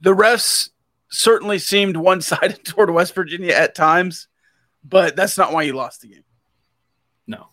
The 0.00 0.14
refs 0.14 0.70
certainly 1.08 1.58
seemed 1.58 1.96
one-sided 1.96 2.64
toward 2.64 2.90
West 2.90 3.14
Virginia 3.14 3.52
at 3.52 3.74
times 3.74 4.28
but 4.84 5.16
that's 5.16 5.36
not 5.36 5.52
why 5.52 5.62
you 5.62 5.74
lost 5.74 6.00
the 6.00 6.08
game. 6.08 6.24
No. 7.26 7.48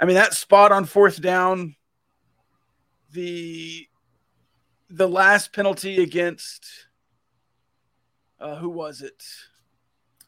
I 0.00 0.06
mean 0.06 0.14
that 0.14 0.34
spot 0.34 0.72
on 0.72 0.86
fourth 0.86 1.20
down, 1.20 1.76
the 3.12 3.86
the 4.88 5.08
last 5.08 5.52
penalty 5.52 6.02
against 6.02 6.66
uh, 8.40 8.56
who 8.56 8.70
was 8.70 9.02
it? 9.02 9.22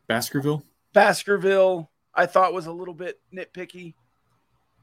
Baskerville. 0.07 0.63
Baskerville, 0.93 1.91
I 2.15 2.27
thought 2.27 2.53
was 2.53 2.67
a 2.67 2.73
little 2.73 2.95
bit 2.95 3.19
nitpicky, 3.35 3.95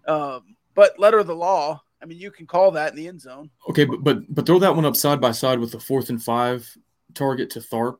um, 0.08 0.56
but 0.74 0.98
letter 1.00 1.20
of 1.20 1.28
the 1.28 1.36
law. 1.36 1.84
I 2.02 2.06
mean, 2.06 2.18
you 2.18 2.32
can 2.32 2.48
call 2.48 2.72
that 2.72 2.92
in 2.92 2.98
the 2.98 3.08
end 3.08 3.22
zone. 3.22 3.52
Okay, 3.70 3.86
but 3.86 4.04
but 4.04 4.34
but 4.34 4.46
throw 4.46 4.58
that 4.60 4.76
one 4.76 4.86
up 4.86 4.96
side 4.96 5.22
by 5.22 5.32
side 5.32 5.60
with 5.60 5.72
the 5.72 5.80
fourth 5.80 6.10
and 6.10 6.22
five 6.22 6.68
target 7.14 7.52
to 7.52 7.60
Tharp 7.60 7.98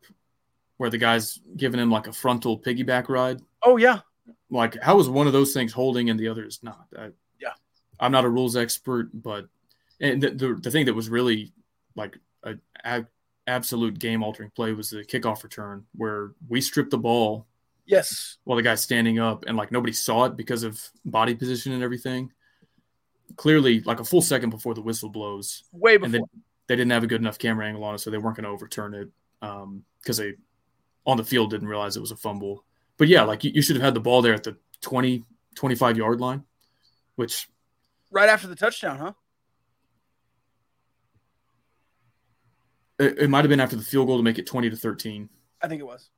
where 0.80 0.90
the 0.90 0.98
guy's 0.98 1.42
giving 1.58 1.80
him 1.80 1.92
like 1.92 2.08
a 2.08 2.14
frontal 2.14 2.58
piggyback 2.58 3.10
ride. 3.10 3.42
Oh 3.62 3.76
yeah. 3.76 4.00
Like 4.50 4.82
how 4.82 5.00
is 5.00 5.10
one 5.10 5.28
of 5.28 5.34
those 5.34 5.54
things 5.54 5.74
holding 5.74 6.10
and 6.10 6.20
the 6.20 6.28
other 6.28 6.46
is 6.46 6.60
not? 6.64 6.88
I, 6.98 7.10
yeah. 7.40 7.54
I'm 8.00 8.12
not 8.12 8.26
a 8.26 8.30
rules 8.30 8.58
expert, 8.58 9.10
but 9.14 9.48
and 10.02 10.22
the 10.22 10.32
the, 10.32 10.54
the 10.56 10.72
thing 10.72 10.86
that 10.86 10.94
was 10.94 11.10
really 11.10 11.54
like 11.96 12.18
a, 12.44 12.56
a 12.84 13.06
absolute 13.48 13.98
game 14.00 14.24
altering 14.24 14.52
play 14.52 14.74
was 14.74 14.92
the 14.92 15.04
kickoff 15.04 15.44
return 15.44 15.86
where 15.96 16.32
we 16.48 16.62
stripped 16.62 16.92
the 16.92 16.98
ball. 16.98 17.48
Yes. 17.86 18.38
While 18.44 18.58
the 18.58 18.64
guy's 18.64 18.82
standing 18.82 19.20
up 19.20 19.46
and 19.48 19.58
like 19.58 19.72
nobody 19.72 19.94
saw 19.94 20.26
it 20.26 20.38
because 20.38 20.64
of 20.64 20.82
body 21.04 21.36
position 21.36 21.74
and 21.74 21.84
everything. 21.84 22.32
Clearly, 23.36 23.82
like 23.82 24.00
a 24.00 24.06
full 24.06 24.22
second 24.22 24.50
before 24.50 24.74
the 24.74 24.82
whistle 24.82 25.10
blows. 25.10 25.64
Way 25.72 25.98
before. 25.98 26.06
And 26.06 26.14
they, 26.14 26.20
they 26.68 26.76
didn't 26.76 26.92
have 26.92 27.04
a 27.04 27.08
good 27.08 27.22
enough 27.22 27.38
camera 27.38 27.68
angle 27.68 27.84
on 27.84 27.96
it, 27.96 28.00
so 28.00 28.10
they 28.10 28.18
weren't 28.18 28.38
going 28.38 28.46
to 28.46 28.50
overturn 28.50 28.94
it 28.94 29.10
because 29.40 30.20
um, 30.20 30.26
they 30.26 30.34
on 31.06 31.18
the 31.18 31.24
field 31.24 31.52
didn't 31.52 31.68
realize 31.68 31.96
it 31.96 32.02
was 32.02 32.12
a 32.12 32.16
fumble. 32.16 32.64
But 33.00 33.08
yeah, 33.08 33.24
like 33.24 33.44
you, 33.44 33.52
you 33.56 33.62
should 33.64 33.78
have 33.78 33.84
had 33.84 33.94
the 33.96 34.02
ball 34.02 34.22
there 34.22 34.36
at 34.36 34.44
the 34.44 34.58
20, 34.82 35.24
25 35.56 35.98
yard 35.98 36.22
line, 36.22 36.44
which. 37.16 37.48
Right 38.12 38.30
after 38.30 38.48
the 38.48 38.56
touchdown, 38.56 38.98
huh? 38.98 39.14
It, 43.00 43.20
it 43.20 43.30
might 43.30 43.40
have 43.40 43.50
been 43.50 43.62
after 43.62 43.78
the 43.78 43.84
field 43.84 44.08
goal 44.08 44.18
to 44.18 44.24
make 44.24 44.38
it 44.38 44.46
20 44.46 44.70
to 44.70 44.76
13. 44.76 45.30
I 45.62 45.68
think 45.68 45.80
it 45.80 45.86
was. 45.86 46.10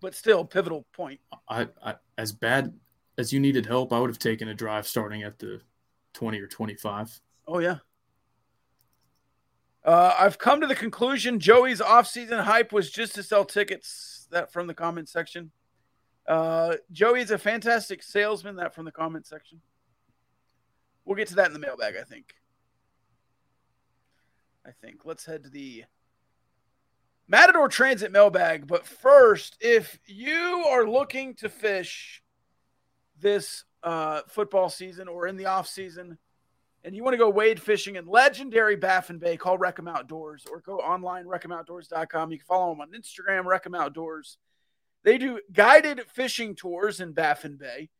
But 0.00 0.14
still, 0.14 0.44
pivotal 0.44 0.86
point. 0.92 1.20
I, 1.48 1.68
I 1.82 1.94
as 2.18 2.30
bad 2.30 2.74
as 3.16 3.32
you 3.32 3.40
needed 3.40 3.66
help, 3.66 3.92
I 3.92 3.98
would 3.98 4.10
have 4.10 4.18
taken 4.18 4.48
a 4.48 4.54
drive 4.54 4.86
starting 4.86 5.22
at 5.22 5.38
the 5.38 5.60
20 6.14 6.38
or 6.40 6.46
25. 6.46 7.20
Oh 7.48 7.58
yeah. 7.58 7.78
Uh, 9.84 10.14
I've 10.18 10.38
come 10.38 10.60
to 10.60 10.66
the 10.66 10.74
conclusion 10.74 11.40
Joey's 11.40 11.80
offseason 11.80 12.42
hype 12.42 12.72
was 12.72 12.90
just 12.90 13.14
to 13.14 13.22
sell 13.22 13.44
tickets. 13.44 14.26
That 14.30 14.52
from 14.52 14.66
the 14.66 14.74
comment 14.74 15.08
section. 15.08 15.50
Uh, 16.26 16.74
Joey 16.92 17.20
is 17.20 17.30
a 17.30 17.38
fantastic 17.38 18.02
salesman. 18.02 18.56
That 18.56 18.74
from 18.74 18.84
the 18.84 18.92
comment 18.92 19.26
section. 19.26 19.60
We'll 21.04 21.16
get 21.16 21.28
to 21.28 21.36
that 21.36 21.46
in 21.46 21.54
the 21.54 21.58
mailbag, 21.58 21.94
I 21.98 22.02
think. 22.02 22.34
I 24.66 24.70
think. 24.82 25.06
Let's 25.06 25.24
head 25.24 25.44
to 25.44 25.50
the 25.50 25.84
Matador 27.28 27.68
Transit 27.68 28.12
mailbag. 28.12 28.66
But 28.66 28.86
first, 28.86 29.56
if 29.60 29.98
you 30.04 30.64
are 30.68 30.86
looking 30.86 31.34
to 31.36 31.48
fish 31.48 32.22
this 33.18 33.64
uh, 33.82 34.22
football 34.28 34.68
season 34.68 35.08
or 35.08 35.26
in 35.26 35.36
the 35.36 35.46
off 35.46 35.66
season, 35.66 36.18
and 36.88 36.96
you 36.96 37.04
want 37.04 37.12
to 37.12 37.18
go 37.18 37.28
wade 37.28 37.60
fishing 37.60 37.96
in 37.96 38.06
legendary 38.06 38.74
Baffin 38.74 39.18
Bay, 39.18 39.36
call 39.36 39.58
Reckham 39.58 39.86
Outdoors 39.86 40.46
or 40.50 40.62
go 40.62 40.78
online, 40.78 41.26
reckhamoutdoors.com. 41.26 42.32
You 42.32 42.38
can 42.38 42.46
follow 42.46 42.72
them 42.72 42.80
on 42.80 42.92
Instagram, 42.92 43.44
Reckham 43.44 43.74
Outdoors. 43.74 44.38
They 45.04 45.18
do 45.18 45.38
guided 45.52 46.00
fishing 46.14 46.56
tours 46.56 47.00
in 47.00 47.12
Baffin 47.12 47.58
Bay. 47.58 47.90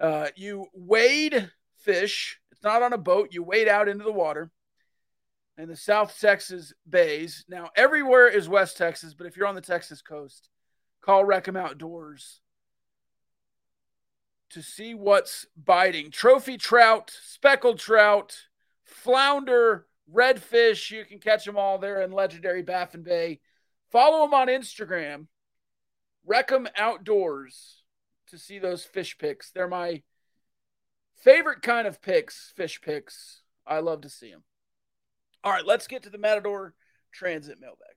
Uh, 0.00 0.28
you 0.36 0.68
wade 0.72 1.50
fish. 1.82 2.40
It's 2.50 2.62
not 2.62 2.80
on 2.80 2.94
a 2.94 2.98
boat. 2.98 3.28
You 3.32 3.42
wade 3.42 3.68
out 3.68 3.90
into 3.90 4.04
the 4.04 4.10
water 4.10 4.50
in 5.58 5.68
the 5.68 5.76
South 5.76 6.18
Texas 6.18 6.72
bays. 6.88 7.44
Now, 7.46 7.68
everywhere 7.76 8.28
is 8.28 8.48
West 8.48 8.78
Texas, 8.78 9.12
but 9.12 9.26
if 9.26 9.36
you're 9.36 9.46
on 9.46 9.54
the 9.54 9.60
Texas 9.60 10.00
coast, 10.00 10.48
call 11.02 11.26
Reckham 11.26 11.56
Outdoors 11.56 12.40
to 14.54 14.62
see 14.62 14.94
what's 14.94 15.46
biting. 15.56 16.12
Trophy 16.12 16.56
trout, 16.56 17.12
speckled 17.24 17.80
trout, 17.80 18.38
flounder, 18.84 19.86
redfish. 20.12 20.92
You 20.92 21.04
can 21.04 21.18
catch 21.18 21.44
them 21.44 21.56
all 21.56 21.78
there 21.78 22.00
in 22.02 22.12
legendary 22.12 22.62
Baffin 22.62 23.02
Bay. 23.02 23.40
Follow 23.90 24.24
them 24.24 24.32
on 24.32 24.46
Instagram, 24.46 25.26
Reckham 26.24 26.68
Outdoors, 26.76 27.82
to 28.28 28.38
see 28.38 28.60
those 28.60 28.84
fish 28.84 29.18
pics. 29.18 29.50
They're 29.50 29.66
my 29.66 30.02
favorite 31.16 31.62
kind 31.62 31.88
of 31.88 32.00
pics, 32.00 32.52
fish 32.54 32.80
pics. 32.80 33.42
I 33.66 33.80
love 33.80 34.02
to 34.02 34.08
see 34.08 34.30
them. 34.30 34.44
All 35.42 35.50
right, 35.50 35.66
let's 35.66 35.88
get 35.88 36.04
to 36.04 36.10
the 36.10 36.18
Matador 36.18 36.74
Transit 37.12 37.60
mailbag. 37.60 37.96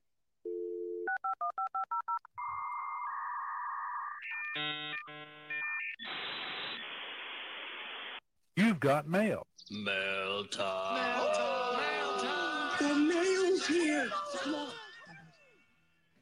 You've 8.58 8.80
got 8.80 9.08
mail. 9.08 9.46
Mail 9.70 10.44
time. 10.48 11.30
mail 11.78 12.78
The 12.80 12.96
mail's 12.96 13.68
here. 13.68 14.10
Come 14.42 14.56
on. 14.56 14.68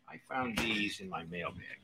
I 0.09 0.19
found 0.29 0.57
these 0.57 0.99
in 0.99 1.09
my 1.09 1.23
mailbag. 1.23 1.79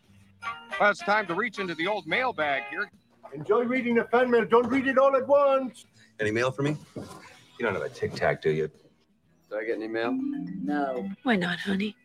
Well, 0.78 0.92
it's 0.92 1.00
time 1.00 1.26
to 1.28 1.36
reach 1.36 1.60
into 1.60 1.74
the 1.76 1.88
old 1.88 2.06
mailbag 2.06 2.64
here. 2.70 2.92
Enjoy 3.34 3.64
reading 3.64 3.96
the 3.96 4.04
fan 4.12 4.30
mail. 4.30 4.44
Don't 4.44 4.68
read 4.68 4.88
it 4.88 4.98
all 4.98 5.16
at 5.16 5.26
once. 5.26 5.86
Any 6.20 6.32
mail 6.32 6.52
for 6.52 6.64
me? 6.64 6.76
You 6.96 7.06
don't 7.62 7.74
have 7.74 7.84
a 7.84 7.90
tic 7.90 8.14
tac, 8.14 8.42
do 8.42 8.52
you? 8.52 8.70
Did 9.50 9.58
I 9.58 9.64
get 9.64 9.78
any 9.78 9.88
mail? 9.88 10.12
No. 10.12 11.10
Why 11.24 11.38
not, 11.38 11.60
honey? 11.60 11.96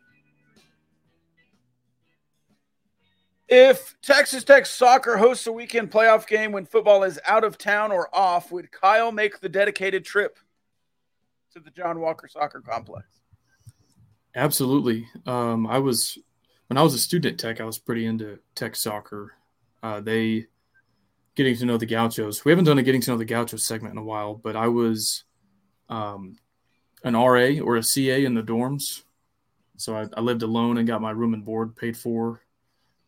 If 3.49 3.95
Texas 4.03 4.43
Tech 4.43 4.67
soccer 4.67 5.17
hosts 5.17 5.47
a 5.47 5.53
weekend 5.53 5.91
playoff 5.91 6.27
game 6.27 6.51
when 6.51 6.67
football 6.67 7.05
is 7.05 7.19
out 7.27 7.45
of 7.45 7.59
town 7.59 7.93
or 7.93 8.09
off, 8.13 8.51
would 8.51 8.73
Kyle 8.73 9.13
make 9.13 9.41
the 9.41 9.49
dedicated 9.49 10.05
trip 10.05 10.39
to 11.53 11.61
the 11.61 11.71
John 11.71 12.01
Walker 12.01 12.27
Soccer 12.27 12.61
Complex? 12.61 13.07
Absolutely. 14.35 15.07
Um, 15.27 15.67
I 15.67 15.79
was 15.79 16.19
when 16.67 16.77
I 16.77 16.83
was 16.83 16.95
a 16.95 16.99
student 16.99 17.35
at 17.35 17.39
Tech, 17.39 17.61
I 17.61 17.65
was 17.65 17.79
pretty 17.79 18.07
into 18.07 18.41
Tech 18.57 18.75
soccer. 18.75 19.35
Uh, 19.83 20.01
they 20.01 20.47
getting 21.37 21.57
to 21.57 21.65
know 21.65 21.77
the 21.77 21.87
Gauchos. 21.87 22.45
We 22.45 22.51
haven't 22.51 22.65
done 22.65 22.79
a 22.79 22.83
getting 22.83 23.01
to 23.03 23.13
know 23.13 23.17
the 23.17 23.25
Gauchos 23.25 23.63
segment 23.63 23.93
in 23.93 23.99
a 23.99 24.05
while, 24.05 24.35
but 24.35 24.57
I 24.57 24.67
was 24.67 25.25
um, 25.89 26.37
an 27.05 27.15
RA 27.15 27.61
or 27.63 27.77
a 27.77 27.83
CA 27.83 28.25
in 28.25 28.35
the 28.35 28.43
dorms. 28.43 29.03
So 29.77 29.95
I, 29.95 30.07
I 30.17 30.21
lived 30.21 30.43
alone 30.43 30.79
and 30.79 30.89
got 30.89 31.01
my 31.01 31.13
room 31.13 31.35
and 31.35 31.45
board 31.45 31.77
paid 31.77 31.97
for 31.97 32.41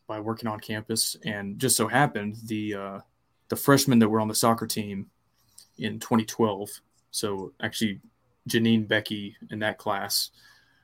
by 0.09 0.19
working 0.19 0.49
on 0.49 0.59
campus. 0.59 1.17
And 1.25 1.61
just 1.61 1.77
so 1.77 1.87
happened 1.87 2.37
the 2.47 2.75
uh, 2.75 2.99
the 3.49 3.57
freshmen 3.57 4.01
that 4.01 4.09
were 4.09 4.21
on 4.21 4.27
the 4.27 4.35
soccer 4.35 4.67
team 4.67 5.07
in 5.77 6.01
2012. 6.01 6.69
So 7.13 7.53
actually, 7.63 8.01
Janine 8.49 8.89
Beckie 8.89 9.35
in 9.51 9.61
that 9.61 9.79
class, 9.79 10.31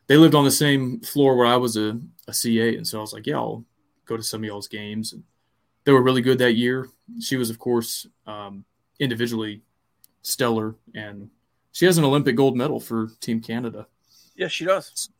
they 0.06 0.16
lived 0.16 0.34
on 0.34 0.44
the 0.44 0.50
same 0.50 1.00
floor 1.00 1.36
where 1.36 1.46
I 1.46 1.56
was 1.56 1.76
a, 1.76 1.98
a 2.28 2.32
CA, 2.34 2.76
and 2.76 2.86
so 2.86 2.98
I 2.98 3.00
was 3.00 3.12
like, 3.12 3.26
yeah, 3.26 3.36
I'll 3.36 3.64
go 4.06 4.16
to 4.16 4.22
some 4.22 4.42
of 4.42 4.44
y'all's 4.44 4.68
games. 4.68 5.12
And 5.12 5.24
they 5.84 5.92
were 5.92 6.02
really 6.02 6.22
good 6.22 6.38
that 6.38 6.54
year. 6.54 6.88
She 7.20 7.36
was, 7.36 7.50
of 7.50 7.58
course, 7.58 8.06
um, 8.26 8.64
individually 9.00 9.62
stellar, 10.22 10.76
and 10.94 11.30
she 11.72 11.86
has 11.86 11.98
an 11.98 12.04
Olympic 12.04 12.36
gold 12.36 12.56
medal 12.56 12.80
for 12.80 13.08
Team 13.20 13.40
Canada. 13.40 13.86
Yes, 14.36 14.52
she 14.52 14.64
does. 14.64 15.10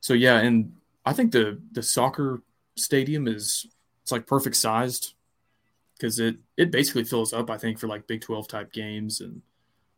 So 0.00 0.14
yeah, 0.14 0.38
and 0.38 0.74
I 1.04 1.12
think 1.12 1.32
the 1.32 1.60
the 1.72 1.82
soccer 1.82 2.42
stadium 2.76 3.28
is 3.28 3.66
it's 4.02 4.12
like 4.12 4.26
perfect 4.26 4.56
sized 4.56 5.14
because 5.96 6.18
it 6.18 6.36
it 6.56 6.70
basically 6.70 7.04
fills 7.04 7.32
up. 7.32 7.50
I 7.50 7.58
think 7.58 7.78
for 7.78 7.86
like 7.86 8.06
Big 8.06 8.20
Twelve 8.20 8.48
type 8.48 8.72
games, 8.72 9.20
and 9.20 9.42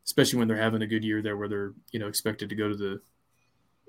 especially 0.05 0.39
when 0.39 0.49
they're 0.49 0.57
having 0.57 0.83
a 0.83 0.87
good 0.87 1.05
year 1.05 1.23
there, 1.23 1.37
where 1.37 1.49
they're 1.49 1.73
you 1.93 1.99
know 1.99 2.09
expected 2.09 2.49
to 2.49 2.55
go 2.55 2.69
to 2.69 2.77
the 2.77 3.01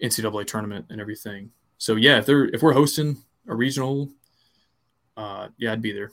NCAA 0.01 0.47
tournament 0.47 0.85
and 0.89 1.01
everything. 1.01 1.51
So 1.77 1.95
yeah, 1.95 2.17
if 2.17 2.25
they're 2.25 2.45
if 2.45 2.61
we're 2.61 2.73
hosting 2.73 3.17
a 3.47 3.55
regional, 3.55 4.09
uh, 5.17 5.49
yeah, 5.57 5.73
I'd 5.73 5.81
be 5.81 5.91
there. 5.91 6.11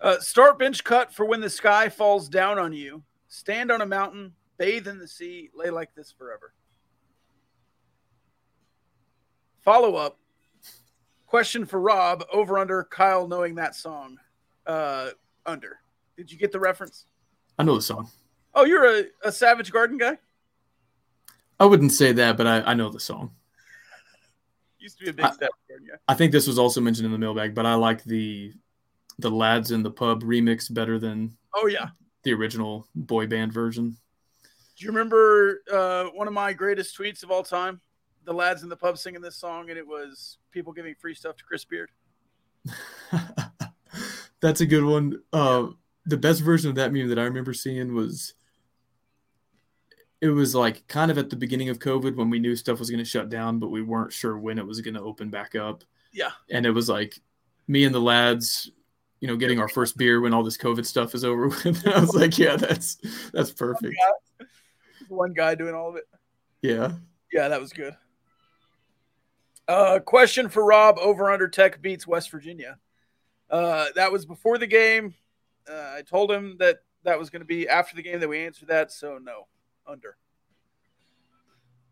Uh, 0.00 0.18
start 0.20 0.58
bench 0.58 0.84
cut 0.84 1.12
for 1.12 1.24
when 1.26 1.40
the 1.40 1.50
sky 1.50 1.88
falls 1.88 2.28
down 2.28 2.58
on 2.58 2.72
you. 2.72 3.02
Stand 3.28 3.70
on 3.70 3.80
a 3.80 3.86
mountain, 3.86 4.32
bathe 4.56 4.86
in 4.86 4.98
the 4.98 5.08
sea, 5.08 5.50
lay 5.54 5.70
like 5.70 5.94
this 5.94 6.12
forever. 6.12 6.54
Follow 9.60 9.96
up 9.96 10.18
question 11.28 11.66
for 11.66 11.78
Rob 11.80 12.24
over 12.32 12.58
under 12.58 12.84
Kyle 12.84 13.28
knowing 13.28 13.54
that 13.56 13.76
song. 13.76 14.18
Uh, 14.66 15.10
under. 15.46 15.78
Did 16.16 16.32
you 16.32 16.38
get 16.38 16.52
the 16.52 16.58
reference? 16.58 17.06
I 17.58 17.62
know 17.62 17.74
the 17.76 17.82
song. 17.82 18.10
Oh, 18.54 18.64
you're 18.64 18.84
a, 19.00 19.04
a 19.24 19.30
Savage 19.32 19.70
Garden 19.72 19.98
guy? 19.98 20.18
I 21.60 21.64
wouldn't 21.66 21.92
say 21.92 22.12
that, 22.12 22.36
but 22.36 22.46
I, 22.46 22.60
I 22.62 22.74
know 22.74 22.88
the 22.90 23.00
song. 23.00 23.32
Used 24.78 24.98
to 24.98 25.04
be 25.04 25.10
a 25.10 25.12
big 25.12 25.24
I, 25.24 25.30
Savage 25.30 25.50
Garden 25.68 25.86
guy. 25.90 25.98
I 26.08 26.14
think 26.14 26.32
this 26.32 26.46
was 26.46 26.58
also 26.58 26.80
mentioned 26.80 27.06
in 27.06 27.12
the 27.12 27.18
mailbag, 27.18 27.54
but 27.54 27.66
I 27.66 27.74
like 27.74 28.02
the 28.04 28.52
the 29.20 29.30
lads 29.30 29.72
in 29.72 29.82
the 29.82 29.90
pub 29.90 30.22
remix 30.22 30.72
better 30.72 30.96
than 30.98 31.36
Oh 31.52 31.66
yeah. 31.66 31.88
the 32.22 32.32
original 32.32 32.86
boy 32.94 33.26
band 33.26 33.52
version. 33.52 33.96
Do 34.76 34.84
you 34.84 34.92
remember 34.92 35.62
uh, 35.72 36.04
one 36.14 36.28
of 36.28 36.32
my 36.32 36.52
greatest 36.52 36.96
tweets 36.96 37.24
of 37.24 37.30
all 37.32 37.42
time? 37.42 37.80
The 38.28 38.34
lads 38.34 38.62
in 38.62 38.68
the 38.68 38.76
pub 38.76 38.98
singing 38.98 39.22
this 39.22 39.36
song, 39.36 39.70
and 39.70 39.78
it 39.78 39.86
was 39.86 40.36
people 40.50 40.74
giving 40.74 40.94
free 40.94 41.14
stuff 41.14 41.36
to 41.36 41.44
Chris 41.44 41.64
Beard. 41.64 41.88
That's 44.42 44.60
a 44.60 44.66
good 44.66 44.84
one. 44.84 45.22
Uh, 45.32 45.68
the 46.04 46.18
best 46.18 46.42
version 46.42 46.68
of 46.68 46.76
that 46.76 46.92
meme 46.92 47.08
that 47.08 47.18
I 47.18 47.22
remember 47.22 47.54
seeing 47.54 47.94
was 47.94 48.34
it 50.20 50.28
was 50.28 50.54
like 50.54 50.86
kind 50.88 51.10
of 51.10 51.16
at 51.16 51.30
the 51.30 51.36
beginning 51.36 51.70
of 51.70 51.78
COVID 51.78 52.16
when 52.16 52.28
we 52.28 52.38
knew 52.38 52.54
stuff 52.54 52.78
was 52.78 52.90
going 52.90 52.98
to 52.98 53.04
shut 53.08 53.30
down, 53.30 53.58
but 53.58 53.70
we 53.70 53.80
weren't 53.80 54.12
sure 54.12 54.36
when 54.36 54.58
it 54.58 54.66
was 54.66 54.82
going 54.82 54.92
to 54.92 55.00
open 55.00 55.30
back 55.30 55.54
up. 55.54 55.82
Yeah. 56.12 56.32
And 56.50 56.66
it 56.66 56.72
was 56.72 56.90
like 56.90 57.18
me 57.66 57.84
and 57.84 57.94
the 57.94 58.00
lads, 58.00 58.70
you 59.20 59.28
know, 59.28 59.36
getting 59.36 59.58
our 59.58 59.68
first 59.68 59.96
beer 59.96 60.20
when 60.20 60.34
all 60.34 60.42
this 60.42 60.58
COVID 60.58 60.84
stuff 60.84 61.14
is 61.14 61.24
over 61.24 61.48
with. 61.48 61.86
I 61.94 61.98
was 61.98 62.14
like, 62.14 62.36
yeah, 62.36 62.56
that's 62.56 62.98
that's 63.32 63.52
perfect. 63.52 63.96
One 65.08 65.32
guy 65.32 65.54
doing 65.54 65.74
all 65.74 65.88
of 65.88 65.96
it. 65.96 66.04
Yeah. 66.60 66.92
Yeah, 67.32 67.48
that 67.48 67.60
was 67.60 67.72
good. 67.72 67.94
Uh, 69.68 69.98
question 70.00 70.48
for 70.48 70.64
Rob 70.64 70.98
over 70.98 71.30
under 71.30 71.46
Tech 71.46 71.82
beats 71.82 72.06
West 72.06 72.30
Virginia. 72.30 72.78
Uh, 73.50 73.86
that 73.94 74.10
was 74.10 74.24
before 74.24 74.56
the 74.56 74.66
game. 74.66 75.14
Uh, 75.70 75.96
I 75.96 76.02
told 76.02 76.32
him 76.32 76.56
that 76.58 76.78
that 77.04 77.18
was 77.18 77.28
going 77.28 77.40
to 77.40 77.46
be 77.46 77.68
after 77.68 77.94
the 77.94 78.02
game 78.02 78.20
that 78.20 78.28
we 78.28 78.44
answered 78.44 78.68
that. 78.68 78.90
So 78.90 79.18
no, 79.22 79.46
under. 79.86 80.16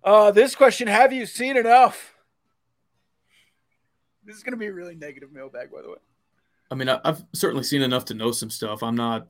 Uh, 0.02 0.30
this 0.30 0.54
question: 0.54 0.88
Have 0.88 1.12
you 1.12 1.26
seen 1.26 1.56
enough? 1.56 2.14
This 4.24 4.36
is 4.36 4.42
going 4.42 4.54
to 4.54 4.58
be 4.58 4.66
a 4.66 4.72
really 4.72 4.94
negative 4.94 5.30
mailbag, 5.30 5.70
by 5.70 5.82
the 5.82 5.90
way. 5.90 5.98
I 6.70 6.74
mean, 6.74 6.88
I've 6.88 7.24
certainly 7.32 7.62
seen 7.62 7.82
enough 7.82 8.06
to 8.06 8.14
know 8.14 8.32
some 8.32 8.50
stuff. 8.50 8.82
I'm 8.82 8.96
not, 8.96 9.28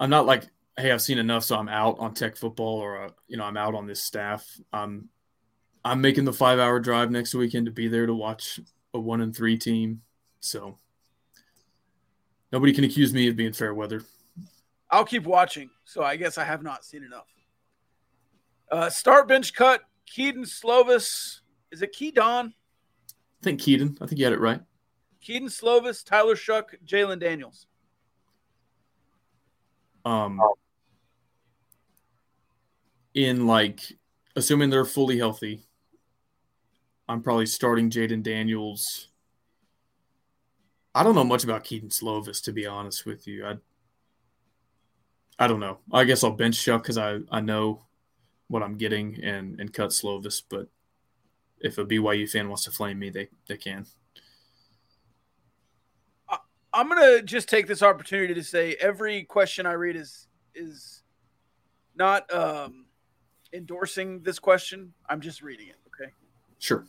I'm 0.00 0.08
not 0.08 0.24
like 0.24 0.44
hey, 0.76 0.90
I've 0.90 1.02
seen 1.02 1.18
enough, 1.18 1.44
so 1.44 1.56
I'm 1.56 1.68
out 1.68 1.98
on 1.98 2.14
tech 2.14 2.36
football, 2.36 2.78
or 2.78 3.04
uh, 3.04 3.10
you 3.26 3.36
know, 3.36 3.44
I'm 3.44 3.56
out 3.56 3.74
on 3.74 3.86
this 3.86 4.02
staff. 4.02 4.46
I'm 4.72 5.08
I'm 5.84 6.00
making 6.00 6.24
the 6.24 6.32
five 6.32 6.58
hour 6.58 6.80
drive 6.80 7.10
next 7.10 7.34
weekend 7.34 7.66
to 7.66 7.72
be 7.72 7.88
there 7.88 8.06
to 8.06 8.14
watch 8.14 8.58
a 8.94 9.00
one 9.00 9.20
and 9.20 9.36
three 9.36 9.58
team. 9.58 10.02
So 10.40 10.78
nobody 12.52 12.72
can 12.72 12.84
accuse 12.84 13.12
me 13.12 13.28
of 13.28 13.36
being 13.36 13.52
fair 13.52 13.74
weather. 13.74 14.02
I'll 14.90 15.04
keep 15.04 15.24
watching. 15.24 15.70
So 15.84 16.02
I 16.02 16.16
guess 16.16 16.38
I 16.38 16.44
have 16.44 16.62
not 16.62 16.84
seen 16.84 17.02
enough. 17.04 17.26
Uh, 18.70 18.88
start 18.88 19.28
bench 19.28 19.52
cut. 19.52 19.82
Keaton 20.06 20.44
Slovis. 20.44 21.40
Is 21.70 21.82
it 21.82 21.92
Kedon? 21.92 22.54
I 23.10 23.44
think 23.44 23.60
Keaton. 23.60 23.98
I 24.00 24.06
think 24.06 24.18
you 24.18 24.24
had 24.24 24.32
it 24.32 24.40
right. 24.40 24.60
Keaton 25.20 25.48
Slovis, 25.48 26.04
Tyler 26.04 26.34
Shough, 26.34 26.64
Jalen 26.86 27.18
Daniels. 27.18 27.66
Um, 30.04 30.40
in 33.14 33.46
like 33.46 33.80
assuming 34.36 34.70
they're 34.70 34.84
fully 34.84 35.16
healthy, 35.16 35.63
I'm 37.08 37.22
probably 37.22 37.46
starting 37.46 37.90
Jayden 37.90 38.22
Daniels. 38.22 39.08
I 40.94 41.02
don't 41.02 41.14
know 41.14 41.24
much 41.24 41.44
about 41.44 41.64
Keaton 41.64 41.88
Slovis 41.88 42.42
to 42.44 42.52
be 42.52 42.66
honest 42.66 43.04
with 43.04 43.26
you. 43.26 43.46
I 43.46 43.56
I 45.38 45.48
don't 45.48 45.60
know. 45.60 45.78
I 45.92 46.04
guess 46.04 46.22
I'll 46.22 46.30
bench 46.30 46.56
Shough 46.56 46.80
because 46.80 46.96
I, 46.96 47.18
I 47.30 47.40
know 47.40 47.82
what 48.48 48.62
I'm 48.62 48.76
getting 48.76 49.22
and 49.22 49.58
and 49.60 49.72
cut 49.72 49.90
Slovis, 49.90 50.42
but 50.48 50.68
if 51.60 51.78
a 51.78 51.84
BYU 51.84 52.30
fan 52.30 52.48
wants 52.48 52.64
to 52.64 52.70
flame 52.70 52.98
me, 52.98 53.10
they 53.10 53.28
they 53.48 53.56
can. 53.56 53.86
I'm 56.74 56.88
gonna 56.88 57.22
just 57.22 57.48
take 57.48 57.68
this 57.68 57.84
opportunity 57.84 58.34
to 58.34 58.42
say 58.42 58.74
every 58.80 59.22
question 59.22 59.64
I 59.64 59.72
read 59.72 59.94
is 59.94 60.26
is 60.56 61.02
not 61.94 62.32
um, 62.34 62.86
endorsing 63.52 64.22
this 64.22 64.40
question. 64.40 64.92
I'm 65.08 65.20
just 65.20 65.40
reading 65.40 65.68
it. 65.68 65.76
Okay. 65.86 66.12
Sure. 66.64 66.86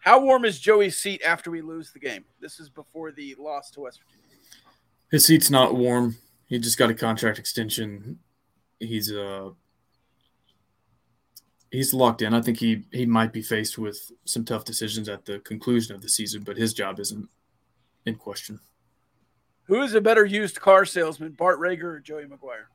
How 0.00 0.18
warm 0.20 0.44
is 0.44 0.58
Joey's 0.58 0.96
seat 0.96 1.22
after 1.24 1.52
we 1.52 1.62
lose 1.62 1.92
the 1.92 2.00
game? 2.00 2.24
This 2.40 2.58
is 2.58 2.68
before 2.68 3.12
the 3.12 3.36
loss 3.38 3.70
to 3.70 3.82
West 3.82 4.00
Virginia. 4.00 4.26
His 5.12 5.24
seat's 5.24 5.50
not 5.50 5.76
warm. 5.76 6.16
He 6.46 6.58
just 6.58 6.78
got 6.78 6.90
a 6.90 6.94
contract 6.94 7.38
extension. 7.38 8.18
He's 8.80 9.12
uh 9.12 9.50
he's 11.70 11.94
locked 11.94 12.22
in. 12.22 12.34
I 12.34 12.42
think 12.42 12.58
he 12.58 12.82
he 12.90 13.06
might 13.06 13.32
be 13.32 13.40
faced 13.40 13.78
with 13.78 14.10
some 14.24 14.44
tough 14.44 14.64
decisions 14.64 15.08
at 15.08 15.24
the 15.24 15.38
conclusion 15.38 15.94
of 15.94 16.02
the 16.02 16.08
season, 16.08 16.42
but 16.42 16.56
his 16.56 16.74
job 16.74 16.98
isn't 16.98 17.28
in 18.04 18.16
question. 18.16 18.58
Who 19.68 19.80
is 19.82 19.94
a 19.94 20.00
better 20.00 20.24
used 20.24 20.60
car 20.60 20.86
salesman, 20.86 21.32
Bart 21.38 21.60
Reagor 21.60 21.84
or 21.84 22.00
Joey 22.00 22.24
McGuire? 22.24 22.66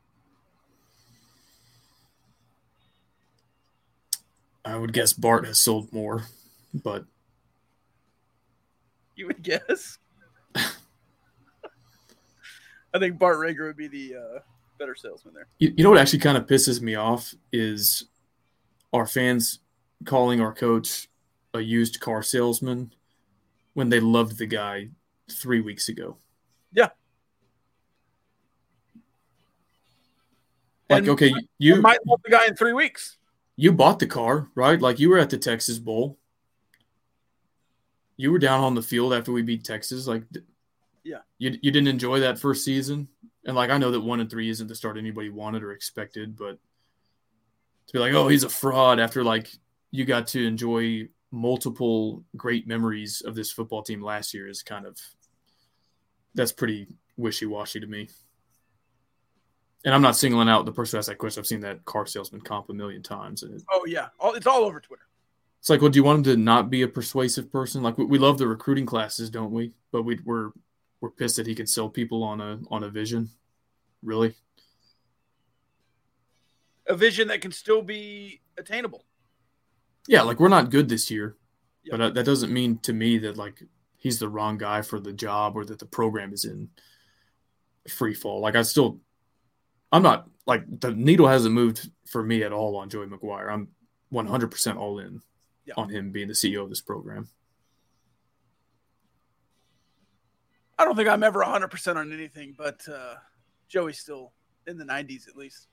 I 4.63 4.75
would 4.75 4.93
guess 4.93 5.13
Bart 5.13 5.45
has 5.45 5.57
sold 5.57 5.91
more, 5.91 6.25
but 6.73 7.05
you 9.15 9.27
would 9.27 9.41
guess. 9.41 9.97
I 10.55 10.69
think 12.99 13.17
Bart 13.17 13.37
Reagor 13.37 13.67
would 13.67 13.77
be 13.77 13.87
the 13.87 14.15
uh, 14.15 14.39
better 14.77 14.95
salesman 14.95 15.33
there. 15.33 15.47
You, 15.59 15.73
you 15.77 15.83
know 15.83 15.89
what 15.89 15.99
actually 15.99 16.19
kind 16.19 16.37
of 16.37 16.45
pisses 16.45 16.81
me 16.81 16.95
off 16.95 17.33
is 17.51 18.05
our 18.93 19.07
fans 19.07 19.59
calling 20.05 20.41
our 20.41 20.53
coach 20.53 21.07
a 21.53 21.59
used 21.59 21.99
car 21.99 22.23
salesman 22.23 22.93
when 23.73 23.89
they 23.89 23.99
loved 23.99 24.37
the 24.37 24.45
guy 24.45 24.89
three 25.29 25.61
weeks 25.61 25.89
ago. 25.89 26.17
Yeah. 26.73 26.89
Like, 30.89 30.99
And 30.99 31.09
okay, 31.09 31.33
you 31.57 31.81
might 31.81 32.05
love 32.05 32.19
the 32.23 32.31
guy 32.31 32.47
in 32.47 32.55
three 32.55 32.73
weeks. 32.73 33.17
You 33.61 33.71
bought 33.71 33.99
the 33.99 34.07
car, 34.07 34.49
right? 34.55 34.81
Like 34.81 34.99
you 34.99 35.09
were 35.09 35.19
at 35.19 35.29
the 35.29 35.37
Texas 35.37 35.77
Bowl. 35.77 36.17
You 38.17 38.31
were 38.31 38.39
down 38.39 38.63
on 38.63 38.73
the 38.73 38.81
field 38.81 39.13
after 39.13 39.31
we 39.31 39.43
beat 39.43 39.63
Texas. 39.63 40.07
Like, 40.07 40.23
Yeah. 41.03 41.19
you 41.37 41.51
you 41.61 41.69
didn't 41.71 41.87
enjoy 41.87 42.19
that 42.21 42.39
first 42.39 42.65
season, 42.65 43.07
and 43.45 43.55
like 43.55 43.69
I 43.69 43.77
know 43.77 43.91
that 43.91 44.01
one 44.01 44.19
and 44.19 44.29
three 44.29 44.49
isn't 44.49 44.67
the 44.67 44.73
start 44.73 44.97
anybody 44.97 45.29
wanted 45.29 45.61
or 45.61 45.73
expected, 45.73 46.35
but 46.35 46.57
to 47.87 47.93
be 47.93 47.99
like, 47.99 48.13
oh, 48.13 48.27
he's 48.27 48.43
a 48.43 48.49
fraud 48.49 48.99
after 48.99 49.23
like 49.23 49.47
you 49.91 50.05
got 50.05 50.25
to 50.27 50.43
enjoy 50.45 51.07
multiple 51.31 52.23
great 52.35 52.67
memories 52.67 53.21
of 53.21 53.35
this 53.35 53.51
football 53.51 53.83
team 53.83 54.01
last 54.01 54.33
year 54.33 54.47
is 54.47 54.63
kind 54.63 54.85
of 54.87 54.97
that's 56.33 56.51
pretty 56.51 56.87
wishy 57.15 57.45
washy 57.45 57.79
to 57.79 57.87
me. 57.87 58.09
And 59.83 59.95
I'm 59.95 60.01
not 60.01 60.15
singling 60.15 60.47
out 60.47 60.65
the 60.65 60.71
person 60.71 60.95
who 60.95 60.99
asked 60.99 61.07
that 61.09 61.17
question. 61.17 61.41
I've 61.41 61.47
seen 61.47 61.61
that 61.61 61.83
car 61.85 62.05
salesman 62.05 62.41
comp 62.41 62.69
a 62.69 62.73
million 62.73 63.01
times, 63.01 63.41
it, 63.43 63.63
Oh 63.71 63.83
yeah, 63.87 64.07
all, 64.19 64.33
it's 64.35 64.45
all 64.45 64.63
over 64.63 64.79
Twitter. 64.79 65.07
it's 65.59 65.69
like, 65.69 65.81
well, 65.81 65.89
do 65.89 65.97
you 65.97 66.03
want 66.03 66.19
him 66.19 66.23
to 66.35 66.37
not 66.37 66.69
be 66.69 66.83
a 66.83 66.87
persuasive 66.87 67.51
person? 67.51 67.81
Like 67.81 67.97
we, 67.97 68.05
we 68.05 68.19
love 68.19 68.37
the 68.37 68.47
recruiting 68.47 68.85
classes, 68.85 69.29
don't 69.31 69.51
we? 69.51 69.73
But 69.91 70.03
we, 70.03 70.19
we're 70.23 70.51
we're 71.01 71.09
pissed 71.09 71.37
that 71.37 71.47
he 71.47 71.55
can 71.55 71.65
sell 71.65 71.89
people 71.89 72.23
on 72.23 72.41
a 72.41 72.59
on 72.69 72.83
a 72.83 72.89
vision. 72.89 73.29
Really? 74.03 74.35
A 76.87 76.95
vision 76.95 77.27
that 77.29 77.41
can 77.41 77.51
still 77.51 77.81
be 77.81 78.41
attainable. 78.57 79.05
Yeah, 80.07 80.23
like 80.23 80.39
we're 80.39 80.47
not 80.49 80.71
good 80.71 80.89
this 80.89 81.09
year, 81.11 81.37
Yeah. 81.83 81.91
but 81.97 82.01
uh, 82.01 82.09
that 82.11 82.25
doesn't 82.25 82.51
mean 82.51 82.79
to 82.79 82.93
me 82.93 83.17
that 83.19 83.37
like 83.37 83.63
he's 83.97 84.19
the 84.19 84.27
wrong 84.29 84.57
guy 84.57 84.81
for 84.81 84.99
the 84.99 85.13
job 85.13 85.55
or 85.55 85.63
that 85.65 85.79
the 85.79 85.85
program 85.85 86.33
is 86.33 86.45
in 86.45 86.69
free 87.87 88.13
fall. 88.15 88.41
Like 88.41 88.55
I 88.55 88.63
still, 88.63 88.99
I'm 89.91 90.03
not 90.03 90.29
like 90.45 90.63
the 90.79 90.91
needle 90.91 91.27
hasn't 91.27 91.53
moved 91.53 91.89
for 92.05 92.23
me 92.23 92.43
at 92.43 92.51
all 92.53 92.75
on 92.77 92.89
Joey 92.89 93.07
McGuire. 93.07 93.51
I'm 93.51 93.69
100% 94.11 94.77
all 94.77 94.99
in 94.99 95.21
Yeah. 95.65 95.73
on 95.77 95.89
him 95.89 96.11
being 96.11 96.27
the 96.27 96.33
CEO 96.33 96.63
of 96.63 96.69
this 96.69 96.81
program. 96.81 97.27
I 100.77 100.85
don't 100.85 100.95
think 100.95 101.09
I'm 101.09 101.23
ever 101.23 101.43
100% 101.43 101.95
on 101.95 102.11
anything, 102.11 102.55
but 102.57 102.87
uh, 102.89 103.15
Joey's 103.67 103.99
still 103.99 104.33
in 104.65 104.77
the 104.77 104.85
90s 104.85 105.27
at 105.27 105.35
least. 105.35 105.67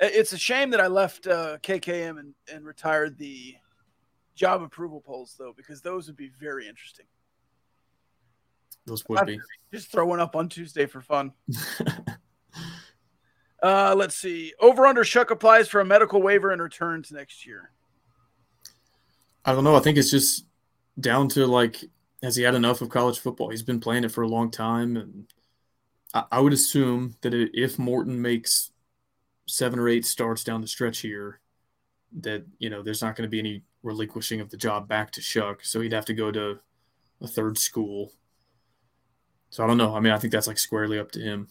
It's 0.00 0.32
a 0.32 0.38
shame 0.38 0.70
that 0.70 0.80
I 0.80 0.88
left 0.88 1.26
uh, 1.26 1.58
KKM 1.58 2.18
and, 2.18 2.34
and 2.52 2.66
retired 2.66 3.16
the 3.18 3.54
job 4.34 4.62
approval 4.62 5.00
polls, 5.00 5.36
though, 5.38 5.54
because 5.56 5.80
those 5.80 6.06
would 6.08 6.16
be 6.16 6.30
very 6.40 6.68
interesting. 6.68 7.06
Those 8.84 9.04
would 9.08 9.26
be. 9.26 9.40
Just 9.72 9.92
throw 9.92 10.06
one 10.06 10.20
up 10.20 10.34
on 10.36 10.48
Tuesday 10.48 10.86
for 10.86 11.00
fun. 11.00 11.32
uh, 13.62 13.94
let's 13.96 14.16
see. 14.16 14.52
Over 14.60 14.86
under 14.86 15.04
Shough 15.04 15.30
applies 15.30 15.68
for 15.68 15.80
a 15.80 15.84
medical 15.84 16.20
waiver 16.20 16.50
and 16.50 16.60
returns 16.60 17.12
next 17.12 17.46
year. 17.46 17.70
I 19.44 19.52
don't 19.52 19.64
know. 19.64 19.76
I 19.76 19.80
think 19.80 19.98
it's 19.98 20.10
just 20.10 20.46
down 20.98 21.28
to 21.30 21.46
like, 21.46 21.84
has 22.22 22.36
he 22.36 22.42
had 22.42 22.54
enough 22.54 22.80
of 22.80 22.88
college 22.88 23.20
football? 23.20 23.50
He's 23.50 23.62
been 23.62 23.80
playing 23.80 24.04
it 24.04 24.10
for 24.10 24.22
a 24.22 24.28
long 24.28 24.50
time, 24.50 24.96
and 24.96 25.26
I, 26.12 26.24
I 26.32 26.40
would 26.40 26.52
assume 26.52 27.16
that 27.20 27.34
if 27.34 27.78
Morton 27.78 28.20
makes 28.20 28.72
seven 29.46 29.78
or 29.78 29.88
eight 29.88 30.06
starts 30.06 30.44
down 30.44 30.60
the 30.60 30.68
stretch 30.68 30.98
here, 30.98 31.40
that 32.20 32.44
you 32.58 32.68
know 32.68 32.82
there's 32.82 33.02
not 33.02 33.16
going 33.16 33.26
to 33.26 33.30
be 33.30 33.38
any 33.38 33.62
relinquishing 33.82 34.40
of 34.40 34.50
the 34.50 34.56
job 34.56 34.88
back 34.88 35.12
to 35.12 35.20
Shough. 35.20 35.58
So 35.62 35.80
he'd 35.80 35.92
have 35.92 36.04
to 36.06 36.14
go 36.14 36.30
to 36.30 36.58
a 37.20 37.28
third 37.28 37.58
school. 37.58 38.12
So 39.50 39.62
I 39.62 39.66
don't 39.66 39.78
know. 39.78 39.94
I 39.94 40.00
mean, 40.00 40.12
I 40.12 40.18
think 40.18 40.32
that's 40.32 40.46
like 40.46 40.58
squarely 40.58 40.98
up 40.98 41.12
to 41.12 41.20
him 41.20 41.48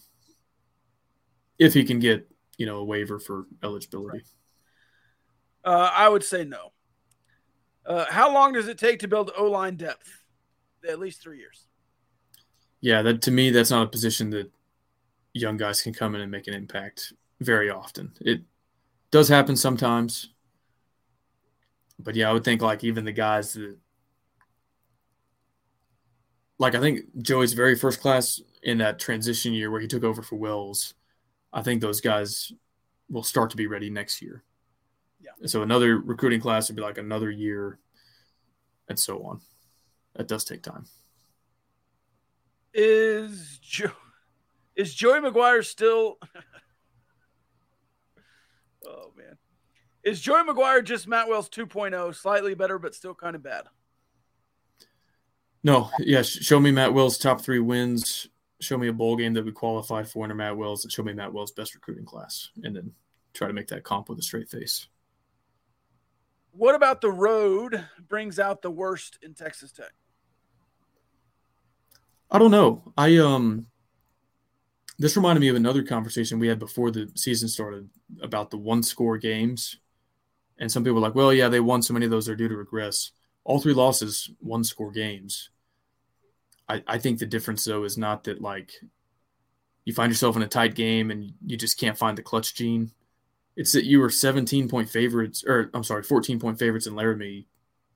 if 1.62 1.76
he 1.76 1.84
can 1.84 2.00
get 2.00 2.28
you 2.58 2.66
know 2.66 2.78
a 2.78 2.84
waiver 2.84 3.20
for 3.20 3.46
eligibility. 3.64 4.24
Uh, 5.64 5.92
I 5.94 6.10
would 6.10 6.24
say 6.24 6.44
no. 6.44 6.72
Uh, 7.86 8.06
how 8.10 8.34
long 8.34 8.54
does 8.54 8.68
it 8.68 8.80
take 8.80 9.00
to 9.00 9.08
build 9.08 9.32
O 9.38 9.46
line 9.46 9.76
depth? 9.76 10.24
At 10.88 11.00
least 11.00 11.22
three 11.22 11.38
years. 11.38 11.68
Yeah, 12.82 13.04
that 13.04 13.22
to 13.24 13.32
me, 13.32 13.52
that's 13.52 13.70
not 13.70 13.84
a 13.84 13.90
position 13.90 14.32
that 14.32 14.52
young 15.34 15.56
guys 15.56 15.84
can 15.84 15.94
come 15.94 16.16
in 16.16 16.22
and 16.22 16.32
make 16.32 16.48
an 16.48 16.56
impact 16.56 17.14
very 17.40 17.70
often. 17.70 18.12
It 18.20 18.42
does 19.12 19.30
happen 19.30 19.56
sometimes, 19.56 20.30
but 22.00 22.16
yeah, 22.16 22.28
I 22.28 22.34
would 22.34 22.44
think 22.44 22.64
like 22.64 22.84
even 22.84 23.06
the 23.06 23.12
guys 23.12 23.54
that, 23.54 23.78
like 26.58 26.74
I 26.74 26.80
think 26.80 27.02
Joey's 27.22 27.54
very 27.54 27.76
first 27.76 28.02
class 28.02 28.42
in 28.64 28.80
that 28.80 28.98
transition 28.98 29.54
year 29.54 29.70
where 29.70 29.82
he 29.82 29.88
took 29.88 30.04
over 30.04 30.24
for 30.24 30.38
Wells. 30.38 30.96
I 31.54 31.62
think 31.62 31.82
those 31.82 32.02
guys 32.02 32.52
will 33.10 33.24
start 33.24 33.50
to 33.52 33.58
be 33.58 33.68
ready 33.68 33.90
next 33.90 34.22
year. 34.22 34.44
Yeah. 35.20 35.32
So 35.46 35.62
another 35.62 35.98
recruiting 35.98 36.42
class 36.42 36.70
would 36.70 36.76
be 36.76 36.82
like 36.82 36.98
another 36.98 37.30
year, 37.30 37.80
and 38.88 38.98
so 38.98 39.24
on. 39.24 39.42
That 40.16 40.28
does 40.28 40.44
take 40.44 40.64
time. 40.64 40.86
Is 42.74 43.60
jo- 43.62 43.92
is 44.76 44.94
Joey 44.94 45.20
McGuire 45.20 45.66
still? 45.66 46.18
oh 48.88 49.12
man, 49.18 49.38
is 50.04 50.22
Joey 50.22 50.44
McGuire 50.44 50.84
just 50.84 51.08
Matt 51.08 51.28
Wells 51.28 51.50
2.0, 51.50 52.16
slightly 52.16 52.56
better 52.56 52.80
but 52.80 52.96
still 52.96 53.14
kind 53.14 53.36
of 53.36 53.44
bad? 53.44 53.66
No, 55.64 55.92
yeah. 56.00 56.24
Show 56.24 56.60
me 56.60 56.72
Matt 56.72 56.94
Wells' 56.94 57.20
top 57.20 57.42
three 57.42 57.60
wins 57.60 58.28
show 58.62 58.78
me 58.78 58.88
a 58.88 58.94
bowl 58.94 59.16
game 59.16 59.34
that 59.34 59.44
we 59.46 59.52
qualified 59.52 60.08
for 60.08 60.24
under 60.24 60.36
Matt 60.36 60.56
Wells, 60.56 60.86
and 60.86 60.92
show 60.92 61.04
me 61.04 61.14
Matt 61.14 61.34
Wells' 61.34 61.52
best 61.52 61.76
recruiting 61.76 62.06
class, 62.06 62.50
and 62.64 62.76
then 62.76 62.92
try 63.34 63.48
to 63.48 63.54
make 63.54 63.68
that 63.68 63.84
comp 63.84 64.08
with 64.08 64.20
a 64.20 64.24
straight 64.24 64.50
face. 64.50 64.88
What 66.54 66.76
about 66.76 67.02
the 67.02 67.12
road 67.12 67.86
brings 68.10 68.40
out 68.40 68.62
the 68.62 68.72
worst 68.72 69.18
in 69.22 69.34
Texas 69.34 69.72
Tech? 69.72 69.94
I 72.30 72.40
don't 72.40 72.52
know. 72.52 72.94
I 72.98 73.18
um 73.18 73.68
this 75.00 75.16
reminded 75.16 75.40
me 75.40 75.48
of 75.48 75.56
another 75.56 75.82
conversation 75.82 76.38
we 76.38 76.48
had 76.48 76.60
before 76.60 76.92
the 76.92 77.12
season 77.16 77.50
started 77.50 77.90
about 78.22 78.52
the 78.52 78.58
one 78.58 78.84
score 78.84 79.18
games. 79.18 79.78
And 80.60 80.72
some 80.72 80.84
people 80.84 80.96
were 80.96 81.02
like, 81.02 81.16
well, 81.16 81.34
yeah, 81.34 81.50
they 81.50 81.60
won 81.60 81.82
so 81.82 81.94
many 81.94 82.06
of 82.06 82.12
those, 82.12 82.28
they're 82.28 82.36
due 82.36 82.48
to 82.48 82.56
regress. 82.56 83.12
All 83.44 83.60
three 83.60 83.74
losses, 83.74 84.30
one 84.40 84.64
score 84.64 84.92
games. 84.92 85.50
I, 86.72 86.84
I 86.88 86.98
think 87.00 87.20
the 87.20 87.26
difference, 87.26 87.66
though, 87.66 87.84
is 87.84 87.98
not 87.98 88.24
that 88.24 88.42
like 88.42 88.72
you 89.84 89.94
find 89.94 90.10
yourself 90.10 90.38
in 90.38 90.42
a 90.42 90.48
tight 90.48 90.74
game 90.74 91.12
and 91.12 91.34
you 91.46 91.58
just 91.58 91.78
can't 91.78 91.98
find 91.98 92.18
the 92.18 92.24
clutch 92.24 92.56
gene. 92.56 92.92
It's 93.58 93.74
that 93.74 93.84
you 93.84 94.00
were 94.00 94.10
17 94.10 94.70
point 94.70 94.90
favorites, 94.90 95.44
or 95.46 95.70
I'm 95.74 95.84
sorry, 95.84 96.04
14 96.04 96.40
point 96.40 96.58
favorites 96.58 96.88
in 96.88 96.96
Laramie 96.96 97.48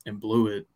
and 0.05 0.19
blew 0.19 0.47
it. 0.47 0.67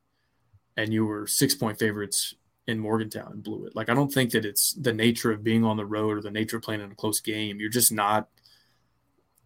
And 0.78 0.94
you 0.94 1.06
were 1.06 1.28
six 1.28 1.54
point 1.54 1.78
favorites 1.78 2.36
in 2.68 2.80
Morgantown 2.80 3.34
and 3.34 3.44
blew 3.44 3.66
it. 3.66 3.76
Like 3.76 3.90
I 3.90 3.94
don't 3.94 4.14
think 4.14 4.32
that 4.32 4.46
it's 4.46 4.72
the 4.74 4.94
nature 4.94 5.32
of 5.32 5.44
being 5.44 5.66
on 5.66 5.76
the 5.76 5.86
road 5.86 6.18
or 6.18 6.22
the 6.22 6.32
nature 6.32 6.58
of 6.58 6.64
playing 6.64 6.82
in 6.82 6.92
a 6.92 6.96
close 6.96 7.20
game. 7.20 7.60
You're 7.60 7.70
just 7.70 7.92
not 7.92 8.30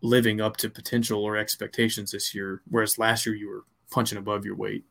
living 0.02 0.42
up 0.42 0.58
to 0.58 0.70
potential 0.70 1.24
or 1.24 1.38
expectations 1.38 2.12
this 2.12 2.36
year. 2.36 2.62
Whereas 2.70 3.00
last 3.00 3.26
year 3.26 3.34
you 3.34 3.50
were 3.50 3.64
punching 3.90 4.20
above 4.20 4.46
your 4.46 4.56
weight. 4.56 4.84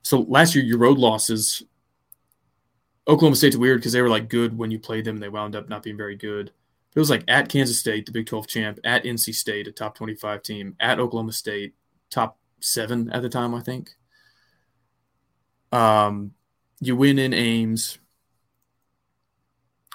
So 0.00 0.20
last 0.20 0.54
year 0.54 0.64
your 0.64 0.78
road 0.78 0.96
losses, 0.96 1.62
Oklahoma 3.08 3.36
State's 3.36 3.56
weird 3.56 3.80
because 3.80 3.92
they 3.92 4.02
were 4.02 4.08
like 4.08 4.28
good 4.28 4.56
when 4.56 4.70
you 4.70 4.78
played 4.78 5.04
them 5.04 5.16
and 5.16 5.22
they 5.22 5.28
wound 5.28 5.54
up 5.54 5.68
not 5.68 5.82
being 5.82 5.96
very 5.96 6.16
good. 6.16 6.52
It 6.94 6.98
was 6.98 7.10
like 7.10 7.24
at 7.28 7.48
Kansas 7.48 7.78
State, 7.78 8.06
the 8.06 8.12
Big 8.12 8.26
12 8.26 8.48
champ, 8.48 8.80
at 8.82 9.04
NC 9.04 9.34
State, 9.34 9.68
a 9.68 9.72
top 9.72 9.94
25 9.96 10.42
team, 10.42 10.76
at 10.80 10.98
Oklahoma 10.98 11.32
State, 11.32 11.74
top 12.10 12.38
seven 12.60 13.10
at 13.10 13.22
the 13.22 13.28
time, 13.28 13.54
I 13.54 13.60
think. 13.60 13.90
Um, 15.72 16.32
you 16.80 16.96
win 16.96 17.18
in 17.18 17.34
Ames. 17.34 17.98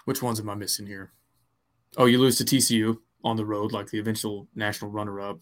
Which 0.06 0.22
ones 0.22 0.40
am 0.40 0.50
I 0.50 0.56
missing 0.56 0.86
here? 0.86 1.12
Oh, 1.98 2.06
you 2.06 2.20
lose 2.20 2.38
to 2.38 2.46
TCU 2.46 2.98
on 3.24 3.36
the 3.36 3.46
road, 3.46 3.72
like 3.72 3.90
the 3.90 4.00
eventual 4.00 4.48
national 4.56 4.92
runner-up. 4.92 5.40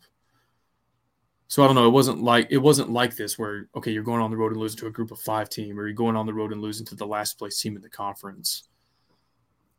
So 1.50 1.64
I 1.64 1.66
don't 1.66 1.76
know. 1.76 1.88
It 1.88 1.92
wasn't 1.92 2.22
like 2.22 2.48
it 2.52 2.60
wasn't 2.60 2.92
like 2.92 3.16
this 3.16 3.38
where 3.38 3.68
okay, 3.76 3.92
you're 3.92 4.04
going 4.04 4.22
on 4.22 4.30
the 4.30 4.38
road 4.38 4.52
and 4.52 4.62
losing 4.62 4.78
to 4.80 4.88
a 4.88 4.92
group 4.92 5.10
of 5.10 5.20
five 5.20 5.50
team, 5.50 5.80
or 5.80 5.88
you're 5.88 5.96
going 5.96 6.16
on 6.16 6.28
the 6.28 6.34
road 6.34 6.54
and 6.54 6.62
losing 6.62 6.86
to 6.86 6.96
the 6.96 7.08
last 7.08 7.40
place 7.40 7.60
team 7.60 7.76
in 7.76 7.82
the 7.82 7.90
conference. 7.90 8.70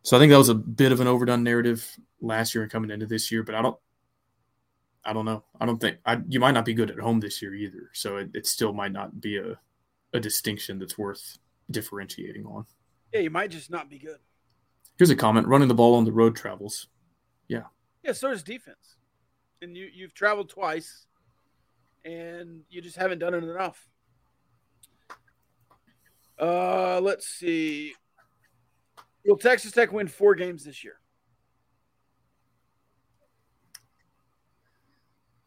So 0.03 0.17
I 0.17 0.21
think 0.21 0.31
that 0.31 0.39
was 0.39 0.49
a 0.49 0.55
bit 0.55 0.91
of 0.91 1.01
an 1.01 1.07
overdone 1.07 1.45
narrative 1.45 1.89
last 2.21 2.55
year 2.55 2.63
and 2.63 2.73
coming 2.73 2.91
into 2.91 3.07
this 3.07 3.31
year, 3.31 3.45
but 3.45 3.55
I 3.55 3.63
don't. 3.63 3.79
I 5.05 5.15
don't 5.15 5.25
know. 5.25 5.45
I 5.59 5.65
don't 5.65 5.81
think 5.81 5.99
I, 6.05 6.19
you 6.29 6.41
might 6.41 6.53
not 6.53 6.67
be 6.67 6.75
good 6.75 6.91
at 6.91 6.99
home 6.99 7.21
this 7.21 7.41
year 7.41 7.55
either. 7.55 7.91
So 7.95 8.19
it, 8.19 8.31
it 8.35 8.47
still 8.47 8.75
might 8.75 8.93
not 8.93 9.19
be 9.21 9.39
a, 9.39 9.59
a 10.13 10.21
distinction 10.21 10.79
that's 10.79 10.99
worth 10.99 11.39
differentiating 11.71 12.45
on. 12.45 12.67
Yeah, 13.15 13.21
you 13.21 13.31
might 13.31 13.51
just 13.51 13.71
not 13.71 13.89
be 13.89 13.99
good. 13.99 14.19
Here's 14.99 15.11
a 15.11 15.17
comment: 15.17 15.47
running 15.47 15.69
the 15.69 15.75
ball 15.75 15.95
on 15.95 16.05
the 16.05 16.13
road 16.13 16.35
travels. 16.35 16.89
Yeah. 17.49 17.63
Yeah. 18.03 18.13
So 18.13 18.31
does 18.31 18.43
defense, 18.43 18.97
and 19.63 19.77
you 19.77 19.89
you've 19.95 20.15
traveled 20.15 20.49
twice, 20.51 21.07
and 22.05 22.63
you 22.69 22.81
just 22.81 22.97
haven't 22.97 23.19
done 23.19 23.35
it 23.35 23.45
enough. 23.45 23.89
Uh, 26.41 27.01
let's 27.01 27.27
see. 27.27 27.93
Will 29.27 29.37
Texas 29.37 29.73
Tech 29.73 29.93
win 29.93 30.09
four 30.09 30.35
games 30.35 30.65
this 30.65 30.83
year? 30.83 30.95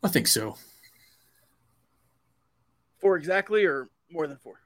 I 0.04 0.10
think 0.10 0.28
so. 0.28 0.58
Four 3.00 3.18
exactly, 3.18 3.66
or 3.66 3.90
more 4.12 4.28
than 4.28 4.38
four? 4.38 4.60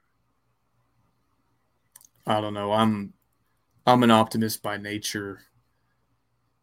I 2.26 2.40
don't 2.40 2.54
know. 2.54 2.72
I'm 2.72 3.14
I'm 3.86 4.02
an 4.02 4.10
optimist 4.10 4.62
by 4.62 4.76
nature, 4.76 5.40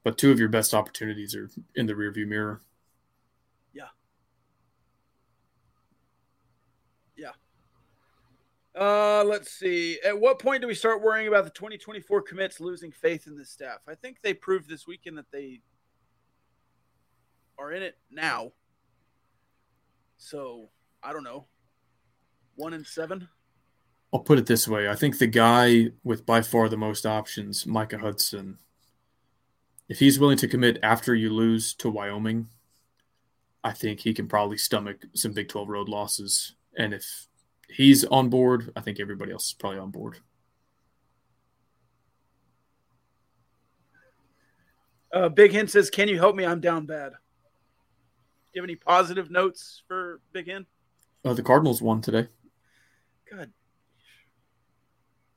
but 0.04 0.18
two 0.18 0.32
of 0.32 0.40
your 0.40 0.50
best 0.50 0.74
opportunities 0.74 1.36
are 1.36 1.50
in 1.76 1.88
the 1.88 1.94
rearview 1.94 2.28
mirror. 2.28 2.62
Yeah. 3.74 3.88
Yeah. 7.18 7.32
Uh, 8.78 9.24
let's 9.24 9.52
see. 9.52 10.00
At 10.06 10.20
what 10.20 10.40
point 10.40 10.62
do 10.62 10.68
we 10.68 10.76
start 10.76 11.02
worrying 11.02 11.28
about 11.28 11.46
the 11.46 11.50
2024 11.52 12.22
commits 12.24 12.60
losing 12.60 12.92
faith 12.92 13.26
in 13.28 13.36
the 13.36 13.46
staff? 13.46 13.80
I 13.88 13.96
think 13.96 14.18
they 14.22 14.34
proved 14.34 14.70
this 14.70 14.86
weekend 14.86 15.18
that 15.18 15.32
they 15.32 15.62
are 17.58 17.72
in 17.72 17.82
it 17.82 17.98
now. 18.12 18.52
So 20.18 20.70
I 21.02 21.14
don't 21.14 21.24
know. 21.24 21.46
One 22.56 22.74
and 22.74 22.86
seven. 22.86 23.30
I'll 24.14 24.20
put 24.20 24.40
it 24.40 24.46
this 24.46 24.68
way. 24.68 24.90
I 24.90 24.96
think 24.96 25.18
the 25.20 25.28
guy 25.28 25.92
with 26.04 26.26
by 26.26 26.42
far 26.42 26.70
the 26.70 26.78
most 26.78 27.06
options, 27.06 27.66
Micah 27.66 27.98
Hudson, 27.98 28.60
if 29.88 30.00
he's 30.00 30.20
willing 30.20 30.38
to 30.38 30.48
commit 30.48 30.80
after 30.82 31.14
you 31.14 31.30
lose 31.30 31.74
to 31.76 31.90
Wyoming, 31.90 32.48
I 33.64 33.72
think 33.72 34.02
he 34.02 34.14
can 34.14 34.28
probably 34.28 34.58
stomach 34.58 35.06
some 35.14 35.34
Big 35.34 35.48
12 35.48 35.70
road 35.70 35.90
losses. 35.90 36.56
And 36.78 36.94
if 36.94 37.28
he's 37.70 38.04
on 38.06 38.30
board, 38.30 38.72
I 38.76 38.82
think 38.82 39.00
everybody 39.00 39.32
else 39.32 39.48
is 39.48 39.54
probably 39.54 39.80
on 39.80 39.92
board. 39.92 40.20
Uh, 45.14 45.30
Big 45.30 45.54
Hen 45.54 45.68
says, 45.68 45.90
Can 45.90 46.08
you 46.08 46.18
help 46.18 46.36
me? 46.36 46.46
I'm 46.46 46.60
down 46.60 46.86
bad. 46.86 47.12
Do 47.12 47.18
you 48.54 48.62
have 48.62 48.68
any 48.68 48.76
positive 48.76 49.32
notes 49.32 49.84
for 49.88 50.20
Big 50.34 50.48
Hen? 50.48 50.66
Uh, 51.24 51.34
the 51.34 51.44
Cardinals 51.44 51.82
won 51.82 52.02
today. 52.02 52.28
Good 53.30 53.52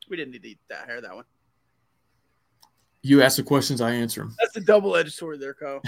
we 0.09 0.17
didn't 0.17 0.31
need 0.31 0.43
to 0.43 0.49
eat 0.49 0.59
that 0.69 0.87
hair 0.87 1.01
that 1.01 1.15
one. 1.15 1.25
You 3.01 3.21
ask 3.21 3.37
the 3.37 3.43
questions, 3.43 3.79
I 3.79 3.91
answer 3.91 4.21
them. 4.21 4.35
That's 4.39 4.57
a 4.57 4.61
double 4.61 4.95
edged 4.95 5.13
sword 5.13 5.39
there, 5.39 5.53
Kyle. 5.53 5.81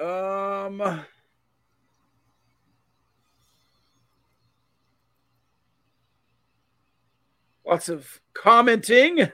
um. 0.80 1.04
Lots 7.66 7.88
of 7.88 8.20
commenting. 8.34 9.30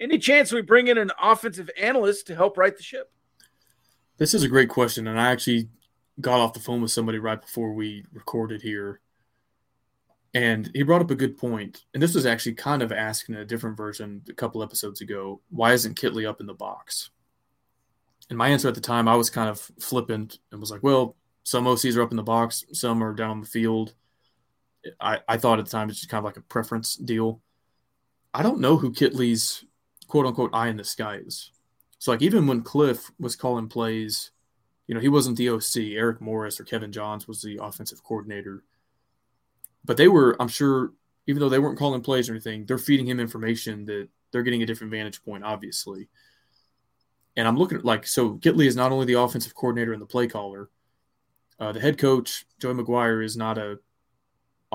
Any 0.00 0.18
chance 0.18 0.52
we 0.52 0.62
bring 0.62 0.88
in 0.88 0.98
an 0.98 1.12
offensive 1.22 1.70
analyst 1.80 2.26
to 2.26 2.34
help 2.34 2.58
right 2.58 2.76
the 2.76 2.82
ship? 2.82 3.12
This 4.16 4.34
is 4.34 4.42
a 4.42 4.48
great 4.48 4.68
question, 4.68 5.06
and 5.06 5.20
I 5.20 5.30
actually 5.30 5.68
got 6.20 6.40
off 6.40 6.52
the 6.52 6.60
phone 6.60 6.80
with 6.80 6.90
somebody 6.90 7.18
right 7.18 7.40
before 7.40 7.72
we 7.72 8.04
recorded 8.12 8.62
here 8.62 9.00
and 10.34 10.68
he 10.74 10.82
brought 10.82 11.00
up 11.00 11.12
a 11.12 11.14
good 11.14 11.38
point. 11.38 11.54
point, 11.54 11.84
and 11.94 12.02
this 12.02 12.14
was 12.14 12.26
actually 12.26 12.54
kind 12.54 12.82
of 12.82 12.90
asking 12.90 13.36
a 13.36 13.44
different 13.44 13.76
version 13.76 14.22
a 14.28 14.32
couple 14.32 14.62
episodes 14.62 15.00
ago. 15.00 15.40
Why 15.50 15.72
isn't 15.72 15.98
Kittley 15.98 16.28
up 16.28 16.40
in 16.40 16.46
the 16.46 16.54
box? 16.54 17.10
And 18.28 18.36
my 18.36 18.48
answer 18.48 18.68
at 18.68 18.74
the 18.74 18.80
time, 18.80 19.06
I 19.06 19.14
was 19.14 19.30
kind 19.30 19.48
of 19.48 19.60
flippant 19.78 20.38
and 20.50 20.60
was 20.60 20.70
like, 20.70 20.82
well, 20.82 21.14
some 21.44 21.66
OCs 21.66 21.96
are 21.96 22.02
up 22.02 22.10
in 22.10 22.16
the 22.16 22.22
box, 22.22 22.64
some 22.72 23.02
are 23.02 23.14
down 23.14 23.30
on 23.30 23.40
the 23.40 23.46
field. 23.46 23.94
I, 25.00 25.20
I 25.28 25.36
thought 25.36 25.58
at 25.58 25.66
the 25.66 25.70
time 25.70 25.88
it's 25.88 26.00
just 26.00 26.10
kind 26.10 26.20
of 26.20 26.24
like 26.24 26.36
a 26.36 26.42
preference 26.42 26.96
deal. 26.96 27.40
I 28.32 28.42
don't 28.42 28.60
know 28.60 28.76
who 28.76 28.92
Kittley's 28.92 29.64
quote 30.08 30.26
unquote 30.26 30.54
eye 30.54 30.68
in 30.68 30.76
the 30.76 30.84
sky 30.84 31.20
is. 31.24 31.50
So, 31.98 32.10
like, 32.10 32.22
even 32.22 32.46
when 32.46 32.62
Kliff 32.62 33.10
was 33.18 33.36
calling 33.36 33.68
plays, 33.68 34.30
you 34.86 34.94
know, 34.94 35.00
he 35.00 35.08
wasn't 35.08 35.38
the 35.38 35.48
OC. 35.48 35.96
Eric 35.96 36.20
Morris 36.20 36.60
or 36.60 36.64
Kevin 36.64 36.92
Johns 36.92 37.26
was 37.26 37.40
the 37.40 37.58
offensive 37.62 38.02
coordinator 38.02 38.64
but 39.84 39.96
they 39.96 40.08
were, 40.08 40.36
I'm 40.40 40.48
sure, 40.48 40.92
even 41.26 41.40
though 41.40 41.48
they 41.48 41.58
weren't 41.58 41.78
calling 41.78 42.00
plays 42.00 42.28
or 42.28 42.32
anything, 42.32 42.64
they're 42.64 42.78
feeding 42.78 43.06
him 43.06 43.20
information 43.20 43.84
that 43.86 44.08
they're 44.32 44.42
getting 44.42 44.62
a 44.62 44.66
different 44.66 44.90
vantage 44.90 45.22
point, 45.22 45.44
obviously. 45.44 46.08
And 47.36 47.46
I'm 47.46 47.56
looking 47.56 47.78
at 47.78 47.84
like 47.84 48.06
so. 48.06 48.36
Kittley 48.36 48.66
is 48.66 48.76
not 48.76 48.92
only 48.92 49.06
the 49.06 49.18
offensive 49.20 49.54
coordinator 49.54 49.92
and 49.92 50.00
the 50.00 50.06
play 50.06 50.26
caller. 50.26 50.70
Uh, 51.58 51.72
the 51.72 51.80
head 51.80 51.98
coach 51.98 52.46
Joey 52.60 52.74
McGuire 52.74 53.24
is 53.24 53.36
not 53.36 53.58
a 53.58 53.78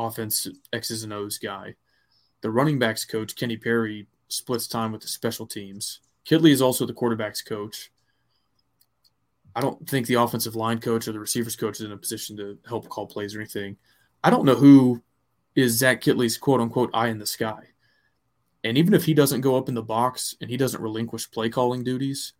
offense 0.07 0.47
X's 0.73 1.03
and 1.03 1.13
O's 1.13 1.37
guy. 1.37 1.75
The 2.41 2.51
running 2.51 2.79
backs 2.79 3.05
coach 3.05 3.35
Kenny 3.35 3.57
Perry 3.57 4.07
splits 4.29 4.67
time 4.67 4.91
with 4.91 5.01
the 5.01 5.07
special 5.07 5.45
teams. 5.45 5.99
Kittley 6.25 6.51
is 6.51 6.61
also 6.61 6.85
the 6.85 6.93
quarterbacks 6.93 7.45
coach. 7.45 7.91
I 9.55 9.61
don't 9.61 9.87
think 9.89 10.07
the 10.07 10.15
offensive 10.15 10.55
line 10.55 10.79
coach 10.79 11.07
or 11.07 11.11
the 11.11 11.19
receivers 11.19 11.55
coach 11.55 11.79
is 11.79 11.85
in 11.85 11.91
a 11.91 11.97
position 11.97 12.37
to 12.37 12.57
help 12.67 12.87
call 12.87 13.07
plays 13.07 13.35
or 13.35 13.39
anything. 13.39 13.77
I 14.23 14.29
don't 14.29 14.45
know 14.45 14.55
who 14.55 15.01
is 15.55 15.77
Zach 15.77 16.01
Kittley's 16.01 16.37
quote 16.37 16.61
unquote 16.61 16.91
eye 16.93 17.07
in 17.07 17.19
the 17.19 17.25
sky. 17.25 17.63
And 18.63 18.77
even 18.77 18.93
if 18.93 19.05
he 19.05 19.13
doesn't 19.13 19.41
go 19.41 19.57
up 19.57 19.69
in 19.69 19.75
the 19.75 19.81
box 19.81 20.35
and 20.41 20.49
he 20.49 20.57
doesn't 20.57 20.81
relinquish 20.81 21.31
play 21.31 21.49
calling 21.49 21.83
duties, 21.83 22.33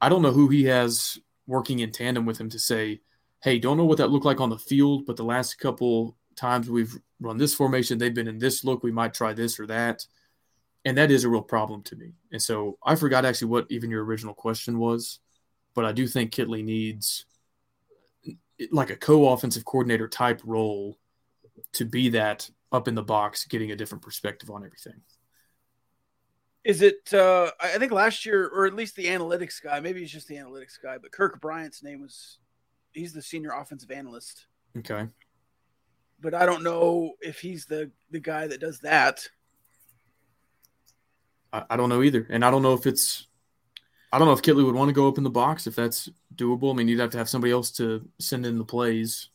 I 0.00 0.08
don't 0.08 0.22
know 0.22 0.32
who 0.32 0.48
he 0.48 0.64
has 0.64 1.18
working 1.46 1.80
in 1.80 1.92
tandem 1.92 2.26
with 2.26 2.38
him 2.38 2.50
to 2.50 2.58
say, 2.58 3.00
hey, 3.42 3.58
don't 3.58 3.76
know 3.76 3.84
what 3.84 3.98
that 3.98 4.10
looked 4.10 4.26
like 4.26 4.40
on 4.40 4.50
the 4.50 4.58
field, 4.58 5.06
but 5.06 5.16
the 5.16 5.24
last 5.24 5.58
couple 5.58 6.16
times 6.40 6.70
we've 6.70 6.98
run 7.20 7.38
this 7.38 7.54
formation, 7.54 7.98
they've 7.98 8.14
been 8.14 8.28
in 8.28 8.38
this 8.38 8.64
look. 8.64 8.82
We 8.82 8.92
might 8.92 9.14
try 9.14 9.34
this 9.34 9.60
or 9.60 9.66
that. 9.66 10.06
and 10.84 10.96
that 10.96 11.10
is 11.10 11.24
a 11.24 11.28
real 11.28 11.42
problem 11.42 11.82
to 11.84 11.96
me. 11.96 12.12
And 12.32 12.42
so 12.42 12.78
I 12.84 12.96
forgot 12.96 13.24
actually 13.24 13.48
what 13.48 13.66
even 13.70 13.90
your 13.90 14.04
original 14.04 14.34
question 14.34 14.78
was, 14.78 15.18
but 15.74 15.84
I 15.84 15.92
do 15.92 16.06
think 16.06 16.32
Kittley 16.32 16.64
needs 16.64 17.26
like 18.70 18.90
a 18.90 18.96
co-offensive 18.96 19.64
coordinator 19.64 20.08
type 20.08 20.40
role 20.44 20.98
to 21.72 21.84
be 21.84 22.10
that 22.10 22.48
up 22.72 22.88
in 22.88 22.94
the 22.94 23.02
box, 23.02 23.44
getting 23.44 23.72
a 23.72 23.76
different 23.76 24.02
perspective 24.02 24.50
on 24.50 24.64
everything. 24.64 25.00
Is 26.62 26.82
it? 26.82 27.12
Uh, 27.12 27.50
I 27.58 27.78
think 27.78 27.90
last 27.90 28.26
year, 28.26 28.46
or 28.46 28.66
at 28.66 28.74
least 28.74 28.94
the 28.94 29.06
analytics 29.06 29.62
guy, 29.62 29.80
maybe 29.80 30.00
he's 30.00 30.12
just 30.12 30.28
the 30.28 30.36
analytics 30.36 30.74
guy, 30.82 30.98
but 30.98 31.10
Kirk 31.12 31.40
Bryant's 31.40 31.82
name 31.82 32.00
was. 32.02 32.38
He's 32.92 33.12
the 33.12 33.22
senior 33.22 33.52
offensive 33.52 33.92
analyst. 33.92 34.46
Okay. 34.76 35.06
But 36.20 36.34
I 36.34 36.46
don't 36.46 36.62
know 36.62 37.12
if 37.20 37.40
he's 37.40 37.66
the 37.66 37.90
the 38.10 38.20
guy 38.20 38.46
that 38.46 38.60
does 38.60 38.80
that. 38.80 39.26
I, 41.52 41.64
I 41.70 41.76
don't 41.76 41.88
know 41.88 42.02
either, 42.02 42.26
and 42.30 42.44
I 42.44 42.50
don't 42.50 42.62
know 42.62 42.74
if 42.74 42.86
it's. 42.86 43.26
I 44.12 44.18
don't 44.18 44.26
know 44.26 44.34
if 44.34 44.42
Kittley 44.42 44.64
would 44.64 44.74
want 44.74 44.88
to 44.88 44.94
go 44.94 45.06
up 45.06 45.18
in 45.18 45.24
the 45.24 45.30
box 45.30 45.66
if 45.66 45.76
that's 45.76 46.08
doable. 46.34 46.72
I 46.72 46.76
mean, 46.76 46.88
you'd 46.88 46.98
have 46.98 47.10
to 47.10 47.18
have 47.18 47.28
somebody 47.28 47.52
else 47.52 47.70
to 47.72 48.08
send 48.18 48.44
in 48.44 48.58
the 48.58 48.64
plays, 48.64 49.28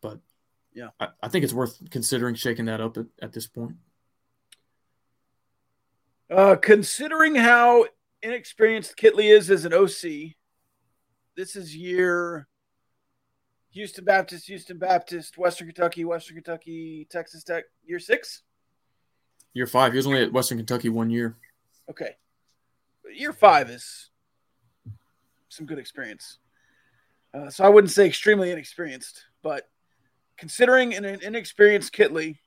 but 0.00 0.18
yeah, 0.72 0.88
I, 0.98 1.08
I 1.22 1.28
think 1.28 1.44
it's 1.44 1.52
worth 1.52 1.78
considering 1.90 2.34
shaking 2.34 2.64
that 2.66 2.80
up 2.80 2.96
at, 2.96 3.06
at 3.20 3.32
this 3.32 3.46
point. 3.46 3.76
Uh, 6.30 6.56
considering 6.56 7.34
how 7.34 7.84
inexperienced 8.22 8.96
Kittley 8.96 9.30
is 9.30 9.50
as 9.50 9.66
an 9.66 9.74
OC, 9.74 10.34
this 11.36 11.56
is 11.56 11.76
year 11.76 12.48
Houston 13.72 14.04
Baptist, 14.04 14.46
Houston 14.46 14.78
Baptist, 14.78 15.38
Western 15.38 15.66
Kentucky, 15.66 16.04
Western 16.04 16.36
Kentucky, 16.36 17.06
Texas 17.10 17.42
Tech, 17.42 17.64
year 17.84 17.98
six? 17.98 18.42
Year 19.54 19.66
five. 19.66 19.92
He 19.92 19.96
was 19.96 20.06
only 20.06 20.22
at 20.22 20.32
Western 20.32 20.58
Kentucky 20.58 20.88
one 20.88 21.10
year. 21.10 21.36
Okay. 21.90 22.16
Year 23.14 23.32
five 23.32 23.70
is 23.70 24.10
some 25.48 25.66
good 25.66 25.78
experience. 25.78 26.38
Uh, 27.34 27.48
so 27.48 27.64
I 27.64 27.68
wouldn't 27.68 27.90
say 27.90 28.06
extremely 28.06 28.50
inexperienced, 28.50 29.24
but 29.42 29.68
considering 30.36 30.94
an 30.94 31.04
inexperienced 31.04 31.94
Kittley, 31.94 32.38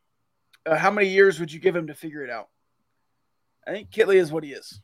uh, 0.66 0.76
how 0.76 0.92
many 0.92 1.08
years 1.08 1.40
would 1.40 1.52
you 1.52 1.60
give 1.60 1.76
him 1.76 1.88
to 1.88 1.96
figure 1.96 2.24
it 2.24 2.30
out? 2.30 2.50
I 3.68 3.72
think 3.72 3.90
Kittley 3.90 4.16
is 4.16 4.32
what 4.32 4.44
he 4.44 4.52
is. 4.52 4.80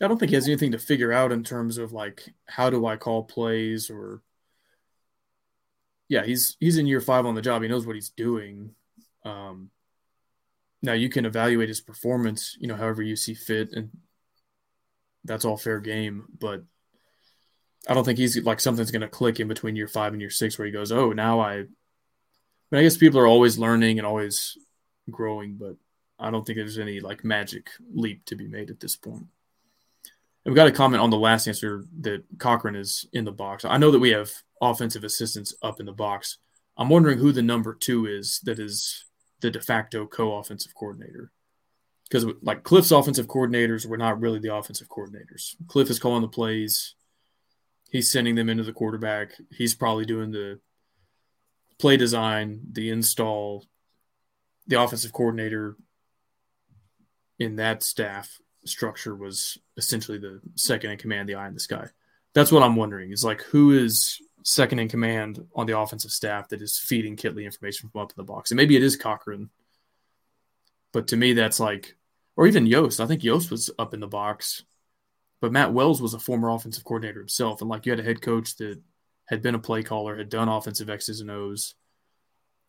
I 0.00 0.06
don't 0.06 0.18
think 0.18 0.30
he 0.30 0.36
has 0.36 0.46
anything 0.46 0.72
to 0.72 0.78
figure 0.78 1.12
out 1.12 1.32
in 1.32 1.42
terms 1.42 1.78
of 1.78 1.92
like 1.92 2.32
how 2.46 2.70
do 2.70 2.86
I 2.86 2.96
call 2.96 3.24
plays 3.24 3.90
or 3.90 4.20
yeah, 6.08 6.24
he's 6.24 6.56
he's 6.60 6.78
in 6.78 6.86
year 6.86 7.00
five 7.00 7.26
on 7.26 7.34
the 7.34 7.42
job. 7.42 7.62
He 7.62 7.68
knows 7.68 7.86
what 7.86 7.96
he's 7.96 8.10
doing. 8.10 8.74
Um, 9.24 9.70
now 10.82 10.92
you 10.92 11.08
can 11.08 11.26
evaluate 11.26 11.68
his 11.68 11.80
performance, 11.80 12.56
you 12.60 12.68
know, 12.68 12.76
however 12.76 13.02
you 13.02 13.16
see 13.16 13.34
fit, 13.34 13.72
and 13.72 13.90
that's 15.24 15.44
all 15.44 15.56
fair 15.56 15.80
game. 15.80 16.26
But 16.38 16.62
I 17.88 17.94
don't 17.94 18.04
think 18.04 18.18
he's 18.18 18.36
like 18.44 18.60
something's 18.60 18.90
going 18.90 19.02
to 19.02 19.08
click 19.08 19.40
in 19.40 19.48
between 19.48 19.76
year 19.76 19.88
five 19.88 20.12
and 20.12 20.20
year 20.20 20.30
six 20.30 20.58
where 20.58 20.66
he 20.66 20.72
goes, 20.72 20.92
"Oh, 20.92 21.12
now 21.12 21.40
I." 21.40 21.64
I, 22.72 22.74
mean, 22.74 22.80
I 22.80 22.82
guess 22.82 22.96
people 22.96 23.20
are 23.20 23.28
always 23.28 23.58
learning 23.58 23.98
and 23.98 24.06
always 24.06 24.58
growing, 25.08 25.54
but 25.56 25.76
I 26.18 26.32
don't 26.32 26.44
think 26.44 26.58
there's 26.58 26.78
any 26.78 26.98
like 26.98 27.24
magic 27.24 27.70
leap 27.94 28.24
to 28.26 28.34
be 28.34 28.48
made 28.48 28.70
at 28.70 28.80
this 28.80 28.96
point. 28.96 29.26
And 30.44 30.52
we 30.52 30.54
got 30.54 30.66
a 30.66 30.72
comment 30.72 31.00
on 31.00 31.10
the 31.10 31.16
last 31.16 31.46
answer 31.46 31.84
that 32.00 32.24
Cochran 32.38 32.74
is 32.74 33.06
in 33.12 33.24
the 33.24 33.32
box. 33.32 33.64
I 33.64 33.78
know 33.78 33.92
that 33.92 34.00
we 34.00 34.10
have 34.10 34.32
offensive 34.60 35.04
assistants 35.04 35.54
up 35.62 35.80
in 35.80 35.86
the 35.86 35.92
box. 35.92 36.38
I'm 36.76 36.88
wondering 36.88 37.18
who 37.18 37.32
the 37.32 37.42
number 37.42 37.74
two 37.74 38.06
is 38.06 38.40
that 38.44 38.58
is 38.58 39.04
the 39.40 39.50
de 39.50 39.60
facto 39.60 40.06
co-offensive 40.06 40.74
coordinator. 40.74 41.30
Because 42.04 42.26
like 42.42 42.62
Kliff's 42.62 42.92
offensive 42.92 43.26
coordinators 43.26 43.86
were 43.86 43.96
not 43.96 44.20
really 44.20 44.38
the 44.38 44.54
offensive 44.54 44.88
coordinators. 44.88 45.56
Kliff 45.66 45.90
is 45.90 45.98
calling 45.98 46.22
the 46.22 46.28
plays. 46.28 46.94
He's 47.90 48.10
sending 48.10 48.34
them 48.34 48.48
into 48.48 48.62
the 48.62 48.72
quarterback. 48.72 49.32
He's 49.50 49.74
probably 49.74 50.04
doing 50.04 50.30
the 50.30 50.60
play 51.78 51.96
design, 51.96 52.60
the 52.72 52.90
install. 52.90 53.64
The 54.68 54.80
offensive 54.80 55.12
coordinator 55.12 55.76
in 57.38 57.56
that 57.56 57.82
staff 57.82 58.38
structure 58.64 59.14
was 59.14 59.58
essentially 59.76 60.18
the 60.18 60.40
second 60.56 60.90
in 60.90 60.98
command, 60.98 61.28
the 61.28 61.34
eye 61.36 61.48
in 61.48 61.54
the 61.54 61.60
sky. 61.60 61.86
That's 62.34 62.52
what 62.52 62.62
I'm 62.62 62.76
wondering 62.76 63.12
is 63.12 63.24
like 63.24 63.42
who 63.42 63.72
is 63.72 64.20
second 64.46 64.78
in 64.78 64.88
command 64.88 65.44
on 65.56 65.66
the 65.66 65.76
offensive 65.76 66.12
staff 66.12 66.48
that 66.48 66.62
is 66.62 66.78
feeding 66.78 67.16
Kittley 67.16 67.44
information 67.44 67.90
from 67.90 68.00
up 68.00 68.12
in 68.12 68.14
the 68.16 68.22
box. 68.22 68.52
And 68.52 68.56
maybe 68.56 68.76
it 68.76 68.82
is 68.82 68.96
Cochran. 68.96 69.50
But 70.92 71.08
to 71.08 71.16
me, 71.16 71.32
that's 71.32 71.58
like, 71.58 71.96
or 72.36 72.46
even 72.46 72.64
Yost. 72.64 73.00
I 73.00 73.06
think 73.06 73.24
Yost 73.24 73.50
was 73.50 73.70
up 73.76 73.92
in 73.92 73.98
the 73.98 74.06
box. 74.06 74.62
But 75.40 75.50
Matt 75.50 75.72
Wells 75.72 76.00
was 76.00 76.14
a 76.14 76.20
former 76.20 76.48
offensive 76.48 76.84
coordinator 76.84 77.18
himself. 77.18 77.60
And 77.60 77.68
like 77.68 77.86
you 77.86 77.92
had 77.92 77.98
a 77.98 78.04
head 78.04 78.22
coach 78.22 78.54
that 78.56 78.80
had 79.26 79.42
been 79.42 79.56
a 79.56 79.58
play 79.58 79.82
caller, 79.82 80.16
had 80.16 80.28
done 80.28 80.48
offensive 80.48 80.88
X's 80.88 81.20
and 81.20 81.30
O's. 81.30 81.74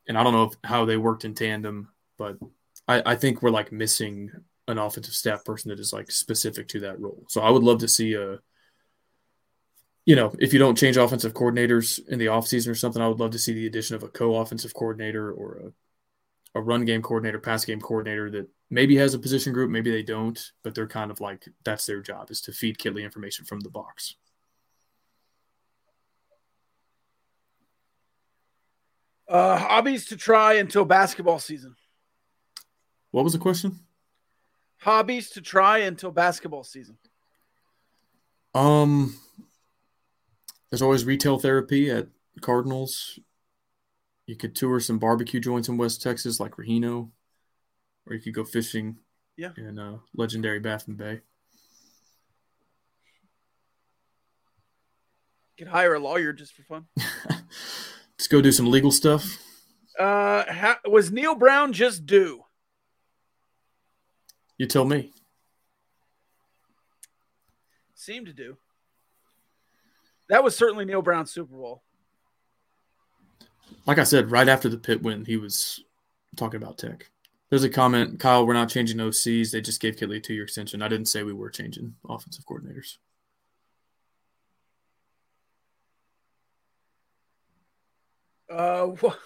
And 0.07 0.17
I 0.17 0.23
don't 0.23 0.33
know 0.33 0.45
if, 0.45 0.53
how 0.63 0.85
they 0.85 0.97
worked 0.97 1.25
in 1.25 1.35
tandem, 1.35 1.89
but 2.17 2.37
I, 2.87 3.03
I 3.05 3.15
think 3.15 3.43
we're 3.43 3.51
like 3.51 3.71
missing 3.71 4.31
an 4.67 4.79
offensive 4.79 5.13
staff 5.13 5.45
person 5.45 5.69
that 5.69 5.79
is 5.79 5.93
like 5.93 6.09
specific 6.09 6.67
to 6.69 6.79
that 6.81 6.99
role. 6.99 7.23
So 7.29 7.41
I 7.41 7.51
would 7.51 7.63
love 7.63 7.79
to 7.79 7.87
see 7.87 8.15
a, 8.15 8.39
you 10.07 10.15
know, 10.15 10.33
if 10.39 10.53
you 10.53 10.59
don't 10.59 10.77
change 10.77 10.95
offensive 10.95 11.33
coordinators 11.33 11.99
in 12.07 12.17
the 12.17 12.27
offseason 12.27 12.69
or 12.69 12.75
something, 12.75 13.01
I 13.01 13.09
would 13.09 13.19
love 13.19 13.31
to 13.31 13.39
see 13.39 13.53
the 13.53 13.67
addition 13.67 13.97
of 13.97 14.03
a 14.03 14.07
co-offensive 14.07 14.73
coordinator 14.73 15.29
or 15.33 15.73
a, 16.55 16.59
a 16.59 16.61
run 16.61 16.85
game 16.85 17.01
coordinator, 17.01 17.39
pass 17.39 17.65
game 17.65 17.81
coordinator 17.81 18.31
that 18.31 18.47
maybe 18.69 18.95
has 18.95 19.13
a 19.13 19.19
position 19.19 19.51
group, 19.51 19.69
maybe 19.69 19.91
they 19.91 20.03
don't, 20.03 20.39
but 20.63 20.73
they're 20.73 20.87
kind 20.87 21.11
of 21.11 21.19
like 21.19 21.45
that's 21.65 21.85
their 21.85 22.01
job 22.01 22.31
is 22.31 22.39
to 22.41 22.53
feed 22.53 22.77
Kittley 22.77 23.03
information 23.03 23.43
from 23.43 23.59
the 23.59 23.69
box. 23.69 24.15
Uh, 29.27 29.57
hobbies 29.57 30.05
to 30.05 30.15
try 30.15 30.53
until 30.53 30.85
basketball 30.85 31.37
season. 31.37 31.75
What 33.11 33.25
was 33.25 33.33
the 33.33 33.39
question? 33.39 33.77
hobbies 34.77 35.31
to 35.31 35.41
try 35.41 35.79
until 35.79 36.11
basketball 36.11 36.63
season? 36.63 36.97
Um, 38.55 39.13
there's 40.69 40.81
always 40.81 41.05
retail 41.05 41.39
therapy 41.39 41.89
at 41.89 42.07
Cardinals. 42.41 43.19
You 44.25 44.35
could 44.35 44.55
tour 44.55 44.79
some 44.79 44.99
barbecue 44.99 45.39
joints 45.39 45.69
in 45.69 45.77
West 45.77 46.01
Texas, 46.01 46.39
like 46.39 46.55
Rahino, 46.57 47.09
or 48.05 48.15
you 48.15 48.21
could 48.21 48.33
go 48.33 48.43
fishing. 48.43 48.97
Yeah. 49.37 49.51
In 49.55 49.79
uh, 49.79 49.97
legendary 50.15 50.59
Baffin 50.59 50.95
Bay. 50.95 51.21
Could 55.57 55.67
hire 55.67 55.95
a 55.95 55.99
lawyer 55.99 56.33
just 56.33 56.53
for 56.53 56.63
fun. 56.63 56.85
Let's 57.27 58.27
go 58.27 58.41
do 58.41 58.51
some 58.51 58.69
legal 58.69 58.91
stuff. 58.91 59.41
Uh, 59.97 60.43
ha- 60.51 60.79
was 60.85 61.11
Neil 61.11 61.33
Brown 61.33 61.73
just 61.73 62.05
due? 62.05 62.43
You 64.57 64.67
tell 64.67 64.85
me. 64.85 65.11
Seemed 67.95 68.27
to 68.27 68.33
do. 68.33 68.57
That 70.29 70.43
was 70.43 70.55
certainly 70.55 70.85
Neil 70.85 71.01
Brown's 71.01 71.31
Super 71.31 71.55
Bowl. 71.55 71.83
Like 73.85 73.97
I 73.97 74.03
said, 74.03 74.31
right 74.31 74.47
after 74.47 74.67
the 74.67 74.77
pit 74.77 75.01
win, 75.01 75.25
he 75.25 75.37
was 75.37 75.83
talking 76.35 76.61
about 76.61 76.77
tech. 76.77 77.09
There's 77.49 77.63
a 77.63 77.69
comment, 77.69 78.19
Kyle, 78.19 78.45
we're 78.45 78.53
not 78.53 78.69
changing 78.69 78.97
OCs. 78.97 79.51
They 79.51 79.61
just 79.61 79.81
gave 79.81 79.95
Kittley 79.95 80.17
a 80.17 80.19
two 80.19 80.33
year 80.33 80.43
extension. 80.43 80.81
I 80.81 80.89
didn't 80.89 81.07
say 81.07 81.23
we 81.23 81.31
were 81.31 81.49
changing 81.49 81.95
offensive 82.07 82.45
coordinators. 82.45 82.97
Uh, 88.49 88.85
what, 88.99 89.17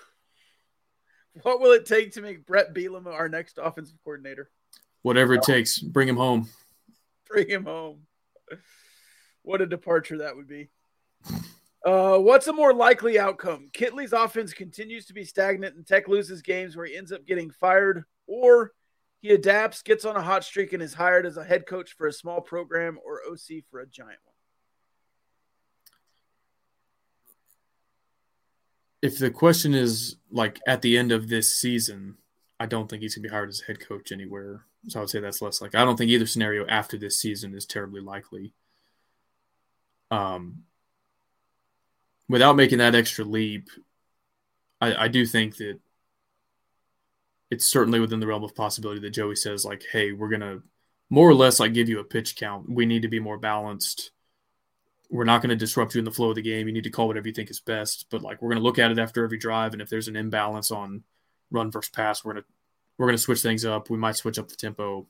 what 1.42 1.60
will 1.60 1.72
it 1.72 1.88
take 1.88 2.14
to 2.14 2.22
make 2.22 2.46
Bret 2.46 2.76
Bielema 2.76 3.14
our 3.14 3.30
next 3.30 3.58
offensive 3.62 3.98
coordinator? 4.04 4.52
Whatever 5.02 5.34
it 5.34 5.44
takes, 5.44 5.80
bring 5.80 6.08
him 6.08 6.18
home. 6.18 6.48
Bring 7.28 7.50
him 7.50 7.66
home. 7.66 8.02
What 9.42 9.62
a 9.62 9.66
departure 9.66 10.20
that 10.20 10.36
would 10.36 10.48
be. 10.48 10.70
Uh, 11.84 12.18
what's 12.18 12.48
a 12.48 12.54
more 12.54 12.74
likely 12.74 13.18
outcome? 13.18 13.70
Kittley's 13.74 14.14
offense 14.14 14.54
continues 14.54 15.06
to 15.08 15.14
be 15.14 15.24
stagnant 15.26 15.76
and 15.76 15.86
Tech 15.86 16.08
loses 16.08 16.42
games 16.42 16.76
where 16.76 16.86
he 16.86 16.96
ends 16.96 17.12
up 17.12 17.26
getting 17.26 17.50
fired, 17.50 18.04
or 18.28 18.72
he 19.22 19.32
adapts, 19.32 19.82
gets 19.82 20.06
on 20.06 20.16
a 20.16 20.22
hot 20.22 20.44
streak, 20.44 20.74
and 20.74 20.84
is 20.84 20.94
hired 20.94 21.26
as 21.26 21.38
a 21.38 21.44
head 21.44 21.66
coach 21.66 21.96
for 21.96 22.08
a 22.08 22.14
small 22.14 22.40
program 22.42 23.00
or 23.04 23.22
OC 23.28 23.64
for 23.70 23.80
a 23.80 23.88
giant 23.88 24.20
one. 24.24 24.36
If 29.02 29.18
the 29.18 29.32
question 29.32 29.74
is 29.74 30.18
like 30.32 30.60
at 30.68 30.84
the 30.84 30.98
end 30.98 31.12
of 31.12 31.28
this 31.28 31.58
season, 31.58 32.18
I 32.60 32.68
don't 32.68 32.88
think 32.88 33.02
he's 33.02 33.16
gonna 33.16 33.28
be 33.28 33.34
hired 33.34 33.50
as 33.50 33.62
a 33.62 33.66
head 33.66 33.80
coach 33.80 34.12
anywhere. 34.12 34.66
So 34.88 35.00
I 35.00 35.02
would 35.02 35.10
say 35.10 35.20
that's 35.20 35.42
less 35.42 35.62
like 35.62 35.74
I 35.74 35.84
don't 35.84 35.98
think 35.98 36.12
either 36.12 36.28
scenario 36.28 36.68
after 36.68 36.98
this 36.98 37.20
season 37.20 37.56
is 37.56 37.66
terribly 37.66 38.02
likely. 38.02 38.54
Um, 40.12 40.64
without 42.32 42.56
making 42.56 42.78
that 42.78 42.96
extra 42.96 43.26
leap, 43.26 43.70
I, 44.80 45.06
I 45.06 45.08
do 45.10 45.26
think 45.26 45.58
that 45.58 45.80
it's 47.52 47.70
certainly 47.70 48.00
within 48.00 48.22
the 48.22 48.28
realm 48.28 48.46
of 48.46 48.56
possibility 48.56 49.02
that 49.02 49.10
Joey 49.10 49.36
says 49.36 49.66
like, 49.66 49.84
"Hey, 49.92 50.14
we're 50.14 50.30
gonna 50.30 50.62
more 51.10 51.30
or 51.30 51.36
less 51.36 51.60
like 51.60 51.74
give 51.74 51.90
you 51.90 52.00
a 52.00 52.06
pitch 52.06 52.38
count. 52.38 52.70
We 52.70 52.86
need 52.86 53.02
to 53.02 53.10
be 53.10 53.20
more 53.20 53.38
balanced. 53.38 54.12
We're 55.10 55.26
not 55.26 55.42
going 55.42 55.50
to 55.50 55.58
disrupt 55.58 55.94
you 55.94 56.00
in 56.00 56.06
the 56.06 56.12
flow 56.12 56.30
of 56.30 56.36
the 56.36 56.42
game. 56.42 56.68
You 56.68 56.74
need 56.74 56.86
to 56.86 56.90
call 56.90 57.08
whatever 57.08 57.28
you 57.28 57.34
think 57.34 57.50
is 57.52 57.60
best, 57.60 58.06
but 58.10 58.22
like 58.22 58.42
we're 58.42 58.50
going 58.50 58.62
to 58.62 58.64
look 58.64 58.80
at 58.80 58.92
it 58.92 59.00
after 59.00 59.26
every 59.26 59.38
drive, 59.38 59.74
and 59.74 59.82
if 59.82 59.90
there's 59.90 60.08
an 60.08 60.16
imbalance 60.16 60.72
on 60.72 61.04
run 61.52 61.70
versus 61.70 61.90
pass, 61.90 62.24
we're 62.24 62.34
gonna 62.34 62.46
we're 62.98 63.08
gonna 63.08 63.18
switch 63.18 63.42
things 63.42 63.66
up. 63.66 63.90
We 63.90 63.98
might 63.98 64.16
switch 64.16 64.40
up 64.40 64.48
the 64.48 64.56
tempo. 64.56 65.06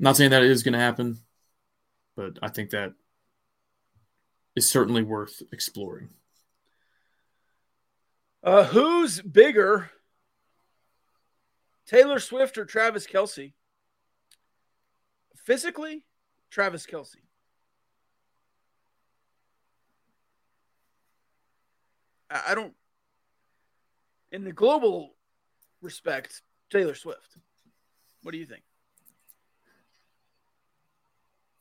not 0.00 0.16
saying 0.16 0.30
that 0.30 0.42
it 0.42 0.50
is 0.50 0.64
going 0.64 0.72
to 0.72 0.80
happen, 0.80 1.18
but 2.16 2.38
I 2.42 2.48
think 2.48 2.70
that 2.70 2.94
is 4.54 4.68
certainly 4.68 5.02
worth 5.02 5.42
exploring. 5.52 6.10
Uh, 8.42 8.64
who's 8.64 9.20
bigger, 9.20 9.90
Taylor 11.86 12.18
Swift 12.18 12.58
or 12.58 12.64
Travis 12.64 13.06
Kelce? 13.06 13.52
Physically, 15.44 16.04
Travis 16.50 16.86
Kelce. 16.86 17.16
I 22.30 22.54
don't, 22.54 22.72
in 24.30 24.44
the 24.44 24.52
global 24.52 25.14
respect, 25.82 26.40
Taylor 26.70 26.94
Swift. 26.94 27.36
What 28.22 28.32
do 28.32 28.38
you 28.38 28.46
think? 28.46 28.62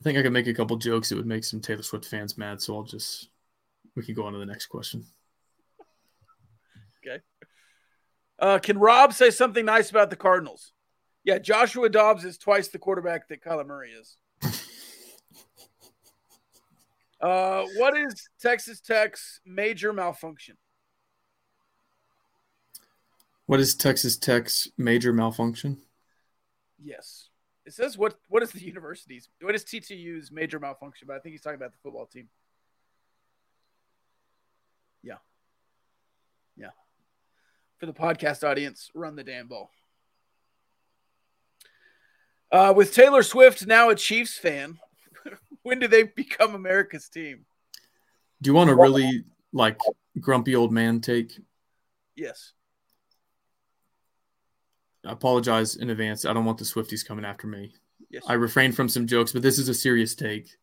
I 0.01 0.03
think 0.03 0.17
I 0.17 0.23
could 0.23 0.33
make 0.33 0.47
a 0.47 0.53
couple 0.53 0.75
jokes 0.77 1.09
that 1.09 1.15
would 1.15 1.27
make 1.27 1.43
some 1.43 1.59
Taylor 1.59 1.83
Swift 1.83 2.05
fans 2.05 2.35
mad, 2.35 2.59
so 2.59 2.75
I'll 2.75 2.81
just 2.81 3.29
we 3.95 4.03
can 4.03 4.15
go 4.15 4.25
on 4.25 4.33
to 4.33 4.39
the 4.39 4.47
next 4.47 4.65
question. 4.65 5.05
Okay. 7.05 7.21
Uh, 8.39 8.57
can 8.57 8.79
Rob 8.79 9.13
say 9.13 9.29
something 9.29 9.63
nice 9.63 9.91
about 9.91 10.09
the 10.09 10.15
Cardinals? 10.15 10.73
Yeah, 11.23 11.37
Joshua 11.37 11.87
Dobbs 11.87 12.25
is 12.25 12.39
twice 12.39 12.69
the 12.69 12.79
quarterback 12.79 13.27
that 13.27 13.43
Kyler 13.43 13.67
Murray 13.67 13.91
is. 13.91 14.17
uh, 17.21 17.65
what 17.77 17.95
is 17.95 18.27
Texas 18.41 18.81
Tech's 18.81 19.39
major 19.45 19.93
malfunction? 19.93 20.57
What 23.45 23.59
is 23.59 23.75
Texas 23.75 24.17
Tech's 24.17 24.67
major 24.79 25.13
malfunction? 25.13 25.77
Yes. 26.81 27.27
It 27.71 27.75
says 27.75 27.97
what 27.97 28.15
what 28.27 28.43
is 28.43 28.51
the 28.51 28.59
university's 28.59 29.29
what 29.39 29.55
is 29.55 29.63
TTU's 29.63 30.29
major 30.29 30.59
malfunction, 30.59 31.07
but 31.07 31.15
I 31.15 31.19
think 31.19 31.31
he's 31.31 31.41
talking 31.41 31.55
about 31.55 31.71
the 31.71 31.77
football 31.81 32.05
team. 32.05 32.27
Yeah. 35.01 35.19
Yeah. 36.57 36.71
For 37.77 37.85
the 37.85 37.93
podcast 37.93 38.45
audience, 38.45 38.91
run 38.93 39.15
the 39.15 39.23
damn 39.23 39.47
ball. 39.47 39.71
Uh, 42.51 42.73
with 42.75 42.93
Taylor 42.93 43.23
Swift 43.23 43.65
now 43.65 43.89
a 43.89 43.95
Chiefs 43.95 44.37
fan, 44.37 44.77
when 45.63 45.79
do 45.79 45.87
they 45.87 46.03
become 46.03 46.53
America's 46.53 47.07
team? 47.07 47.45
Do 48.41 48.49
you 48.49 48.53
want 48.53 48.69
a 48.69 48.75
really 48.75 49.23
like 49.53 49.79
grumpy 50.19 50.57
old 50.57 50.73
man 50.73 50.99
take? 50.99 51.39
Yes. 52.17 52.51
I 55.05 55.11
apologize 55.11 55.75
in 55.75 55.89
advance. 55.89 56.25
I 56.25 56.33
don't 56.33 56.45
want 56.45 56.57
the 56.57 56.65
Swifties 56.65 57.05
coming 57.05 57.25
after 57.25 57.47
me. 57.47 57.73
Yes. 58.09 58.23
I 58.27 58.33
refrained 58.33 58.75
from 58.75 58.89
some 58.89 59.07
jokes, 59.07 59.31
but 59.31 59.41
this 59.41 59.57
is 59.57 59.69
a 59.69 59.73
serious 59.73 60.15
take. 60.15 60.57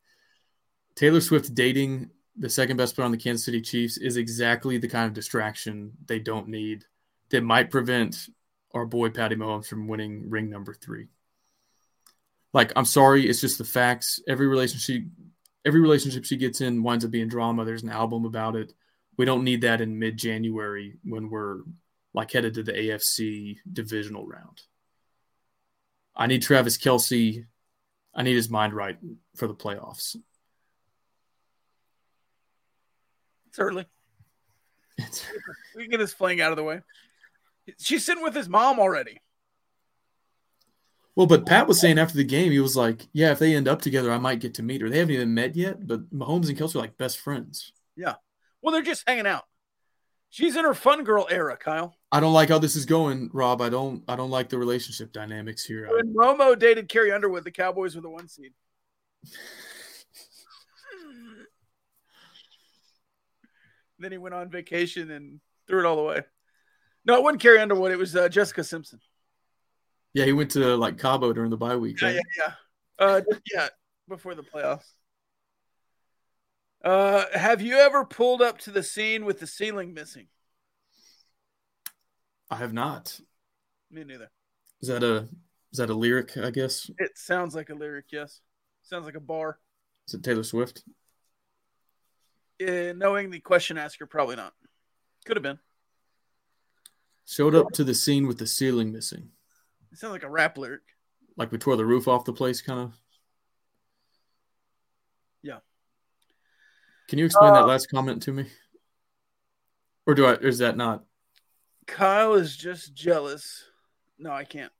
Taylor 0.95 1.21
Swift 1.21 1.55
dating 1.55 2.11
the 2.37 2.51
second 2.51 2.77
best 2.77 2.95
player 2.95 3.07
on 3.07 3.11
the 3.11 3.19
Kansas 3.19 3.45
City 3.45 3.61
Chiefs 3.61 3.97
is 3.97 4.17
exactly 4.17 4.79
the 4.79 4.89
kind 4.89 5.07
of 5.07 5.15
distraction 5.15 5.93
they 6.07 6.19
don't 6.19 6.49
need 6.49 6.85
that 7.31 7.43
might 7.43 7.71
prevent 7.71 8.29
our 8.75 8.85
boy 8.85 9.11
Patty 9.11 9.35
Mahomes 9.35 9.67
from 9.67 9.89
winning 9.89 10.31
ring 10.31 10.51
number 10.51 10.75
three. 10.75 11.09
Like, 12.53 12.73
I'm 12.77 12.85
sorry, 12.85 13.29
it's 13.29 13.41
just 13.41 13.59
the 13.59 13.65
facts. 13.65 14.21
Every 14.29 14.47
relationship, 14.47 15.03
every 15.65 15.81
relationship 15.81 16.25
she 16.25 16.37
gets 16.37 16.61
in 16.61 16.83
winds 16.83 17.05
up 17.05 17.11
being 17.11 17.29
drama. 17.29 17.65
There's 17.65 17.83
an 17.83 17.91
album 17.91 18.25
about 18.25 18.57
it. 18.57 18.73
We 19.17 19.25
don't 19.25 19.45
need 19.45 19.63
that 19.63 19.81
in 19.81 19.99
mid-January 19.99 20.97
when 21.05 21.29
we're 21.29 21.61
like 22.15 22.33
headed 22.33 22.55
to 22.55 22.63
the 22.63 22.73
AFC 22.73 23.59
divisional 23.71 24.27
round. 24.27 24.63
I 26.17 26.27
need 26.27 26.43
Travis 26.43 26.77
Kelce. 26.77 27.45
I 28.15 28.23
need 28.23 28.35
his 28.35 28.51
mind 28.51 28.75
right 28.75 28.99
for 29.37 29.47
the 29.47 29.55
playoffs. 29.55 30.17
It's 33.49 33.59
early. 33.59 33.87
we 35.77 35.83
can 35.83 35.91
get 35.91 35.99
this 35.99 36.13
fling 36.13 36.41
out 36.41 36.51
of 36.51 36.57
the 36.57 36.65
way. 36.65 36.81
She's 37.79 38.05
sitting 38.05 38.25
with 38.25 38.35
his 38.35 38.49
mom 38.49 38.81
already. 38.81 39.21
Well, 41.15 41.27
but 41.27 41.47
Pat 41.47 41.67
was 41.67 41.81
saying 41.81 41.99
after 41.99 42.17
the 42.17 42.25
game, 42.25 42.53
he 42.53 42.61
was 42.61 42.77
like, 42.77 43.09
"Yeah, 43.13 43.33
if 43.33 43.41
they 43.41 43.55
end 43.55 43.67
up 43.67 43.83
together, 43.83 44.13
I 44.13 44.19
might 44.19 44.41
get 44.41 44.55
to 44.55 44.63
meet 44.63 44.81
her. 44.81 44.89
They 44.89 44.99
haven't 44.99 45.15
even 45.15 45.35
met 45.35 45.57
yet, 45.57 45.87
but 45.87 46.09
Mahomes 46.15 46.49
and 46.49 46.57
Kelce 46.57 46.77
are 46.77 46.79
like 46.79 46.97
best 46.97 47.19
friends." 47.19 47.73
Yeah. 47.97 48.15
Well, 48.63 48.73
they're 48.73 48.83
just 48.83 49.03
hanging 49.07 49.27
out. 49.27 49.45
She's 50.31 50.57
in 50.57 50.65
her 50.65 50.75
fun 50.75 51.05
girl 51.05 51.27
era, 51.31 51.57
Kyle. 51.57 51.95
I 52.13 52.21
don't 52.21 52.35
like 52.35 52.51
how 52.51 52.59
this 52.59 52.77
is 52.77 52.85
going, 52.85 53.31
Rob. 53.33 53.61
I 53.63 53.69
don't. 53.71 54.05
I 54.09 54.17
don't 54.17 54.31
like 54.31 54.49
the 54.49 54.59
relationship 54.59 55.13
dynamics 55.13 55.65
here. 55.65 55.89
When 55.91 56.15
Romo 56.15 56.59
dated 56.59 56.89
Carrie 56.89 57.13
Underwood, 57.13 57.45
the 57.45 57.51
Cowboys 57.51 57.95
were 57.97 58.03
the 58.03 58.11
one 58.11 58.29
seed. 58.29 58.53
then 63.99 64.13
he 64.13 64.19
went 64.19 64.35
on 64.35 64.51
vacation 64.51 65.11
and 65.11 65.41
threw 65.67 65.81
it 65.81 65.87
all 65.87 65.99
away. 65.99 66.23
No, 67.05 67.17
it 67.17 67.23
wasn't 67.23 67.41
Carrie 67.43 67.61
Underwood. 67.61 67.91
It 67.91 67.99
was 67.99 68.15
uh, 68.15 68.29
Jessica 68.29 68.63
Simpson. 68.63 69.01
Yeah, 70.13 70.25
he 70.25 70.33
went 70.33 70.51
to 70.53 70.77
like 70.77 70.99
Cabo 70.99 71.33
during 71.33 71.51
the 71.51 71.57
bye 71.57 71.77
week. 71.77 72.01
Yeah, 72.01 72.09
right? 72.09 72.17
yeah, 72.17 72.23
yeah. 72.39 72.53
Uh, 72.99 73.21
yeah, 73.53 73.69
before 74.09 74.35
the 74.35 74.43
playoffs. 74.43 74.93
Uh, 76.85 77.25
have 77.33 77.61
you 77.61 77.77
ever 77.77 78.05
pulled 78.05 78.41
up 78.41 78.59
to 78.59 78.71
the 78.71 78.83
scene 78.83 79.25
with 79.25 79.41
the 79.41 79.47
ceiling 79.47 79.93
missing? 79.93 80.29
I 82.51 82.57
have 82.57 82.73
not. 82.73 83.21
Me 83.91 84.05
neither. 84.05 84.31
Is 84.81 84.89
that 84.89 85.03
a 85.03 85.29
is 85.73 85.79
that 85.79 85.91
a 85.91 85.95
lyric? 85.95 86.37
I 86.37 86.51
guess. 86.51 86.91
It 86.99 87.19
sounds 87.19 87.55
like 87.55 87.71
a 87.71 87.75
lyric. 87.75 88.07
Yes, 88.11 88.41
sounds 88.83 89.05
like 89.05 89.17
a 89.17 89.21
bar. 89.21 89.59
Is 90.07 90.15
it 90.15 90.23
Taylor 90.23 90.43
Swift? 90.45 90.85
Uh, 92.61 92.93
knowing 92.97 93.31
the 93.31 93.41
question 93.41 93.77
asker, 93.79 94.07
probably 94.07 94.37
not. 94.37 94.53
Could 95.25 95.37
have 95.37 95.43
been. 95.43 95.59
Showed 97.27 97.55
up 97.55 97.73
to 97.73 97.85
the 97.85 97.95
scene 97.95 98.27
with 98.27 98.39
the 98.39 98.47
ceiling 98.47 98.91
missing. 98.91 99.29
It 99.93 99.99
sounds 99.99 100.13
like 100.13 100.23
a 100.23 100.31
rap 100.31 100.57
lyric. 100.57 100.81
Like 101.37 101.53
we 101.53 101.59
tore 101.59 101.77
the 101.77 101.85
roof 101.85 102.09
off 102.09 102.25
the 102.25 102.33
place, 102.33 102.63
kind 102.63 102.81
of. 102.81 102.99
Yeah. 105.43 105.59
Can 107.09 107.19
you 107.19 107.25
explain 107.25 107.51
Uh, 107.51 107.55
that 107.55 107.67
last 107.67 107.91
comment 107.91 108.23
to 108.25 108.33
me? 108.33 108.47
Or 110.07 110.15
do 110.15 110.27
I? 110.27 110.35
Or 110.35 110.47
is 110.47 110.59
that 110.59 110.77
not? 110.77 111.05
Kyle 111.87 112.35
is 112.35 112.57
just 112.57 112.95
jealous. 112.95 113.65
No, 114.19 114.31
I 114.31 114.45
can't. 114.45 114.73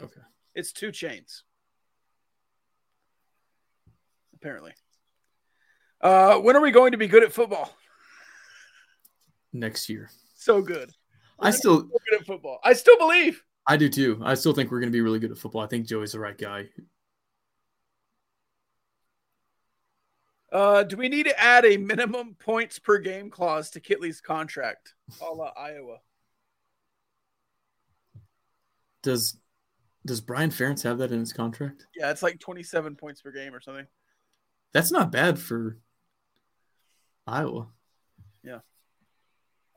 Okay. 0.00 0.20
It's 0.54 0.72
2 0.72 0.88
Chainz. 0.90 1.42
Apparently. 4.34 4.72
Uh, 6.00 6.38
when 6.38 6.56
are 6.56 6.60
we 6.60 6.72
going 6.72 6.92
to 6.92 6.98
be 6.98 7.06
good 7.06 7.22
at 7.22 7.32
football? 7.32 7.70
Next 9.52 9.88
year. 9.88 10.10
So 10.34 10.60
good. 10.62 10.90
I 11.38 11.50
still 11.50 11.82
good 11.82 12.20
at 12.20 12.26
football. 12.26 12.58
I 12.64 12.72
still 12.72 12.98
believe. 12.98 13.42
I 13.66 13.76
do 13.76 13.88
too. 13.88 14.20
I 14.24 14.34
still 14.34 14.52
think 14.52 14.70
we're 14.70 14.80
going 14.80 14.90
to 14.90 14.96
be 14.96 15.00
really 15.00 15.20
good 15.20 15.30
at 15.30 15.38
football. 15.38 15.60
I 15.62 15.66
think 15.68 15.86
Joey's 15.86 16.12
the 16.12 16.18
right 16.20 16.36
guy. 16.36 16.68
Uh, 20.52 20.82
do 20.82 20.98
we 20.98 21.08
need 21.08 21.24
to 21.24 21.40
add 21.40 21.64
a 21.64 21.78
minimum 21.78 22.36
points 22.38 22.78
per 22.78 22.98
game 22.98 23.30
clause 23.30 23.70
to 23.70 23.80
Kittley's 23.80 24.20
contract? 24.20 24.94
A 25.22 25.32
la 25.32 25.50
Iowa. 25.56 25.98
Does 29.02 29.38
does 30.04 30.20
Brian 30.20 30.50
Ferentz 30.50 30.82
have 30.82 30.98
that 30.98 31.12
in 31.12 31.20
his 31.20 31.32
contract? 31.32 31.86
Yeah, 31.96 32.10
it's 32.10 32.22
like 32.22 32.38
27 32.38 32.96
points 32.96 33.22
per 33.22 33.30
game 33.32 33.54
or 33.54 33.60
something. 33.60 33.86
That's 34.72 34.92
not 34.92 35.12
bad 35.12 35.38
for 35.38 35.78
Iowa. 37.26 37.68
Yeah. 38.42 38.58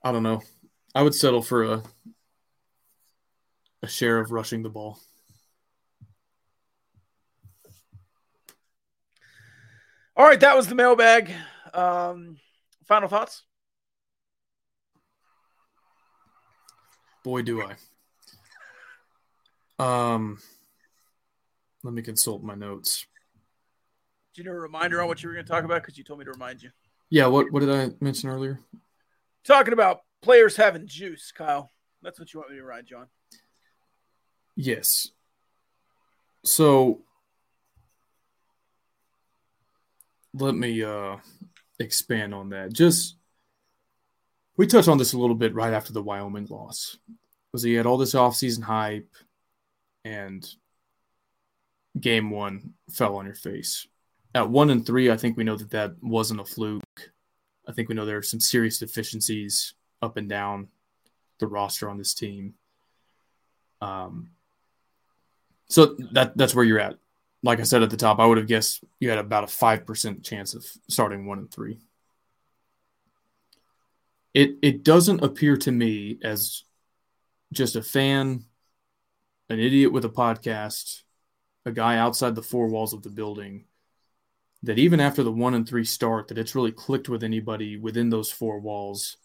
I 0.03 0.11
don't 0.11 0.23
know. 0.23 0.41
I 0.93 1.03
would 1.03 1.15
settle 1.15 1.41
for 1.41 1.63
a 1.63 1.83
a 3.81 3.87
share 3.87 4.19
of 4.19 4.31
rushing 4.31 4.63
the 4.63 4.69
ball. 4.69 4.99
All 10.17 10.25
right, 10.25 10.39
that 10.39 10.55
was 10.55 10.67
the 10.67 10.75
mailbag. 10.75 11.31
Um, 11.73 12.37
final 12.85 13.09
thoughts? 13.09 13.43
Boy, 17.23 17.41
do 17.41 17.61
I. 17.61 17.75
Um, 19.77 20.39
let 21.83 21.93
me 21.93 22.01
consult 22.01 22.43
my 22.43 22.55
notes. 22.55 23.05
Do 24.33 24.41
you 24.41 24.49
need 24.49 24.55
a 24.55 24.59
reminder 24.59 25.01
on 25.01 25.07
what 25.09 25.21
you 25.21 25.27
were 25.27 25.35
going 25.35 25.45
to 25.45 25.51
talk 25.51 25.65
about? 25.65 25.81
Because 25.81 25.97
you 25.97 26.03
told 26.05 26.19
me 26.19 26.25
to 26.25 26.31
remind 26.31 26.63
you. 26.63 26.69
Yeah, 27.09 27.27
what 27.27 27.51
what 27.51 27.59
did 27.59 27.69
I 27.69 27.91
mention 27.99 28.29
earlier? 28.29 28.59
Talking 29.43 29.73
about 29.73 30.01
players 30.21 30.55
having 30.55 30.87
juice, 30.87 31.31
Kyle. 31.31 31.69
That's 32.01 32.19
what 32.19 32.33
you 32.33 32.39
want 32.39 32.51
me 32.51 32.57
to 32.57 32.63
remind 32.63 32.87
John. 32.87 33.07
Yes. 34.55 35.09
So 36.43 37.01
let 40.37 40.55
me 40.55 40.83
uh 40.83 41.17
expand 41.79 42.33
on 42.33 42.49
that. 42.49 42.73
Just 42.73 43.17
we 44.57 44.67
touched 44.67 44.87
on 44.87 44.97
this 44.97 45.13
a 45.13 45.17
little 45.17 45.35
bit 45.35 45.53
right 45.53 45.73
after 45.73 45.93
the 45.93 46.03
Wyoming 46.03 46.47
loss. 46.49 46.97
Was 47.51 47.63
he 47.63 47.73
had 47.73 47.85
all 47.85 47.97
this 47.97 48.13
offseason 48.13 48.63
hype 48.63 49.09
and 50.03 50.47
game 51.99 52.29
one 52.29 52.73
fell 52.91 53.15
on 53.15 53.25
your 53.25 53.35
face. 53.35 53.87
At 54.33 54.49
one 54.49 54.69
and 54.69 54.85
three, 54.85 55.09
I 55.09 55.17
think 55.17 55.37
we 55.37 55.43
know 55.43 55.55
that 55.55 55.71
that 55.71 55.95
wasn't 56.01 56.41
a 56.41 56.45
fluke. 56.45 57.11
I 57.67 57.71
think 57.71 57.89
we 57.89 57.95
know 57.95 58.05
there 58.05 58.17
are 58.17 58.23
some 58.23 58.39
serious 58.39 58.77
deficiencies 58.77 59.73
up 60.01 60.17
and 60.17 60.29
down 60.29 60.67
the 61.39 61.47
roster 61.47 61.89
on 61.89 61.97
this 61.97 62.13
team. 62.13 62.53
Um, 63.81 64.31
so 65.67 65.95
that 66.11 66.37
that's 66.37 66.53
where 66.53 66.65
you're 66.65 66.79
at. 66.79 66.97
Like 67.45 67.59
I 67.59 67.63
said 67.63 67.83
at 67.83 67.91
the 67.91 67.97
top, 67.97 68.17
I 68.17 68.25
would 68.25 68.39
have 68.39 68.47
guessed 68.47 68.83
you 68.99 69.09
had 69.09 69.19
about 69.19 69.43
a 69.43 69.47
five 69.47 69.85
percent 69.85 70.23
chance 70.23 70.55
of 70.55 70.65
starting 70.89 71.27
one 71.27 71.37
and 71.37 71.51
three. 71.51 71.77
It 74.33 74.57
it 74.63 74.83
doesn't 74.83 75.23
appear 75.23 75.55
to 75.57 75.71
me 75.71 76.17
as 76.23 76.63
just 77.53 77.75
a 77.75 77.83
fan, 77.83 78.45
an 79.47 79.59
idiot 79.59 79.91
with 79.91 80.05
a 80.05 80.09
podcast, 80.09 81.03
a 81.67 81.71
guy 81.71 81.97
outside 81.97 82.33
the 82.33 82.41
four 82.41 82.67
walls 82.67 82.93
of 82.93 83.03
the 83.03 83.11
building, 83.11 83.65
that 84.63 84.79
even 84.79 84.99
after 84.99 85.21
the 85.21 85.31
one 85.31 85.53
and 85.53 85.69
three 85.69 85.85
start, 85.85 86.29
that 86.29 86.39
it's 86.39 86.55
really 86.55 86.71
clicked 86.71 87.09
with 87.09 87.23
anybody 87.23 87.77
within 87.77 88.09
those 88.09 88.31
four 88.31 88.59
walls. 88.59 89.17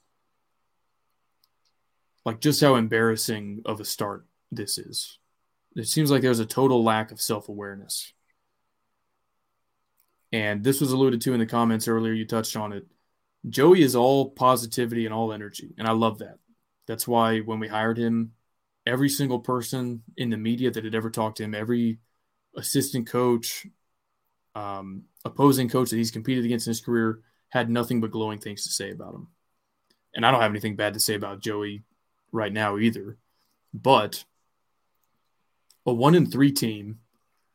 Like 2.26 2.40
just 2.40 2.60
how 2.60 2.74
embarrassing 2.74 3.62
of 3.64 3.80
a 3.80 3.84
start 3.86 4.26
this 4.52 4.76
is. 4.76 5.19
It 5.76 5.88
seems 5.88 6.10
like 6.10 6.22
there's 6.22 6.40
a 6.40 6.46
total 6.46 6.82
lack 6.82 7.12
of 7.12 7.20
self 7.20 7.48
awareness. 7.48 8.12
And 10.32 10.62
this 10.62 10.80
was 10.80 10.92
alluded 10.92 11.20
to 11.22 11.32
in 11.32 11.40
the 11.40 11.46
comments 11.46 11.88
earlier. 11.88 12.12
You 12.12 12.26
touched 12.26 12.56
on 12.56 12.72
it. 12.72 12.86
Joey 13.48 13.82
is 13.82 13.96
all 13.96 14.30
positivity 14.30 15.04
and 15.04 15.14
all 15.14 15.32
energy. 15.32 15.74
And 15.78 15.88
I 15.88 15.92
love 15.92 16.18
that. 16.18 16.38
That's 16.86 17.08
why 17.08 17.40
when 17.40 17.58
we 17.58 17.68
hired 17.68 17.98
him, 17.98 18.32
every 18.86 19.08
single 19.08 19.40
person 19.40 20.02
in 20.16 20.30
the 20.30 20.36
media 20.36 20.70
that 20.70 20.84
had 20.84 20.94
ever 20.94 21.10
talked 21.10 21.38
to 21.38 21.44
him, 21.44 21.54
every 21.54 21.98
assistant 22.56 23.06
coach, 23.06 23.66
um, 24.54 25.04
opposing 25.24 25.68
coach 25.68 25.90
that 25.90 25.96
he's 25.96 26.10
competed 26.10 26.44
against 26.44 26.66
in 26.66 26.70
his 26.70 26.80
career, 26.80 27.20
had 27.48 27.70
nothing 27.70 28.00
but 28.00 28.10
glowing 28.10 28.38
things 28.38 28.64
to 28.64 28.70
say 28.70 28.90
about 28.90 29.14
him. 29.14 29.28
And 30.14 30.26
I 30.26 30.30
don't 30.30 30.40
have 30.40 30.50
anything 30.50 30.76
bad 30.76 30.94
to 30.94 31.00
say 31.00 31.14
about 31.14 31.40
Joey 31.40 31.82
right 32.32 32.52
now 32.52 32.78
either. 32.78 33.16
But 33.72 34.24
a 35.86 35.92
one 35.92 36.14
in 36.14 36.30
three 36.30 36.52
team 36.52 37.00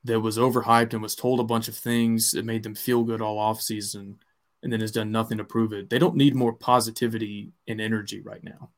that 0.04 0.20
was 0.20 0.38
overhyped 0.38 0.94
and 0.94 1.02
was 1.02 1.16
told 1.16 1.40
a 1.40 1.44
bunch 1.44 1.68
of 1.68 1.76
things 1.76 2.32
that 2.32 2.46
made 2.46 2.64
them 2.64 2.76
feel 2.76 3.04
good 3.04 3.22
all 3.22 3.40
off 3.40 3.62
season 3.62 4.20
and 4.62 4.72
then 4.72 4.80
has 4.80 4.92
done 4.92 5.12
nothing 5.12 5.38
to 5.38 5.44
prove 5.44 5.74
it. 5.74 5.90
They 5.90 6.00
don't 6.00 6.16
need 6.16 6.36
more 6.36 6.54
positivity 6.54 7.52
and 7.68 7.82
energy 7.82 8.22
right 8.22 8.44
now. 8.44 8.70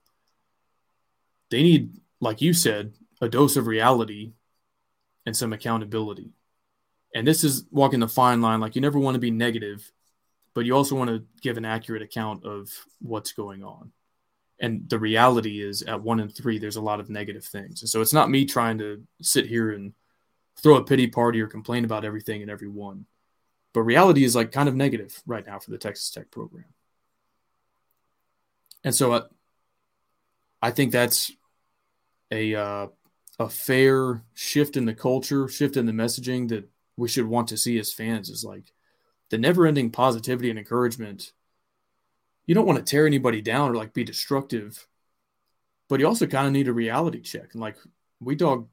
They 1.49 1.64
need, 1.64 1.98
like 2.19 2.41
you 2.41 2.53
said, 2.53 2.94
a 3.22 3.30
dose 3.30 3.56
of 3.56 3.68
reality 3.68 4.34
and 5.26 5.36
some 5.36 5.53
accountability. 5.53 6.32
And 7.14 7.28
this 7.28 7.44
is 7.44 7.65
walking 7.72 7.99
the 7.99 8.07
fine 8.07 8.41
line. 8.41 8.60
Like 8.60 8.76
you 8.76 8.82
never 8.82 8.99
want 8.99 9.15
to 9.15 9.19
be 9.19 9.32
negative, 9.32 9.90
but 10.53 10.65
you 10.65 10.76
also 10.76 10.95
want 10.95 11.10
to 11.10 11.24
give 11.41 11.57
an 11.57 11.65
accurate 11.65 12.02
account 12.02 12.45
of 12.45 12.69
what's 12.99 13.34
going 13.34 13.64
on 13.64 13.91
and 14.60 14.90
the 14.90 15.00
reality 15.00 15.62
is 15.62 15.84
at 15.84 16.02
one 16.02 16.20
and 16.20 16.34
three 16.34 16.58
there's 16.58 16.78
a 16.78 16.82
lot 16.82 17.00
of 17.00 17.10
negative 17.10 17.46
things. 17.46 17.82
And 17.82 17.90
so 17.90 18.02
it's 18.02 18.14
not 18.14 18.30
me 18.30 18.46
trying 18.46 18.78
to 18.80 19.04
sit 19.22 19.46
here 19.46 19.72
and 19.72 19.94
throw 20.62 20.78
a 20.78 20.84
pity 20.84 21.08
party 21.08 21.40
or 21.42 21.48
complain 21.48 21.86
about 21.86 22.06
everything 22.06 22.42
and 22.42 22.50
everyone 22.50 23.06
but 23.78 23.84
reality 23.84 24.24
is 24.24 24.36
like 24.36 24.52
kind 24.52 24.68
of 24.68 24.76
negative 24.76 25.22
right 25.28 25.46
now 25.46 25.60
for 25.60 25.70
the 25.70 25.78
texas 25.78 26.10
tech 26.10 26.32
program. 26.32 26.66
And 28.84 28.96
so 28.96 29.14
i, 29.14 29.22
I 30.60 30.72
think 30.72 30.92
that's 30.92 31.32
a 32.32 32.56
uh, 32.56 32.88
a 33.38 33.50
fair 33.50 34.24
shift 34.34 34.78
in 34.78 34.86
the 34.86 34.96
culture 34.96 35.48
shift 35.48 35.78
in 35.78 35.86
the 35.86 35.92
messaging 35.92 36.50
that 36.50 36.68
we 36.98 37.08
should 37.08 37.28
want 37.28 37.50
to 37.50 37.58
see 37.58 37.78
as 37.78 37.94
fans 37.94 38.30
is 38.30 38.44
like 38.44 38.74
the 39.30 39.38
never 39.38 39.68
ending 39.68 39.92
positivity 39.92 40.50
and 40.50 40.58
encouragement 40.58 41.34
you 42.48 42.56
don't 42.56 42.65
want 42.65 42.80
to 42.80 42.90
tear 42.90 43.06
anybody 43.06 43.41
down 43.41 43.69
or 43.69 43.76
like 43.76 43.94
be 43.94 44.03
destructive, 44.03 44.88
but 45.90 45.99
you 45.99 46.07
also 46.07 46.26
kind 46.26 46.48
of 46.48 46.53
need 46.53 46.68
a 46.68 46.74
reality 46.74 47.22
check. 47.22 47.49
And 47.52 47.61
like 47.61 47.78
we 48.19 48.36
dog 48.36 48.68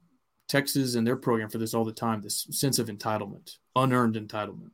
Texas 0.47 0.95
and 0.95 1.05
their 1.05 1.17
program 1.17 1.49
for 1.49 1.57
this 1.57 1.73
all 1.73 1.85
the 1.85 1.91
time 1.91 2.21
this 2.21 2.47
sense 2.51 2.79
of 2.79 2.87
entitlement, 2.87 3.57
unearned 3.75 4.15
entitlement. 4.15 4.71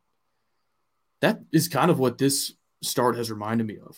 That 1.21 1.41
is 1.51 1.67
kind 1.67 1.91
of 1.91 1.99
what 1.99 2.17
this 2.17 2.53
start 2.81 3.17
has 3.17 3.31
reminded 3.31 3.67
me 3.67 3.77
of. 3.77 3.97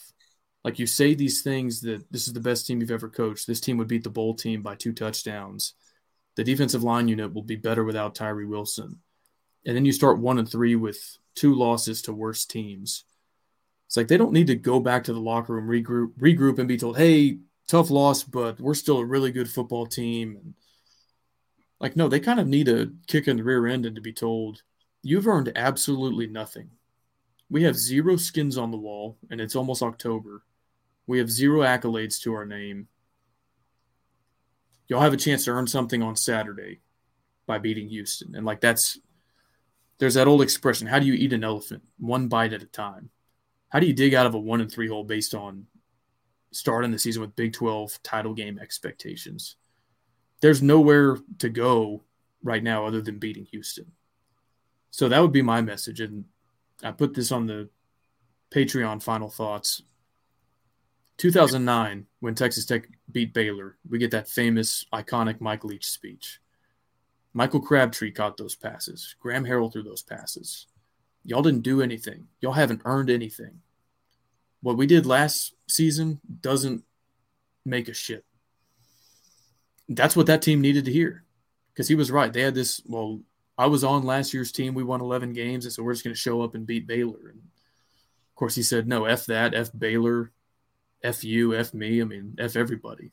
Like 0.63 0.79
you 0.79 0.87
say 0.87 1.13
these 1.13 1.41
things 1.41 1.81
that 1.81 2.09
this 2.11 2.27
is 2.27 2.33
the 2.33 2.39
best 2.39 2.65
team 2.65 2.79
you've 2.79 2.91
ever 2.91 3.09
coached. 3.09 3.47
This 3.47 3.59
team 3.59 3.77
would 3.77 3.87
beat 3.87 4.03
the 4.03 4.09
bowl 4.09 4.33
team 4.33 4.61
by 4.61 4.75
two 4.75 4.93
touchdowns. 4.93 5.73
The 6.35 6.43
defensive 6.43 6.83
line 6.83 7.07
unit 7.07 7.33
will 7.33 7.43
be 7.43 7.57
better 7.57 7.83
without 7.83 8.15
Tyree 8.15 8.45
Wilson. 8.45 8.99
And 9.65 9.75
then 9.75 9.85
you 9.85 9.91
start 9.91 10.19
one 10.19 10.39
and 10.39 10.49
three 10.49 10.75
with 10.75 11.17
two 11.35 11.53
losses 11.53 12.01
to 12.03 12.13
worse 12.13 12.45
teams. 12.45 13.05
It's 13.93 13.97
like 13.97 14.07
they 14.07 14.17
don't 14.17 14.33
need 14.33 14.47
to 14.47 14.55
go 14.55 14.79
back 14.79 15.03
to 15.03 15.13
the 15.13 15.19
locker 15.19 15.53
room, 15.53 15.67
regroup, 15.67 16.13
regroup, 16.17 16.57
and 16.57 16.67
be 16.67 16.77
told, 16.77 16.97
"Hey, 16.97 17.37
tough 17.67 17.91
loss, 17.91 18.23
but 18.23 18.59
we're 18.59 18.73
still 18.73 18.97
a 18.97 19.05
really 19.05 19.31
good 19.31 19.47
football 19.47 19.85
team." 19.85 20.35
And 20.35 20.55
like, 21.79 21.95
no, 21.95 22.09
they 22.09 22.19
kind 22.19 22.39
of 22.39 22.47
need 22.47 22.67
a 22.69 22.91
kick 23.05 23.27
in 23.27 23.37
the 23.37 23.43
rear 23.43 23.67
end 23.67 23.85
and 23.85 23.95
to 23.95 24.01
be 24.01 24.11
told, 24.11 24.63
"You've 25.03 25.27
earned 25.27 25.51
absolutely 25.55 26.25
nothing. 26.25 26.71
We 27.51 27.61
have 27.65 27.75
zero 27.77 28.15
skins 28.15 28.57
on 28.57 28.71
the 28.71 28.79
wall, 28.79 29.19
and 29.29 29.39
it's 29.39 29.55
almost 29.55 29.83
October. 29.83 30.41
We 31.05 31.19
have 31.19 31.29
zero 31.29 31.61
accolades 31.61 32.19
to 32.21 32.33
our 32.33 32.47
name. 32.47 32.87
You'll 34.87 35.01
have 35.01 35.13
a 35.13 35.17
chance 35.17 35.45
to 35.45 35.51
earn 35.51 35.67
something 35.67 36.01
on 36.01 36.15
Saturday 36.15 36.81
by 37.45 37.59
beating 37.59 37.89
Houston." 37.89 38.33
And 38.33 38.43
like, 38.43 38.59
that's 38.59 38.97
there's 39.99 40.15
that 40.15 40.27
old 40.27 40.41
expression: 40.41 40.87
"How 40.87 40.97
do 40.97 41.05
you 41.05 41.13
eat 41.13 41.31
an 41.31 41.43
elephant? 41.43 41.83
One 41.99 42.27
bite 42.27 42.53
at 42.53 42.63
a 42.63 42.65
time." 42.65 43.11
How 43.73 43.79
do 43.79 43.87
you 43.87 43.93
dig 43.93 44.13
out 44.13 44.27
of 44.27 44.35
a 44.35 44.39
one 44.39 44.61
and 44.61 44.71
three 44.71 44.87
hole 44.87 45.03
based 45.03 45.33
on 45.33 45.65
starting 46.51 46.91
the 46.91 46.99
season 46.99 47.23
with 47.23 47.35
Big 47.35 47.53
12 47.53 48.03
title 48.03 48.35
game 48.35 48.59
expectations? 48.59 49.55
There's 50.41 50.61
nowhere 50.61 51.17
to 51.39 51.49
go 51.49 52.03
right 52.43 52.61
now 52.61 52.85
other 52.85 53.01
than 53.01 53.17
beating 53.17 53.45
Houston. 53.45 53.91
So 54.91 55.09
that 55.09 55.19
would 55.19 55.31
be 55.31 55.41
my 55.41 55.61
message. 55.61 56.01
And 56.01 56.25
I 56.83 56.91
put 56.91 57.15
this 57.15 57.31
on 57.31 57.47
the 57.47 57.67
Patreon 58.51 59.01
final 59.01 59.31
thoughts. 59.31 59.81
2009, 61.17 62.05
when 62.19 62.35
Texas 62.35 62.67
Tech 62.67 62.87
beat 63.11 63.33
Baylor, 63.33 63.77
we 63.89 63.97
get 63.97 64.11
that 64.11 64.29
famous, 64.29 64.85
iconic 64.93 65.41
Mike 65.41 65.63
Leach 65.63 65.87
speech. 65.87 66.39
Michael 67.33 67.61
Crabtree 67.61 68.11
caught 68.11 68.37
those 68.37 68.55
passes. 68.55 69.15
Graham 69.19 69.45
Harrell 69.45 69.73
threw 69.73 69.81
those 69.81 70.03
passes. 70.03 70.67
Y'all 71.25 71.41
didn't 71.41 71.61
do 71.61 71.81
anything. 71.81 72.27
Y'all 72.41 72.51
haven't 72.53 72.81
earned 72.85 73.09
anything. 73.09 73.61
What 74.61 74.77
we 74.77 74.85
did 74.85 75.05
last 75.05 75.53
season 75.67 76.19
doesn't 76.41 76.83
make 77.65 77.87
a 77.87 77.93
shit. 77.93 78.25
That's 79.89 80.15
what 80.15 80.27
that 80.27 80.41
team 80.41 80.61
needed 80.61 80.85
to 80.85 80.91
hear. 80.91 81.23
Because 81.73 81.87
he 81.87 81.95
was 81.95 82.11
right. 82.11 82.31
They 82.31 82.41
had 82.41 82.55
this, 82.55 82.81
well, 82.85 83.21
I 83.57 83.67
was 83.67 83.83
on 83.83 84.03
last 84.03 84.33
year's 84.33 84.51
team. 84.51 84.73
We 84.73 84.83
won 84.83 85.01
11 85.01 85.33
games, 85.33 85.65
and 85.65 85.73
so 85.73 85.83
we're 85.83 85.93
just 85.93 86.03
going 86.03 86.13
to 86.13 86.19
show 86.19 86.41
up 86.41 86.55
and 86.55 86.67
beat 86.67 86.87
Baylor. 86.87 87.29
And 87.29 87.39
of 87.39 88.35
course, 88.35 88.55
he 88.55 88.63
said, 88.63 88.87
no, 88.87 89.05
F 89.05 89.25
that, 89.27 89.53
F 89.53 89.69
Baylor, 89.77 90.31
F 91.03 91.23
you, 91.23 91.55
F 91.55 91.73
me. 91.73 92.01
I 92.01 92.05
mean, 92.05 92.35
F 92.39 92.55
everybody. 92.55 93.11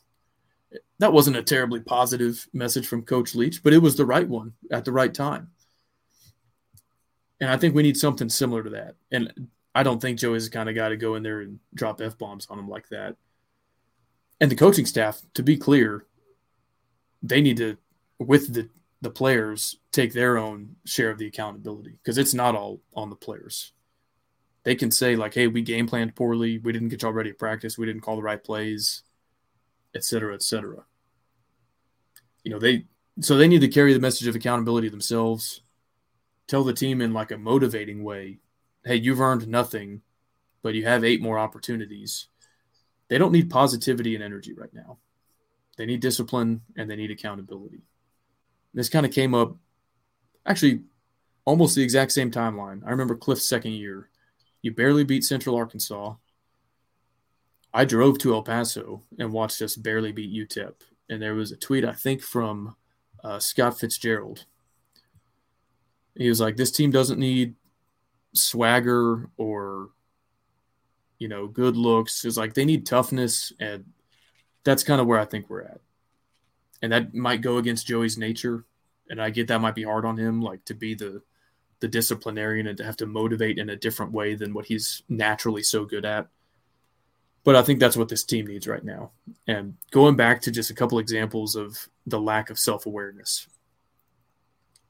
That 0.99 1.13
wasn't 1.13 1.37
a 1.37 1.43
terribly 1.43 1.81
positive 1.81 2.47
message 2.53 2.87
from 2.87 3.03
Coach 3.03 3.35
Leach, 3.35 3.63
but 3.63 3.73
it 3.73 3.79
was 3.79 3.97
the 3.97 4.07
right 4.07 4.29
one 4.29 4.53
at 4.71 4.85
the 4.85 4.93
right 4.93 5.13
time. 5.13 5.51
And 7.41 7.51
I 7.51 7.57
think 7.57 7.75
we 7.75 7.83
need 7.83 7.97
something 7.97 8.29
similar 8.29 8.63
to 8.63 8.71
that. 8.71 8.97
And 9.11 9.49
I 9.75 9.83
don't 9.83 10.01
think 10.01 10.19
Joe 10.19 10.35
is 10.35 10.45
the 10.45 10.51
kind 10.51 10.69
of 10.69 10.75
guy 10.75 10.89
to 10.89 10.97
go 10.97 11.15
in 11.15 11.23
there 11.23 11.41
and 11.41 11.59
drop 11.75 12.01
F 12.01 12.19
bombs 12.19 12.47
on 12.51 12.59
him 12.59 12.69
like 12.69 12.89
that. 12.91 13.17
And 14.41 14.51
the 14.51 14.57
coaching 14.57 14.87
staff, 14.87 15.23
to 15.35 15.43
be 15.43 15.57
clear, 15.57 16.07
they 17.23 17.41
need 17.41 17.57
to, 17.59 17.77
with 18.19 18.53
the, 18.53 18.69
the 19.01 19.11
players, 19.11 19.77
take 19.93 20.13
their 20.13 20.39
own 20.39 20.77
share 20.85 21.11
of 21.11 21.19
the 21.19 21.27
accountability 21.27 21.93
because 22.03 22.19
it's 22.19 22.35
not 22.35 22.55
all 22.55 22.81
on 22.95 23.11
the 23.11 23.17
players. 23.17 23.73
They 24.63 24.75
can 24.75 24.91
say, 24.91 25.17
like, 25.17 25.33
hey, 25.33 25.47
we 25.47 25.63
game 25.63 25.87
planned 25.87 26.15
poorly. 26.15 26.59
We 26.59 26.73
didn't 26.73 26.89
get 26.89 27.03
y'all 27.03 27.13
ready 27.13 27.31
to 27.31 27.37
practice. 27.37 27.79
We 27.79 27.87
didn't 27.87 28.03
call 28.03 28.17
the 28.17 28.23
right 28.23 28.43
plays, 28.43 29.03
et 29.95 30.05
cetera, 30.05 30.35
et 30.35 30.43
cetera. 30.43 30.85
You 32.45 32.51
know, 32.51 32.59
they, 32.59 32.85
so 33.21 33.37
they 33.37 33.49
need 33.49 33.63
to 33.63 33.69
carry 33.69 33.95
the 33.95 34.01
message 34.01 34.27
of 34.27 34.35
accountability 34.35 34.91
themselves 34.91 35.63
tell 36.51 36.65
the 36.65 36.75
team 36.75 37.01
in 37.01 37.13
like 37.13 37.31
a 37.31 37.39
motivating 37.39 38.03
way, 38.03 38.39
hey, 38.85 38.97
you've 38.97 39.21
earned 39.21 39.47
nothing, 39.47 40.03
but 40.63 40.75
you 40.75 40.85
have 40.85 41.05
eight 41.05 41.23
more 41.23 41.39
opportunities. 41.39 42.27
They 43.09 43.19
don't 43.19 43.33
need 43.33 43.51
positivity 43.51 44.17
and 44.17 44.25
energy 44.25 44.53
right 44.53 44.75
now. 44.75 44.99
They 45.77 45.87
need 45.87 46.01
discipline 46.01 46.63
and 46.77 46.91
they 46.91 46.97
need 46.97 47.13
accountability. 47.13 47.83
This 48.75 48.89
kind 48.89 49.07
of 49.07 49.13
came 49.13 49.35
up 49.35 49.57
actually 50.45 50.83
almost 51.45 51.77
the 51.77 51.83
exact 51.83 52.13
same 52.13 52.31
timeline. 52.31 52.83
I 52.85 52.91
remember 52.91 53.17
Kliff's 53.17 53.49
second 53.49 53.73
year. 53.73 54.11
You 54.63 54.73
barely 54.73 55.05
beat 55.05 55.25
Central 55.25 55.57
Arkansas. 55.57 56.15
I 57.73 57.85
drove 57.85 58.19
to 58.19 58.35
El 58.35 58.43
Paso 58.43 59.05
and 59.19 59.33
watched 59.33 59.63
us 59.63 59.77
barely 59.77 60.13
beat 60.13 60.33
UTEP. 60.33 60.75
And 61.09 61.23
there 61.23 61.35
was 61.35 61.53
a 61.53 61.57
tweet, 61.57 61.85
I 61.85 61.93
think, 61.93 62.23
from 62.23 62.77
uh, 63.23 63.39
Scott 63.39 63.79
Fitzgerald. 63.79 64.47
He 66.15 66.29
was 66.29 66.41
like, 66.41 66.57
This 66.57 66.71
team 66.71 66.91
doesn't 66.91 67.19
need 67.19 67.55
swagger 68.35 69.29
or, 69.37 69.91
you 71.19 71.29
know, 71.29 71.47
good 71.47 71.77
looks. 71.77 72.25
It's 72.25 72.37
like 72.37 72.55
they 72.55 72.65
need 72.65 72.87
toughness. 72.87 73.53
And 73.61 73.85
that's 74.65 74.85
kind 74.85 75.01
of 75.01 75.07
where 75.07 75.19
I 75.19 75.25
think 75.25 75.49
we're 75.49 75.63
at. 75.63 75.81
And 76.83 76.93
that 76.93 77.15
might 77.15 77.43
go 77.43 77.59
against 77.59 77.87
Joey's 77.87 78.19
nature. 78.19 78.65
And 79.09 79.21
I 79.21 79.31
get 79.31 79.49
that 79.49 79.61
might 79.61 79.75
be 79.75 79.83
hard 79.83 80.05
on 80.05 80.17
him, 80.17 80.41
like 80.41 80.65
to 80.67 80.75
be 80.75 80.95
the 80.95 81.23
the 81.81 81.89
disciplinarian 81.89 82.67
and 82.67 82.77
to 82.77 82.85
have 82.85 82.97
to 82.99 83.07
motivate 83.07 83.59
in 83.59 83.71
a 83.71 83.77
different 83.77 84.13
way 84.13 84.35
than 84.35 84.53
what 84.53 84.67
he's 84.67 85.03
naturally 85.09 85.63
so 85.63 85.85
good 85.85 86.05
at. 86.05 86.29
But 87.43 87.57
I 87.57 87.63
think 87.63 87.81
that's 87.81 87.97
what 87.97 88.11
this 88.11 88.23
team 88.23 88.47
needs 88.47 88.69
right 88.69 88.85
now. 88.85 89.13
And 89.47 89.77
going 89.91 90.15
back 90.15 90.43
to 90.43 90.51
just 90.51 90.71
a 90.71 90.75
couple 90.75 90.99
examples 90.99 91.57
of 91.57 91.89
the 92.07 92.21
lack 92.21 92.51
of 92.51 92.59
self 92.59 92.85
awareness, 92.85 93.49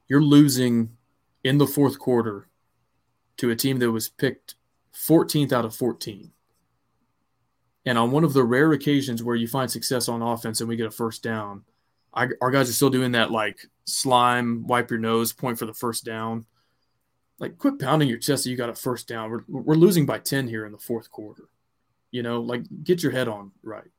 you're 0.09 0.21
losing 0.21 0.97
in 1.43 1.57
the 1.57 1.67
fourth 1.67 1.99
quarter 1.99 2.47
to 3.37 3.49
a 3.49 3.55
team 3.55 3.79
that 3.79 3.91
was 3.91 4.09
picked 4.09 4.55
14th 4.93 5.51
out 5.51 5.65
of 5.65 5.75
14. 5.75 6.31
And 7.85 7.97
on 7.97 8.11
one 8.11 8.23
of 8.23 8.33
the 8.33 8.43
rare 8.43 8.71
occasions 8.73 9.23
where 9.23 9.35
you 9.35 9.47
find 9.47 9.71
success 9.71 10.07
on 10.07 10.21
offense 10.21 10.59
and 10.59 10.69
we 10.69 10.75
get 10.75 10.85
a 10.85 10.91
first 10.91 11.23
down, 11.23 11.63
I, 12.13 12.27
our 12.41 12.51
guys 12.51 12.69
are 12.69 12.73
still 12.73 12.89
doing 12.89 13.13
that 13.13 13.31
like 13.31 13.65
slime, 13.85 14.67
wipe 14.67 14.91
your 14.91 14.99
nose, 14.99 15.33
point 15.33 15.57
for 15.57 15.65
the 15.65 15.73
first 15.73 16.05
down. 16.05 16.45
Like, 17.39 17.57
quit 17.57 17.79
pounding 17.79 18.07
your 18.07 18.19
chest 18.19 18.43
that 18.43 18.51
you 18.51 18.57
got 18.57 18.69
a 18.69 18.75
first 18.75 19.07
down. 19.07 19.31
We're, 19.31 19.43
we're 19.47 19.73
losing 19.73 20.05
by 20.05 20.19
10 20.19 20.47
here 20.47 20.65
in 20.65 20.71
the 20.71 20.77
fourth 20.77 21.09
quarter. 21.09 21.45
You 22.11 22.21
know, 22.21 22.41
like 22.41 22.63
get 22.83 23.01
your 23.01 23.13
head 23.13 23.27
on 23.27 23.51
right. 23.63 23.89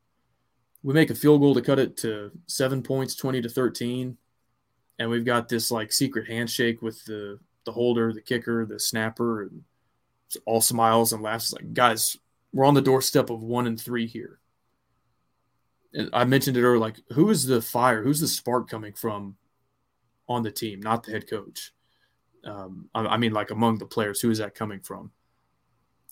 We 0.84 0.94
make 0.94 1.10
a 1.10 1.14
field 1.14 1.40
goal 1.40 1.54
to 1.54 1.62
cut 1.62 1.78
it 1.78 1.96
to 1.98 2.30
seven 2.46 2.82
points, 2.82 3.16
20 3.16 3.40
to 3.42 3.48
13. 3.48 4.16
And 4.98 5.10
we've 5.10 5.24
got 5.24 5.48
this 5.48 5.70
like 5.70 5.92
secret 5.92 6.28
handshake 6.28 6.82
with 6.82 7.04
the, 7.04 7.38
the 7.64 7.72
holder, 7.72 8.12
the 8.12 8.20
kicker, 8.20 8.66
the 8.66 8.78
snapper, 8.78 9.42
and 9.42 9.62
all 10.46 10.60
smiles 10.60 11.12
and 11.12 11.22
laughs. 11.22 11.52
Like, 11.52 11.72
guys, 11.72 12.16
we're 12.52 12.66
on 12.66 12.74
the 12.74 12.82
doorstep 12.82 13.30
of 13.30 13.42
one 13.42 13.66
and 13.66 13.80
three 13.80 14.06
here. 14.06 14.38
And 15.94 16.08
I 16.12 16.24
mentioned 16.24 16.56
it 16.56 16.62
earlier, 16.62 16.78
like, 16.78 16.96
who 17.12 17.30
is 17.30 17.46
the 17.46 17.60
fire? 17.60 18.02
Who's 18.02 18.20
the 18.20 18.28
spark 18.28 18.68
coming 18.68 18.94
from 18.94 19.36
on 20.28 20.42
the 20.42 20.50
team, 20.50 20.80
not 20.80 21.02
the 21.02 21.12
head 21.12 21.28
coach? 21.28 21.72
Um, 22.44 22.88
I, 22.94 23.00
I 23.06 23.16
mean, 23.16 23.32
like 23.32 23.50
among 23.50 23.78
the 23.78 23.86
players, 23.86 24.20
who 24.20 24.30
is 24.30 24.38
that 24.38 24.54
coming 24.54 24.80
from? 24.80 25.10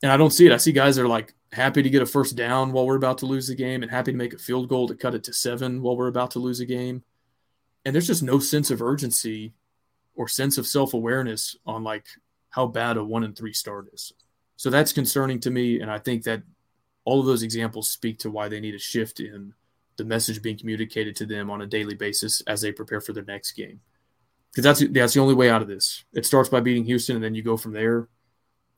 And 0.03 0.11
I 0.11 0.17
don't 0.17 0.31
see 0.31 0.47
it. 0.47 0.53
I 0.53 0.57
see 0.57 0.73
guys 0.73 0.97
that 0.97 1.03
are 1.03 1.09
like 1.09 1.35
happy 1.53 1.83
to 1.83 1.91
get 1.91 2.03
a 2.03 2.07
first 2.07 2.37
down 2.37 2.73
while 2.73 2.87
we're 2.87 2.97
about 2.97 3.19
to 3.19 3.27
lose 3.27 3.49
the 3.49 3.55
game 3.55 3.83
and 3.83 3.91
happy 3.91 4.13
to 4.13 4.19
make 4.19 4.33
a 4.33 4.39
field 4.39 4.69
goal 4.69 4.89
to 4.89 4.95
cut 4.95 5.15
it 5.15 5.25
to 5.25 5.33
seven 5.33 5.83
while 5.83 5.97
we're 5.97 6.09
about 6.09 6.31
to 6.33 6.39
lose 6.39 6.61
a 6.61 6.67
game. 6.67 7.03
And 7.85 7.95
there's 7.95 8.07
just 8.07 8.23
no 8.23 8.39
sense 8.39 8.71
of 8.71 8.83
urgency 8.83 9.55
or 10.15 10.29
sense 10.29 10.59
of 10.59 10.67
self 10.67 10.95
awareness 10.95 11.57
on 11.67 11.83
like 11.83 12.07
how 12.51 12.67
bad 12.67 12.97
a 12.97 13.05
one 13.05 13.25
and 13.25 13.37
three 13.37 13.53
start 13.53 13.89
is. 13.93 14.13
So 14.57 14.69
that's 14.69 14.93
concerning 14.93 15.41
to 15.41 15.51
me. 15.51 15.81
And 15.81 15.91
I 15.91 15.99
think 15.99 16.25
that 16.25 16.43
all 17.05 17.21
of 17.21 17.27
those 17.27 17.43
examples 17.43 17.89
speak 17.89 18.19
to 18.21 18.31
why 18.31 18.49
they 18.49 18.61
need 18.61 18.75
a 18.75 18.79
shift 18.79 19.21
in 19.21 19.55
the 19.97 20.05
message 20.05 20.43
being 20.43 20.59
communicated 20.59 21.17
to 21.17 21.27
them 21.27 21.51
on 21.51 21.63
a 21.63 21.67
daily 21.67 21.95
basis 21.95 22.41
as 22.43 22.61
they 22.61 22.73
prepare 22.73 23.01
for 23.01 23.13
their 23.13 23.25
next 23.25 23.53
game. 23.53 23.81
Because 24.51 24.65
that's 24.65 24.93
that's 24.93 25.15
the 25.15 25.21
only 25.21 25.35
way 25.35 25.49
out 25.49 25.63
of 25.63 25.69
this. 25.69 26.05
It 26.13 26.27
starts 26.27 26.49
by 26.49 26.61
beating 26.61 26.85
Houston, 26.85 27.17
and 27.17 27.25
then 27.25 27.35
you 27.35 27.43
go 27.43 27.57
from 27.57 27.73
there. 27.73 28.09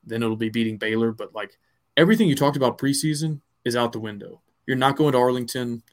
Then 0.03 0.21
it'll 0.21 0.35
be 0.35 0.49
beating 0.49 0.77
Baylor. 0.77 1.11
But 1.11 1.33
like 1.33 1.57
everything 1.97 2.27
you 2.27 2.35
talked 2.35 2.57
about 2.57 2.77
preseason 2.77 3.41
is 3.65 3.75
out 3.75 3.91
the 3.91 3.99
window. 3.99 4.41
You're 4.67 4.77
not 4.77 4.95
going 4.95 5.13
to 5.13 5.17
Arlington. 5.17 5.83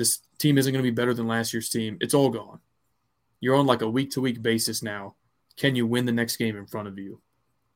This 0.00 0.20
team 0.38 0.56
isn't 0.56 0.72
going 0.72 0.82
to 0.82 0.90
be 0.90 0.94
better 0.94 1.12
than 1.12 1.26
last 1.26 1.52
year's 1.52 1.68
team. 1.68 1.98
It's 2.00 2.14
all 2.14 2.30
gone. 2.30 2.60
You're 3.38 3.56
on 3.56 3.66
like 3.66 3.82
a 3.82 3.90
week 3.90 4.12
to 4.12 4.22
week 4.22 4.40
basis 4.40 4.82
now. 4.82 5.16
Can 5.58 5.76
you 5.76 5.86
win 5.86 6.06
the 6.06 6.12
next 6.12 6.38
game 6.38 6.56
in 6.56 6.64
front 6.64 6.88
of 6.88 6.98
you 6.98 7.20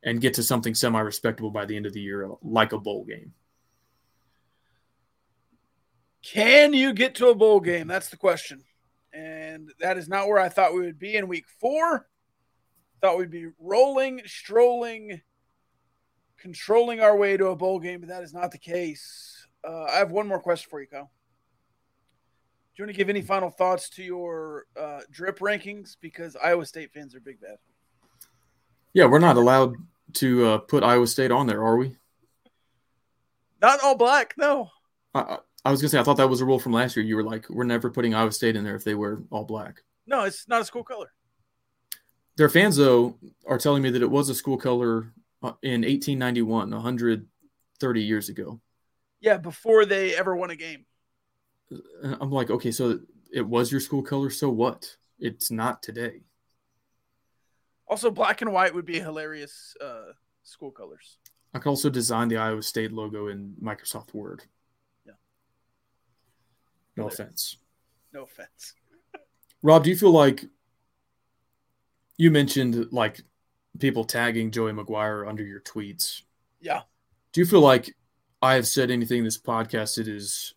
and 0.03 0.23
get 0.23 0.33
to 0.35 0.43
something 0.43 0.75
semi 0.75 1.01
respectable 1.01 1.51
by 1.51 1.67
the 1.67 1.77
end 1.77 1.85
of 1.85 1.93
the 1.93 2.01
year, 2.01 2.27
like 2.41 2.73
a 2.73 2.79
bowl 2.79 3.05
game? 3.05 3.35
Can 6.23 6.73
you 6.73 6.95
get 6.95 7.17
to 7.17 7.29
a 7.29 7.35
bowl 7.35 7.61
game? 7.61 7.89
That's 7.89 8.09
the 8.09 8.17
question. 8.17 8.65
And 9.13 9.71
that 9.81 9.99
is 9.99 10.09
not 10.09 10.27
where 10.27 10.39
I 10.39 10.49
thought 10.49 10.73
we 10.73 10.81
would 10.81 10.99
be 10.99 11.17
in 11.17 11.29
week 11.29 11.45
four. 11.61 12.09
Thought 13.03 13.19
we'd 13.19 13.31
be 13.31 13.49
rolling, 13.59 14.23
strolling, 14.25 15.21
controlling 16.39 17.01
our 17.01 17.19
way 17.19 17.37
to 17.37 17.49
a 17.49 17.57
bowl 17.57 17.81
game, 17.81 18.01
but 18.01 18.09
that 18.09 18.23
is 18.23 18.33
not 18.33 18.51
the 18.51 18.57
case. 18.57 19.47
Uh, 19.63 19.83
I 19.93 19.97
have 19.97 20.11
one 20.11 20.27
more 20.27 20.41
question 20.41 20.71
for 20.71 20.81
you, 20.81 20.87
Kyle. 20.87 21.11
Do 22.75 22.83
you 22.83 22.87
want 22.87 22.97
to 22.97 22.99
give 22.99 23.09
any 23.09 23.23
final 23.23 23.51
thoughts 23.51 23.89
to 23.91 24.03
your 24.03 24.65
uh, 24.77 25.01
drip 25.09 25.39
rankings? 25.39 25.97
Because 26.01 26.35
Iowa 26.35 26.67
State 26.67 26.93
fans 26.93 27.15
are 27.15 27.21
big 27.21 27.41
bad. 27.41 27.59
Yeah, 28.93 29.05
we're 29.05 29.21
not 29.21 29.37
allowed 29.37 29.77
to 30.15 30.47
uh, 30.47 30.59
put 30.59 30.83
Iowa 30.83 31.07
State 31.07 31.31
on 31.31 31.47
there, 31.47 31.63
are 31.63 31.77
we? 31.77 31.97
Not 33.63 33.79
all 33.85 33.97
black, 33.97 34.35
no. 34.37 34.71
I, 35.15 35.39
I 35.65 35.71
was 35.71 35.81
gonna 35.81 35.89
say 35.89 36.01
I 36.01 36.03
thought 36.03 36.17
that 36.17 36.29
was 36.29 36.41
a 36.41 36.45
rule 36.45 36.59
from 36.59 36.73
last 36.73 36.97
year. 36.97 37.05
You 37.05 37.15
were 37.15 37.23
like, 37.23 37.49
we're 37.49 37.63
never 37.63 37.91
putting 37.91 38.13
Iowa 38.13 38.33
State 38.33 38.57
in 38.57 38.65
there 38.65 38.75
if 38.75 38.83
they 38.83 38.97
wear 38.97 39.23
all 39.31 39.45
black. 39.45 39.83
No, 40.07 40.25
it's 40.25 40.49
not 40.49 40.61
a 40.61 40.65
school 40.65 40.83
color. 40.83 41.13
Their 42.37 42.49
fans 42.49 42.77
though 42.77 43.17
are 43.47 43.59
telling 43.59 43.85
me 43.85 43.91
that 43.91 44.03
it 44.03 44.11
was 44.11 44.29
a 44.31 44.35
school 44.35 44.57
color 44.57 45.13
uh, 45.45 45.53
in 45.63 45.83
1891, 45.83 46.71
130 46.71 48.03
years 48.03 48.29
ago. 48.29 48.61
Yeah, 49.21 49.37
before 49.37 49.87
they 49.87 50.17
ever 50.17 50.35
won 50.35 50.51
a 50.51 50.57
game. 50.57 50.85
I'm 52.03 52.31
like, 52.31 52.51
okay, 52.51 52.71
so 52.71 53.01
it 53.33 53.47
was 53.47 53.71
your 53.71 53.81
school 53.81 54.03
color. 54.03 54.31
So 54.31 54.51
what? 54.51 54.97
It's 55.19 55.51
not 55.51 55.83
today. 55.83 56.23
Also, 57.87 58.11
black 58.11 58.43
and 58.43 58.53
white 58.53 58.75
would 58.75 58.87
be 58.87 58.99
hilarious 58.99 59.77
uh, 59.81 60.13
school 60.43 60.71
colors. 60.71 61.19
I 61.53 61.59
could 61.59 61.69
also 61.69 61.91
design 61.91 62.29
the 62.29 62.39
Iowa 62.39 62.63
State 62.63 62.93
logo 62.93 63.29
in 63.29 63.55
Microsoft 63.63 64.13
Word. 64.15 64.43
Yeah. 65.07 65.13
No 66.97 67.07
offense. 67.07 67.59
No 68.13 68.23
offense. 68.23 68.75
Rob, 69.63 69.85
do 69.85 69.91
you 69.91 69.97
feel 69.97 70.11
like 70.11 70.45
you 72.17 72.31
mentioned 72.31 72.93
like 72.93 73.21
people 73.79 74.05
tagging 74.05 74.51
Joey 74.51 74.73
McGuire 74.73 75.29
under 75.29 75.43
your 75.43 75.61
tweets. 75.61 76.23
Yeah. 76.61 76.83
Do 77.33 77.41
you 77.41 77.47
feel 77.47 77.61
like 77.61 77.95
I 78.41 78.55
have 78.55 78.67
said 78.67 78.91
anything 78.91 79.19
in 79.19 79.25
this 79.25 79.41
podcast 79.41 79.97
that 79.97 80.09
is 80.09 80.55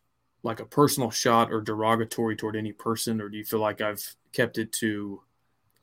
like 0.48 0.62
a 0.62 0.66
personal 0.66 1.12
shot 1.12 1.52
or 1.52 1.62
derogatory 1.62 2.36
toward 2.36 2.56
any 2.56 2.72
person, 2.72 3.22
or 3.22 3.30
do 3.30 3.38
you 3.38 3.44
feel 3.44 3.60
like 3.60 3.82
I've 3.82 4.16
kept 4.32 4.58
it 4.58 4.72
to 4.74 5.22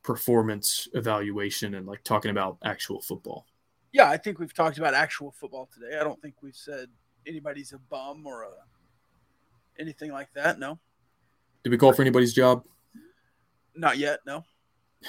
performance 0.03 0.89
evaluation 0.95 1.75
and 1.75 1.87
like 1.87 2.03
talking 2.03 2.31
about 2.31 2.59
actual 2.65 3.01
football? 3.01 3.47
Yeah, 3.93 4.11
I 4.11 4.17
think 4.17 4.41
we've 4.41 4.55
talked 4.55 4.79
about 4.79 4.95
actual 4.95 5.31
football 5.31 5.69
today. 5.73 5.99
I 6.01 6.03
don't 6.03 6.21
think 6.21 6.37
we've 6.43 6.57
said 6.57 6.89
anybody's 7.27 7.73
a 7.73 7.79
bum 7.79 8.27
or 8.27 8.45
a 8.45 8.51
anything 9.79 10.11
like 10.11 10.33
that. 10.35 10.59
No. 10.59 10.79
Did 11.63 11.71
we 11.71 11.79
call 11.79 11.93
for 11.93 12.03
anybody's 12.03 12.33
job? 12.33 12.65
Not 13.77 13.99
yet. 13.99 14.21
No. 14.27 14.45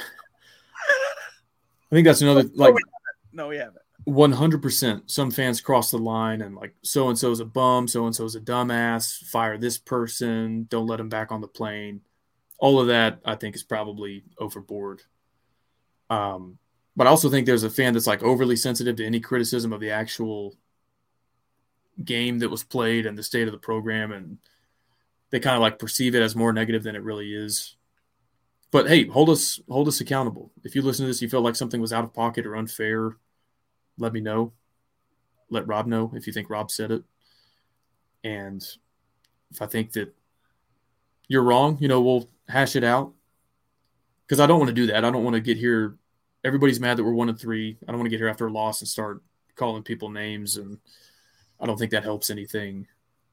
I 1.91 1.95
think 1.95 2.05
that's 2.05 2.21
another 2.21 2.43
like. 2.53 2.73
No, 2.73 2.73
we 2.73 2.81
haven't. 2.81 3.31
No, 3.31 3.47
we 3.47 3.57
haven't. 3.57 3.84
100% 4.07 5.09
some 5.09 5.31
fans 5.31 5.61
cross 5.61 5.89
the 5.89 5.97
line 5.97 6.41
and 6.41 6.55
like 6.55 6.75
so 6.83 7.09
and 7.09 7.17
so 7.17 7.31
is 7.31 7.39
a 7.39 7.45
bum 7.45 7.87
so 7.87 8.05
and 8.05 8.15
so 8.15 8.23
is 8.23 8.35
a 8.35 8.39
dumbass 8.39 9.25
fire 9.25 9.57
this 9.57 9.79
person 9.79 10.67
don't 10.69 10.85
let 10.85 10.99
him 10.99 11.09
back 11.09 11.31
on 11.31 11.41
the 11.41 11.47
plane. 11.47 12.01
All 12.59 12.79
of 12.79 12.87
that 12.87 13.19
i 13.25 13.35
think 13.35 13.55
is 13.55 13.63
probably 13.63 14.23
overboard. 14.37 15.01
Um, 16.09 16.59
but 16.95 17.07
i 17.07 17.09
also 17.09 17.29
think 17.31 17.45
there's 17.47 17.63
a 17.63 17.69
fan 17.69 17.93
that's 17.93 18.05
like 18.05 18.21
overly 18.21 18.55
sensitive 18.55 18.95
to 18.97 19.05
any 19.05 19.19
criticism 19.19 19.73
of 19.73 19.81
the 19.81 19.89
actual 19.89 20.55
game 22.03 22.39
that 22.39 22.49
was 22.49 22.63
played 22.63 23.07
and 23.07 23.17
the 23.17 23.23
state 23.23 23.47
of 23.47 23.53
the 23.53 23.57
program 23.57 24.11
and 24.11 24.37
they 25.31 25.39
kind 25.39 25.55
of 25.55 25.61
like 25.61 25.79
perceive 25.79 26.13
it 26.13 26.21
as 26.21 26.35
more 26.35 26.53
negative 26.53 26.83
than 26.83 26.95
it 26.95 27.01
really 27.01 27.33
is. 27.33 27.75
But 28.69 28.87
hey 28.87 29.07
hold 29.07 29.31
us 29.31 29.59
hold 29.67 29.87
us 29.87 29.99
accountable. 29.99 30.51
If 30.63 30.75
you 30.75 30.83
listen 30.83 31.05
to 31.05 31.07
this 31.07 31.23
you 31.23 31.29
feel 31.29 31.41
like 31.41 31.55
something 31.55 31.81
was 31.81 31.91
out 31.91 32.03
of 32.03 32.13
pocket 32.13 32.45
or 32.45 32.55
unfair 32.55 33.17
let 33.97 34.13
me 34.13 34.21
know. 34.21 34.53
Let 35.49 35.67
Rob 35.67 35.87
know 35.87 36.11
if 36.15 36.27
you 36.27 36.33
think 36.33 36.49
Rob 36.49 36.71
said 36.71 36.91
it. 36.91 37.03
And 38.23 38.65
if 39.51 39.61
I 39.61 39.67
think 39.67 39.93
that 39.93 40.13
you're 41.27 41.43
wrong, 41.43 41.77
you 41.79 41.87
know, 41.87 42.01
we'll 42.01 42.29
hash 42.47 42.75
it 42.75 42.83
out. 42.83 43.13
Because 44.25 44.39
I 44.39 44.47
don't 44.47 44.59
want 44.59 44.69
to 44.69 44.73
do 44.73 44.87
that. 44.87 45.05
I 45.05 45.11
don't 45.11 45.23
want 45.23 45.35
to 45.35 45.39
get 45.39 45.57
here. 45.57 45.95
Everybody's 46.43 46.79
mad 46.79 46.97
that 46.97 47.03
we're 47.03 47.13
one 47.13 47.29
and 47.29 47.39
three. 47.39 47.77
I 47.83 47.91
don't 47.91 47.99
want 47.99 48.07
to 48.07 48.09
get 48.09 48.19
here 48.19 48.27
after 48.27 48.47
a 48.47 48.51
loss 48.51 48.81
and 48.81 48.87
start 48.87 49.21
calling 49.55 49.83
people 49.83 50.09
names, 50.09 50.57
and 50.57 50.79
I 51.59 51.65
don't 51.65 51.77
think 51.77 51.91
that 51.91 52.03
helps 52.03 52.29
anything. 52.29 52.87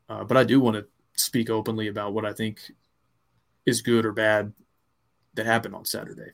Uh, 0.08 0.24
but 0.24 0.36
I 0.36 0.44
do 0.44 0.60
want 0.60 0.76
to 0.76 0.86
speak 1.16 1.50
openly 1.50 1.88
about 1.88 2.12
what 2.12 2.24
I 2.24 2.32
think 2.32 2.60
is 3.64 3.80
good 3.80 4.04
or 4.04 4.12
bad 4.12 4.52
that 5.34 5.46
happened 5.46 5.74
on 5.74 5.84
Saturday. 5.84 6.32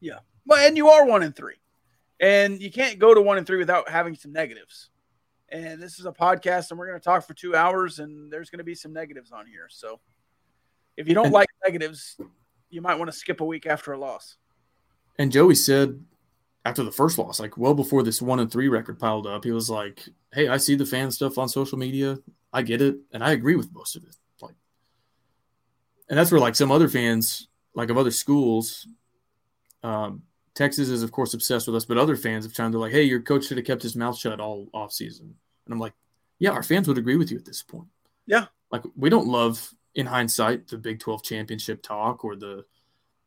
Yeah. 0.00 0.18
Well, 0.46 0.66
and 0.66 0.76
you 0.76 0.88
are 0.88 1.06
one 1.06 1.22
and 1.22 1.34
three. 1.34 1.56
And 2.20 2.60
you 2.62 2.70
can't 2.70 2.98
go 2.98 3.14
to 3.14 3.20
one 3.20 3.38
and 3.38 3.46
three 3.46 3.58
without 3.58 3.88
having 3.88 4.14
some 4.14 4.32
negatives. 4.32 4.90
And 5.48 5.82
this 5.82 5.98
is 5.98 6.06
a 6.06 6.12
podcast, 6.12 6.70
and 6.70 6.78
we're 6.78 6.86
going 6.86 6.98
to 6.98 7.04
talk 7.04 7.26
for 7.26 7.34
two 7.34 7.54
hours, 7.54 7.98
and 7.98 8.32
there's 8.32 8.50
going 8.50 8.58
to 8.58 8.64
be 8.64 8.74
some 8.74 8.92
negatives 8.92 9.30
on 9.30 9.46
here. 9.46 9.66
So 9.68 10.00
if 10.96 11.08
you 11.08 11.14
don't 11.14 11.30
like 11.32 11.48
negatives, 11.64 12.16
you 12.70 12.80
might 12.80 12.96
want 12.96 13.10
to 13.10 13.16
skip 13.16 13.40
a 13.40 13.44
week 13.44 13.66
after 13.66 13.92
a 13.92 13.98
loss. 13.98 14.36
And 15.18 15.30
Joey 15.30 15.54
said 15.54 16.02
after 16.64 16.82
the 16.82 16.92
first 16.92 17.18
loss, 17.18 17.38
like 17.38 17.56
well 17.56 17.74
before 17.74 18.02
this 18.02 18.22
one 18.22 18.40
and 18.40 18.50
three 18.50 18.68
record 18.68 18.98
piled 18.98 19.26
up, 19.26 19.44
he 19.44 19.52
was 19.52 19.70
like, 19.70 20.08
Hey, 20.32 20.48
I 20.48 20.56
see 20.56 20.74
the 20.74 20.86
fan 20.86 21.10
stuff 21.10 21.38
on 21.38 21.48
social 21.48 21.78
media. 21.78 22.18
I 22.52 22.62
get 22.62 22.82
it. 22.82 22.96
And 23.12 23.22
I 23.22 23.32
agree 23.32 23.56
with 23.56 23.72
most 23.72 23.96
of 23.96 24.04
it. 24.04 24.16
Like, 24.40 24.54
and 26.08 26.18
that's 26.18 26.32
where 26.32 26.40
like 26.40 26.56
some 26.56 26.72
other 26.72 26.88
fans, 26.88 27.48
like 27.74 27.90
of 27.90 27.98
other 27.98 28.10
schools, 28.10 28.86
um, 29.82 30.22
Texas 30.54 30.88
is 30.88 31.02
of 31.02 31.12
course 31.12 31.34
obsessed 31.34 31.66
with 31.66 31.76
us, 31.76 31.84
but 31.84 31.98
other 31.98 32.16
fans 32.16 32.44
have 32.44 32.54
chimed 32.54 32.72
to 32.72 32.78
like, 32.78 32.92
Hey, 32.92 33.02
your 33.02 33.20
coach 33.20 33.46
should 33.46 33.56
have 33.56 33.66
kept 33.66 33.82
his 33.82 33.96
mouth 33.96 34.16
shut 34.16 34.40
all 34.40 34.68
off 34.72 34.92
season. 34.92 35.34
And 35.66 35.72
I'm 35.72 35.80
like, 35.80 35.94
yeah, 36.38 36.50
our 36.50 36.62
fans 36.62 36.88
would 36.88 36.98
agree 36.98 37.16
with 37.16 37.30
you 37.30 37.38
at 37.38 37.44
this 37.44 37.62
point. 37.62 37.88
Yeah. 38.26 38.46
Like 38.70 38.82
we 38.96 39.10
don't 39.10 39.26
love 39.26 39.72
in 39.94 40.06
hindsight 40.06 40.68
the 40.68 40.78
Big 40.78 41.00
12 41.00 41.22
championship 41.22 41.82
talk 41.82 42.24
or 42.24 42.36
the 42.36 42.64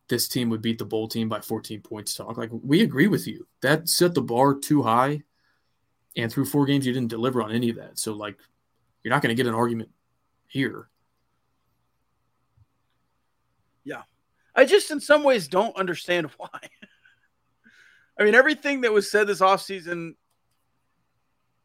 this 0.09 0.27
team 0.29 0.49
would 0.49 0.61
beat 0.61 0.77
the 0.77 0.85
bowl 0.85 1.07
team 1.07 1.27
by 1.27 1.41
14 1.41 1.81
points 1.81 2.15
talk. 2.15 2.37
Like 2.37 2.49
we 2.51 2.81
agree 2.81 3.07
with 3.07 3.27
you. 3.27 3.45
That 3.61 3.89
set 3.89 4.13
the 4.13 4.21
bar 4.21 4.55
too 4.55 4.83
high. 4.83 5.23
And 6.15 6.31
through 6.31 6.45
four 6.45 6.65
games, 6.65 6.85
you 6.85 6.93
didn't 6.93 7.09
deliver 7.09 7.43
on 7.43 7.51
any 7.51 7.69
of 7.69 7.75
that. 7.75 7.99
So 7.99 8.13
like 8.13 8.37
you're 9.03 9.13
not 9.13 9.21
going 9.21 9.35
to 9.35 9.41
get 9.41 9.47
an 9.47 9.53
argument 9.53 9.89
here. 10.47 10.89
Yeah. 13.83 14.03
I 14.55 14.65
just, 14.65 14.91
in 14.91 14.99
some 14.99 15.23
ways, 15.23 15.47
don't 15.47 15.75
understand 15.77 16.29
why. 16.37 16.59
I 18.19 18.23
mean, 18.23 18.35
everything 18.35 18.81
that 18.81 18.93
was 18.93 19.09
said 19.09 19.27
this 19.27 19.41
offseason 19.41 20.15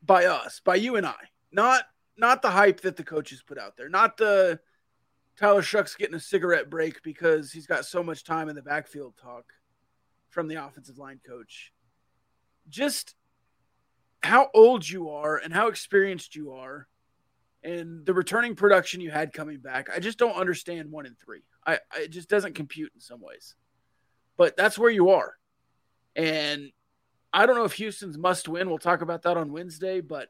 by 0.03 0.27
us, 0.27 0.61
by 0.65 0.75
you 0.75 0.97
and 0.97 1.07
I, 1.07 1.17
not 1.51 1.85
not 2.17 2.43
the 2.43 2.51
hype 2.51 2.83
that 2.83 2.97
the 2.97 3.05
coaches 3.05 3.43
put 3.43 3.59
out 3.59 3.77
there, 3.77 3.89
not 3.89 4.17
the 4.17 4.61
Tyler 5.39 5.63
Shough's 5.63 5.95
getting 5.95 6.15
a 6.15 6.21
cigarette 6.21 6.69
break 6.69 7.03
because 7.03 7.53
he's 7.53 7.67
got 7.67 7.87
so 7.87 8.03
much 8.03 8.25
time 8.25 8.49
in 8.49 8.55
the 8.55 8.63
backfield 8.63 9.15
talk 9.21 9.45
from 10.29 10.47
the 10.47 10.65
offensive 10.65 10.99
line 10.99 11.21
coach. 11.27 11.73
Just 12.69 13.15
how 14.23 14.51
old 14.55 14.89
you 14.89 15.11
are 15.11 15.37
and 15.37 15.53
how 15.53 15.69
experienced 15.69 16.37
you 16.37 16.53
are 16.53 16.87
and 17.65 18.05
the 18.05 18.15
returning 18.15 18.55
production 18.55 19.01
you 19.01 19.11
had 19.11 19.33
coming 19.33 19.59
back. 19.59 19.89
I 19.95 20.01
just 20.01 20.19
don't 20.19 20.37
understand 20.37 20.91
one 20.91 21.07
and 21.07 21.19
three. 21.19 21.43
I, 21.67 21.79
I 21.91 22.01
it 22.03 22.11
just 22.11 22.29
doesn't 22.29 22.55
compute 22.55 22.93
in 22.95 23.01
some 23.01 23.21
ways. 23.21 23.55
But 24.37 24.57
that's 24.57 24.79
where 24.79 24.91
you 24.91 25.11
are. 25.11 25.37
And 26.17 26.71
I 27.33 27.47
don't 27.47 27.57
know 27.57 27.65
if 27.65 27.75
Houston's 27.75 28.19
must 28.19 28.49
win. 28.49 28.69
We'll 28.69 28.79
talk 28.79 29.01
about 29.01 29.23
that 29.23 29.37
on 29.37 29.53
Wednesday, 29.53 30.01
but 30.01 30.29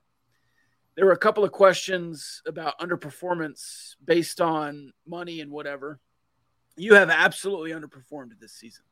there 0.94 1.06
were 1.06 1.12
a 1.12 1.18
couple 1.18 1.42
of 1.44 1.52
questions 1.52 2.42
about 2.46 2.78
underperformance 2.78 3.94
based 4.04 4.40
on 4.40 4.92
money 5.06 5.40
and 5.40 5.50
whatever. 5.50 5.98
You 6.76 6.94
have 6.94 7.10
absolutely 7.10 7.70
underperformed 7.70 8.38
this 8.38 8.52
season. 8.52 8.84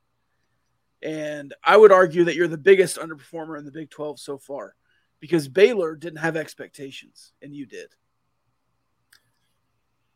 And 1.03 1.55
I 1.65 1.77
would 1.77 1.93
argue 1.93 2.25
that 2.25 2.35
you're 2.35 2.49
the 2.49 2.59
biggest 2.59 2.99
underperformer 2.99 3.59
in 3.59 3.65
the 3.65 3.71
Big 3.71 3.91
12 3.91 4.19
so 4.19 4.39
far 4.39 4.75
because 5.19 5.49
Baylor 5.49 5.95
didn't 5.95 6.19
have 6.19 6.37
expectations 6.37 7.33
and 7.41 7.55
you 7.55 7.67
did. 7.67 7.95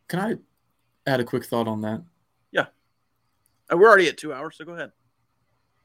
Can 0.08 0.20
I 0.20 1.10
add 1.10 1.20
a 1.20 1.24
quick 1.24 1.44
thought 1.44 1.68
on 1.68 1.82
that? 1.82 2.02
Yeah. 2.50 2.66
Uh, 3.72 3.76
We're 3.76 3.88
already 3.88 4.08
at 4.08 4.18
two 4.18 4.32
hours, 4.32 4.56
so 4.56 4.64
go 4.64 4.74
ahead. 4.74 4.92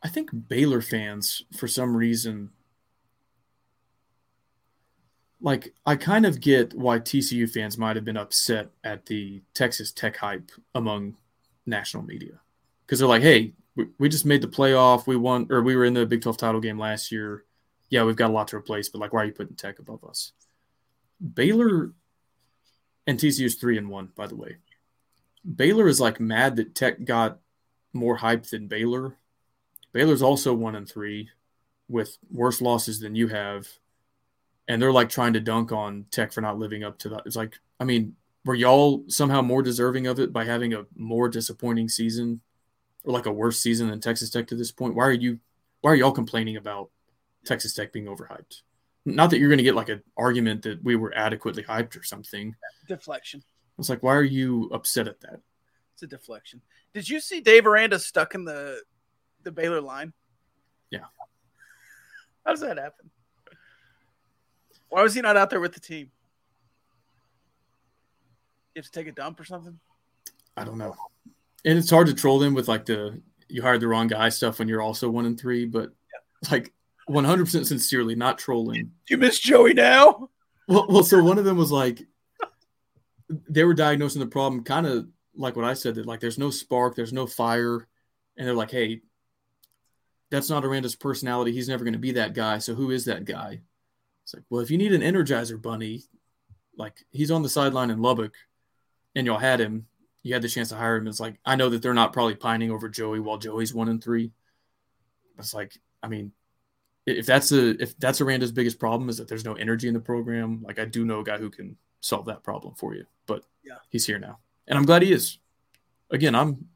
I 0.02 0.08
think 0.08 0.30
Baylor 0.48 0.82
fans, 0.82 1.44
for 1.58 1.68
some 1.68 1.96
reason, 1.96 2.52
like 5.42 5.74
I 5.86 5.96
kind 5.96 6.26
of 6.26 6.42
get 6.42 6.74
why 6.74 7.00
TCU 7.00 7.50
fans 7.50 7.78
might 7.78 7.96
have 7.96 8.06
been 8.06 8.18
upset 8.18 8.70
at 8.84 9.06
the 9.06 9.42
Texas 9.54 9.92
Tech 9.92 10.18
hype 10.18 10.52
among 10.76 11.16
national 11.66 12.04
media 12.04 12.40
because 12.86 13.00
they're 13.00 13.08
like, 13.08 13.22
"Hey, 13.22 13.54
we, 13.76 13.88
we 13.98 14.10
just 14.10 14.26
made 14.26 14.42
the 14.42 14.48
playoff. 14.48 15.08
We 15.08 15.16
won, 15.16 15.48
or 15.50 15.62
we 15.62 15.76
were 15.76 15.86
in 15.86 15.94
the 15.94 16.06
Big 16.06 16.22
12 16.22 16.38
title 16.38 16.62
game 16.62 16.78
last 16.78 17.12
year. 17.12 17.46
Yeah, 17.90 18.04
we've 18.04 18.16
got 18.16 18.30
a 18.30 18.34
lot 18.34 18.50
to 18.50 18.58
replace, 18.58 18.90
but 18.90 19.00
like, 19.00 19.14
why 19.14 19.22
are 19.24 19.26
you 19.26 19.32
putting 19.32 19.56
Tech 19.56 19.80
above 19.80 20.04
us?" 20.04 20.34
Baylor 21.34 21.92
and 23.08 23.24
is 23.24 23.56
three 23.56 23.78
and 23.78 23.90
one, 23.90 24.10
by 24.16 24.28
the 24.28 24.36
way. 24.36 24.58
Baylor 25.56 25.88
is 25.88 26.00
like 26.00 26.20
mad 26.20 26.58
that 26.58 26.76
Tech 26.76 27.04
got 27.04 27.40
more 27.92 28.18
hype 28.18 28.44
than 28.46 28.68
Baylor. 28.68 29.18
Baylor's 29.92 30.22
also 30.22 30.54
one 30.54 30.76
and 30.76 30.88
three 30.88 31.30
with 31.88 32.18
worse 32.32 32.62
losses 32.62 33.00
than 33.00 33.16
you 33.16 33.28
have. 33.28 33.68
And 34.68 34.82
they're 34.82 34.92
like 34.92 35.10
trying 35.10 35.34
to 35.34 35.40
dunk 35.40 35.72
on 35.72 36.06
Tech 36.12 36.32
for 36.32 36.42
not 36.42 36.60
living 36.60 36.84
up 36.84 37.00
to 37.00 37.10
that. 37.10 37.24
It's 37.26 37.36
like, 37.36 37.56
I 37.80 37.86
mean, 37.86 38.16
were 38.46 38.56
y'all 38.56 39.04
somehow 39.08 39.42
more 39.42 39.64
deserving 39.64 40.08
of 40.08 40.20
it 40.20 40.32
by 40.32 40.46
having 40.46 40.74
a 40.74 40.86
more 40.96 41.28
disappointing 41.28 41.90
season 41.90 42.42
or 43.04 43.14
like 43.14 43.26
a 43.26 43.32
worse 43.32 43.60
season 43.60 43.90
than 43.90 44.00
Texas 44.00 44.30
Tech 44.30 44.48
to 44.48 44.56
this 44.56 44.72
point? 44.72 44.96
Why 44.96 45.06
are 45.06 45.12
you 45.12 45.40
why 45.82 45.92
are 45.92 45.96
y'all 45.96 46.12
complaining 46.12 46.58
about 46.58 46.90
Texas 47.46 47.74
Tech 47.74 47.92
being 47.92 48.06
overhyped? 48.06 48.62
Not 49.06 49.30
that 49.32 49.40
you're 49.40 49.50
going 49.50 49.60
to 49.60 49.64
get 49.64 49.76
like 49.76 49.90
an 49.90 50.04
argument 50.18 50.64
that 50.64 50.84
we 50.84 50.96
were 50.96 51.16
adequately 51.16 51.64
hyped 51.64 52.00
or 52.00 52.04
something. 52.04 52.56
Deflection. 52.88 53.44
It's 53.78 53.90
like, 53.90 54.04
why 54.04 54.14
are 54.14 54.24
you 54.24 54.70
upset 54.74 55.08
at 55.08 55.22
that? 55.22 55.40
It's 55.94 56.04
a 56.04 56.08
deflection. 56.08 56.62
Did 56.94 57.08
you 57.08 57.20
see 57.20 57.40
Dave 57.40 57.66
Aranda 57.66 57.98
stuck 57.98 58.36
in 58.36 58.44
the 58.44 58.82
the 59.44 59.52
Baylor 59.52 59.82
line? 59.82 60.14
Yeah. 60.92 61.06
How 62.46 62.52
does 62.52 62.62
that 62.62 62.78
happen? 62.78 63.10
Why 64.90 65.04
was 65.04 65.14
he 65.14 65.22
not 65.22 65.38
out 65.38 65.50
there 65.50 65.60
with 65.60 65.74
the 65.74 65.80
team? 65.80 66.12
You 68.74 68.80
have 68.80 68.86
to 68.86 68.92
take 68.92 69.08
a 69.08 69.12
dump 69.12 69.40
or 69.40 69.46
something? 69.46 69.80
I 70.58 70.64
don't 70.64 70.78
know. 70.78 70.96
And 71.66 71.78
it's 71.78 71.90
hard 71.90 72.08
to 72.08 72.14
troll 72.14 72.40
them 72.40 72.54
with 72.54 72.68
like 72.68 72.86
the 72.86 73.22
you 73.48 73.62
hired 73.62 73.82
the 73.82 73.88
wrong 73.88 74.08
guy 74.08 74.30
stuff 74.30 74.60
when 74.60 74.68
you're 74.68 74.82
also 74.82 75.10
one 75.10 75.26
and 75.26 75.40
three, 75.40 75.66
but 75.66 75.92
like 76.52 76.72
100% 77.10 77.66
sincerely, 77.66 78.16
not 78.16 78.38
trolling. 78.38 78.92
You 79.10 79.18
miss 79.18 79.40
Joey 79.40 79.74
now? 79.74 80.30
Well, 80.68 80.86
well, 80.88 81.04
so 81.04 81.24
one 81.24 81.40
of 81.40 81.46
them 81.46 81.58
was 81.58 81.72
like, 81.72 82.02
they 83.50 83.64
were 83.64 83.74
diagnosing 83.74 84.20
the 84.20 84.28
problem 84.28 84.64
kind 84.64 84.86
of 84.86 85.08
like 85.36 85.56
what 85.56 85.66
I 85.66 85.74
said 85.74 85.96
that 85.96 86.06
like 86.06 86.20
there's 86.20 86.38
no 86.38 86.50
spark, 86.50 86.96
there's 86.96 87.14
no 87.14 87.26
fire, 87.26 87.88
and 88.38 88.48
they're 88.48 88.56
like, 88.56 88.72
hey, 88.72 89.02
that's 90.32 90.50
not 90.50 90.64
Aranda's 90.64 90.96
personality. 90.96 91.52
He's 91.52 91.70
never 91.70 91.84
going 91.84 91.94
to 91.94 92.00
be 92.00 92.12
that 92.14 92.34
guy. 92.34 92.60
So 92.60 92.76
who 92.76 92.92
is 92.92 93.06
that 93.06 93.26
guy? 93.26 93.62
It's 94.24 94.34
like, 94.34 94.44
well, 94.50 94.62
if 94.62 94.70
you 94.70 94.78
need 94.78 94.94
an 94.94 95.02
energizer 95.02 95.60
bunny, 95.62 96.04
like 96.78 96.94
he's 97.12 97.32
on 97.32 97.42
the 97.42 97.50
sideline 97.50 97.90
in 97.90 98.02
Lubbock, 98.02 98.34
and 99.16 99.26
y'all 99.26 99.38
had 99.40 99.60
him, 99.60 99.88
you 100.24 100.34
had 100.34 100.42
the 100.44 100.48
chance 100.50 100.70
to 100.70 100.76
hire 100.76 100.98
him. 100.98 101.08
It's 101.08 101.20
like 101.20 101.40
I 101.46 101.56
know 101.56 101.70
that 101.70 101.82
they're 101.82 101.94
not 101.94 102.14
probably 102.14 102.36
pining 102.36 102.72
over 102.72 102.90
Joey 102.90 103.20
while 103.20 103.38
Joey's 103.38 103.74
one 103.74 103.90
and 103.90 104.04
three. 104.04 104.32
It's 105.40 105.54
like 105.54 105.74
I 106.04 106.08
mean, 106.08 106.32
if 107.06 107.26
that's 107.26 107.52
a 107.52 107.82
if 107.82 107.98
that's 107.98 108.22
Aranda's 108.22 108.52
biggest 108.52 108.80
problem 108.80 109.10
is 109.10 109.18
that 109.18 109.28
there's 109.28 109.46
no 109.46 109.54
energy 109.56 109.88
in 109.88 109.94
the 109.94 110.00
program. 110.00 110.62
Like 110.62 110.78
I 110.80 110.86
do 110.86 111.06
know 111.06 111.22
a 111.22 111.24
guy 111.24 111.38
who 111.38 111.50
can 111.50 111.76
solve 112.02 112.26
that 112.26 112.44
problem 112.44 112.76
for 112.76 112.94
you, 112.94 113.06
but 113.26 113.44
Yeah. 113.64 113.78
he's 113.90 114.06
here 114.06 114.20
now, 114.20 114.40
and 114.68 114.78
I'm 114.78 114.86
glad 114.86 115.02
he 115.02 115.12
is. 115.12 115.40
Again, 116.12 116.36
I'm 116.36 116.68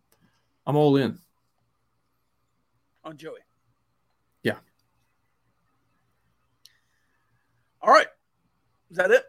I'm 0.65 0.75
all 0.75 0.95
in. 0.97 1.19
On 3.03 3.17
Joey. 3.17 3.39
Yeah. 4.43 4.55
All 7.81 7.93
right. 7.93 8.07
Is 8.89 8.97
that 8.97 9.11
it? 9.11 9.23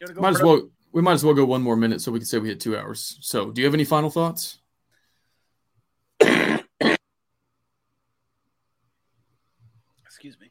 You 0.00 0.08
go 0.08 0.20
Might 0.20 0.34
as 0.34 0.42
well 0.42 0.68
we 0.92 1.02
might 1.02 1.12
as 1.12 1.24
well 1.24 1.34
go 1.34 1.44
one 1.44 1.62
more 1.62 1.76
minute 1.76 2.00
so 2.00 2.12
we 2.12 2.18
can 2.18 2.26
say 2.26 2.38
we 2.38 2.48
hit 2.48 2.60
two 2.60 2.76
hours. 2.76 3.16
So, 3.20 3.50
do 3.50 3.60
you 3.60 3.66
have 3.66 3.74
any 3.74 3.84
final 3.84 4.10
thoughts? 4.10 4.58
Excuse 10.04 10.38
me. 10.38 10.50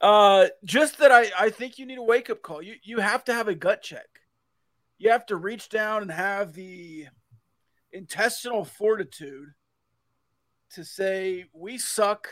Uh, 0.00 0.46
just 0.64 0.98
that 0.98 1.10
I, 1.10 1.30
I 1.38 1.50
think 1.50 1.78
you 1.78 1.86
need 1.86 1.98
a 1.98 2.02
wake 2.02 2.28
up 2.30 2.42
call. 2.42 2.60
You 2.62 2.74
you 2.82 2.98
have 3.00 3.24
to 3.24 3.34
have 3.34 3.48
a 3.48 3.54
gut 3.54 3.82
check. 3.82 4.06
You 4.98 5.10
have 5.10 5.26
to 5.26 5.36
reach 5.36 5.68
down 5.68 6.02
and 6.02 6.10
have 6.10 6.52
the 6.52 7.06
intestinal 7.92 8.64
fortitude 8.64 9.48
to 10.72 10.84
say 10.84 11.46
we 11.52 11.78
suck. 11.78 12.28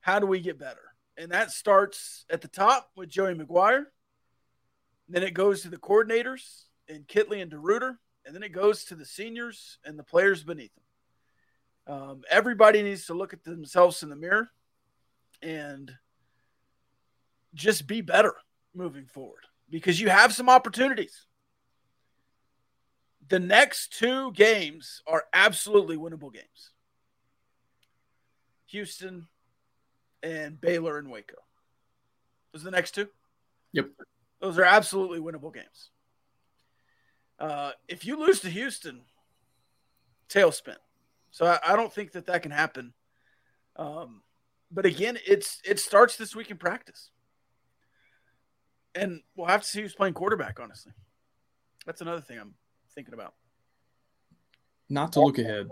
How 0.00 0.18
do 0.18 0.26
we 0.26 0.40
get 0.40 0.58
better? 0.58 0.80
And 1.16 1.30
that 1.30 1.50
starts 1.50 2.24
at 2.30 2.40
the 2.40 2.48
top 2.48 2.90
with 2.96 3.08
Joey 3.08 3.34
McGuire. 3.34 3.84
Then 5.08 5.22
it 5.22 5.34
goes 5.34 5.62
to 5.62 5.68
the 5.68 5.76
coordinators 5.76 6.64
and 6.88 7.06
Kittley 7.06 7.42
and 7.42 7.52
DeRuyter, 7.52 7.96
and 8.24 8.34
then 8.34 8.42
it 8.42 8.52
goes 8.52 8.84
to 8.86 8.94
the 8.94 9.04
seniors 9.04 9.78
and 9.84 9.98
the 9.98 10.04
players 10.04 10.42
beneath 10.42 10.72
them. 10.74 11.94
Um, 11.94 12.22
everybody 12.30 12.82
needs 12.82 13.06
to 13.06 13.14
look 13.14 13.32
at 13.32 13.44
themselves 13.44 14.02
in 14.02 14.08
the 14.08 14.16
mirror 14.16 14.50
and 15.42 15.92
just 17.54 17.86
be 17.86 18.00
better 18.00 18.34
moving 18.74 19.06
forward 19.06 19.44
because 19.68 20.00
you 20.00 20.08
have 20.08 20.32
some 20.32 20.48
opportunities. 20.48 21.26
The 23.28 23.40
next 23.40 23.98
two 23.98 24.32
games 24.32 25.02
are 25.06 25.24
absolutely 25.32 25.96
winnable 25.96 26.32
games. 26.32 26.71
Houston 28.72 29.28
and 30.22 30.60
Baylor 30.60 30.98
and 30.98 31.10
Waco. 31.10 31.36
Those 32.52 32.62
are 32.62 32.64
the 32.64 32.70
next 32.70 32.92
two? 32.92 33.08
Yep. 33.72 33.90
Those 34.40 34.58
are 34.58 34.64
absolutely 34.64 35.20
winnable 35.20 35.54
games. 35.54 35.90
Uh, 37.38 37.72
if 37.88 38.04
you 38.04 38.18
lose 38.18 38.40
to 38.40 38.50
Houston, 38.50 39.02
tailspin. 40.28 40.76
So 41.30 41.46
I, 41.46 41.58
I, 41.66 41.76
don't 41.76 41.92
think 41.92 42.12
that 42.12 42.26
that 42.26 42.42
can 42.42 42.50
happen. 42.50 42.92
Um, 43.76 44.22
but 44.70 44.86
again, 44.86 45.18
it's 45.26 45.60
it 45.64 45.78
starts 45.78 46.16
this 46.16 46.36
week 46.36 46.50
in 46.50 46.56
practice, 46.56 47.10
and 48.94 49.22
we'll 49.34 49.48
have 49.48 49.62
to 49.62 49.68
see 49.68 49.80
who's 49.80 49.94
playing 49.94 50.14
quarterback. 50.14 50.60
Honestly, 50.60 50.92
that's 51.86 52.00
another 52.00 52.20
thing 52.20 52.38
I'm 52.38 52.54
thinking 52.94 53.14
about. 53.14 53.34
Not 54.88 55.12
to 55.12 55.20
look 55.20 55.38
ahead. 55.38 55.68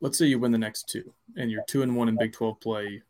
Let's 0.00 0.18
say 0.18 0.26
you 0.26 0.38
win 0.38 0.52
the 0.52 0.58
next 0.58 0.88
two, 0.88 1.12
and 1.36 1.50
you're 1.50 1.64
two 1.68 1.82
and 1.82 1.96
one 1.96 2.08
in 2.08 2.16
Big 2.16 2.32
Twelve 2.32 2.60
play, 2.60 3.02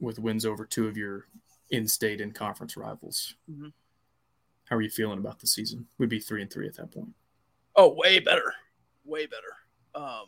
with 0.00 0.18
wins 0.18 0.44
over 0.44 0.66
two 0.66 0.86
of 0.88 0.96
your 0.96 1.26
in-state 1.70 2.20
and 2.20 2.34
conference 2.34 2.76
rivals. 2.76 3.34
Mm-hmm. 3.50 3.68
How 4.68 4.76
are 4.76 4.82
you 4.82 4.90
feeling 4.90 5.18
about 5.18 5.40
the 5.40 5.46
season? 5.46 5.86
We'd 5.98 6.08
be 6.08 6.20
three 6.20 6.42
and 6.42 6.50
three 6.50 6.66
at 6.66 6.76
that 6.76 6.92
point. 6.92 7.14
Oh, 7.76 7.94
way 7.94 8.18
better, 8.18 8.52
way 9.04 9.26
better. 9.26 9.54
Um, 9.94 10.26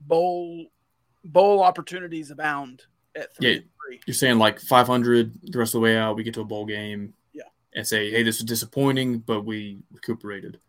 bowl 0.00 0.66
bowl 1.24 1.62
opportunities 1.62 2.30
abound 2.30 2.82
at 3.16 3.34
three. 3.34 3.52
Yeah, 3.52 3.58
three. 3.86 4.00
You're 4.06 4.14
saying 4.14 4.38
like 4.38 4.60
500 4.60 5.32
the 5.42 5.58
rest 5.58 5.74
of 5.74 5.80
the 5.80 5.84
way 5.84 5.96
out. 5.96 6.16
We 6.16 6.22
get 6.22 6.34
to 6.34 6.40
a 6.42 6.44
bowl 6.44 6.66
game. 6.66 7.14
Yeah. 7.32 7.42
And 7.74 7.86
say, 7.86 8.10
hey, 8.10 8.22
this 8.22 8.38
was 8.38 8.44
disappointing, 8.44 9.18
but 9.18 9.44
we 9.44 9.78
recuperated. 9.90 10.60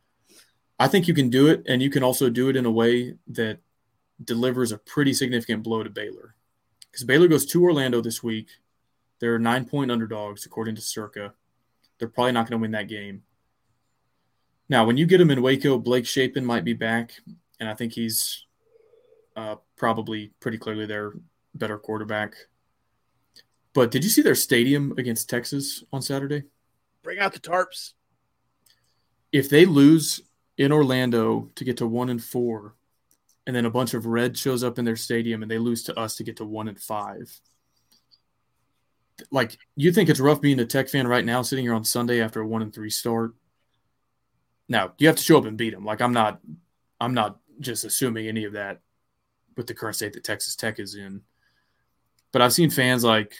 I 0.80 0.88
think 0.88 1.08
you 1.08 1.14
can 1.14 1.30
do 1.30 1.48
it, 1.48 1.64
and 1.68 1.82
you 1.82 1.90
can 1.90 2.04
also 2.04 2.30
do 2.30 2.50
it 2.50 2.56
in 2.56 2.66
a 2.66 2.72
way 2.72 3.16
that 3.28 3.60
delivers 4.24 4.72
a 4.72 4.78
pretty 4.78 5.14
significant 5.14 5.64
blow 5.64 5.84
to 5.84 5.90
Baylor. 5.90 6.36
Because 6.92 7.04
Baylor 7.04 7.28
goes 7.28 7.46
to 7.48 7.64
Orlando 7.64 8.02
this 8.02 8.24
week. 8.24 8.48
They're 9.20 9.40
nine 9.40 9.66
point 9.66 9.92
underdogs, 9.92 10.46
according 10.46 10.76
to 10.76 10.82
Circa. 10.82 11.34
They're 11.98 12.08
probably 12.08 12.34
not 12.34 12.50
going 12.50 12.60
to 12.60 12.62
win 12.62 12.72
that 12.72 12.88
game. 12.88 13.24
Now, 14.68 14.86
when 14.86 14.98
you 14.98 15.06
get 15.06 15.20
them 15.20 15.32
in 15.32 15.42
Waco, 15.42 15.78
Blake 15.78 16.08
Shapen 16.08 16.44
might 16.46 16.64
be 16.64 16.74
back, 16.74 17.14
and 17.60 17.70
I 17.70 17.74
think 17.74 17.94
he's 17.94 18.46
uh, 19.36 19.56
probably 19.76 20.32
pretty 20.40 20.58
clearly 20.58 20.86
their 20.86 21.14
better 21.54 21.78
quarterback. 21.78 22.36
But 23.74 23.92
did 23.92 24.04
you 24.04 24.10
see 24.10 24.22
their 24.22 24.36
stadium 24.36 24.94
against 24.98 25.30
Texas 25.30 25.84
on 25.92 26.02
Saturday? 26.02 26.44
Bring 27.04 27.20
out 27.20 27.34
the 27.34 27.40
tarps. 27.40 27.94
If 29.32 29.50
they 29.50 29.66
lose 29.66 30.22
in 30.58 30.72
Orlando 30.72 31.52
to 31.56 31.64
get 31.64 31.78
to 31.78 31.88
one 31.88 32.10
and 32.10 32.24
four, 32.24 32.76
and 33.48 33.56
then 33.56 33.66
a 33.66 33.70
bunch 33.70 33.94
of 33.94 34.06
red 34.06 34.38
shows 34.38 34.64
up 34.64 34.80
in 34.80 34.86
their 34.86 34.96
stadium 34.96 35.42
and 35.42 35.52
they 35.52 35.58
lose 35.58 35.84
to 35.84 36.00
us 36.00 36.16
to 36.16 36.24
get 36.24 36.38
to 36.38 36.46
one 36.46 36.68
and 36.68 36.80
five. 36.80 37.40
Like 39.32 39.58
you 39.76 39.92
think 39.92 40.10
it's 40.10 40.20
rough 40.20 40.42
being 40.42 40.60
a 40.60 40.66
tech 40.66 40.90
fan 40.90 41.08
right 41.08 41.24
now, 41.24 41.42
sitting 41.42 41.66
here 41.66 41.74
on 41.74 41.84
Sunday 41.84 42.22
after 42.22 42.42
a 42.42 42.48
one 42.48 42.62
and 42.62 42.74
three 42.74 42.90
start. 42.90 43.34
Now 44.68 44.94
you 44.98 45.08
have 45.08 45.16
to 45.18 45.24
show 45.24 45.38
up 45.38 45.46
and 45.46 45.58
beat 45.58 45.74
them. 45.74 45.86
Like 45.86 46.02
I'm 46.02 46.14
not, 46.14 46.42
I'm 47.00 47.14
not 47.14 47.40
just 47.60 47.86
assuming 47.86 48.28
any 48.28 48.46
of 48.46 48.54
that 48.54 48.82
with 49.56 49.68
the 49.68 49.74
current 49.74 49.96
state 49.96 50.14
that 50.14 50.24
Texas 50.24 50.56
Tech 50.56 50.80
is 50.80 50.96
in. 50.96 51.22
But 52.32 52.42
I've 52.42 52.54
seen 52.54 52.70
fans 52.70 53.04
like 53.04 53.36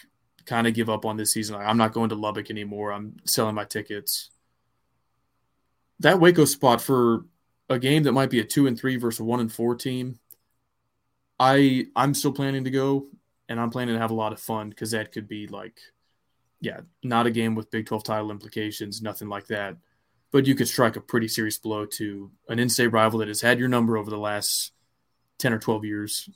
kind 0.46 0.66
of 0.66 0.74
give 0.74 0.88
up 0.88 1.04
on 1.04 1.16
this 1.16 1.32
season. 1.32 1.56
Like, 1.56 1.66
I'm 1.66 1.76
not 1.76 1.92
going 1.92 2.08
to 2.10 2.14
Lubbock 2.14 2.50
anymore. 2.50 2.92
I'm 2.92 3.16
selling 3.24 3.54
my 3.54 3.64
tickets. 3.64 4.30
That 6.00 6.20
Waco 6.20 6.44
spot 6.44 6.80
for 6.80 7.24
a 7.68 7.78
game 7.78 8.04
that 8.04 8.12
might 8.12 8.30
be 8.30 8.40
a 8.40 8.44
two 8.44 8.66
and 8.66 8.78
three 8.78 8.96
versus 8.96 9.20
a 9.20 9.24
one 9.24 9.40
and 9.40 9.52
four 9.52 9.74
team. 9.74 10.18
I 11.38 11.86
I'm 11.94 12.14
still 12.14 12.32
planning 12.32 12.64
to 12.64 12.70
go, 12.70 13.06
and 13.48 13.60
I'm 13.60 13.70
planning 13.70 13.94
to 13.94 14.00
have 14.00 14.10
a 14.10 14.14
lot 14.14 14.32
of 14.32 14.40
fun 14.40 14.70
because 14.70 14.92
that 14.92 15.12
could 15.12 15.28
be 15.28 15.46
like, 15.46 15.78
yeah, 16.60 16.80
not 17.02 17.26
a 17.26 17.30
game 17.30 17.54
with 17.54 17.70
Big 17.70 17.86
12 17.86 18.04
title 18.04 18.30
implications, 18.30 19.02
nothing 19.02 19.28
like 19.28 19.46
that. 19.48 19.76
But 20.32 20.46
you 20.46 20.54
could 20.54 20.68
strike 20.68 20.96
a 20.96 21.00
pretty 21.00 21.28
serious 21.28 21.58
blow 21.58 21.86
to 21.86 22.30
an 22.48 22.58
in-state 22.58 22.88
rival 22.88 23.20
that 23.20 23.28
has 23.28 23.40
had 23.40 23.58
your 23.58 23.68
number 23.68 23.96
over 23.96 24.10
the 24.10 24.18
last 24.18 24.72
10 25.38 25.52
or 25.52 25.58
12 25.58 25.84
years. 25.84 26.28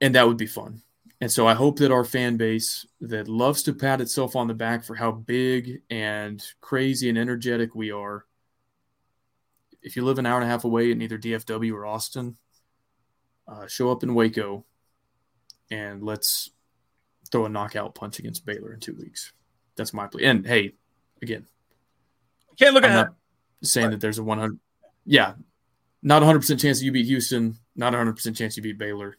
And 0.00 0.14
that 0.14 0.26
would 0.26 0.36
be 0.36 0.46
fun. 0.46 0.82
And 1.20 1.30
so 1.30 1.46
I 1.46 1.54
hope 1.54 1.78
that 1.78 1.92
our 1.92 2.04
fan 2.04 2.36
base 2.36 2.86
that 3.02 3.28
loves 3.28 3.62
to 3.64 3.74
pat 3.74 4.00
itself 4.00 4.36
on 4.36 4.46
the 4.46 4.54
back 4.54 4.84
for 4.84 4.94
how 4.94 5.12
big 5.12 5.82
and 5.90 6.42
crazy 6.60 7.08
and 7.08 7.18
energetic 7.18 7.74
we 7.74 7.90
are. 7.90 8.24
If 9.82 9.96
you 9.96 10.04
live 10.04 10.18
an 10.18 10.26
hour 10.26 10.36
and 10.36 10.44
a 10.44 10.50
half 10.50 10.64
away 10.64 10.90
in 10.90 11.00
either 11.02 11.18
DFW 11.18 11.72
or 11.72 11.86
Austin, 11.86 12.36
uh, 13.48 13.66
show 13.66 13.90
up 13.90 14.02
in 14.02 14.14
Waco 14.14 14.64
and 15.70 16.02
let's 16.02 16.50
throw 17.30 17.46
a 17.46 17.48
knockout 17.48 17.94
punch 17.94 18.18
against 18.18 18.44
Baylor 18.44 18.72
in 18.72 18.80
two 18.80 18.94
weeks. 18.94 19.32
That's 19.76 19.94
my 19.94 20.06
plea. 20.06 20.24
And 20.24 20.46
hey, 20.46 20.74
again, 21.22 21.46
can't 22.58 22.74
look 22.74 22.84
I'm 22.84 22.90
at 22.90 23.08
saying 23.62 23.86
right. 23.86 23.90
that 23.92 24.00
there's 24.00 24.18
a 24.18 24.24
100. 24.24 24.58
Yeah, 25.06 25.34
not 26.02 26.22
100% 26.22 26.60
chance 26.60 26.82
you 26.82 26.92
beat 26.92 27.06
Houston, 27.06 27.58
not 27.74 27.92
100% 27.92 28.36
chance 28.36 28.56
you 28.56 28.62
beat 28.62 28.78
Baylor. 28.78 29.16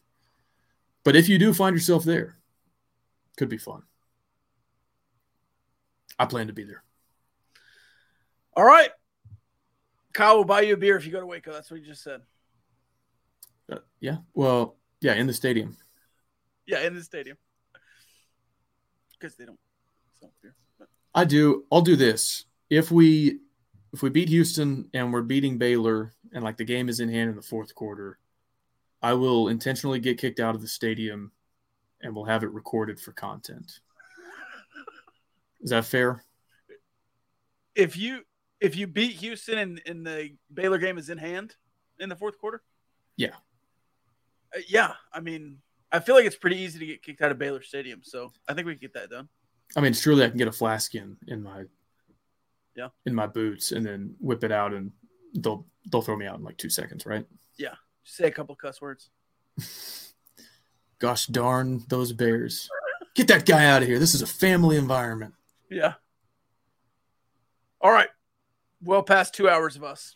But 1.03 1.15
if 1.15 1.27
you 1.29 1.39
do 1.39 1.53
find 1.53 1.75
yourself 1.75 2.03
there, 2.03 2.37
could 3.37 3.49
be 3.49 3.57
fun. 3.57 3.83
I 6.19 6.25
plan 6.25 6.47
to 6.47 6.53
be 6.53 6.63
there. 6.63 6.83
All 8.55 8.63
right. 8.63 8.91
Kyle 10.13 10.37
will 10.37 10.45
buy 10.45 10.61
you 10.61 10.73
a 10.73 10.77
beer 10.77 10.97
if 10.97 11.05
you 11.05 11.11
go 11.11 11.19
to 11.19 11.25
Waco. 11.25 11.51
That's 11.51 11.69
what 11.71 11.79
he 11.79 11.85
just 11.85 12.03
said. 12.03 12.21
Uh, 13.71 13.77
yeah. 13.99 14.17
Well, 14.33 14.77
yeah, 14.99 15.13
in 15.13 15.27
the 15.27 15.33
stadium. 15.33 15.77
Yeah, 16.65 16.81
in 16.81 16.95
the 16.95 17.03
stadium. 17.03 17.37
Because 19.19 19.35
they 19.35 19.45
don't 19.45 19.59
sell 20.19 20.31
beer. 20.41 20.55
But. 20.77 20.89
I 21.13 21.25
do. 21.25 21.65
I'll 21.71 21.81
do 21.81 21.95
this. 21.95 22.45
If 22.69 22.91
we 22.91 23.39
if 23.93 24.01
we 24.01 24.09
beat 24.09 24.29
Houston 24.29 24.89
and 24.93 25.11
we're 25.11 25.21
beating 25.21 25.57
Baylor 25.57 26.13
and 26.33 26.43
like 26.43 26.57
the 26.57 26.63
game 26.63 26.89
is 26.89 26.99
in 26.99 27.09
hand 27.09 27.29
in 27.29 27.35
the 27.35 27.41
fourth 27.41 27.75
quarter, 27.75 28.19
I 29.01 29.13
will 29.13 29.49
intentionally 29.49 29.99
get 29.99 30.17
kicked 30.17 30.39
out 30.39 30.55
of 30.55 30.61
the 30.61 30.67
stadium 30.67 31.31
and 32.01 32.15
we'll 32.15 32.25
have 32.25 32.43
it 32.43 32.51
recorded 32.51 32.99
for 32.99 33.11
content. 33.11 33.79
Is 35.61 35.71
that 35.71 35.85
fair? 35.85 36.23
If 37.75 37.97
you 37.97 38.21
if 38.61 38.75
you 38.75 38.87
beat 38.87 39.15
Houston 39.17 39.57
and, 39.57 39.81
and 39.85 40.05
the 40.05 40.35
Baylor 40.53 40.77
game 40.77 40.97
is 40.97 41.09
in 41.09 41.17
hand 41.17 41.55
in 41.99 42.07
the 42.07 42.15
fourth 42.15 42.37
quarter? 42.37 42.61
Yeah. 43.17 43.35
Uh, 44.55 44.61
yeah. 44.67 44.93
I 45.11 45.19
mean, 45.19 45.57
I 45.91 45.99
feel 45.99 46.15
like 46.15 46.25
it's 46.25 46.35
pretty 46.35 46.57
easy 46.57 46.79
to 46.79 46.85
get 46.85 47.03
kicked 47.03 47.21
out 47.21 47.31
of 47.31 47.39
Baylor 47.39 47.61
Stadium, 47.61 48.01
so 48.03 48.31
I 48.47 48.53
think 48.53 48.67
we 48.67 48.73
can 48.73 48.81
get 48.81 48.93
that 48.93 49.09
done. 49.09 49.27
I 49.75 49.81
mean, 49.81 49.93
surely 49.93 50.23
I 50.23 50.29
can 50.29 50.37
get 50.37 50.47
a 50.47 50.53
flask 50.53 50.95
in 50.95 51.17
in 51.27 51.43
my 51.43 51.63
yeah 52.75 52.87
in 53.05 53.13
my 53.13 53.27
boots 53.27 53.73
and 53.73 53.85
then 53.85 54.15
whip 54.19 54.45
it 54.45 54.51
out 54.51 54.73
and 54.73 54.91
they'll 55.33 55.65
they'll 55.91 56.01
throw 56.01 56.15
me 56.15 56.25
out 56.25 56.37
in 56.37 56.43
like 56.43 56.57
two 56.57 56.69
seconds, 56.69 57.05
right? 57.05 57.25
Yeah. 57.57 57.75
Say 58.03 58.25
a 58.27 58.31
couple 58.31 58.55
cuss 58.55 58.81
words. 58.81 59.09
Gosh 60.99 61.25
darn 61.27 61.83
those 61.87 62.13
bears. 62.13 62.69
Get 63.15 63.27
that 63.27 63.45
guy 63.45 63.65
out 63.65 63.81
of 63.81 63.87
here. 63.87 63.99
This 63.99 64.13
is 64.13 64.21
a 64.21 64.27
family 64.27 64.77
environment. 64.77 65.33
Yeah. 65.69 65.93
All 67.81 67.91
right. 67.91 68.09
Well 68.83 69.03
past 69.03 69.33
two 69.33 69.47
hours 69.49 69.75
of 69.75 69.83
us. 69.83 70.15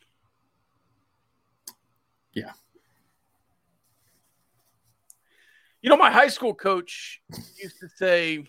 Yeah. 2.33 2.51
You 5.81 5.89
know, 5.89 5.97
my 5.97 6.11
high 6.11 6.29
school 6.29 6.53
coach 6.53 7.21
used 7.61 7.79
to 7.79 7.87
say, 7.87 8.43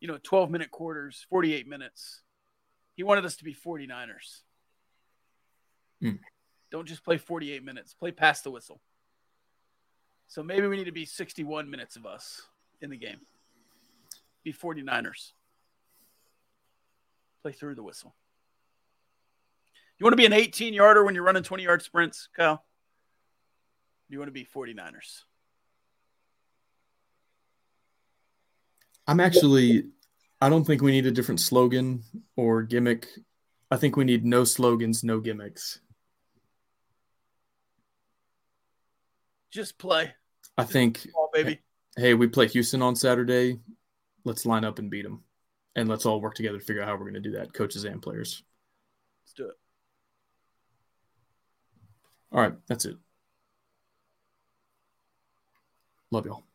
you 0.00 0.08
know, 0.08 0.18
12 0.22 0.50
minute 0.50 0.70
quarters, 0.70 1.24
48 1.30 1.68
minutes. 1.68 2.22
He 2.96 3.04
wanted 3.04 3.24
us 3.24 3.36
to 3.36 3.44
be 3.44 3.54
49ers. 3.54 4.42
Mm. 6.02 6.18
Don't 6.70 6.86
just 6.86 7.04
play 7.04 7.16
48 7.16 7.64
minutes, 7.64 7.94
play 7.94 8.10
past 8.10 8.44
the 8.44 8.50
whistle. 8.50 8.80
So 10.26 10.42
maybe 10.42 10.66
we 10.66 10.76
need 10.76 10.84
to 10.84 10.92
be 10.92 11.04
61 11.04 11.70
minutes 11.70 11.96
of 11.96 12.06
us 12.06 12.42
in 12.80 12.90
the 12.90 12.96
game. 12.96 13.20
Be 14.44 14.52
49ers. 14.52 15.32
Play 17.42 17.52
through 17.52 17.74
the 17.74 17.82
whistle. 17.82 18.14
You 20.00 20.04
want 20.04 20.14
to 20.14 20.16
be 20.16 20.24
an 20.24 20.32
18 20.32 20.72
yarder 20.72 21.04
when 21.04 21.14
you're 21.14 21.24
running 21.24 21.42
20 21.42 21.62
yard 21.62 21.82
sprints, 21.82 22.28
Kyle? 22.34 22.64
You 24.08 24.18
want 24.18 24.28
to 24.28 24.32
be 24.32 24.46
49ers. 24.46 25.24
I'm 29.06 29.20
actually, 29.20 29.88
I 30.40 30.48
don't 30.48 30.64
think 30.64 30.80
we 30.80 30.92
need 30.92 31.04
a 31.04 31.10
different 31.10 31.38
slogan 31.38 32.02
or 32.34 32.62
gimmick. 32.62 33.08
I 33.70 33.76
think 33.76 33.96
we 33.96 34.04
need 34.04 34.24
no 34.24 34.44
slogans, 34.44 35.04
no 35.04 35.20
gimmicks. 35.20 35.80
Just 39.50 39.76
play. 39.76 40.14
I 40.56 40.62
Just 40.62 40.72
think, 40.72 41.12
ball, 41.12 41.28
baby. 41.34 41.60
Hey, 41.94 42.14
we 42.14 42.26
play 42.26 42.48
Houston 42.48 42.80
on 42.80 42.96
Saturday. 42.96 43.58
Let's 44.24 44.46
line 44.46 44.64
up 44.64 44.78
and 44.78 44.90
beat 44.90 45.02
them, 45.02 45.24
and 45.76 45.88
let's 45.88 46.06
all 46.06 46.22
work 46.22 46.34
together 46.34 46.58
to 46.58 46.64
figure 46.64 46.80
out 46.80 46.88
how 46.88 46.94
we're 46.94 47.10
going 47.10 47.14
to 47.14 47.20
do 47.20 47.32
that, 47.32 47.52
coaches 47.52 47.84
and 47.84 48.00
players. 48.00 48.42
Let's 49.24 49.34
do 49.34 49.48
it. 49.48 49.59
All 52.32 52.40
right, 52.42 52.54
that's 52.66 52.84
it. 52.84 52.96
Love 56.10 56.26
y'all. 56.26 56.49